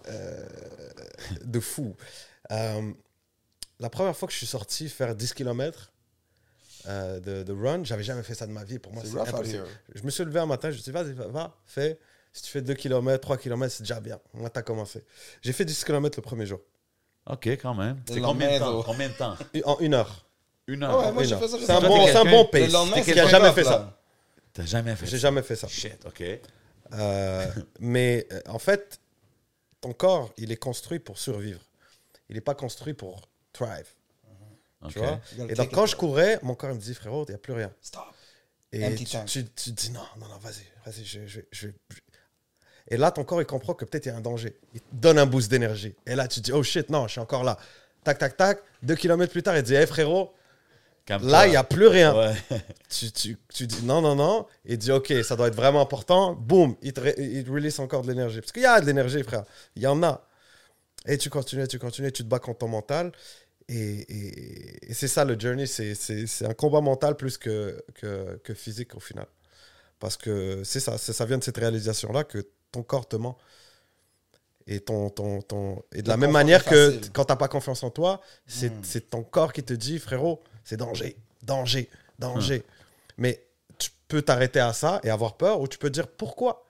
euh, 0.08 0.46
de 1.44 1.60
fou. 1.60 1.94
Euh, 2.52 2.92
la 3.80 3.90
première 3.90 4.16
fois 4.16 4.26
que 4.28 4.32
je 4.32 4.38
suis 4.38 4.46
sorti 4.46 4.88
faire 4.88 5.14
10 5.14 5.32
km 5.34 5.90
de, 6.86 7.42
de 7.42 7.52
run, 7.52 7.82
j'avais 7.84 8.02
jamais 8.02 8.22
fait 8.22 8.34
ça 8.34 8.46
de 8.46 8.52
ma 8.52 8.62
vie. 8.64 8.78
Pour 8.78 8.92
moi, 8.92 9.02
C'est 9.04 9.10
c'est 9.12 9.16
rough 9.18 9.28
out 9.28 9.34
impossible. 9.34 9.56
here. 9.56 9.66
Je 9.94 10.02
me 10.02 10.10
suis 10.10 10.24
levé 10.24 10.38
un 10.40 10.46
matin, 10.46 10.70
je 10.70 10.76
me 10.76 10.82
suis 10.82 10.92
dit, 10.92 10.98
vas-y, 10.98 11.12
va, 11.14 11.26
va, 11.28 11.56
fais. 11.64 11.98
Si 12.32 12.42
tu 12.42 12.50
fais 12.50 12.60
2 12.62 12.74
km, 12.74 13.20
3 13.20 13.36
km, 13.38 13.72
c'est 13.72 13.84
déjà 13.84 14.00
bien. 14.00 14.18
Moi, 14.34 14.50
t'as 14.50 14.60
commencé. 14.62 15.02
J'ai 15.40 15.52
fait 15.52 15.64
10 15.64 15.82
km 15.84 16.18
le 16.18 16.22
premier 16.22 16.44
jour. 16.46 16.60
OK, 17.26 17.46
quand 17.48 17.74
même. 17.74 18.02
C'est 18.06 18.16
Le 18.16 18.22
combien. 18.22 18.58
Combien 18.84 19.08
de 19.08 19.14
temps? 19.14 19.36
En 19.64 19.78
une 19.80 19.94
heure. 19.94 20.26
Une 20.66 20.82
Ah 20.82 20.90
heure. 20.90 20.98
ouais, 21.06 21.12
moi, 21.12 21.22
Une 21.22 21.28
j'ai 21.28 21.34
heure. 21.34 21.40
fait 21.40 21.48
ça 21.48 21.58
C'est 21.60 21.72
un 21.72 21.80
bon, 21.80 22.06
c'est 22.06 22.16
un 22.16 22.24
bon 22.24 22.42
Le 22.44 22.50
pace. 22.50 22.72
lendemain, 22.72 23.00
Qui 23.02 23.18
a 23.18 23.26
jamais 23.26 23.52
fait 23.52 23.64
ça. 23.64 23.98
T'as 24.52 24.64
jamais 24.64 24.94
fait 24.96 25.06
J'ai 25.06 25.12
ça? 25.12 25.18
jamais 25.18 25.42
fait 25.42 25.56
ça. 25.56 25.66
Shit, 25.68 26.04
OK. 26.06 26.22
Euh, 26.92 27.46
mais 27.80 28.26
euh, 28.30 28.40
en 28.46 28.58
fait, 28.58 29.00
ton 29.80 29.92
corps, 29.92 30.32
il 30.36 30.52
est 30.52 30.56
construit 30.56 30.98
pour 31.00 31.18
survivre. 31.18 31.60
Il 32.28 32.34
n'est 32.36 32.40
pas 32.40 32.54
construit 32.54 32.94
pour 32.94 33.28
thrive. 33.52 33.86
Tu 34.90 34.98
vois? 34.98 35.18
Et 35.48 35.54
donc, 35.54 35.70
quand 35.72 35.86
it, 35.86 35.90
je 35.92 35.96
courais, 35.96 36.38
mon 36.42 36.54
corps 36.54 36.70
il 36.70 36.76
me 36.76 36.80
dit, 36.80 36.94
frérot, 36.94 37.24
il 37.26 37.30
n'y 37.30 37.34
a 37.34 37.38
plus 37.38 37.54
rien. 37.54 37.72
Stop. 37.80 38.02
Et 38.70 38.94
tu, 38.96 39.44
tu, 39.54 39.70
dis, 39.72 39.90
non, 39.92 40.00
non, 40.18 40.26
non, 40.28 40.36
vas-y, 40.38 40.64
vas-y, 40.84 41.04
je, 41.04 41.26
je, 41.26 41.40
je- 41.52 41.68
je- 41.68 42.00
Et 42.88 42.96
là, 42.96 43.10
ton 43.10 43.24
corps, 43.24 43.40
il 43.40 43.46
comprend 43.46 43.74
que 43.74 43.84
peut-être 43.84 44.06
il 44.06 44.08
y 44.10 44.12
a 44.12 44.16
un 44.16 44.20
danger. 44.20 44.56
Il 44.74 44.80
te 44.80 44.86
donne 44.92 45.18
un 45.18 45.26
boost 45.26 45.50
d'énergie. 45.50 45.94
Et 46.06 46.14
là, 46.14 46.28
tu 46.28 46.40
te 46.40 46.44
dis, 46.46 46.52
oh 46.52 46.62
shit, 46.62 46.90
non, 46.90 47.06
je 47.06 47.12
suis 47.12 47.20
encore 47.20 47.42
là. 47.44 47.56
Tac, 48.04 48.18
tac, 48.18 48.36
tac. 48.36 48.58
Deux 48.82 48.94
kilomètres 48.96 49.32
plus 49.32 49.42
tard, 49.42 49.56
il 49.56 49.62
dit, 49.62 49.74
hé 49.74 49.86
frérot, 49.86 50.32
Calme-toi. 51.06 51.30
là, 51.30 51.46
il 51.46 51.50
n'y 51.50 51.56
a 51.56 51.64
plus 51.64 51.86
rien. 51.86 52.14
Ouais. 52.16 52.34
tu, 52.90 53.10
tu, 53.12 53.36
tu 53.52 53.66
dis 53.66 53.82
non, 53.84 54.00
non, 54.02 54.14
non, 54.14 54.46
et 54.64 54.76
dis 54.76 54.90
ok, 54.92 55.12
ça 55.22 55.36
doit 55.36 55.48
être 55.48 55.54
vraiment 55.54 55.80
important, 55.82 56.34
boum, 56.34 56.76
il 56.82 56.92
te, 56.92 57.20
il 57.20 57.44
te 57.44 57.50
release 57.50 57.78
encore 57.78 58.02
de 58.02 58.08
l'énergie. 58.08 58.40
Parce 58.40 58.52
qu'il 58.52 58.62
y 58.62 58.66
a 58.66 58.80
de 58.80 58.86
l'énergie, 58.86 59.22
frère, 59.22 59.44
il 59.76 59.82
y 59.82 59.86
en 59.86 60.02
a. 60.02 60.26
Et 61.06 61.18
tu 61.18 61.28
continues, 61.30 61.68
tu 61.68 61.78
continues, 61.78 62.12
tu 62.12 62.22
te 62.24 62.28
bats 62.28 62.38
contre 62.38 62.58
ton 62.60 62.68
mental. 62.68 63.12
Et, 63.68 63.76
et- 63.76 64.90
et 64.90 64.94
c'est 64.94 65.08
ça 65.08 65.24
le 65.24 65.38
journey, 65.40 65.66
c'est- 65.66 66.44
un 66.44 66.52
combat 66.54 66.80
mental 66.82 67.16
plus 67.16 67.36
que, 67.38 67.82
que, 67.94 68.38
que 68.44 68.52
physique 68.54 68.94
au 68.94 69.00
final. 69.00 69.26
Parce 69.98 70.16
que 70.18 70.62
c'est 70.64 70.80
ça, 70.80 70.98
ça 70.98 71.24
vient 71.24 71.38
de 71.38 71.44
cette 71.44 71.56
réalisation-là 71.56 72.24
que 72.24 72.46
ton 72.74 72.82
corps 72.82 73.08
te 73.08 73.16
ment. 73.16 73.36
Et, 74.66 74.80
ton, 74.80 75.10
ton, 75.10 75.42
ton, 75.42 75.82
et 75.92 76.00
de 76.02 76.08
la 76.08 76.16
même 76.16 76.30
manière 76.30 76.64
que 76.64 76.98
quand 77.12 77.26
tu 77.26 77.32
n'as 77.32 77.36
pas 77.36 77.48
confiance 77.48 77.82
en 77.82 77.90
toi, 77.90 78.20
c'est 78.46 78.70
Hmm. 78.70 78.82
c'est 78.82 79.10
ton 79.10 79.22
corps 79.22 79.52
qui 79.52 79.62
te 79.62 79.74
dit, 79.74 79.98
frérot, 79.98 80.42
c'est 80.64 80.78
danger, 80.78 81.16
danger, 81.42 81.88
danger. 82.18 82.62
Mais 83.18 83.44
tu 83.78 83.90
peux 84.08 84.22
t'arrêter 84.22 84.60
à 84.60 84.72
ça 84.72 85.00
et 85.04 85.10
avoir 85.10 85.34
peur, 85.36 85.60
ou 85.60 85.68
tu 85.68 85.76
peux 85.78 85.90
dire 85.90 86.08
pourquoi? 86.08 86.64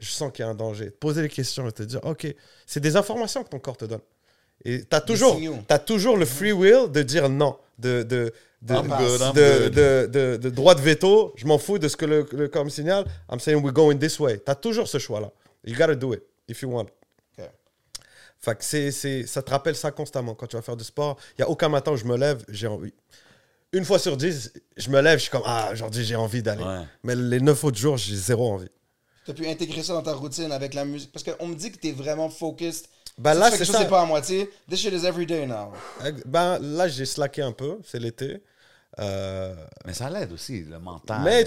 Je 0.00 0.10
sens 0.10 0.32
qu'il 0.32 0.44
y 0.44 0.48
a 0.48 0.50
un 0.50 0.54
danger. 0.56 0.90
Poser 0.90 1.22
les 1.22 1.28
questions 1.28 1.66
et 1.68 1.72
te 1.72 1.82
dire, 1.84 2.00
ok, 2.04 2.26
c'est 2.66 2.80
des 2.80 2.96
informations 2.96 3.44
que 3.44 3.50
ton 3.50 3.60
corps 3.60 3.76
te 3.76 3.84
donne. 3.84 4.00
Et 4.64 4.80
tu 4.84 4.96
as 4.96 5.00
toujours, 5.00 5.38
t'as 5.68 5.78
toujours 5.78 6.16
le 6.16 6.26
free 6.26 6.52
will 6.52 6.90
de 6.90 7.02
dire 7.02 7.28
non, 7.28 7.56
de, 7.78 8.02
de, 8.02 8.32
de, 8.60 10.06
de, 10.06 10.36
de- 10.36 10.50
droit 10.50 10.74
de 10.74 10.80
veto. 10.80 11.32
Je 11.36 11.46
m'en 11.46 11.58
fous 11.58 11.78
de 11.78 11.88
ce 11.88 11.96
que 11.96 12.04
le, 12.06 12.26
le 12.32 12.64
me 12.64 12.68
signale. 12.68 13.04
I'm 13.30 13.38
saying 13.40 13.62
we're 13.62 13.72
going 13.72 13.98
this 13.98 14.18
way. 14.18 14.38
Tu 14.38 14.50
as 14.50 14.54
toujours 14.54 14.88
ce 14.88 14.98
choix-là. 14.98 15.30
You 15.64 15.76
gotta 15.76 15.94
do 15.94 16.12
it 16.14 16.22
if 16.48 16.62
you 16.62 16.70
want. 16.70 16.86
Fait 18.40 18.56
que 18.56 19.26
ça 19.26 19.42
te 19.42 19.50
rappelle 19.50 19.74
ça 19.74 19.90
constamment 19.90 20.34
quand 20.34 20.46
tu 20.46 20.54
vas 20.54 20.62
faire 20.62 20.76
du 20.76 20.84
sport. 20.84 21.16
Il 21.36 21.40
n'y 21.42 21.44
a 21.44 21.50
aucun 21.50 21.68
matin 21.68 21.90
où 21.92 21.96
je 21.96 22.04
me 22.04 22.16
lève, 22.16 22.44
j'ai 22.48 22.68
envie. 22.68 22.94
Une 23.72 23.84
fois 23.84 23.98
sur 23.98 24.16
dix, 24.16 24.52
je 24.76 24.90
me 24.90 25.00
lève, 25.00 25.18
je 25.18 25.22
suis 25.24 25.30
comme 25.30 25.42
Ah, 25.44 25.70
aujourd'hui 25.72 26.04
j'ai 26.04 26.14
envie 26.16 26.42
d'aller. 26.42 26.62
Ouais. 26.62 26.84
Mais 27.02 27.16
les 27.16 27.40
neuf 27.40 27.64
autres 27.64 27.76
jours, 27.78 27.96
j'ai 27.96 28.14
zéro 28.14 28.52
envie. 28.52 28.68
Tu 29.24 29.32
as 29.32 29.34
pu 29.34 29.46
intégrer 29.46 29.82
ça 29.82 29.92
dans 29.92 30.02
ta 30.02 30.14
routine 30.14 30.52
avec 30.52 30.72
la 30.72 30.84
musique? 30.84 31.10
Parce 31.12 31.24
qu'on 31.24 31.48
me 31.48 31.54
dit 31.54 31.70
que 31.72 31.78
tu 31.78 31.88
es 31.88 31.92
vraiment 31.92 32.30
focused. 32.30 32.86
Ben 33.18 33.34
là, 33.34 33.50
c'est 33.50 33.64
ça. 33.64 33.78
c'est 33.80 33.88
pas 33.88 34.02
à 34.02 34.06
moitié. 34.06 34.48
This 34.68 34.80
shit 34.80 34.92
is 34.92 35.04
every 35.04 35.26
day 35.26 35.46
now. 35.46 35.72
Ben, 36.26 36.58
là, 36.60 36.86
j'ai 36.88 37.04
slacké 37.04 37.42
un 37.42 37.52
peu, 37.52 37.78
c'est 37.84 37.98
l'été. 37.98 38.42
Euh, 39.00 39.54
Mais 39.84 39.92
ça 39.92 40.08
l'aide 40.08 40.32
aussi, 40.32 40.64
le 40.64 40.78
mental. 40.78 41.20
mais 41.24 41.44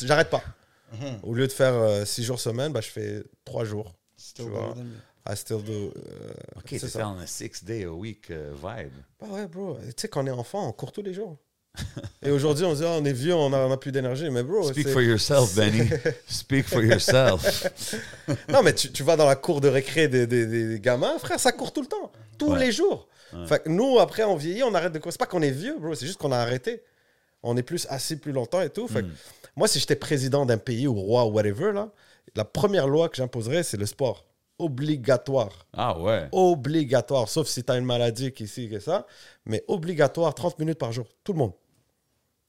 j'arrête 0.00 0.30
pas. 0.30 0.42
Mhm. 0.92 1.20
Au 1.22 1.34
lieu 1.34 1.46
de 1.46 1.52
faire 1.52 2.06
6 2.06 2.24
jours 2.24 2.40
semaine, 2.40 2.72
bah, 2.72 2.80
je 2.80 2.88
fais 2.88 3.22
3 3.44 3.64
jours. 3.64 3.94
Still 4.16 4.44
Tu 4.46 4.50
vois. 4.50 4.74
than 4.74 4.84
me. 4.84 4.96
I 5.32 5.36
still 5.36 5.62
do. 5.62 5.72
euh, 5.72 6.32
OK, 6.56 6.66
c'est 6.70 6.88
ça. 6.88 7.08
a 7.08 7.26
six 7.26 7.62
day 7.62 7.84
a 7.84 7.92
week 7.92 8.30
euh, 8.30 8.52
vibe. 8.56 8.92
Bah 9.20 9.28
ouais, 9.30 9.46
bro. 9.46 9.78
Tu 9.80 9.92
sais, 9.96 10.08
quand 10.08 10.24
on 10.24 10.26
est 10.26 10.30
enfant, 10.32 10.66
on 10.68 10.72
court 10.72 10.90
tous 10.90 11.02
les 11.02 11.14
jours. 11.14 11.38
Et 12.22 12.30
aujourd'hui, 12.30 12.64
on 12.64 12.74
se 12.74 12.80
dit, 12.80 12.84
Ah, 12.86 12.96
on 13.00 13.04
est 13.04 13.12
vieux, 13.12 13.34
on 13.34 13.52
a, 13.52 13.58
on 13.66 13.72
a 13.72 13.76
plus 13.76 13.92
d'énergie. 13.92 14.28
Mais 14.30 14.42
bro, 14.42 14.62
Speak 14.70 14.88
for 14.88 15.00
yourself, 15.02 15.54
Benny. 15.54 15.88
Speak 16.28 16.66
for 16.68 16.82
yourself. 16.82 17.66
non, 18.48 18.62
mais 18.62 18.74
tu, 18.74 18.92
tu 18.92 19.02
vas 19.02 19.16
dans 19.16 19.26
la 19.26 19.36
cour 19.36 19.60
de 19.60 19.68
récré 19.68 20.06
des, 20.08 20.26
des- 20.26 20.46
des- 20.46 20.68
des 20.68 20.80
gamins, 20.80 21.18
frère, 21.18 21.40
ça 21.40 21.52
court 21.52 21.72
tout 21.72 21.80
le 21.80 21.88
temps. 21.88 22.12
Tous 22.38 22.52
Ouais. 22.52 22.58
les 22.58 22.72
jours. 22.72 23.08
Ouais. 23.32 23.46
Fait 23.46 23.62
que 23.62 23.68
nous, 23.68 23.98
après, 23.98 24.22
on 24.24 24.36
vieillit, 24.36 24.62
on 24.62 24.74
arrête 24.74 24.92
de 24.92 24.98
courir. 24.98 25.12
C'est 25.12 25.18
pas 25.18 25.26
qu'on 25.26 25.42
est 25.42 25.50
vieux, 25.50 25.76
bro. 25.78 25.94
C'est 25.94 26.06
juste 26.06 26.18
qu'on 26.18 26.32
a 26.32 26.38
arrêté. 26.38 26.82
On 27.42 27.56
est 27.56 27.62
plus 27.62 27.86
assis 27.88 28.16
plus 28.16 28.32
longtemps 28.32 28.60
et 28.60 28.70
tout. 28.70 28.86
Fait 28.86 29.00
que 29.02 29.06
Mm. 29.06 29.12
moi, 29.56 29.66
si 29.66 29.78
j'étais 29.80 29.96
président 29.96 30.44
d'un 30.46 30.58
pays 30.58 30.86
ou 30.86 30.94
roi 30.94 31.24
ou 31.24 31.30
whatever, 31.30 31.72
là, 31.72 31.90
la 32.36 32.44
première 32.44 32.86
loi 32.86 33.08
que 33.08 33.16
j'imposerais, 33.16 33.62
c'est 33.62 33.78
le 33.78 33.86
sport. 33.86 34.26
Obligatoire. 34.58 35.66
Ah 35.72 35.98
ouais. 35.98 36.28
Obligatoire. 36.30 37.28
Sauf 37.28 37.48
si 37.48 37.64
tu 37.64 37.72
as 37.72 37.76
une 37.76 37.84
maladie 37.84 38.30
qui 38.32 38.44
ici, 38.44 38.68
que 38.68 38.78
ça. 38.78 39.06
Mais 39.46 39.64
obligatoire, 39.66 40.34
30 40.34 40.58
minutes 40.58 40.78
par 40.78 40.92
jour. 40.92 41.06
Tout 41.24 41.32
le 41.32 41.38
monde. 41.38 41.52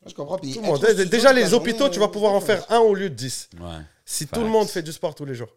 Je 0.05 0.13
comprends. 0.13 0.37
Puis 0.37 0.53
Tout 0.53 0.61
le 0.61 0.67
monde. 0.67 0.81
Déjà, 1.09 1.33
les 1.33 1.53
hôpitaux, 1.53 1.89
tu 1.89 1.99
vas 1.99 2.07
pouvoir 2.07 2.33
en 2.33 2.41
faire 2.41 2.65
un 2.71 2.79
au 2.79 2.93
lieu 2.93 3.09
de 3.09 3.15
10. 3.15 3.49
Ouais. 3.59 3.67
Si 4.05 4.27
tout 4.27 4.41
le 4.41 4.49
monde 4.49 4.67
fait 4.67 4.81
du 4.83 4.91
sport 4.91 5.15
tous 5.15 5.25
les 5.25 5.35
jours. 5.35 5.55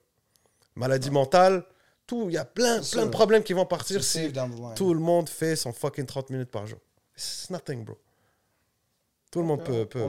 Maladie 0.77 1.11
mentale, 1.11 1.65
tout, 2.07 2.27
il 2.29 2.35
y 2.35 2.39
a 2.39 2.45
plein, 2.45 2.81
plein 2.81 3.07
de 3.07 3.11
problèmes 3.11 3.43
qui 3.43 3.53
vont 3.53 3.67
partir 3.67 4.05
si 4.05 4.31
tout 4.77 4.95
le 4.95 5.01
monde 5.01 5.29
fait 5.29 5.57
son 5.57 5.73
fucking 5.73 6.07
30 6.07 6.31
minutes 6.31 6.51
par 6.51 6.67
jour. 6.67 6.79
It's 7.17 7.49
nothing, 7.51 7.85
bro. 7.85 7.99
Tout 9.31 9.41
le 9.41 9.47
monde 9.47 9.65
peut, 9.65 9.87
peut, 9.87 10.09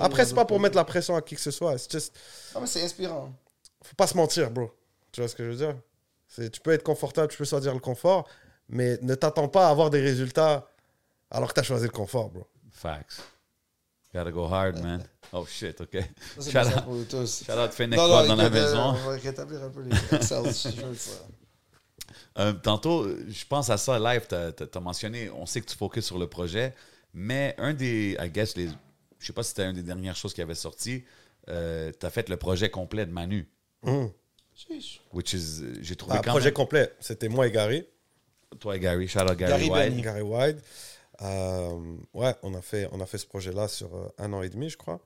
Après, 0.00 0.24
c'est 0.24 0.34
pas 0.34 0.44
pour 0.44 0.58
mettre 0.58 0.76
la 0.76 0.84
pression 0.84 1.14
à 1.14 1.22
qui 1.22 1.34
que 1.34 1.40
ce 1.40 1.50
soit. 1.50 1.76
C'est 1.76 1.92
juste, 1.92 2.16
Non, 2.54 2.62
mais 2.62 2.66
c'est 2.66 2.82
inspirant. 2.82 3.32
faut 3.82 3.94
pas 3.96 4.06
se 4.06 4.16
mentir, 4.16 4.50
bro. 4.50 4.70
Tu 5.12 5.20
vois 5.20 5.28
ce 5.28 5.34
que 5.34 5.44
je 5.44 5.50
veux 5.50 5.56
dire? 5.56 5.76
C'est, 6.26 6.50
tu 6.50 6.60
peux 6.60 6.72
être 6.72 6.82
confortable, 6.82 7.28
tu 7.28 7.36
peux 7.36 7.44
choisir 7.44 7.74
le 7.74 7.80
confort, 7.80 8.26
mais 8.68 8.98
ne 9.02 9.14
t'attends 9.14 9.48
pas 9.48 9.66
à 9.66 9.70
avoir 9.70 9.90
des 9.90 10.00
résultats 10.00 10.68
alors 11.30 11.48
que 11.48 11.54
tu 11.54 11.60
as 11.60 11.64
choisi 11.64 11.84
le 11.84 11.90
confort, 11.90 12.30
bro. 12.30 12.46
Facts. 12.72 13.20
Gotta 14.12 14.30
go 14.32 14.46
hard, 14.46 14.82
man. 14.82 15.04
Oh 15.32 15.46
shit, 15.46 15.80
OK. 15.80 15.96
Ça, 16.38 16.50
Shout 16.50 16.76
out. 16.76 16.84
pour 16.84 17.06
tous. 17.08 17.44
Shout 17.44 17.52
out 17.52 17.72
Fennec 17.72 17.98
Non, 17.98 18.08
dans 18.08 18.34
la 18.34 18.44
euh, 18.46 18.50
maison. 18.50 18.80
On 18.80 19.10
va 19.10 19.16
rétablir 19.16 19.62
un 19.62 19.70
peu 19.70 19.82
les 19.82 20.22
ça. 20.22 20.42
Euh, 22.38 22.52
tantôt, 22.52 23.08
je 23.28 23.44
pense 23.44 23.70
à 23.70 23.76
ça 23.76 23.98
live, 23.98 24.26
tu 24.28 24.34
as, 24.34 24.80
mentionné, 24.80 25.30
on 25.30 25.46
sait 25.46 25.60
que 25.60 25.66
tu 25.66 25.76
focuses 25.76 26.04
sur 26.04 26.16
le 26.16 26.28
projet, 26.28 26.74
mais 27.12 27.56
un 27.58 27.74
des, 27.74 28.16
I 28.20 28.30
guess, 28.30 28.56
les, 28.56 28.68
je 29.18 29.26
sais 29.26 29.32
pas 29.32 29.42
si 29.42 29.48
c'était 29.48 29.64
une 29.64 29.74
des 29.74 29.82
dernières 29.82 30.14
choses 30.14 30.32
qui 30.32 30.40
avait 30.40 30.54
sorti, 30.54 31.04
tu 31.46 31.52
as 31.52 32.10
fait 32.10 32.28
le 32.28 32.36
projet 32.36 32.70
complet 32.70 33.04
de 33.04 33.10
Manu. 33.10 33.48
Chiche. 34.68 35.00
which 35.12 35.32
is, 35.32 35.62
euh, 35.62 35.74
j'ai 35.80 35.96
trouvé 35.96 36.16
Ah, 36.18 36.22
quand 36.22 36.32
projet 36.32 36.46
même, 36.46 36.54
complet, 36.54 36.92
c'était 37.00 37.28
moi 37.28 37.46
et 37.46 37.50
Gary. 37.50 37.86
toi 38.58 38.76
et 38.76 38.80
Gary, 38.80 39.08
shout 39.08 39.20
out 39.20 39.36
Gary, 39.36 39.52
Gary 39.52 39.70
White. 39.70 39.90
Benny. 39.90 40.02
Gary 40.02 40.22
White. 40.22 40.58
Euh, 41.22 41.96
ouais, 42.14 42.34
on 42.42 42.54
a 42.54 42.62
fait, 42.62 42.88
on 42.92 43.00
a 43.00 43.06
fait 43.06 43.18
ce 43.18 43.26
projet-là 43.26 43.68
sur 43.68 43.94
euh, 43.94 44.08
un 44.18 44.32
an 44.32 44.42
et 44.42 44.48
demi, 44.48 44.70
je 44.70 44.76
crois. 44.76 45.00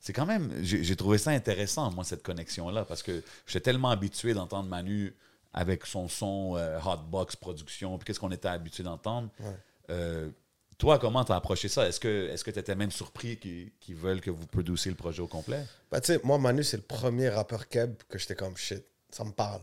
C'est 0.00 0.12
quand 0.12 0.26
même, 0.26 0.52
j'ai 0.62 0.96
trouvé 0.96 1.16
ça 1.16 1.30
intéressant, 1.30 1.88
moi, 1.92 2.02
cette 2.02 2.24
connexion-là, 2.24 2.84
parce 2.84 3.04
que 3.04 3.22
j'étais 3.46 3.60
tellement 3.60 3.90
habitué 3.90 4.34
d'entendre 4.34 4.68
Manu 4.68 5.14
avec 5.52 5.86
son 5.86 6.08
son 6.08 6.56
euh, 6.56 6.80
Hotbox 6.84 7.36
production, 7.36 7.96
puis 7.98 8.06
qu'est-ce 8.06 8.18
qu'on 8.18 8.32
était 8.32 8.48
habitué 8.48 8.82
d'entendre. 8.82 9.28
Ouais. 9.38 9.56
Euh, 9.90 10.30
toi, 10.76 10.98
comment 10.98 11.24
t'as 11.24 11.36
approché 11.36 11.68
ça? 11.68 11.86
Est-ce 11.86 12.00
que 12.00 12.50
tu 12.50 12.58
étais 12.58 12.74
même 12.74 12.90
surpris 12.90 13.36
qu'ils 13.36 13.94
veulent 13.94 14.20
que 14.20 14.30
vous 14.30 14.46
produisiez 14.46 14.90
le 14.90 14.96
projet 14.96 15.22
au 15.22 15.28
complet? 15.28 15.64
Bah, 15.92 16.00
tu 16.00 16.08
sais, 16.08 16.20
moi, 16.24 16.38
Manu, 16.38 16.64
c'est 16.64 16.78
le 16.78 16.82
premier 16.82 17.28
rappeur 17.28 17.68
keb 17.68 17.94
que 18.08 18.18
j'étais 18.18 18.34
comme 18.34 18.56
shit. 18.56 18.84
Ça 19.10 19.22
me 19.22 19.30
parle. 19.30 19.60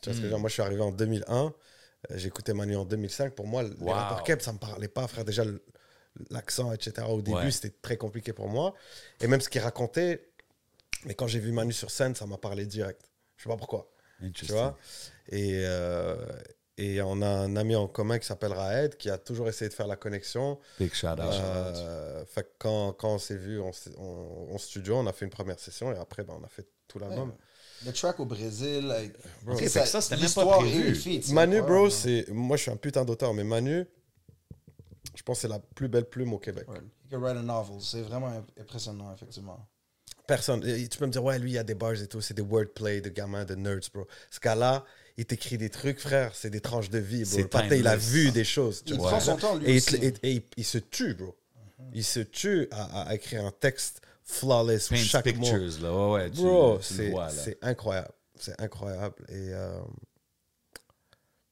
Tu 0.00 0.10
vois 0.10 0.14
ce 0.14 0.18
que 0.18 0.22
je 0.22 0.22
veux 0.22 0.28
dire? 0.28 0.38
Moi, 0.38 0.48
je 0.48 0.52
suis 0.52 0.62
arrivé 0.62 0.82
en 0.82 0.92
2001. 0.92 1.52
Euh, 2.10 2.16
J'écoutais 2.16 2.54
Manu 2.54 2.76
en 2.76 2.84
2005. 2.84 3.34
Pour 3.34 3.46
moi, 3.46 3.62
les 3.62 3.70
Wow. 3.80 3.92
rappeurs 3.92 4.22
keb, 4.22 4.40
ça 4.40 4.52
me 4.52 4.58
parlait 4.58 4.88
pas, 4.88 5.06
frère. 5.08 5.24
Déjà, 5.24 5.44
l'accent, 6.30 6.72
etc. 6.72 7.06
Au 7.08 7.22
début, 7.22 7.36
Ouais. 7.38 7.50
c'était 7.50 7.74
très 7.82 7.96
compliqué 7.96 8.32
pour 8.32 8.48
moi. 8.48 8.74
Et 9.20 9.26
même 9.26 9.40
ce 9.40 9.48
qu'il 9.48 9.60
racontait, 9.60 10.28
mais 11.04 11.14
quand 11.14 11.26
j'ai 11.26 11.38
vu 11.38 11.52
Manu 11.52 11.72
sur 11.72 11.90
scène, 11.90 12.14
ça 12.14 12.26
m'a 12.26 12.36
parlé 12.38 12.66
direct. 12.66 13.00
Je 13.36 13.44
sais 13.44 13.48
pas 13.48 13.56
pourquoi. 13.56 13.90
Tu 14.34 14.44
vois? 14.46 14.76
Et, 15.28 15.62
euh, 15.64 16.16
et 16.76 17.00
on 17.00 17.22
a 17.22 17.26
un 17.28 17.56
ami 17.56 17.74
en 17.74 17.86
commun 17.88 18.18
qui 18.18 18.26
s'appelle 18.26 18.52
Raed 18.52 18.96
qui 18.96 19.08
a 19.08 19.16
toujours 19.16 19.48
essayé 19.48 19.68
de 19.70 19.74
faire 19.74 19.86
la 19.86 19.96
connexion. 19.96 20.58
Big 20.78 20.92
shout 20.92 21.06
out. 21.06 21.20
Euh, 21.20 22.24
fait 22.26 22.46
quand, 22.58 22.92
quand 22.92 23.14
on 23.14 23.18
s'est 23.18 23.36
vu 23.36 23.60
en, 23.60 23.70
en- 23.98 24.48
en 24.52 24.58
studio, 24.58 24.96
on 24.96 25.06
a 25.06 25.12
fait 25.12 25.24
une 25.24 25.30
première 25.30 25.58
session 25.58 25.90
et 25.92 25.96
après, 25.96 26.22
ben, 26.24 26.34
on 26.38 26.44
a 26.44 26.48
fait 26.48 26.66
tout 26.86 26.98
l'album. 26.98 27.32
Le 27.86 27.92
track 27.92 28.20
au 28.20 28.26
Brésil. 28.26 28.92
Bro. 29.42 29.56
Fait 29.56 29.64
que 29.64 29.86
ça, 29.86 30.00
c'était 30.00 30.20
même 30.20 30.30
pas 30.32 30.58
prévu. 30.58 31.22
Manu, 31.32 31.62
bro, 31.62 31.88
c'est. 31.90 32.26
Moi, 32.28 32.56
je 32.56 32.62
suis 32.62 32.70
un 32.70 32.76
putain 32.76 33.04
d'auteur, 33.04 33.32
mais 33.34 33.44
Manu, 33.44 33.86
je 35.14 35.22
pense 35.22 35.38
que 35.38 35.42
c'est 35.42 35.48
la 35.48 35.58
plus 35.58 35.88
belle 35.88 36.04
plume 36.08 36.32
au 36.32 36.38
Québec. 36.38 36.68
Ouais. 36.68 36.76
You 36.78 37.18
can 37.18 37.20
write 37.20 37.36
a 37.36 37.42
novel. 37.42 37.80
C'est 37.80 38.02
vraiment 38.02 38.28
imp- 38.28 38.50
impressionnant, 38.60 39.12
effectivement. 39.14 39.66
Personne. 40.26 40.62
et 40.66 40.86
Tu 40.88 40.98
peux 40.98 41.06
me 41.06 41.10
dire, 41.12 41.24
ouais, 41.24 41.38
lui, 41.38 41.50
il 41.52 41.54
y 41.54 41.58
a 41.58 41.64
des 41.64 41.74
bars 41.74 42.00
et 42.00 42.06
tout, 42.06 42.20
c'est 42.20 42.34
des 42.34 42.42
wordplay 42.42 43.00
de 43.00 43.08
gamins, 43.08 43.44
de 43.44 43.54
nerds, 43.54 43.80
bro. 43.92 44.06
Ce 44.30 44.38
gars-là, 44.38 44.84
il 45.16 45.26
t'écrit 45.26 45.58
des 45.58 45.70
trucs, 45.70 45.98
frère, 45.98 46.34
c'est 46.34 46.50
des 46.50 46.60
tranches 46.60 46.90
de 46.90 46.98
vie, 46.98 47.22
bro. 47.24 47.32
C'est 47.32 47.42
Le 47.42 47.48
patin, 47.48 47.74
il 47.74 47.86
a 47.88 47.96
vu 47.96 48.30
des 48.30 48.44
choses. 48.44 48.84
tu 48.84 48.92
Il 48.92 48.98
vois. 48.98 49.10
prend 49.10 49.20
son 49.20 49.36
temps, 49.36 49.56
lui 49.56 49.66
Et, 49.66 49.72
il 49.72 49.76
aussi. 49.78 49.98
te- 49.98 50.04
et- 50.04 50.14
et 50.22 50.32
il, 50.34 50.42
il 50.58 50.64
se 50.64 50.78
tue, 50.78 51.14
bro. 51.14 51.34
Il 51.94 52.04
se 52.04 52.20
tue 52.20 52.68
à, 52.70 53.08
à 53.08 53.14
écrire 53.14 53.44
un 53.44 53.50
texte 53.50 54.02
flawless 54.30 54.88
Paint 54.88 54.96
chaque 54.96 55.26
mot. 55.26 55.32
pictures, 55.32 55.82
là. 55.82 55.92
Ouais, 55.92 56.12
ouais, 56.12 56.30
tu, 56.30 56.40
Bro, 56.42 56.80
c'est 56.80 57.12
c'est 57.30 57.58
incroyable. 57.62 58.12
C'est 58.36 58.60
incroyable. 58.60 59.24
Et 59.28 59.52
euh, 59.52 59.80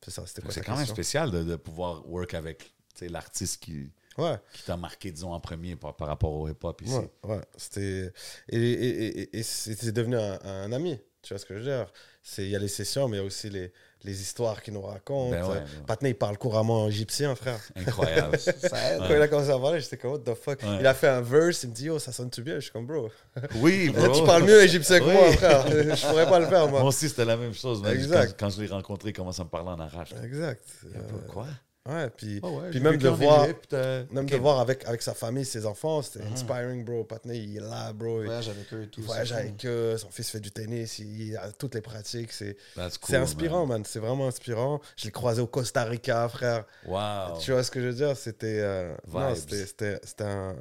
c'est 0.02 0.10
ça, 0.10 0.26
c'était 0.26 0.42
quoi 0.42 0.52
C'est 0.52 0.60
quand 0.62 0.72
même 0.72 0.78
question? 0.80 0.94
spécial 0.94 1.30
de, 1.30 1.42
de 1.44 1.56
pouvoir 1.56 2.08
work 2.08 2.34
avec 2.34 2.72
l'artiste 3.02 3.62
qui, 3.62 3.90
Ouais, 4.16 4.36
qui 4.52 4.62
t'a 4.64 4.76
marqué, 4.76 5.12
disons, 5.12 5.32
en 5.32 5.38
premier 5.40 5.76
par, 5.76 5.94
par 5.96 6.08
rapport 6.08 6.32
au 6.32 6.48
hip-hop 6.48 6.80
ici. 6.82 6.94
ouais, 6.94 7.10
ouais. 7.24 7.40
C'était... 7.56 8.12
Et, 8.48 8.58
et, 8.58 9.06
et, 9.20 9.38
et- 9.38 9.42
c'est 9.42 9.92
devenu 9.92 10.16
un, 10.16 10.40
un 10.42 10.72
ami. 10.72 10.98
Tu 11.22 11.34
vois 11.34 11.38
ce 11.38 11.46
que 11.46 11.54
je 11.54 11.60
veux 11.60 11.64
dire? 11.64 11.92
C'est- 12.22 12.44
Il 12.44 12.50
y 12.50 12.56
a 12.56 12.58
les 12.58 12.68
sessions, 12.68 13.06
mais 13.08 13.16
il 13.18 13.20
y 13.20 13.22
a 13.22 13.26
aussi 13.26 13.50
les, 13.50 13.72
les 14.04 14.20
histoires 14.20 14.62
qu'il 14.62 14.74
nous 14.74 14.82
raconte. 14.82 15.32
Ben 15.32 15.42
ouais, 15.42 15.48
ouais. 15.54 15.62
Patney, 15.86 16.10
il 16.10 16.14
parle 16.14 16.38
couramment 16.38 16.84
en 16.84 16.88
égyptien, 16.88 17.34
frère. 17.34 17.58
Incroyable. 17.74 18.38
Ça. 18.38 18.52
Quand 18.98 19.08
il 19.10 19.20
a 19.22 19.28
commencé 19.28 19.50
à 19.50 19.58
parler, 19.58 19.80
j'étais 19.80 19.96
comme, 19.96 20.12
what 20.12 20.18
the 20.20 20.34
fuck? 20.34 20.62
Ouais. 20.62 20.76
Il 20.80 20.86
a 20.86 20.94
fait 20.94 21.08
un 21.08 21.20
verse, 21.20 21.64
il 21.64 21.70
me 21.70 21.74
dit, 21.74 21.90
oh, 21.90 21.98
ça 21.98 22.12
sonne-tu 22.12 22.42
bien? 22.42 22.54
Je 22.56 22.60
suis 22.60 22.70
comme, 22.70 22.86
bro, 22.86 23.10
oui, 23.56 23.88
bro. 23.94 24.08
tu 24.14 24.24
parles 24.24 24.44
mieux 24.44 24.62
égyptien 24.62 25.00
que 25.00 25.04
Oui. 25.04 25.12
moi, 25.12 25.32
frère. 25.32 25.66
Je 25.68 26.06
pourrais 26.06 26.28
pas 26.28 26.38
le 26.38 26.46
faire, 26.46 26.68
Moi 26.68 26.80
moi. 26.80 26.88
aussi, 26.88 27.08
c'était 27.08 27.24
la 27.24 27.36
même 27.36 27.54
chose. 27.54 27.82
Exact. 27.88 28.36
Quand, 28.38 28.46
quand 28.46 28.50
je 28.50 28.62
l'ai 28.62 28.68
rencontré, 28.68 29.10
il 29.10 29.12
commence 29.14 29.40
à 29.40 29.44
me 29.44 29.48
parler 29.48 29.70
en 29.70 29.80
arrache. 29.80 30.10
Exact. 30.24 30.62
Euh, 30.94 30.98
Quoi? 31.28 31.46
Ouais, 31.88 32.10
puis, 32.10 32.40
Ah 32.42 32.48
ouais, 32.48 32.70
puis 32.70 32.78
j'ai 32.78 32.84
même 32.84 32.96
de 32.98 33.08
voir... 33.08 33.44
Égypte, 33.44 33.72
euh, 33.74 34.04
Même 34.10 34.26
de 34.26 34.36
voir 34.36 34.60
avec, 34.60 34.84
avec 34.86 35.02
sa 35.02 35.14
famille, 35.14 35.44
ses 35.44 35.64
enfants, 35.66 36.02
c'était 36.02 36.24
Mhm. 36.24 36.32
inspiring, 36.32 36.84
bro. 36.84 37.04
Patney, 37.04 37.38
il 37.38 37.56
est 37.56 37.60
là, 37.60 37.92
bro. 37.92 38.20
Il, 38.22 38.26
Voyage 38.26 38.48
avec 38.48 38.72
eux 38.74 38.82
et 38.82 38.88
tout. 38.88 39.00
il 39.00 39.06
voyage 39.06 39.32
avec 39.32 39.64
eux, 39.64 39.96
son 39.98 40.10
fils 40.10 40.30
fait 40.30 40.40
du 40.40 40.50
tennis, 40.50 40.98
il 40.98 41.36
a 41.36 41.50
toutes 41.52 41.74
les 41.74 41.80
pratiques. 41.80 42.32
C'est 42.32 42.56
That's 42.76 42.98
cool, 42.98 43.10
c'est 43.10 43.16
inspirant, 43.16 43.60
man. 43.66 43.78
man. 43.78 43.84
C'est 43.84 43.98
vraiment 44.00 44.26
inspirant. 44.28 44.80
Je 44.96 45.04
l'ai 45.06 45.10
croisé 45.12 45.40
au 45.40 45.46
Costa 45.46 45.84
Rica, 45.84 46.28
frère. 46.28 46.64
Wow. 46.86 47.38
Tu 47.40 47.52
vois 47.52 47.62
ce 47.64 47.70
que 47.70 47.80
je 47.80 47.86
veux 47.86 47.94
dire? 47.94 48.16
C'était 48.16 48.60
euh, 48.60 48.94
non, 49.12 49.28
Vibes. 49.28 49.36
c'était- 49.36 49.66
c'était- 49.66 50.00
c'était 50.04 50.24
un, 50.24 50.56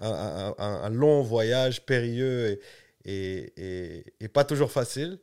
un, 0.00 0.10
un- 0.10 0.54
un- 0.58 0.82
un 0.84 0.90
long 0.90 1.22
voyage 1.22 1.84
périlleux 1.84 2.48
et, 2.50 2.60
et, 3.04 3.52
et, 3.56 4.04
et 4.20 4.28
pas 4.28 4.44
toujours 4.44 4.70
facile. 4.70 5.18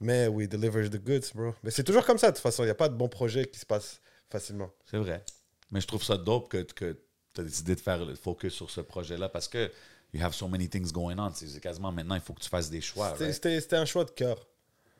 Mais 0.00 0.26
we 0.26 0.48
deliver 0.48 0.90
the 0.90 0.96
goods, 1.02 1.30
bro. 1.32 1.54
Mais 1.62 1.70
c'est 1.70 1.84
toujours 1.84 2.04
comme 2.04 2.18
ça, 2.18 2.28
de 2.30 2.34
toute 2.34 2.42
façon. 2.42 2.64
Il 2.64 2.66
n'y 2.66 2.72
a 2.72 2.74
pas 2.76 2.88
de 2.88 2.94
bon 2.96 3.08
projet 3.08 3.46
qui 3.46 3.58
se 3.60 3.66
passe 3.66 4.00
facilement. 4.32 4.70
C'est 4.90 4.98
vrai. 4.98 5.24
Mais 5.70 5.80
je 5.80 5.86
trouve 5.86 6.02
ça 6.02 6.16
dope 6.16 6.48
que, 6.48 6.62
que 6.62 6.98
tu 7.34 7.40
as 7.40 7.44
décidé 7.44 7.74
de 7.74 7.80
faire 7.80 8.04
le 8.04 8.14
focus 8.14 8.52
sur 8.54 8.70
ce 8.70 8.80
projet-là 8.80 9.28
parce 9.28 9.48
que 9.48 9.70
you 10.12 10.22
have 10.22 10.34
so 10.34 10.48
many 10.48 10.68
things 10.68 10.90
going 10.92 11.18
on. 11.18 11.30
C'est 11.34 11.60
quasiment 11.60 11.92
maintenant, 11.92 12.14
il 12.14 12.20
faut 12.20 12.32
que 12.34 12.40
tu 12.40 12.48
fasses 12.48 12.68
des 12.70 12.80
choix. 12.80 13.14
C'était- 13.18 13.56
right? 13.58 13.72
Un 13.74 13.84
choix 13.84 14.04
de 14.04 14.10
cœur. 14.10 14.36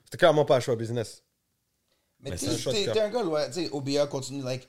C'était 0.05 0.18
clairement 0.18 0.45
pas 0.45 0.57
un 0.57 0.61
choix 0.61 0.76
business. 0.76 1.22
Mais 2.20 2.30
Mais 2.30 2.37
t'es 2.37 2.47
c'est 2.47 2.53
un 2.53 2.57
choix 2.59 2.72
de 2.72 2.78
t'es- 2.78 2.85
cœur. 2.85 2.95
t'es 2.95 3.01
un 3.01 3.11
gars, 3.11 3.24
ouais, 3.24 3.47
tu 3.49 3.55
sais, 3.64 3.70
OBA 3.70 4.07
continue, 4.07 4.43
like, 4.43 4.68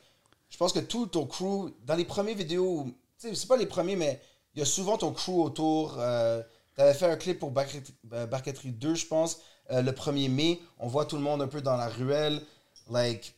je 0.49 0.57
pense 0.57 0.73
que 0.73 0.79
tout 0.79 1.05
ton 1.07 1.25
crew, 1.27 1.69
dans 1.85 1.95
les 1.95 2.05
premières 2.05 2.35
vidéos, 2.35 2.85
tu 3.19 3.27
sais, 3.29 3.35
c'est 3.35 3.47
pas 3.47 3.57
les 3.57 3.65
premiers, 3.67 3.95
mais 3.95 4.19
il 4.55 4.59
y 4.59 4.61
a 4.61 4.65
souvent 4.65 4.97
ton 4.97 5.11
crew 5.13 5.39
autour. 5.43 5.95
Euh, 5.99 6.41
T'avais 6.75 6.95
fait 6.95 7.05
un 7.05 7.17
clip 7.17 7.37
pour 7.37 7.51
Barquet- 7.51 7.83
euh, 8.13 8.25
Barquetterie 8.25 8.71
2, 8.71 8.95
je 8.95 9.05
pense, 9.05 9.39
euh, 9.69 9.83
le 9.83 9.91
1er 9.91 10.27
mai. 10.27 10.59
On 10.79 10.87
voit 10.87 11.05
tout 11.05 11.17
le 11.17 11.21
monde 11.21 11.39
un 11.43 11.47
peu 11.47 11.61
dans 11.61 11.77
la 11.77 11.87
ruelle. 11.87 12.41
Like, 12.89 13.35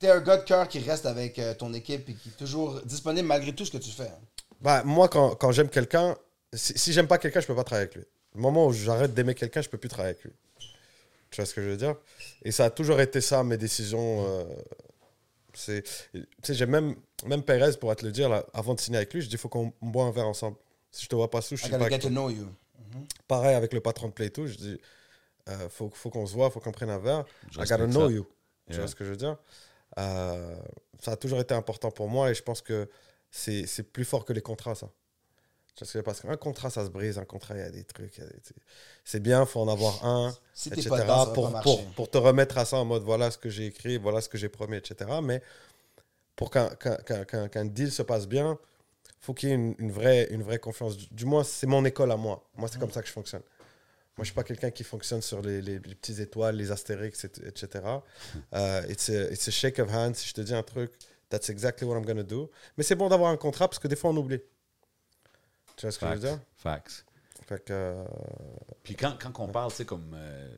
t'es 0.00 0.10
un 0.10 0.20
gars 0.20 0.38
de 0.38 0.42
cœur 0.44 0.66
qui 0.66 0.80
reste 0.80 1.06
avec 1.06 1.38
euh, 1.38 1.54
ton 1.54 1.72
équipe 1.74 2.08
et 2.08 2.14
qui 2.14 2.30
est 2.30 2.36
toujours 2.38 2.80
disponible 2.82 3.28
malgré 3.28 3.54
tout 3.54 3.64
ce 3.64 3.70
que 3.70 3.78
tu 3.78 3.90
fais. 3.90 4.10
Bah, 4.60 4.82
moi, 4.84 5.08
quand, 5.08 5.36
quand 5.36 5.52
j'aime 5.52 5.68
quelqu'un, 5.68 6.16
si, 6.52 6.76
si 6.76 6.92
j'aime 6.92 7.06
pas 7.06 7.18
quelqu'un, 7.18 7.40
je 7.40 7.46
peux 7.46 7.54
pas 7.54 7.64
travailler 7.64 7.84
avec 7.86 7.96
lui. 7.96 8.04
Le 8.34 8.40
moment 8.40 8.66
où 8.66 8.72
j'arrête 8.72 9.14
d'aimer 9.14 9.34
quelqu'un, 9.34 9.60
je 9.62 9.68
peux 9.68 9.78
plus 9.78 9.88
travailler 9.88 10.14
avec 10.14 10.24
lui. 10.24 10.32
Tu 11.30 11.36
vois 11.36 11.46
ce 11.46 11.54
que 11.54 11.62
je 11.62 11.68
veux 11.68 11.76
dire? 11.76 11.94
Et 12.44 12.50
ça 12.50 12.64
a 12.64 12.70
toujours 12.70 13.00
été 13.00 13.20
ça, 13.20 13.44
mes 13.44 13.56
décisions. 13.56 14.26
euh, 14.26 14.44
c'est, 15.54 15.82
tu 16.12 16.26
sais, 16.42 16.54
j'ai 16.54 16.66
même, 16.66 16.96
même 17.26 17.42
Perez, 17.42 17.76
pour 17.78 17.94
te 17.94 18.04
le 18.04 18.12
dire, 18.12 18.28
là, 18.28 18.44
avant 18.54 18.74
de 18.74 18.80
signer 18.80 18.96
avec 18.98 19.12
lui, 19.14 19.20
je 19.20 19.26
dis 19.28 19.34
il 19.34 19.38
faut 19.38 19.48
qu'on 19.48 19.72
boit 19.82 20.04
un 20.04 20.10
verre 20.12 20.26
ensemble. 20.26 20.56
Si 20.90 21.04
je 21.04 21.08
te 21.08 21.14
vois 21.14 21.30
pas 21.30 21.40
sous, 21.40 21.56
je 21.56 21.62
I 21.62 21.64
suis 21.64 21.70
pas 21.72 21.78
gotta 21.78 21.86
avec 21.86 22.02
get 22.02 22.08
to 22.08 22.14
toi. 22.14 22.22
know 22.22 22.30
you. 22.30 22.48
Pareil 23.28 23.54
avec 23.54 23.72
le 23.72 23.80
patron 23.80 24.08
de 24.08 24.12
Play 24.12 24.30
tout, 24.30 24.46
je 24.48 24.56
dis, 24.56 24.80
euh, 25.48 25.68
faut, 25.68 25.88
faut 25.92 26.10
qu'on 26.10 26.26
se 26.26 26.32
voit, 26.34 26.50
faut 26.50 26.58
qu'on 26.60 26.72
prenne 26.72 26.90
un 26.90 26.98
verre. 26.98 27.24
I 27.56 27.58
gotta 27.58 27.86
know 27.86 28.08
ça. 28.08 28.12
you. 28.12 28.26
Tu 28.66 28.72
Yeah. 28.74 28.78
vois 28.82 28.88
ce 28.88 28.94
que 28.94 29.04
je 29.04 29.10
veux 29.10 29.16
dire? 29.16 29.36
Euh, 29.98 30.56
Ça 31.00 31.12
a 31.12 31.16
toujours 31.16 31.40
été 31.40 31.54
important 31.54 31.90
pour 31.90 32.08
moi 32.08 32.30
et 32.30 32.34
je 32.34 32.42
pense 32.42 32.60
que 32.62 32.88
c'est 33.30 33.82
plus 33.92 34.04
fort 34.04 34.24
que 34.24 34.32
les 34.32 34.42
contrats, 34.42 34.74
ça. 34.74 34.88
Parce 36.04 36.20
qu'un 36.20 36.36
contrat, 36.36 36.68
ça 36.68 36.84
se 36.84 36.90
brise. 36.90 37.16
Un 37.18 37.24
contrat, 37.24 37.54
il 37.54 37.60
y 37.60 37.64
a 37.64 37.70
des 37.70 37.84
trucs. 37.84 38.18
il 38.18 38.24
C'est 39.04 39.20
bien, 39.20 39.46
faut 39.46 39.60
en 39.60 39.68
avoir 39.68 40.04
un, 40.04 40.34
Si 40.52 40.68
etc. 40.68 40.90
pas 40.90 41.00
dedans, 41.00 41.32
pour, 41.32 41.50
pour, 41.62 41.84
pour 41.92 42.10
te 42.10 42.18
remettre 42.18 42.58
à 42.58 42.66
ça 42.66 42.76
en 42.76 42.84
mode 42.84 43.02
voilà 43.02 43.30
ce 43.30 43.38
que 43.38 43.48
j'ai 43.48 43.64
écrit, 43.66 43.96
voilà 43.96 44.20
ce 44.20 44.28
que 44.28 44.36
j'ai 44.36 44.50
promis, 44.50 44.76
etc. 44.76 45.10
Mais 45.22 45.40
pour 46.36 46.50
qu'un 46.50 46.68
qu'un- 46.70 47.24
qu'un- 47.24 47.48
qu'un 47.48 47.64
deal 47.64 47.90
se 47.90 48.02
passe 48.02 48.26
bien, 48.28 48.58
faut 49.20 49.32
qu'il 49.32 49.48
y 49.48 49.52
ait 49.52 49.54
une, 49.54 49.74
une 49.78 49.90
vraie, 49.92 50.26
une 50.30 50.42
vraie 50.42 50.58
confiance. 50.58 50.96
Du, 50.98 51.06
du 51.12 51.24
moins, 51.24 51.44
c'est 51.44 51.66
mon 51.66 51.84
école 51.86 52.10
à 52.12 52.16
moi. 52.16 52.42
Moi, 52.56 52.68
c'est 52.70 52.78
comme 52.78 52.90
ça 52.92 53.00
que 53.00 53.08
je 53.08 53.12
fonctionne. 53.12 53.42
Moi, 54.20 54.24
je 54.24 54.32
suis 54.32 54.34
pas 54.34 54.44
quelqu'un 54.44 54.70
qui 54.70 54.84
fonctionne 54.84 55.22
sur 55.22 55.40
les, 55.40 55.62
les, 55.62 55.78
les 55.78 55.94
petites 55.94 56.18
étoiles, 56.18 56.54
les 56.56 56.70
astérix, 56.70 57.24
et- 57.24 57.46
etc. 57.46 57.82
Euh, 58.52 58.82
it's, 58.90 59.08
a, 59.08 59.32
it's 59.32 59.48
a 59.48 59.50
shake 59.50 59.78
of 59.78 59.88
hands. 59.90 60.12
Si 60.16 60.28
je 60.28 60.34
te 60.34 60.42
dis 60.42 60.52
un 60.52 60.62
truc, 60.62 60.92
that's 61.30 61.48
exactly 61.48 61.86
what 61.86 61.96
I'm 61.96 62.04
going 62.04 62.16
to 62.18 62.22
do. 62.22 62.50
Mais 62.76 62.84
c'est 62.84 62.96
bon 62.96 63.08
d'avoir 63.08 63.30
un 63.30 63.38
contrat 63.38 63.66
parce 63.66 63.78
que 63.78 63.88
des 63.88 63.96
fois, 63.96 64.10
on 64.10 64.16
oublie. 64.18 64.40
Tu 65.76 65.86
vois 65.86 65.90
ce 65.90 65.98
que 65.98 66.04
je 66.06 66.10
veux 66.12 66.18
dire? 66.20 66.38
Facts. 66.58 67.06
Fait 67.46 67.64
que, 67.64 67.72
euh, 67.72 68.04
Puis 68.82 68.94
quand, 68.94 69.16
quand 69.18 69.32
on 69.42 69.48
parle, 69.48 69.70
tu 69.70 69.78
sais, 69.78 69.84
comme, 69.86 70.12
euh, 70.14 70.54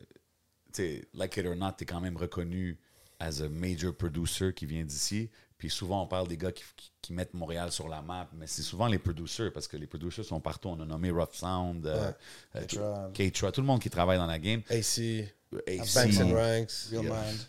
tu 0.73 0.81
sais, 0.83 1.07
like 1.13 1.37
it 1.37 1.45
or 1.45 1.55
not, 1.55 1.71
t'es 1.77 1.85
quand 1.85 2.01
même 2.01 2.17
reconnu 2.17 2.77
as 3.21 3.41
a 3.41 3.47
major 3.47 3.95
producer 3.95 4.53
qui 4.53 4.65
vient 4.65 4.83
d'ici. 4.83 5.29
Puis 5.63 5.69
souvent, 5.69 6.03
on 6.03 6.07
parle 6.07 6.27
des 6.27 6.35
gars 6.35 6.51
qui, 6.51 6.61
qui- 6.75 6.91
qui 7.01 7.13
mettent 7.13 7.33
Montréal 7.33 7.71
sur 7.71 7.87
la 7.87 8.01
map, 8.01 8.27
mais 8.33 8.47
c'est 8.47 8.63
souvent 8.63 8.87
les 8.87 8.99
producers, 8.99 9.49
parce 9.53 9.65
que 9.65 9.77
les 9.77 9.87
producers 9.87 10.25
sont 10.25 10.41
partout. 10.41 10.67
On 10.67 10.81
a 10.81 10.85
nommé 10.85 11.09
Rough 11.09 11.31
Sound, 11.31 11.85
euh, 11.87 12.11
euh, 12.57 13.07
K-Tra. 13.13 13.49
Tout 13.53 13.61
le 13.61 13.67
monde 13.67 13.79
qui 13.79 13.89
travaille 13.89 14.17
dans 14.17 14.25
la 14.25 14.39
game. 14.39 14.61
AC, 14.69 15.25
AC, 15.65 15.95
Banks 15.95 16.17
and 16.19 16.33
Ranks, 16.33 16.89
Real 16.91 17.03
Yeah. 17.05 17.13
Mind. 17.13 17.39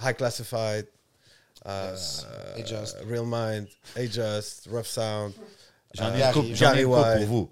High 0.00 0.16
Classified, 0.16 0.86
uh, 1.66 1.68
Yes. 1.90 2.26
Adjust. 2.58 2.96
Real 3.08 3.24
Mind, 3.26 3.66
Adjust, 3.96 4.68
Rough 4.70 4.86
Sound, 4.86 5.32
J'en 5.94 6.14
ai 6.14 6.18
Gary- 6.18 6.48
une 6.50 6.54
j'en 6.54 6.74
ai 6.74 6.84
pour 6.84 7.26
vous. 7.26 7.50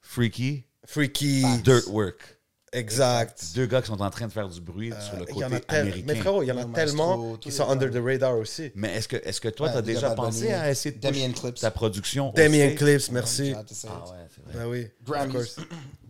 Freaky, 0.00 0.64
Freaky, 0.86 1.44
Dirt 1.62 1.86
Work. 1.86 2.36
Exact. 2.74 3.52
Deux 3.54 3.66
gars 3.66 3.82
qui 3.82 3.88
sont 3.88 4.00
en 4.00 4.08
train 4.10 4.26
de 4.26 4.32
faire 4.32 4.48
du 4.48 4.60
bruit 4.60 4.92
sur 5.00 5.18
le 5.18 5.26
côté 5.26 5.44
américain. 5.44 6.02
Mais 6.06 6.14
frérot, 6.16 6.42
il 6.42 6.46
y 6.46 6.52
en 6.52 6.56
a 6.56 6.64
tellement 6.74 7.36
qui 7.36 7.52
sont 7.52 7.68
under 7.68 7.90
the 7.90 8.02
radar 8.02 8.36
aussi. 8.38 8.72
Mais 8.74 8.96
est-ce 8.96 9.08
que, 9.08 9.16
est-ce 9.16 9.40
que 9.42 9.48
toi, 9.48 9.66
Ouais, 9.66 9.72
tu 9.72 9.78
as 9.78 9.82
déjà 9.82 10.10
pensé 10.14 10.40
Bunny, 10.46 10.52
à 10.54 10.70
essayer 10.70 10.94
de 10.94 11.00
Damien 11.00 11.32
Clips. 11.32 11.60
ta 11.60 11.70
production 11.70 12.32
Damien? 12.34 12.74
Clips, 12.74 13.10
merci. 13.10 13.52
Ah 13.54 13.60
ouais, 13.60 14.26
c'est 14.34 14.42
vrai. 14.42 14.54
Ben 14.54 14.66
oui, 14.68 14.84
of 14.84 15.04
Grammys. 15.06 15.32
course. 15.32 15.56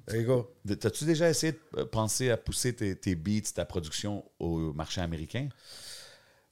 There 0.06 0.20
you 0.20 0.26
go. 0.26 0.50
T'as-tu 0.78 1.04
déjà 1.04 1.28
essayé 1.28 1.52
de 1.52 1.58
euh, 1.78 1.84
penser 1.84 2.30
à 2.30 2.36
pousser 2.36 2.74
tes, 2.74 2.94
tes 2.96 3.14
beats, 3.14 3.52
ta 3.54 3.64
production 3.64 4.24
au 4.38 4.72
marché 4.72 5.00
américain? 5.00 5.48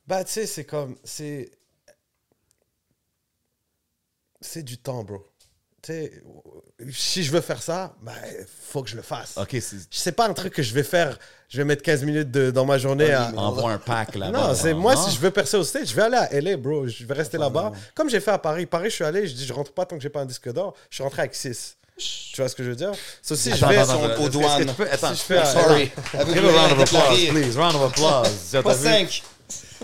Bah, 0.06 0.24
tu 0.24 0.32
sais, 0.32 0.46
c'est 0.46 0.64
comme. 0.64 0.96
C'est. 1.04 1.50
C'est 4.40 4.62
du 4.62 4.78
temps, 4.78 5.04
bro. 5.04 5.24
Tu 5.83 5.93
sais, 5.93 6.12
si 6.93 7.22
je 7.24 7.31
veux 7.33 7.41
faire 7.41 7.62
ça, 7.62 7.95
bah, 8.03 8.12
faut 8.70 8.83
que 8.83 8.91
je 8.91 8.97
le 8.97 9.03
fasse. 9.03 9.35
OK, 9.37 9.57
c'est- 9.91 10.12
pas 10.12 10.26
un 10.28 10.35
truc 10.35 10.53
que 10.53 10.62
je 10.62 10.74
vais 10.74 10.83
faire. 10.83 11.18
Je 11.49 11.57
vais 11.59 11.64
mettre 11.64 11.83
15 11.83 12.05
minutes 12.05 12.31
de- 12.31 12.51
dans 12.51 12.64
ma 12.64 12.78
journée 12.78 13.12
à. 13.12 13.33
envoie 13.37 13.72
un 13.72 13.78
pack 13.78 14.14
là-bas. 14.14 14.39
Non, 14.49 14.55
c'est 14.55 14.74
moi, 14.74 14.95
si 14.97 15.14
je 15.14 15.20
veux 15.20 15.31
percer 15.31 15.57
au 15.57 15.64
stage, 15.64 15.89
je 15.89 15.95
vais 15.95 16.03
aller 16.03 16.16
à 16.16 16.33
LA, 16.33 16.57
bro. 16.57 16.87
Je 16.87 17.05
vais 17.05 17.14
rester 17.14 17.39
là-bas. 17.39 17.72
Comme 17.95 18.09
j'ai 18.11 18.20
fait 18.20 18.31
à 18.31 18.39
Paris. 18.39 18.66
Paris, 18.66 18.91
je 18.91 18.95
suis 18.97 19.05
allé, 19.05 19.26
je 19.26 19.35
dis, 19.35 19.47
je 19.47 19.53
rentre 19.53 19.72
pas 19.72 19.85
tant 19.87 19.97
que 19.97 20.03
j'ai 20.03 20.11
pas 20.11 20.20
un 20.20 20.26
disque 20.26 20.53
d'or. 20.53 20.74
Je 20.91 20.97
suis 20.97 21.03
rentré 21.05 21.22
avec 21.22 21.35
6. 21.35 21.76
Tu 21.97 22.41
vois 22.41 22.49
ce 22.49 22.55
que 22.55 22.62
je 22.64 22.70
veux 22.70 22.76
dire? 22.76 22.93
So, 23.22 23.37
si 23.37 23.51
je 23.51 23.57
Attends, 23.57 23.68
vais. 23.68 23.76
attends, 23.78 24.05
attends, 24.05 24.22
aux 24.24 24.28
douanes. 24.31 24.70
Attends, 24.91 25.09
Si 25.14 25.20
je 25.20 25.22
fais 25.22 25.45
Sorry. 25.45 25.91
Avec 26.14 26.35
Give 26.35 26.45
a 26.47 26.53
round 26.53 26.72
of 26.72 26.81
applause, 26.81 27.26
please. 27.28 27.57
Round 27.59 27.74
of 27.76 27.83
applause. 27.93 28.62
Pas 28.62 28.74
vu? 28.74 28.85
5. 28.89 29.22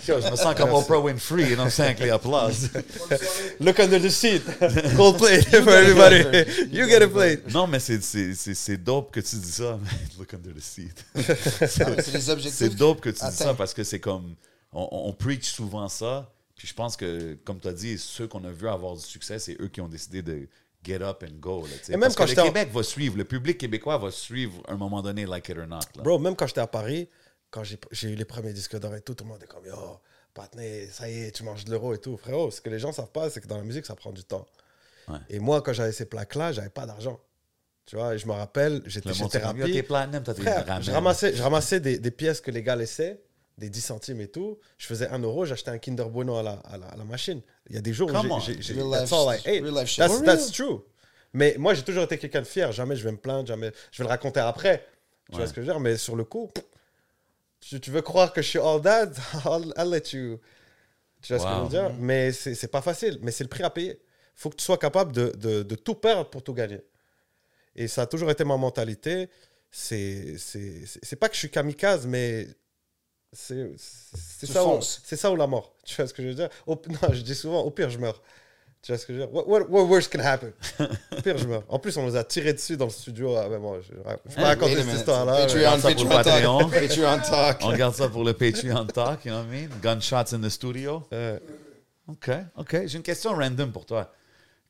Yo, 0.07 0.21
Je 0.21 0.31
me 0.31 0.37
sens 0.37 0.55
comme 0.55 0.71
Oprah 0.73 1.01
Winfrey, 1.01 1.51
you 1.51 1.57
know, 1.57 1.69
5 1.71 1.99
les 2.01 2.11
applauses. 2.11 2.71
Look 3.61 3.81
under 3.81 4.01
the 4.01 4.11
seat. 4.11 4.43
Cold 4.97 5.19
plate 5.19 5.45
for 5.47 5.73
everybody. 5.73 6.69
you 6.71 6.87
get 6.89 7.03
a 7.03 7.09
plate. 7.09 7.53
Non, 7.53 7.67
mais 7.67 7.81
c'est- 7.81 8.77
dope 8.77 9.11
que 9.13 9.21
tu 9.21 9.37
dis 9.37 9.53
ça. 9.53 9.79
Look 10.19 10.35
under 10.35 10.53
the 10.55 10.61
seat. 10.61 11.05
C'est 11.15 12.13
les 12.13 12.31
objectifs. 12.31 12.59
C'est 12.59 12.77
dope 12.77 13.01
que 13.01 13.11
tu 13.11 13.25
dis 13.25 13.37
ça 13.37 13.55
parce 13.55 13.73
que 13.75 13.83
c'est 13.85 14.01
comme. 14.01 14.35
On, 14.73 14.89
on 14.91 15.13
preach 15.13 15.45
souvent 15.53 15.89
ça. 15.89 16.31
Puis 16.57 16.69
je 16.69 16.75
pense 16.75 16.97
que, 16.97 17.37
comme 17.45 17.59
tu 17.61 17.69
as 17.69 17.73
dit, 17.73 17.99
ceux 17.99 18.27
qu'on 18.27 18.45
a 18.45 18.51
vu 18.51 18.69
avoir 18.69 18.95
du 18.95 19.03
succès, 19.03 19.39
c'est 19.39 19.57
eux 19.61 19.69
qui 19.69 19.81
ont 19.81 19.89
décidé 19.89 20.23
de 20.23 20.47
get 20.85 21.03
up 21.03 21.23
and 21.23 21.37
go. 21.41 21.63
Là. 21.67 21.77
Et 21.89 21.93
même 21.93 22.01
parce 22.03 22.15
quand 22.17 22.25
que 22.27 22.31
le 22.41 22.43
Québec 22.47 22.71
va 22.73 22.83
suivre, 22.83 23.17
le 23.17 23.25
public 23.25 23.59
québécois 23.59 23.99
va 23.99 24.11
suivre 24.11 24.63
à 24.69 24.73
un 24.73 24.77
moment 24.77 25.03
donné, 25.03 25.27
like 25.27 25.49
it 25.49 25.57
or 25.59 25.67
not. 25.67 25.81
là. 25.97 26.03
Bro, 26.03 26.19
même 26.19 26.35
quand 26.37 26.47
j'étais 26.47 26.61
à 26.61 26.67
Paris, 26.67 27.09
quand 27.51 27.63
j'ai 27.65 28.09
eu 28.11 28.15
les 28.15 28.25
premiers 28.25 28.53
disques 28.53 28.79
d'or 28.79 28.95
et 28.95 29.01
tout, 29.01 29.15
tout 29.15 29.25
le 29.25 29.31
monde 29.31 29.43
est 29.43 29.47
comme 29.47 29.65
Yo, 29.65 29.75
Patney, 30.35 30.89
ça 30.93 31.09
y 31.09 31.25
est, 31.25 31.31
tu 31.33 31.43
manges 31.43 31.65
de 31.65 31.71
l'euro 31.71 31.95
et 31.95 31.99
tout. 31.99 32.17
Frérot, 32.17 32.51
ce 32.51 32.61
que 32.61 32.69
les 32.69 32.79
gens 32.79 32.93
savent 32.93 33.11
pas, 33.13 33.31
c'est 33.31 33.41
que 33.41 33.47
dans 33.47 33.57
la 33.57 33.63
musique, 33.65 33.87
ça 33.87 33.95
prend 33.97 34.13
du 34.13 34.25
temps. 34.25 34.47
Ouais. 35.09 35.17
Et 35.31 35.39
moi, 35.39 35.63
quand 35.63 35.73
j'avais 35.73 35.93
ces 35.93 36.05
plaques-là, 36.07 36.53
j'avais 36.53 36.69
pas 36.69 36.85
d'argent. 36.87 37.21
Tu 37.87 37.95
vois, 37.97 38.17
je 38.17 38.27
me 38.27 38.33
rappelle, 38.33 38.83
j'étais 38.87 39.15
chez 39.15 39.29
Thérapie. 39.29 39.61
platinum, 39.85 40.25
Frère, 40.35 40.83
je 40.83 40.91
ramassais, 40.91 41.35
je 41.37 41.43
ramassais 41.43 41.81
des, 41.81 41.99
des 41.99 42.11
pièces 42.11 42.41
que 42.41 42.51
les 42.51 42.63
gars 42.65 42.75
laissaient, 42.75 43.23
des 43.57 43.71
10 43.71 43.81
centimes 43.81 44.21
et 44.21 44.29
tout. 44.29 44.59
Je 44.77 44.87
faisais 44.87 45.09
1 45.09 45.21
euro, 45.21 45.45
j'achetais 45.45 45.71
un 45.71 45.79
Kinder 45.79 46.09
Bueno 46.11 46.37
à 46.37 46.43
la, 46.43 46.53
à 46.65 46.77
la, 46.77 46.87
à 46.89 46.97
la 46.97 47.05
machine. 47.05 47.41
Il 47.71 47.77
y 47.77 47.79
a 47.79 47.81
des 47.81 47.93
jours 47.93 48.11
Come 48.13 48.31
où 48.31 48.35
on. 48.35 48.41
j'ai- 48.41 48.57
That's 48.57 48.71
life- 48.75 49.13
all 49.13 49.37
I 49.37 49.49
ate. 49.49 49.97
That's, 49.97 50.23
that's 50.25 50.51
true. 50.51 50.81
Mais 51.33 51.55
moi, 51.59 51.75
j'ai 51.75 51.83
toujours 51.85 52.03
été 52.03 52.19
quelqu'un 52.19 52.41
de 52.43 52.47
fier. 52.47 52.73
Jamais 52.73 52.97
je 52.97 53.05
vais 53.05 53.13
me 53.13 53.17
plaindre, 53.19 53.47
jamais. 53.47 53.71
Je 53.93 53.99
vais 53.99 54.05
le 54.05 54.11
raconter 54.11 54.41
après. 54.41 54.85
Tu 55.27 55.33
vois 55.37 55.41
Ouais. 55.43 55.47
ce 55.47 55.53
que 55.53 55.61
je 55.63 55.67
veux 55.67 55.73
dire? 55.73 55.81
Mais 55.81 55.97
sur 55.97 56.17
le 56.17 56.25
coup, 56.25 56.51
tu, 57.69 57.81
tu 57.81 57.91
veux 57.91 58.03
croire 58.03 58.33
que 58.33 58.43
je 58.43 58.49
suis 58.49 58.59
all 58.59 58.81
that? 58.83 59.13
I'll, 59.45 59.73
I'll 59.77 59.91
let 59.91 60.13
you. 60.13 60.39
Tu 61.23 61.33
vois 61.33 61.41
ce 61.41 61.47
que 61.47 61.55
je 61.55 61.61
veux 61.61 61.69
dire? 61.69 61.93
Mais 61.99 62.33
c'est 62.33 62.69
pas 62.71 62.83
facile. 62.83 63.19
Mais 63.23 63.33
c'est 63.33 63.45
le 63.45 63.51
prix 63.51 63.65
à 63.65 63.71
payer. 63.71 64.01
faut 64.35 64.51
que 64.51 64.57
tu 64.57 64.65
sois 64.65 64.79
capable 64.79 65.13
de, 65.13 65.33
de, 65.37 65.63
de 65.63 65.75
tout 65.75 65.95
perdre 65.97 66.31
pour 66.31 66.43
tout 66.43 66.55
gagner. 66.55 66.81
Et 67.77 67.89
ça 67.89 68.03
a 68.03 68.07
toujours 68.07 68.31
été 68.31 68.45
ma 68.45 68.57
mentalité. 68.57 69.29
C'est 69.71 70.37
pas 71.21 71.29
que 71.29 71.35
je 71.35 71.41
suis 71.41 71.51
kamikaze, 71.51 72.07
mais 72.07 72.49
c'est 73.33 73.77
ça, 73.77 74.63
ça 75.17 75.33
ou 75.33 75.37
la 75.37 75.47
mort. 75.47 75.75
Tu 75.85 75.97
vois 75.97 76.07
ce 76.09 76.15
que 76.15 76.23
je 76.23 76.29
veux 76.29 76.35
dire? 76.35 76.49
Au- 76.67 76.81
non, 76.89 77.13
je 77.13 77.21
dis 77.23 77.35
souvent, 77.35 77.63
au 77.63 77.71
pire, 77.71 77.91
je 77.91 77.99
meurs. 77.99 78.23
Tu 78.87 78.93
vois 78.93 78.99
ce 78.99 79.07
que 79.07 79.13
je 79.15 79.19
veux 79.19 79.27
dire? 79.27 79.35
What, 79.35 79.49
what, 79.49 79.69
what 79.69 79.85
worse 79.87 80.07
can 80.07 80.21
happen? 80.21 80.53
Pire, 81.25 81.39
je 81.39 81.49
meurs. 81.49 81.65
En 81.69 81.81
plus, 81.81 81.97
on 81.97 82.05
nous 82.05 82.15
a 82.15 82.23
tiré 82.23 82.53
dessus 82.53 82.77
dans 82.77 82.85
le 82.85 82.93
studio. 82.93 83.35
Ah, 83.37 83.49
mais 83.51 83.59
bon, 83.59 83.81
je, 83.81 83.93
peux 83.93 84.09
Hein? 84.09 84.45
raconter 84.45 84.77
cette 84.77 84.95
histoire-là. 84.95 85.39
Patreon, 85.45 85.81
Patreon 85.81 86.09
Patreon. 86.09 86.59
talk. 86.59 86.71
Patreon 86.89 87.19
talk. 87.19 87.59
On 87.63 87.67
regarde 87.67 87.95
ça 87.97 88.09
pour 88.09 88.23
le 88.23 88.33
Patreon 88.33 88.87
Talk, 88.87 89.25
you 89.25 89.33
know 89.33 89.41
what 89.41 89.47
I 89.53 89.67
mean? 89.67 89.71
Gunshots 89.83 90.33
in 90.33 90.41
the 90.41 90.49
studio. 90.49 91.03
Euh, 91.13 91.37
OK, 92.07 92.31
OK. 92.59 92.87
J'ai 92.87 92.97
une 92.97 93.03
question 93.03 93.33
random 93.35 93.73
pour 93.73 93.87
toi. 93.87 94.13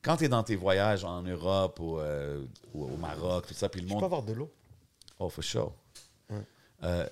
Quand 0.01 0.17
tu 0.17 0.25
es 0.25 0.29
dans 0.29 0.41
tes 0.41 0.55
voyages 0.55 1.03
en 1.03 1.21
Europe 1.21 1.79
ou, 1.79 1.99
euh, 1.99 2.43
ou 2.73 2.85
au 2.85 2.97
Maroc, 2.97 3.45
tout 3.45 3.53
ça, 3.53 3.69
puis 3.69 3.81
le 3.81 3.87
je 3.87 3.93
peux 3.93 3.99
monde... 3.99 4.03
avoir 4.03 4.23
de 4.23 4.33
l'eau. 4.33 4.51
Oh, 5.19 5.29
for 5.29 5.43
sure. 5.43 5.73
Euh, 6.83 7.05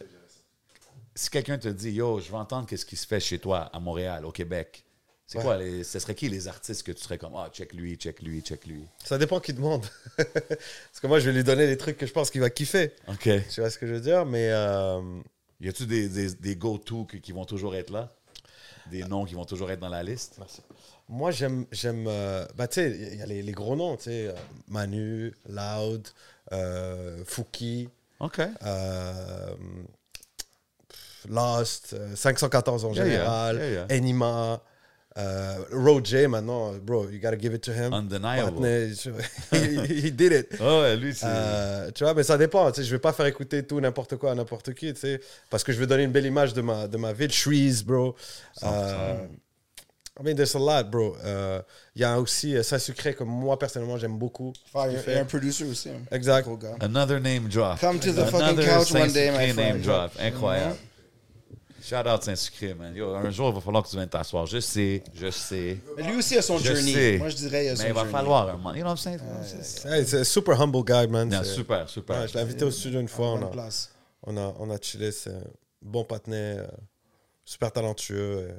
si 1.14 1.30
quelqu'un 1.30 1.60
te 1.60 1.68
dit, 1.68 1.92
yo, 1.92 2.20
je 2.20 2.32
veux 2.32 2.38
entendre 2.38 2.66
qu'est-ce 2.68 2.86
qui 2.88 2.96
se 2.96 3.06
fait 3.06 3.20
chez 3.20 3.38
toi, 3.38 3.70
à 3.72 3.80
Montréal, 3.80 4.26
au 4.26 4.32
Québec, 4.32 4.85
c'est 5.28 5.38
Ouais. 5.40 5.44
quoi, 5.44 5.58
les, 5.58 5.84
ce 5.84 5.98
serait 6.00 6.14
qui 6.16 6.30
les 6.30 6.48
artistes 6.48 6.84
que 6.84 6.92
tu 6.92 7.02
serais 7.02 7.18
comme, 7.18 7.34
ah, 7.36 7.50
check 7.52 7.74
lui, 7.74 7.96
check 7.96 8.22
lui, 8.22 8.42
check 8.42 8.66
lui? 8.68 8.86
Ça 9.04 9.18
dépend 9.18 9.40
qui 9.40 9.54
demande. 9.54 9.86
Parce 10.18 11.00
que 11.02 11.08
moi, 11.08 11.20
je 11.20 11.26
vais 11.30 11.34
lui 11.36 11.44
donner 11.44 11.66
des 11.68 11.78
trucs 11.78 11.98
que 11.98 12.06
je 12.06 12.14
pense 12.14 12.30
qu'il 12.30 12.42
va 12.42 12.50
kiffer. 12.50 12.94
OK. 13.08 13.30
Tu 13.50 13.60
vois 13.62 13.70
ce 13.70 13.78
que 13.80 13.88
je 13.88 13.94
veux 13.94 14.02
dire? 14.02 14.26
Mais 14.26 14.50
euh, 14.52 15.02
Y 15.62 15.70
a-tu 15.70 15.86
des, 15.88 16.08
des, 16.10 16.34
des 16.36 16.56
go-to 16.56 17.06
qui, 17.06 17.32
vont 17.32 17.46
toujours 17.46 17.76
être 17.76 17.90
là? 17.90 18.14
Des 18.92 19.04
noms 19.04 19.26
qui 19.26 19.34
vont 19.34 19.46
toujours 19.46 19.72
être 19.72 19.80
dans 19.80 19.90
la 19.90 20.04
liste? 20.04 20.40
moi, 21.10 21.32
j'aime. 21.32 21.66
j'aime 21.72 22.06
euh, 22.08 22.46
bah, 22.56 22.68
tu 22.68 22.76
sais, 22.82 22.92
il 23.14 23.18
y 23.18 23.22
a 23.22 23.26
les, 23.26 23.42
les 23.42 23.52
gros 23.52 23.76
noms, 23.76 23.98
tu 23.98 24.04
sais. 24.04 24.28
euh, 24.28 24.34
Manu, 24.68 25.34
Loud, 25.50 26.08
Fouki, 27.26 27.90
OK. 28.20 28.42
Lost, 31.28 31.94
euh, 31.94 32.16
514 32.16 32.86
en 32.86 32.94
yeah. 32.94 33.04
général, 33.04 33.56
Yeah, 33.58 33.70
yeah. 33.72 33.86
Enima. 33.90 34.62
Euh, 35.18 35.64
Roger 35.72 36.28
maintenant, 36.28 36.74
bro, 36.84 37.08
you 37.10 37.20
gotta 37.22 37.38
give 37.40 37.54
it 37.54 37.62
to 37.64 37.72
him. 37.72 37.94
Undeniable. 37.94 38.62
He, 39.52 40.08
he 40.08 40.12
did 40.12 40.34
it. 40.34 40.58
Oh, 40.60 40.82
ouais, 40.82 40.98
lui, 40.98 41.14
c'est... 41.16 41.26
Euh, 41.26 41.90
tu 41.96 42.04
vois, 42.04 42.14
mais 42.14 42.24
ça 42.24 42.38
dépend. 42.38 42.70
Tu 42.72 42.82
sais, 42.82 42.88
je 42.88 42.92
vais 42.92 43.00
pas 43.00 43.14
faire 43.14 43.26
écouter 43.26 43.64
tout 43.66 43.80
n'importe 43.80 44.18
quoi 44.18 44.32
à 44.32 44.36
n'importe 44.36 44.74
qui, 44.74 44.94
tu 44.94 45.00
sais, 45.00 45.22
parce 45.50 45.64
que 45.64 45.72
je 45.72 45.80
veux 45.80 45.88
donner 45.88 46.04
une 46.04 46.12
belle 46.12 46.26
image 46.26 46.54
de 46.54 46.62
ma, 46.62 46.88
de 46.88 46.98
ma 46.98 47.14
ville. 47.14 47.32
Shreeze, 47.32 47.82
bro. 47.84 48.14
Euh, 48.64 49.26
I 50.20 50.24
mean, 50.24 50.36
there's 50.36 50.56
a 50.56 50.60
lot, 50.60 50.90
bro. 50.92 51.16
Euh, 51.24 51.62
Il 51.96 52.02
y 52.02 52.06
a 52.06 52.20
aussi 52.20 52.56
euh, 52.56 52.64
Saint-Sucré 52.64 53.14
que 53.14 53.24
moi, 53.24 53.58
personnellement, 53.58 53.98
j'aime 53.98 54.18
beaucoup. 54.18 54.52
Il 54.74 55.12
y 55.14 55.16
a 55.16 55.22
un 55.22 55.26
producer 55.26 55.64
aussi. 55.64 55.90
hein. 55.90 56.02
Exact. 56.12 56.48
Another 56.82 57.22
name 57.22 57.48
drop. 57.48 57.80
Come 57.80 58.00
to 58.00 58.12
the 58.12 58.26
fucking 58.26 58.42
Another 58.42 58.66
couch 58.66 58.92
one 58.94 59.12
day, 59.14 59.32
my 59.32 59.52
friend. 59.54 59.56
name 59.76 59.82
drop. 59.82 60.12
Incroyable. 60.20 60.76
Shout 61.88 62.08
out 62.08 62.24
Saint-Sucré, 62.24 62.74
man. 62.74 62.96
Yo, 62.96 63.14
un 63.14 63.30
jour, 63.30 63.50
il 63.50 63.56
va 63.56 63.62
falloir 63.62 63.84
que 63.84 63.90
tu 63.90 63.96
viennes 63.96 64.10
t'asseoir. 64.10 64.46
Je 64.48 64.60
sais, 64.60 65.04
je 65.14 65.30
sais. 65.30 65.78
Mais 65.98 66.04
lui 66.04 66.16
aussi 66.18 66.36
a 66.38 66.42
son 66.42 66.58
Je 66.58 66.74
journey. 66.74 66.94
sais. 66.94 67.18
Moi, 67.20 67.30
je 67.30 67.36
dirais, 67.36 67.66
il 67.66 67.70
a 67.70 67.76
son 67.76 67.84
Mais 67.84 67.90
il 67.90 67.94
va 67.94 68.00
journey. 68.02 68.12
falloir 68.12 68.50
un 68.50 68.54
moment. 68.54 68.74
You 68.74 68.82
know 68.82 68.90
what 68.90 68.96
I'm 68.96 68.98
saying? 68.98 69.20
C'est- 69.62 70.18
un 70.18 70.24
super 70.24 70.60
humble 70.60 70.84
guy, 70.84 71.08
man. 71.08 71.30
Non, 71.30 71.44
C'est- 71.44 71.54
super, 71.54 71.88
super. 71.88 72.22
Ouais, 72.22 72.28
je 72.28 72.34
l'ai 72.34 72.40
invité 72.42 72.66
au 72.66 72.72
studio 72.72 73.00
une 73.00 73.08
fois. 73.08 73.34
On 73.34 73.44
a, 73.44 73.48
place. 73.52 73.92
on 74.24 74.36
a, 74.36 74.56
on 74.60 74.70
a 74.72 74.78
chillé. 74.82 75.12
C'est 75.12 75.30
un 75.30 75.44
bon 75.82 76.04
patinet, 76.04 76.58
euh, 76.60 76.68
super 77.44 77.72
talentueux. 77.72 78.48
euh, 78.50 78.52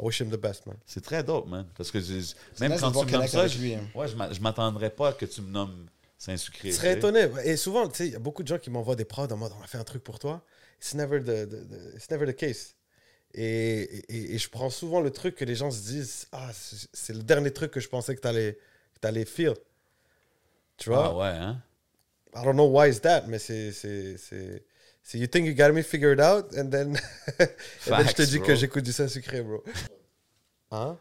I 0.00 0.04
wish 0.04 0.20
him 0.20 0.28
the 0.30 0.36
best, 0.40 0.66
man. 0.66 0.76
C'est 0.86 1.02
très 1.02 1.24
dope, 1.24 1.48
man. 1.48 1.66
Parce 1.76 1.90
que 1.90 2.00
je- 2.00 2.12
même 2.60 2.70
nice 2.72 2.80
quand 2.80 2.92
tu 2.92 3.06
me 3.06 3.10
nommes 3.12 3.26
ça, 3.26 3.48
je, 3.48 3.58
lui, 3.58 3.74
hein. 3.74 3.80
ouais, 3.94 4.06
je 4.06 4.14
m'a- 4.14 4.32
je 4.32 4.40
m'attendrais 4.40 4.90
pas 4.90 5.12
que 5.12 5.24
tu 5.24 5.40
me 5.40 5.50
nommes 5.50 5.86
Saint-Sucré. 6.18 6.68
Tu 6.68 6.74
serais 6.74 6.92
étonné. 6.94 7.28
Et 7.44 7.56
souvent, 7.56 7.88
tu 7.88 7.96
sais, 7.96 8.06
il 8.08 8.12
y 8.12 8.16
a 8.16 8.18
beaucoup 8.20 8.42
de 8.42 8.48
gens 8.48 8.58
qui 8.58 8.70
m'envoient 8.70 8.94
des 8.94 9.04
prods 9.04 9.26
en 9.32 9.36
mode 9.36 9.52
on 9.58 9.62
a 9.64 9.66
fait 9.66 9.78
un 9.78 9.84
truc 9.84 10.04
pour 10.04 10.18
toi. 10.18 10.42
It's 10.80 10.94
never 10.94 11.20
the, 11.20 11.46
the- 11.48 11.64
the- 11.68 11.94
it's 11.96 12.10
never 12.10 12.26
the 12.26 12.36
case. 12.36 12.74
Et, 13.34 13.82
et, 14.08 14.34
et 14.34 14.38
je 14.38 14.48
prends 14.48 14.70
souvent 14.70 15.00
le 15.00 15.10
truc 15.10 15.34
que 15.36 15.44
les 15.44 15.54
gens 15.54 15.70
se 15.70 15.82
disent 15.82 16.26
Ah, 16.32 16.50
c'est 16.92 17.12
le 17.12 17.22
dernier 17.22 17.50
truc 17.52 17.70
que 17.72 17.80
je 17.80 17.88
pensais 17.88 18.14
que 18.14 18.20
tu 18.20 18.28
allais, 18.28 18.58
que 18.94 19.00
t'allais 19.00 19.24
feel. 19.24 19.54
Tu 20.76 20.88
vois? 20.90 21.06
Ah 21.06 21.14
ouais, 21.16 21.26
hein? 21.38 21.62
I 22.34 22.44
don't 22.44 22.54
know 22.54 22.68
why 22.68 22.88
is 22.90 23.00
that, 23.00 23.24
mais 23.26 23.38
c'est. 23.38 23.72
c'est 23.72 24.62
you 25.14 25.26
think 25.26 25.46
you 25.46 25.54
got 25.54 25.72
me 25.72 25.82
figured 25.82 26.20
out, 26.20 26.54
and 26.56 26.68
then, 26.70 26.96
and 27.40 27.46
then 27.86 28.06
je 28.08 28.12
te 28.14 28.22
dis 28.22 28.38
bro. 28.38 28.46
que 28.46 28.54
j'écoute 28.54 28.84
du 28.84 28.92
Saint-Sucré, 28.92 29.42
bro. 29.42 29.62
Hein? 30.70 30.98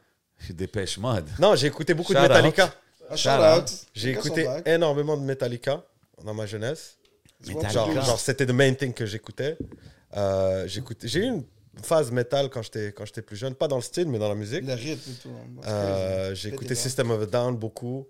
Dépêche 0.50 0.98
mode. 0.98 1.30
Non, 1.40 1.56
j'ai 1.56 1.68
écouté 1.68 1.94
beaucoup 1.94 2.14
de 2.14 2.18
Shout 2.18 2.24
out. 2.26 2.30
Metallica. 2.32 2.74
Ah, 3.10 3.16
Shout 3.16 3.30
out. 3.30 3.70
J'ai 3.94 4.12
écouté 4.12 4.48
énormément 4.66 5.18
de 5.18 5.24
Metallica 5.24 5.84
dans 6.24 6.34
ma 6.34 6.46
jeunesse. 6.46 6.98
Genre, 7.42 7.92
genre, 7.92 8.20
c'était 8.20 8.46
the 8.46 8.52
main 8.52 8.74
thing 8.74 8.94
que 8.94 9.06
j'écoutais. 9.06 9.58
Euh, 10.16 10.68
j'écoutais- 10.68 11.08
j'ai 11.08 11.20
eu 11.20 11.24
une 11.26 11.46
phase 11.84 12.12
métal 12.12 12.50
quand 12.50 12.62
j'étais 12.64 12.92
quand 12.94 13.06
j'étais 13.06 13.22
plus 13.22 13.36
jeune, 13.36 13.54
pas 13.54 13.68
dans 13.68 13.76
le 13.76 13.82
style, 13.84 14.08
mais 14.08 14.18
dans 14.20 14.30
la 14.30 14.36
musique. 14.36 14.64
Le 14.66 14.74
rythme 14.74 15.12
et 15.12 15.14
tout. 15.22 15.30
hein. 15.30 15.62
Euh, 15.68 16.34
j'ai 16.36 16.50
écouté 16.50 16.74
System 16.76 17.12
of 17.12 17.22
a 17.22 17.26
Down 17.26 17.56
beaucoup. 17.58 18.08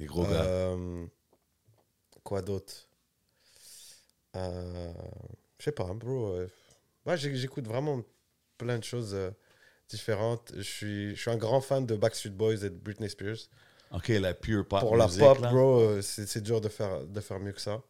Les 0.00 0.06
gros 0.06 0.24
gars. 0.24 0.30
Euh, 0.44 1.06
quoi 2.24 2.42
d'autre? 2.42 2.74
Euh, 4.36 4.92
Je 5.58 5.64
sais 5.64 5.72
pas, 5.72 5.84
bro. 5.94 6.36
ouais, 7.06 7.16
j'écoute 7.16 7.66
vraiment 7.66 8.02
plein 8.58 8.78
de 8.78 8.84
choses 8.84 9.16
différentes. 9.88 10.52
Je 10.56 10.62
suis, 10.62 11.14
je 11.16 11.20
suis 11.20 11.30
un 11.30 11.36
grand 11.36 11.60
fan 11.60 11.86
de 11.86 11.96
Backstreet 11.96 12.30
Boys 12.30 12.54
et 12.64 12.70
de 12.70 12.76
Britney 12.76 13.08
Spears. 13.08 13.38
OK, 13.92 14.08
la 14.08 14.34
pure 14.34 14.66
pop 14.66 14.80
Pour 14.80 14.96
la 14.96 15.06
pop, 15.06 15.38
là. 15.40 15.50
bro, 15.50 16.02
c'est 16.02 16.26
c'est 16.26 16.40
dur 16.40 16.60
de 16.60 16.68
faire, 16.68 17.06
de 17.06 17.20
faire 17.20 17.38
mieux 17.38 17.52
que 17.52 17.60
ça. 17.60 17.80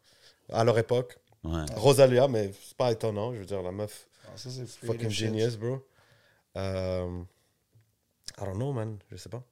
À 0.53 0.65
leur 0.65 0.79
époque. 0.79 1.19
Ouais. 1.45 1.65
Rosalia, 1.77 2.29
mais 2.29 2.53
c'est 2.67 2.77
pas 2.77 2.93
étonnant. 2.93 3.33
Je 3.35 3.39
veux 3.41 3.45
dire, 3.47 3.63
la 3.63 3.73
meuf, 3.73 4.09
Ah, 4.27 4.31
ça, 4.37 4.51
c'est 4.51 4.67
fucking 4.87 5.11
shit. 5.11 5.27
genius, 5.29 5.57
bro. 5.57 5.85
Euh, 6.57 7.23
I 8.39 8.45
don't 8.45 8.55
know, 8.55 8.73
man. 8.73 8.99
Je 9.11 9.17
sais 9.17 9.29
pas. 9.29 9.43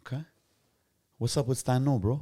OK. 0.00 0.14
What's 1.18 1.36
up 1.36 1.48
with 1.48 1.58
Stano, 1.58 1.98
bro? 1.98 2.20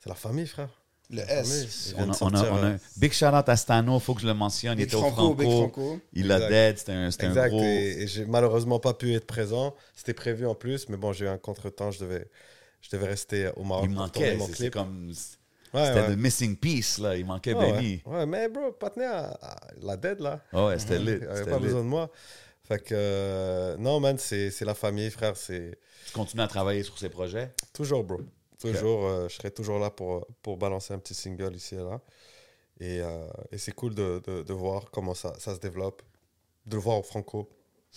C'est 0.00 0.08
la 0.08 0.14
famille, 0.14 0.46
frère. 0.46 0.68
Le. 1.10 1.20
S. 1.20 1.94
On 1.98 2.10
a, 2.10 2.16
on 2.22 2.34
a- 2.34 2.50
on 2.50 2.56
a- 2.62 2.64
euh, 2.70 2.78
Big 2.96 3.12
shout 3.12 3.26
out 3.26 3.48
à 3.48 3.56
Stano, 3.56 3.98
faut 3.98 4.14
que 4.14 4.22
je 4.22 4.26
le 4.26 4.34
mentionne. 4.34 4.72
Il 4.78 4.84
Big 4.84 4.86
était 4.86 4.96
au 4.96 5.00
Franco, 5.00 5.14
Franco. 5.16 5.34
Big 5.34 5.48
Franco. 5.50 6.00
Il 6.14 6.32
a 6.32 6.36
Exact. 6.36 6.48
dead, 6.50 6.78
c'était 6.78 6.92
un, 6.92 7.10
c'était 7.10 7.26
un 7.26 7.28
Exact, 7.30 7.50
gros. 7.50 7.62
et, 7.62 8.02
et 8.02 8.06
j'ai 8.06 8.24
malheureusement 8.24 8.78
pas 8.80 8.94
pu 8.94 9.12
être 9.14 9.26
présent. 9.26 9.74
C'était 9.94 10.14
prévu 10.14 10.46
en 10.46 10.54
plus, 10.54 10.88
mais 10.88 10.96
bon, 10.96 11.12
j'ai 11.12 11.26
eu 11.26 11.28
un 11.28 11.36
contretemps. 11.38 11.90
Je 11.90 12.00
devais, 12.00 12.30
je 12.80 12.88
devais 12.90 13.08
rester 13.08 13.50
au 13.56 13.64
Maroc 13.64 13.86
Il 13.90 13.94
pour 13.94 14.10
tourner 14.10 14.28
manquait, 14.30 14.38
mon 14.38 14.46
c'est- 14.46 14.52
c'est 14.52 14.56
clip. 14.58 14.72
comme. 14.74 15.12
Ouais, 15.74 15.86
C'était 15.86 16.00
ouais. 16.00 16.08
le 16.10 16.16
missing 16.16 16.56
piece, 16.56 16.98
là. 16.98 17.16
Il 17.16 17.24
manquait 17.24 17.54
Ouais, 17.54 17.72
Benny. 17.72 18.02
ouais. 18.04 18.12
Ouais, 18.18 18.26
mais 18.26 18.48
bro, 18.48 18.72
Patney 18.72 19.06
a, 19.06 19.30
a- 19.40 19.68
la 19.80 19.96
dead 19.96 20.20
là. 20.20 20.40
Ah 20.52 20.66
ouais, 20.66 20.78
c'était 20.78 20.96
Il 20.96 21.04
lit. 21.04 21.10
avait 21.12 21.36
c'était 21.36 21.50
pas 21.50 21.56
lit. 21.58 21.62
besoin 21.64 21.80
de 21.80 21.86
moi. 21.88 22.10
Fait 22.64 22.78
que, 22.78 22.94
euh, 22.94 23.76
non, 23.78 23.98
man, 24.00 24.16
c'est 24.18 24.50
c'est 24.50 24.64
la 24.64 24.74
famille, 24.74 25.10
frère. 25.10 25.36
C'est 25.36 25.78
Tu 26.06 26.12
continues 26.12 26.42
à 26.42 26.48
travailler 26.48 26.82
sur 26.82 26.98
ces 26.98 27.08
projets? 27.08 27.52
toujours, 27.72 28.04
bro. 28.04 28.20
Toujours, 28.60 29.06
euh, 29.06 29.28
je 29.28 29.34
serai 29.34 29.50
toujours 29.50 29.78
là 29.80 29.90
pour, 29.90 30.24
pour 30.42 30.56
balancer 30.56 30.94
un 30.94 30.98
petit 30.98 31.14
single 31.14 31.54
ici 31.56 31.74
et 31.74 31.78
là. 31.78 32.00
Et, 32.80 33.00
euh, 33.00 33.26
et 33.50 33.58
c'est 33.58 33.72
cool 33.72 33.94
de, 33.94 34.22
de, 34.24 34.42
de 34.42 34.52
voir 34.52 34.84
comment 34.92 35.14
ça, 35.14 35.32
ça 35.38 35.54
se 35.54 35.60
développe. 35.60 36.02
De 36.66 36.76
le 36.76 36.82
voir 36.82 36.98
au 36.98 37.02
Franco. 37.02 37.48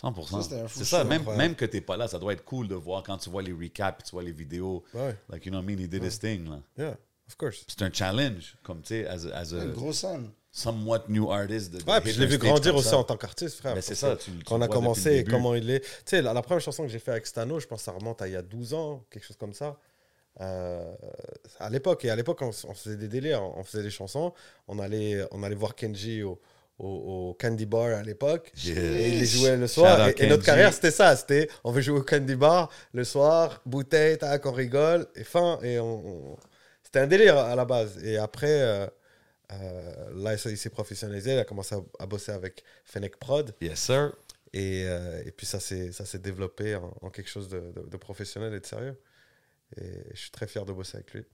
100%. 0.02 0.28
Ça, 0.28 0.42
c'était 0.42 0.60
un 0.62 0.68
fou 0.68 0.80
C'est 0.80 0.86
ça, 0.86 1.04
même, 1.04 1.22
incroyable. 1.22 1.44
même 1.44 1.56
que 1.56 1.66
t'es 1.66 1.82
pas 1.82 1.96
là, 1.98 2.08
ça 2.08 2.18
doit 2.20 2.34
être 2.34 2.44
cool 2.44 2.68
de 2.68 2.76
voir 2.76 3.04
quand 3.04 3.18
tu 3.18 3.30
vois 3.30 3.42
les 3.44 3.54
recaps, 3.54 4.04
tu 4.06 4.12
vois 4.12 4.24
les 4.24 4.32
vidéos. 4.32 4.84
Ouais, 4.94 5.16
Like, 5.30 5.46
you 5.46 5.52
know 5.52 5.60
what 5.60 5.64
I 5.72 5.76
mean? 5.76 5.84
He 5.84 5.88
did 5.88 6.04
his 6.04 6.20
thing, 6.20 6.50
là. 6.50 6.60
yeah, 6.78 6.98
of 7.28 7.36
course. 7.38 7.66
C'est 7.68 7.82
un 7.84 7.92
challenge, 7.92 8.56
comme 8.64 8.82
tu 8.82 8.90
sais, 8.90 9.08
as 9.08 9.26
a, 9.26 9.38
as 9.38 9.54
a 9.54 9.64
Une 9.64 9.72
grosse 9.74 10.00
scène. 10.00 10.30
somewhat 10.52 11.04
new 11.10 11.32
artist. 11.32 11.72
De, 11.74 11.80
de 11.80 11.84
Ouais, 11.90 12.00
puis 12.02 12.12
je 12.12 12.20
l'ai 12.20 12.28
vu 12.28 12.38
grandir 12.38 12.76
aussi 12.76 12.90
ça. 12.90 12.98
en 12.98 13.04
tant 13.04 13.18
qu'artiste, 13.18 13.58
frère. 13.60 13.76
Ben, 13.76 13.82
c'est 13.82 13.96
ça, 13.96 14.16
tu- 14.16 14.32
tu 14.32 14.44
Quand 14.46 14.58
on 14.58 14.62
a 14.62 14.68
commencé, 14.68 15.24
comment 15.30 15.54
il 15.56 15.70
est. 15.70 15.82
Tu 15.82 15.88
sais, 16.06 16.22
la, 16.22 16.34
la 16.34 16.42
première 16.42 16.62
chanson 16.62 16.84
que 16.84 16.90
j'ai 16.90 17.00
fait 17.00 17.12
avec 17.12 17.26
Stano, 17.28 17.60
je 17.60 17.68
pense 17.68 17.80
que 17.80 17.86
ça 17.86 17.92
remonte 17.92 18.22
à 18.22 18.28
il 18.28 18.34
y 18.34 18.38
a 18.38 18.42
12 18.42 18.74
ans, 18.74 19.04
quelque 19.10 19.26
chose 19.26 19.38
comme 19.38 19.54
ça. 19.54 19.78
Euh, 20.42 20.94
à 21.60 21.70
l'époque, 21.70 22.04
et 22.06 22.10
à 22.10 22.16
l'époque, 22.16 22.42
on, 22.42 22.50
on 22.68 22.74
faisait 22.74 22.98
des 22.98 23.08
délires, 23.08 23.42
on 23.42 23.64
faisait 23.64 23.84
des 23.84 23.90
chansons. 23.90 24.34
On 24.68 24.80
allait, 24.80 25.26
on 25.32 25.44
allait 25.44 25.56
voir 25.56 25.76
Kenji 25.76 26.24
au, 26.24 26.40
au, 26.78 26.88
au 27.30 27.38
Candy 27.40 27.66
Bar 27.66 27.98
à 27.98 28.04
l'époque. 28.04 28.52
Yeah. 28.64 28.76
Et 28.82 29.10
il 29.10 29.20
les 29.20 29.26
jouait 29.26 29.56
le 29.58 29.68
soir. 29.68 30.10
Et, 30.10 30.16
et 30.24 30.28
notre 30.28 30.44
carrière, 30.44 30.74
c'était 30.74 30.92
ça. 30.92 31.16
C'était, 31.16 31.50
on 31.64 31.72
veut 31.72 31.82
jouer 31.82 32.00
au 32.00 32.04
Candy 32.04 32.36
Bar 32.36 32.70
le 32.94 33.04
soir, 33.06 33.62
bouteille, 33.66 34.18
tac, 34.18 34.46
on 34.46 34.52
rigole, 34.52 35.08
et 35.16 35.24
fin. 35.24 35.58
Et 35.64 35.80
on, 35.80 36.06
on- 36.34 36.38
C'était 36.96 37.04
un 37.04 37.08
délire 37.10 37.38
à 37.38 37.54
la 37.58 37.66
base. 37.66 38.02
Et 38.06 38.16
après, 38.18 38.62
euh, 38.62 38.88
euh, 39.52 40.14
là, 40.16 40.36
il 40.36 40.58
s'est 40.58 40.70
professionnalisé. 40.70 41.34
Il 41.34 41.40
a 41.40 41.44
commencé 41.44 41.76
à, 41.76 41.80
à 42.00 42.06
bosser 42.06 42.32
avec 42.32 42.64
Fennec 42.86 43.18
Prod. 43.18 43.54
Yes, 43.60 43.80
sir. 43.82 44.14
Et, 44.54 44.84
euh, 44.86 45.22
et 45.26 45.32
puis 45.32 45.46
ça 45.46 45.60
s'est 45.60 45.92
ça 45.92 46.06
s'est 46.06 46.20
développé 46.20 46.76
en, 46.76 46.96
en 47.02 47.10
quelque 47.10 47.30
chose 47.30 47.50
de, 47.50 47.60
de- 47.76 47.90
de 47.90 47.98
professionnel 47.98 48.54
et 48.54 48.62
de 48.62 48.66
sérieux. 48.66 48.98
Et 49.76 49.92
je 50.14 50.18
suis 50.22 50.32
très 50.32 50.48
fier 50.48 50.64
de 50.64 50.72
bosser 50.72 50.96
avec 50.96 51.14
lui. 51.14 51.26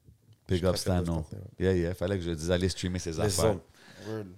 Big 0.49 0.65
up 0.65 0.77
Stano. 0.77 1.17
contenu, 1.17 1.39
Yeah, 1.59 1.73
yeah. 1.73 1.93
Fallait 1.93 2.17
que 2.17 2.23
je 2.23 2.31
dise 2.31 2.49
aller 2.49 2.67
streamer 2.67 2.97
ses 2.97 3.19
affaires. 3.19 3.59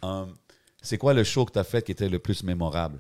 Um, 0.02 0.36
c'est 0.82 0.98
quoi 0.98 1.14
le 1.14 1.24
show 1.24 1.46
que 1.46 1.54
tu 1.54 1.60
as 1.60 1.64
fait 1.64 1.82
qui 1.84 1.94
était 1.94 2.10
le 2.10 2.20
plus 2.20 2.44
mémorable? 2.44 3.00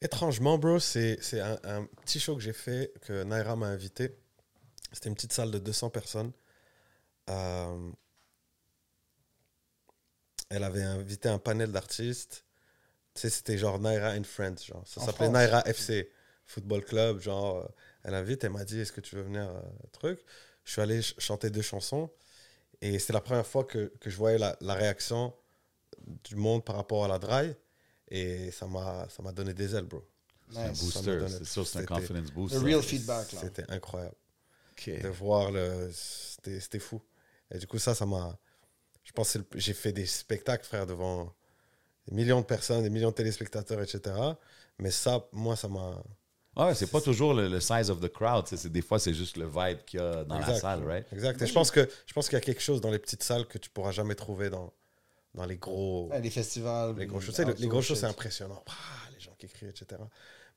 Étrangement, 0.00 0.58
bro, 0.58 0.78
c'est 0.78 1.18
un, 1.40 1.58
un 1.64 1.84
petit 2.04 2.20
show 2.20 2.34
que 2.36 2.40
j'ai 2.42 2.52
fait, 2.52 2.92
que 3.02 3.24
Naira 3.24 3.56
m'a 3.56 3.66
invité. 3.66 4.16
C'était 4.92 5.08
une 5.08 5.14
petite 5.16 5.32
salle 5.32 5.50
de 5.50 5.58
200 5.58 5.90
personnes. 5.90 6.32
Euh, 7.30 7.90
elle 10.50 10.64
avait 10.64 10.82
invité 10.82 11.28
un 11.28 11.38
panel 11.38 11.72
d'artistes. 11.72 12.44
Tu 13.14 13.22
sais, 13.22 13.30
c'était 13.30 13.58
genre 13.58 13.78
Naira 13.80 14.12
and 14.12 14.24
Friends. 14.24 14.56
Genre. 14.66 14.82
Ça 14.86 15.00
s'appelait. 15.06 15.28
Naira 15.28 15.62
FC, 15.66 16.10
Football 16.46 16.84
Club. 16.84 17.20
Genre, 17.20 17.56
euh, 17.58 17.68
elle 18.04 18.14
invite, 18.14 18.44
elle 18.44 18.50
m'a 18.52 18.64
dit 18.64 18.80
Est-ce 18.80 18.92
que 18.92 19.00
tu 19.00 19.16
veux 19.16 19.22
venir 19.22 19.48
euh, 19.48 19.60
truc? 19.92 20.20
Je 20.64 20.72
suis 20.72 20.80
allé 20.80 21.02
ch- 21.02 21.14
chanter 21.18 21.50
deux 21.50 21.62
chansons. 21.62 22.10
Et 22.80 22.98
c'est 22.98 23.12
la 23.12 23.20
première 23.20 23.46
fois 23.46 23.64
que, 23.64 23.92
que 24.00 24.10
je 24.10 24.16
voyais 24.16 24.38
la, 24.38 24.56
la 24.60 24.74
réaction 24.74 25.34
du 26.24 26.36
monde 26.36 26.64
par 26.64 26.76
rapport 26.76 27.04
à 27.04 27.08
la 27.08 27.18
dry. 27.18 27.54
Et 28.10 28.50
ça 28.50 28.66
m'a 28.66 29.06
ça 29.10 29.22
m'a 29.22 29.32
donné 29.32 29.52
des 29.54 29.74
ailes, 29.74 29.84
bro. 29.84 30.02
C'est 30.50 30.58
un 30.60 30.68
Nice. 30.70 30.80
Me 30.82 30.84
booster. 30.86 31.26
C'est 31.28 31.44
sûr, 31.44 31.66
c'est 31.66 31.78
un 31.80 31.84
confidence 31.84 32.30
boost. 32.32 32.54
The 32.54 32.58
ça. 32.58 32.64
real 32.64 32.82
feedback, 32.82 33.32
là. 33.32 33.40
C'était 33.42 33.70
incroyable 33.70 34.14
de 34.86 35.08
voir 35.08 35.50
le. 35.50 35.90
C'était 35.92 36.60
c'était 36.60 36.78
fou. 36.78 37.02
Et 37.50 37.58
du 37.58 37.66
coup, 37.66 37.78
ça, 37.78 37.94
ça 37.94 38.06
m'a. 38.06 38.38
Je 39.04 39.12
pense 39.12 39.32
que 39.32 39.38
le- 39.38 39.46
j'ai 39.56 39.72
fait 39.74 39.92
des 39.92 40.06
spectacles, 40.06 40.64
frère, 40.64 40.86
devant 40.86 41.34
des 42.06 42.14
millions 42.14 42.40
de 42.40 42.46
personnes, 42.46 42.82
des 42.82 42.90
millions 42.90 43.10
de 43.10 43.14
téléspectateurs, 43.14 43.82
etc. 43.82 44.14
Mais 44.78 44.90
ça, 44.90 45.26
moi, 45.32 45.56
ça 45.56 45.68
m'a. 45.68 46.02
Ouais, 46.56 46.74
c'est 46.74 46.90
pas 46.90 47.00
toujours 47.00 47.34
le, 47.34 47.48
le 47.48 47.60
size 47.60 47.90
of 47.90 48.00
the 48.00 48.08
crowd. 48.08 48.46
c'est- 48.48 48.68
des 48.68 48.82
fois, 48.82 48.98
c'est 48.98 49.14
juste 49.14 49.36
le 49.36 49.46
vibe 49.46 49.84
qu'il 49.86 50.00
y 50.00 50.02
a 50.02 50.24
dans 50.24 50.34
la 50.36 50.40
Exact. 50.46 50.60
salle, 50.60 50.84
right? 50.86 51.06
Exact. 51.12 51.40
Et 51.42 51.46
je 51.46 51.52
pense 51.52 51.70
que 51.70 51.88
je 52.06 52.12
pense 52.12 52.28
qu'il 52.28 52.36
y 52.36 52.40
a 52.40 52.44
quelque 52.44 52.62
chose 52.62 52.80
dans 52.80 52.90
les 52.90 52.98
petites 52.98 53.22
salles 53.22 53.46
que 53.46 53.58
tu 53.58 53.68
pourras 53.70 53.92
jamais 53.92 54.14
trouver 54.14 54.50
dans, 54.50 54.72
dans 55.34 55.46
les 55.46 55.56
gros. 55.56 56.10
Les 56.22 56.30
festivals. 56.30 56.96
Les 56.96 57.06
gros 57.06 57.20
shows, 57.20 57.32
tu 57.32 57.36
sais, 57.36 57.44
le- 57.44 57.54
les 57.54 57.68
gros 57.68 57.82
shows, 57.82 57.94
c'est 57.94 58.06
impressionnant. 58.06 58.62
Ah, 58.66 58.72
les 59.14 59.20
gens 59.20 59.34
qui 59.38 59.46
crient, 59.48 59.66
etc. 59.68 60.00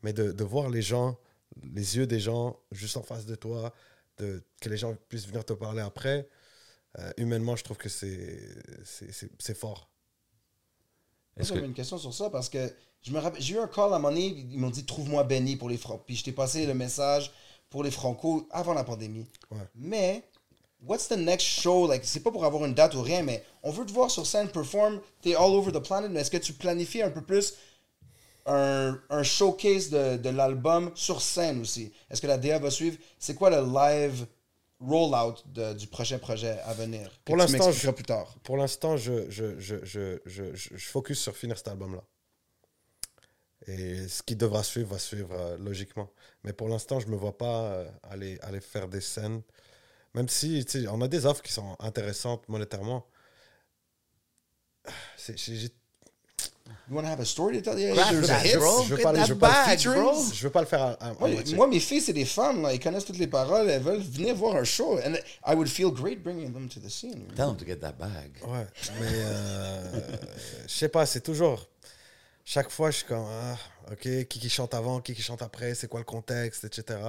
Mais 0.03 0.13
de, 0.13 0.31
de 0.31 0.43
voir 0.43 0.69
les 0.69 0.81
gens, 0.81 1.17
les 1.63 1.97
yeux 1.97 2.07
des 2.07 2.19
gens 2.19 2.57
juste 2.71 2.97
en 2.97 3.03
face 3.03 3.25
de 3.25 3.35
toi, 3.35 3.73
de, 4.17 4.43
que 4.59 4.69
les 4.69 4.77
gens 4.77 4.95
puissent 5.09 5.27
venir 5.27 5.45
te 5.45 5.53
parler 5.53 5.81
après, 5.81 6.27
euh, 6.99 7.11
humainement, 7.17 7.55
je 7.55 7.63
trouve 7.63 7.77
que 7.77 7.89
c'est 7.89 9.53
fort. 9.55 9.89
Est-ce 11.37 11.49
J'avais 11.49 11.61
que 11.61 11.65
une 11.67 11.73
question 11.73 11.97
sur 11.97 12.13
ça 12.13 12.29
parce 12.29 12.49
que 12.49 12.71
je 13.01 13.11
me 13.11 13.19
rappelle, 13.19 13.41
j'ai 13.41 13.55
eu 13.55 13.59
un 13.59 13.67
call 13.67 13.93
à 13.93 13.95
un 13.95 13.99
moment 13.99 14.09
donné, 14.09 14.27
ils 14.27 14.59
m'ont 14.59 14.69
dit 14.69 14.85
trouve-moi 14.85 15.23
Benny 15.23 15.55
pour 15.55 15.69
les 15.69 15.77
Franco. 15.77 16.03
Puis 16.05 16.15
je 16.17 16.23
t'ai 16.25 16.31
passé 16.31 16.65
le 16.65 16.73
message 16.73 17.31
pour 17.69 17.83
les 17.83 17.91
Franco 17.91 18.47
avant 18.51 18.73
la 18.73 18.83
pandémie. 18.83 19.25
Ouais. 19.49 19.57
Mais, 19.75 20.23
what's 20.85 21.07
the 21.07 21.17
next 21.17 21.45
show? 21.45 21.87
Like, 21.87 22.03
c'est 22.05 22.21
pas 22.21 22.31
pour 22.31 22.45
avoir 22.45 22.65
une 22.65 22.73
date 22.73 22.95
ou 22.95 23.01
rien, 23.01 23.23
mais 23.23 23.43
on 23.63 23.71
veut 23.71 23.85
te 23.85 23.91
voir 23.91 24.09
sur 24.11 24.25
scène 24.25 24.49
perform. 24.49 24.99
T'es 25.21 25.35
all 25.35 25.51
over 25.51 25.71
the 25.71 25.79
planet, 25.79 26.11
mais 26.11 26.21
est-ce 26.21 26.31
que 26.31 26.37
tu 26.37 26.53
planifies 26.53 27.01
un 27.03 27.11
peu 27.11 27.21
plus 27.21 27.53
un, 28.45 28.99
un 29.09 29.23
showcase 29.23 29.89
de, 29.89 30.17
de 30.17 30.29
l'album 30.29 30.91
sur 30.95 31.21
scène 31.21 31.61
aussi? 31.61 31.93
Est-ce 32.09 32.21
que 32.21 32.27
la 32.27 32.37
DA 32.37 32.59
va 32.59 32.71
suivre? 32.71 32.97
C'est 33.19 33.35
quoi 33.35 33.49
le 33.49 33.61
live 33.65 34.25
rollout 34.79 35.35
de- 35.45 35.73
du 35.73 35.87
prochain 35.87 36.17
projet 36.17 36.57
à 36.65 36.73
venir 36.73 37.11
Pour 37.25 37.37
l'instant, 37.37 37.71
je- 37.71 37.89
plus 37.91 38.03
tard? 38.03 38.35
Pour 38.43 38.57
l'instant, 38.57 38.97
je, 38.97 39.29
je, 39.29 39.59
je, 39.59 39.83
je, 39.85 40.19
je, 40.25 40.55
je- 40.55 40.75
je 40.75 40.85
focus 40.89 41.19
sur 41.21 41.35
finir 41.37 41.57
cet 41.57 41.67
album-là. 41.67 42.01
Et 43.67 44.07
ce 44.07 44.23
qui 44.23 44.35
devra 44.35 44.63
suivre 44.63 44.89
va 44.93 44.99
suivre 44.99 45.31
euh, 45.33 45.57
logiquement. 45.57 46.09
Mais 46.43 46.53
pour 46.53 46.67
l'instant, 46.67 46.99
je 46.99 47.05
ne 47.07 47.11
me 47.11 47.15
vois 47.17 47.37
pas 47.37 47.73
euh, 47.73 47.89
aller, 48.03 48.39
aller 48.41 48.59
faire 48.61 48.87
des 48.87 49.01
scènes. 49.01 49.41
Même 50.13 50.27
si 50.29 50.65
on 50.91 51.01
a 51.01 51.07
des 51.07 51.25
offres 51.25 51.41
qui 51.41 51.53
sont 51.53 51.75
intéressantes 51.79 52.47
monétairement. 52.49 53.05
C'est- 55.17 55.71
You 56.89 56.95
wanna 56.95 57.09
have 57.09 57.19
a 57.21 57.25
story 57.25 57.61
to 57.61 57.61
tell? 57.61 57.79
Yeah, 57.79 57.93
Rap 57.93 58.11
a 58.13 58.21
that, 58.27 58.43
hit. 58.45 58.57
bro. 58.57 58.83
je 58.83 58.95
veux 58.95 59.01
pas, 59.01 59.13
je 59.25 59.33
veux 59.33 59.39
pas, 59.39 59.49
bag, 59.65 59.77
featuring. 59.77 60.01
bro. 60.03 60.23
je 60.33 60.43
veux 60.43 60.49
pas 60.49 60.59
le 60.61 60.65
faire 60.67 60.81
à, 60.81 60.91
à- 60.93 61.13
Moi, 61.19 61.29
moi, 61.55 61.67
mes 61.67 61.79
filles, 61.79 62.01
c'est 62.01 62.11
des 62.13 62.25
femmes, 62.25 62.63
là. 62.63 62.73
Ils 62.73 62.79
connaissent 62.79 63.05
toutes 63.05 63.17
les 63.17 63.27
paroles. 63.27 63.69
Elles 63.69 63.81
veulent 63.81 64.01
venir 64.01 64.35
voir 64.35 64.55
un 64.57 64.63
show. 64.63 64.97
And 64.99 65.13
I 65.45 65.53
would 65.55 65.69
feel 65.69 65.91
great 65.91 66.21
bringing 66.23 66.51
them 66.51 66.67
to 66.69 66.79
the 66.79 66.89
scene. 66.89 67.27
Tell 67.35 67.49
him 67.51 67.57
to 67.57 67.65
get 67.65 67.77
that 67.77 67.93
bag. 67.93 68.31
Ouais, 68.45 68.65
mais 68.99 69.07
euh, 69.09 70.01
je 70.67 70.73
sais 70.73 70.89
pas, 70.89 71.05
c'est 71.05 71.21
toujours. 71.21 71.67
Chaque 72.43 72.69
fois, 72.69 72.89
je 72.91 72.97
suis 72.97 73.05
comme, 73.05 73.25
ah, 73.29 73.57
ok, 73.91 74.01
qui 74.27 74.39
qui 74.39 74.49
chante 74.49 74.73
avant, 74.73 74.99
qui 75.01 75.13
qui 75.13 75.21
chante 75.21 75.41
après, 75.41 75.75
c'est 75.75 75.87
quoi 75.87 75.99
le 75.99 76.05
contexte, 76.05 76.63
etc. 76.65 76.99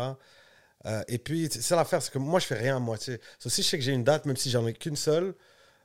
Euh, 0.86 1.02
et 1.08 1.18
puis, 1.18 1.48
c'est 1.50 1.62
ça 1.62 1.76
l'affaire, 1.76 2.02
c'est 2.02 2.12
que 2.12 2.18
moi, 2.18 2.40
je 2.40 2.46
fais 2.46 2.56
rien 2.58 2.76
à 2.76 2.80
moitié. 2.80 3.20
So, 3.38 3.48
si 3.48 3.62
je 3.62 3.68
sais 3.68 3.78
que 3.78 3.84
j'ai 3.84 3.92
une 3.92 4.04
date, 4.04 4.26
même 4.26 4.36
si 4.36 4.50
j'en 4.50 4.66
ai 4.66 4.72
qu'une 4.72 4.96
seule, 4.96 5.34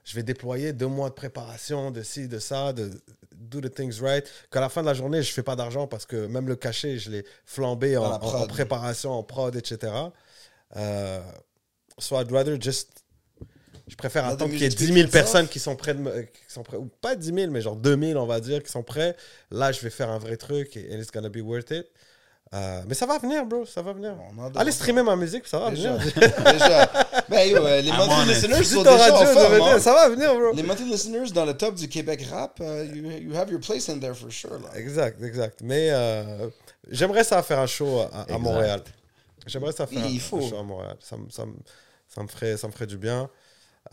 je 0.03 0.15
vais 0.15 0.23
déployer 0.23 0.73
deux 0.73 0.87
mois 0.87 1.09
de 1.09 1.13
préparation, 1.13 1.91
de 1.91 2.01
ci, 2.01 2.27
de 2.27 2.39
ça, 2.39 2.73
de 2.73 2.89
do 3.35 3.61
the 3.61 3.71
things 3.73 3.99
right. 4.01 4.25
Qu'à 4.51 4.59
la 4.61 4.69
fin 4.69 4.81
de 4.81 4.87
la 4.87 4.93
journée, 4.93 5.21
je 5.21 5.31
fais 5.31 5.43
pas 5.43 5.55
d'argent 5.55 5.85
parce 5.85 6.05
que 6.05 6.25
même 6.27 6.47
le 6.47 6.55
cachet, 6.55 6.97
je 6.97 7.11
l'ai 7.11 7.25
flambé 7.45 7.97
en, 7.97 8.03
Dans 8.03 8.09
la 8.09 8.15
en- 8.15 8.19
prod. 8.19 8.41
en 8.41 8.47
préparation, 8.47 9.11
en 9.11 9.23
prod, 9.23 9.55
etc. 9.55 9.91
Euh, 10.75 11.21
so 11.99 12.19
I'd 12.19 12.31
rather 12.31 12.57
just. 12.59 12.89
Je 13.87 13.95
préfère 13.95 14.25
attendre 14.25 14.51
qu'il 14.51 14.59
y 14.59 14.63
ait 14.63 14.67
music 14.67 14.79
10 14.79 14.83
speak 14.85 14.95
000 14.97 15.07
for 15.07 15.07
itself. 15.07 15.23
personnes 15.23 15.47
qui 15.47 15.59
sont 15.59 15.77
me- 15.95 16.21
qui 16.23 16.41
sont 16.49 16.63
prêts, 16.63 16.75
ou 16.77 16.87
pas 17.01 17.15
10 17.15 17.33
000, 17.33 17.51
mais 17.51 17.61
genre 17.61 17.75
2 17.77 17.97
000, 17.97 18.19
on 18.21 18.25
va 18.25 18.41
dire, 18.41 18.61
qui 18.61 18.69
sont 18.71 18.83
prêts. 18.83 19.15
Là, 19.49 19.71
je 19.71 19.79
vais 19.81 19.89
faire 19.89 20.09
un 20.09 20.17
vrai 20.17 20.35
truc 20.35 20.75
et 20.75 20.93
and 20.93 20.99
it's 20.99 21.11
gonna 21.11 21.29
be 21.29 21.37
worth 21.37 21.71
it. 21.71 21.85
Euh, 22.53 22.81
mais 22.87 22.93
ça 22.93 23.05
va 23.05 23.17
venir, 23.17 23.45
bro, 23.45 23.65
ça 23.65 23.81
va 23.81 23.91
venir. 23.91 24.15
Allez 24.55 24.71
streamer 24.71 25.03
ma 25.03 25.15
musique, 25.17 25.45
ça 25.47 25.59
va 25.59 25.69
Déjà. 25.69 25.97
venir. 25.97 26.13
déjà. 26.53 26.85
Ben, 27.27 27.49
yo, 27.49 27.57
euh, 27.57 27.81
les 27.81 27.89
I'm 27.89 27.97
monthly 27.97 28.29
listeners 28.33 28.63
sont 28.63 28.83
déjà 28.83 29.13
en 29.13 29.17
forme, 29.17 29.25
ça 29.25 29.33
va 29.33 29.45
hein. 29.45 29.49
venir, 29.59 29.81
ça 29.81 29.93
va 29.93 30.09
venir, 30.09 30.33
bro. 30.33 30.53
Les 30.53 30.63
monthly 30.63 30.89
listeners 30.89 31.31
dans 31.33 31.43
le 31.43 31.53
top 31.57 31.75
du 31.75 31.89
Québec 31.89 32.25
rap, 32.31 32.57
euh, 32.61 32.85
you, 32.85 33.03
you 33.31 33.35
have 33.35 33.51
your 33.51 33.59
place 33.59 33.89
in 33.89 33.99
there 33.99 34.15
for 34.15 34.31
sure. 34.31 34.51
Là. 34.59 34.69
Exact, 34.79 35.21
exact. 35.21 35.59
Mais 35.61 35.89
euh, 35.91 36.47
j'aimerais 36.89 37.25
ça 37.25 37.43
faire 37.43 37.59
un 37.59 37.67
show 37.67 37.99
à, 38.13 38.33
à. 38.33 38.37
Montréal. 38.37 38.81
J'aimerais 39.45 39.73
ça 39.73 39.85
faire 39.85 40.05
un, 40.05 40.19
faut. 40.19 40.37
un 40.37 40.49
show 40.49 40.57
à 40.57 40.63
Montréal. 40.63 40.95
Ça, 41.01 41.17
me- 41.17 41.29
ça, 41.29 41.45
me- 41.45 41.53
ça, 42.07 42.23
me 42.23 42.27
ferait, 42.27 42.55
ça 42.55 42.67
me 42.67 42.71
ferait 42.71 42.87
du 42.87 42.97
bien. 42.97 43.29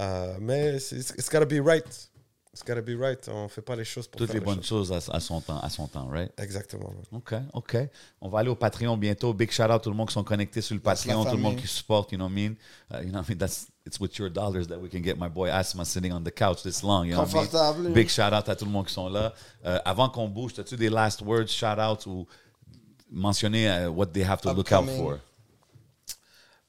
Euh, 0.00 0.34
mais 0.40 0.78
c'est- 0.78 0.96
it's 1.18 1.28
gotta 1.28 1.44
be 1.44 1.60
right. 1.64 1.84
It's 2.54 2.62
gotta 2.62 2.82
be 2.82 2.94
right. 2.96 3.18
On 3.28 3.48
fait 3.48 3.62
pas 3.62 3.74
les 3.74 3.84
choses 3.84 4.06
pour 4.06 4.16
Toutes 4.16 4.28
faire 4.28 4.34
les 4.34 4.38
les 4.40 4.46
bonnes 4.46 4.62
choses. 4.62 4.86
choses 4.90 5.10
à, 5.10 5.16
à 5.16 5.18
son 5.18 5.40
temps, 5.40 5.58
à 5.58 5.68
son 5.68 5.88
temps, 5.88 6.06
right? 6.06 6.30
Exactement. 6.38 6.94
OK, 7.10 7.34
OK. 7.52 7.76
On 8.20 8.28
va 8.28 8.38
aller 8.38 8.48
au 8.48 8.54
Patreon 8.54 8.96
bientôt. 8.96 9.34
Big 9.34 9.50
shout 9.50 9.64
out 9.64 9.70
à 9.72 9.78
tout 9.80 9.90
le 9.90 9.96
monde 9.96 10.06
qui 10.06 10.14
sont 10.14 10.22
connectés 10.22 10.60
sur 10.60 10.76
le 10.76 10.80
Patreon, 10.80 11.24
tout 11.24 11.32
le 11.32 11.42
monde 11.42 11.56
qui 11.56 11.66
supporte, 11.66 12.12
you 12.12 12.16
know 12.16 12.26
what 12.26 12.30
I 12.30 12.34
mean? 12.48 12.54
Uh, 12.92 13.02
you 13.02 13.10
know 13.10 13.18
what 13.18 13.24
I 13.26 13.30
mean? 13.30 13.38
That's, 13.38 13.66
it's 13.84 13.98
with 13.98 14.16
your 14.20 14.30
dollars 14.30 14.68
that 14.68 14.78
we 14.80 14.88
can 14.88 15.00
get 15.02 15.16
my 15.18 15.28
boy 15.28 15.48
Asma 15.50 15.84
sitting 15.84 16.12
on 16.12 16.22
the 16.22 16.30
couch 16.30 16.62
this 16.62 16.84
long, 16.84 17.06
you 17.06 17.14
know 17.14 17.22
what 17.22 17.30
I 17.30 17.34
mean? 17.34 17.46
Confortable. 17.48 17.90
Big 17.92 18.08
shout 18.08 18.32
out 18.32 18.48
à 18.48 18.54
tout 18.54 18.66
le 18.66 18.70
monde 18.70 18.86
qui 18.86 18.92
sont 18.94 19.08
là. 19.08 19.34
Euh, 19.66 19.80
avant 19.84 20.08
qu'on 20.08 20.28
bouge, 20.28 20.52
as-tu 20.56 20.76
des 20.76 20.90
last 20.90 21.22
words, 21.22 21.48
shout 21.48 21.80
out 21.80 22.06
ou 22.06 22.24
mentionner 23.10 23.68
euh, 23.68 23.88
what 23.90 24.06
they 24.12 24.22
have 24.22 24.40
to 24.42 24.52
look 24.52 24.70
out 24.70 24.84
Upcoming. 24.84 24.96
for? 24.96 25.18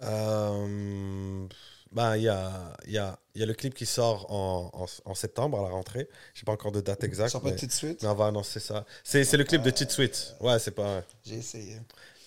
Euh, 0.02 1.48
ben, 1.96 2.16
il 2.18 2.24
y 2.24 2.30
a, 2.30 2.52
il 2.86 2.94
y, 2.94 2.98
a, 2.98 3.18
il 3.34 3.40
y 3.42 3.44
a 3.44 3.48
le 3.48 3.54
clip 3.54 3.74
qui 3.74 3.86
sort 3.86 4.32
en, 4.32 4.70
en, 4.74 4.86
en 5.10 5.16
septembre 5.16 5.60
à 5.60 5.64
la 5.64 5.70
rentrée. 5.70 6.08
Je 6.34 6.40
sais 6.42 6.46
pas 6.46 6.52
encore 6.52 6.72
de 6.72 6.82
date 6.82 7.02
Ça 7.02 7.06
exacte. 7.08 7.32
sort 7.32 7.42
pas 7.42 7.50
mais, 7.52 7.56
tout 7.56 7.66
de 7.66 7.72
suite? 7.72 8.04
mais 8.04 8.10
on 8.10 8.16
va 8.16 8.28
annoncer 8.28 8.60
ça. 8.60 8.86
C'est 9.04 9.24
c'est 9.24 9.38
le 9.38 9.44
clip 9.46 9.62
de 9.64 9.76
Cheat 9.76 9.90
Sweet. 9.92 10.36
Ouais, 10.42 10.60
c'est 10.60 10.72
pas. 10.72 11.04
J'ai 11.26 11.36
essayé. 11.36 11.78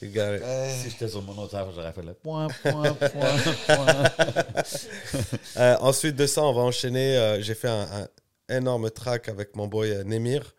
Euh, 0.02 0.70
Si 0.82 0.90
j'étais 0.90 1.08
sur 1.08 1.22
mon 1.22 1.34
j'aurais 1.48 1.92
fait 1.92 2.02
le 2.02 2.14
point, 2.14 2.46
point, 2.48 2.94
point, 2.94 3.38
point. 3.66 4.04
Euh, 5.56 5.76
ensuite 5.80 6.14
de 6.16 6.26
ça, 6.26 6.42
on 6.44 6.52
va 6.52 6.62
enchaîner. 6.62 7.16
euh, 7.18 7.40
J'ai 7.42 7.54
fait 7.54 7.68
un, 7.68 8.08
un 8.48 8.56
énorme 8.56 8.90
track 8.90 9.28
avec 9.28 9.56
mon 9.56 9.66
boy 9.66 9.90
euh, 9.90 10.04
Nemir, 10.04 10.54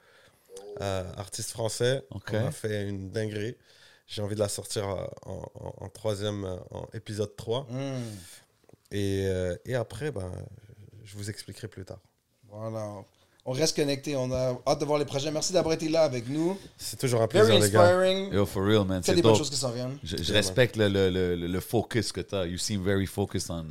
euh, 0.81 1.03
artiste 1.17 1.51
français. 1.51 2.03
On 2.11 2.45
a 2.47 2.51
fait 2.51 2.87
une 2.87 3.11
dinguerie. 3.11 3.55
J'ai 4.07 4.21
envie 4.21 4.35
de 4.35 4.39
la 4.39 4.49
sortir 4.49 4.89
euh, 4.89 5.05
en, 5.25 5.43
en- 5.55 5.85
en 5.85 5.89
troisième, 5.89 6.43
euh, 6.45 6.57
en 6.71 6.87
épisode 6.93 7.35
3. 7.35 7.67
hmm, 7.69 8.15
Et, 8.91 9.23
euh, 9.27 9.55
et 9.65 9.75
après, 9.75 10.11
ben, 10.11 10.31
je 11.03 11.15
vous 11.17 11.29
expliquerai 11.29 11.67
plus 11.67 11.85
tard. 11.85 11.99
voilà. 12.49 12.87
On 13.45 13.51
reste 13.53 13.75
connecté. 13.75 14.15
On 14.15 14.31
a 14.31 14.59
hâte 14.67 14.79
de 14.79 14.85
voir 14.85 14.99
les 14.99 15.05
projets. 15.05 15.31
Merci 15.31 15.53
d'avoir 15.53 15.73
été 15.73 15.89
là 15.89 16.03
avec 16.03 16.27
nous. 16.29 16.55
C'est 16.77 16.99
toujours 16.99 17.21
un 17.21 17.27
Very 17.27 17.47
plaisir, 17.47 17.65
les 17.65 17.71
gars. 17.71 17.81
inspiring. 17.83 18.33
Yo, 18.33 18.45
for 18.45 18.63
real, 18.63 18.85
man. 18.85 19.01
C'est 19.01 19.15
des 19.15 19.21
bonnes 19.23 19.33
choses 19.35 19.49
qui 19.49 19.55
s'en 19.55 19.71
viennent. 19.71 19.97
Je, 20.03 20.17
je 20.17 20.33
respecte 20.33 20.75
le, 20.75 20.87
le, 20.87 21.35
le, 21.35 21.59
focus 21.59 22.11
que 22.11 22.21
tu 22.21 22.35
as. 22.35 22.45
You 22.45 22.57
seem 22.59 22.83
very 22.83 23.07
focused 23.07 23.49
on 23.49 23.65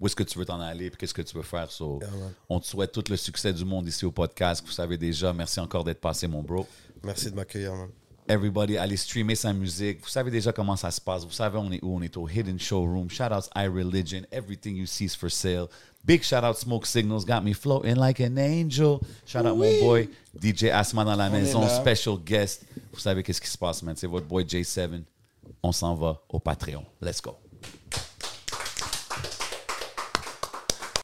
où 0.00 0.06
est-ce 0.08 0.16
que 0.16 0.24
tu 0.24 0.38
veux 0.38 0.44
t'en 0.44 0.60
aller 0.60 0.86
et 0.86 0.90
qu'est-ce 0.90 1.14
que 1.14 1.22
tu 1.22 1.36
veux 1.36 1.42
faire. 1.42 1.70
So, 1.70 2.00
Yeah, 2.02 2.10
man. 2.10 2.32
on 2.50 2.60
te 2.60 2.66
souhaite 2.66 2.92
tout 2.92 3.04
le 3.08 3.16
succès 3.16 3.52
du 3.52 3.64
monde 3.64 3.86
ici 3.88 4.04
au 4.04 4.10
podcast. 4.12 4.62
Vous 4.66 4.72
savez 4.72 4.98
déjà. 4.98 5.32
Merci 5.32 5.58
encore 5.60 5.84
d'être 5.84 6.00
passé, 6.00 6.26
mon 6.26 6.42
bro. 6.42 6.66
Merci 7.02 7.30
de 7.30 7.36
m'accueillir, 7.36 7.72
man. 7.74 7.88
Everybody, 8.26 8.78
allez 8.78 8.96
streamer 8.96 9.34
sa 9.34 9.52
musique. 9.52 10.00
Vous 10.00 10.08
savez 10.08 10.30
déjà 10.30 10.50
comment 10.50 10.76
ça 10.76 10.90
se 10.90 11.00
passe. 11.00 11.24
Vous 11.24 11.32
savez 11.32 11.58
on 11.58 11.70
est 11.70 11.82
où. 11.82 11.96
On 11.96 12.00
est 12.00 12.16
au 12.16 12.26
Hidden 12.26 12.58
Showroom. 12.58 13.10
Shout 13.10 13.24
out 13.24 13.44
iReligion. 13.54 14.22
Everything 14.32 14.76
you 14.76 14.86
see 14.86 15.04
is 15.04 15.14
for 15.14 15.30
sale. 15.30 15.68
Big 16.02 16.22
shout 16.22 16.42
out 16.42 16.56
Smoke 16.56 16.86
Signals. 16.86 17.26
Got 17.26 17.42
me 17.42 17.52
floating 17.52 17.96
like 17.96 18.20
an 18.20 18.38
angel. 18.38 19.00
Shout 19.26 19.44
out 19.44 19.58
mon 19.58 19.78
boy 19.80 20.08
DJ 20.40 20.70
Asma 20.72 21.04
dans 21.04 21.16
la 21.16 21.26
est 21.26 21.30
maison. 21.30 21.68
Special 21.68 22.16
guest. 22.18 22.64
Vous 22.92 23.00
savez 23.00 23.22
qu'est-ce 23.22 23.40
qui 23.40 23.48
se 23.48 23.58
passe, 23.58 23.82
man. 23.82 23.94
C'est 23.94 24.06
votre 24.06 24.26
boy 24.26 24.44
J7. 24.44 25.02
On 25.62 25.72
s'en 25.72 25.94
va 25.94 26.22
au 26.30 26.38
Patreon. 26.38 26.84
Let's 27.02 27.20
go. 27.20 27.36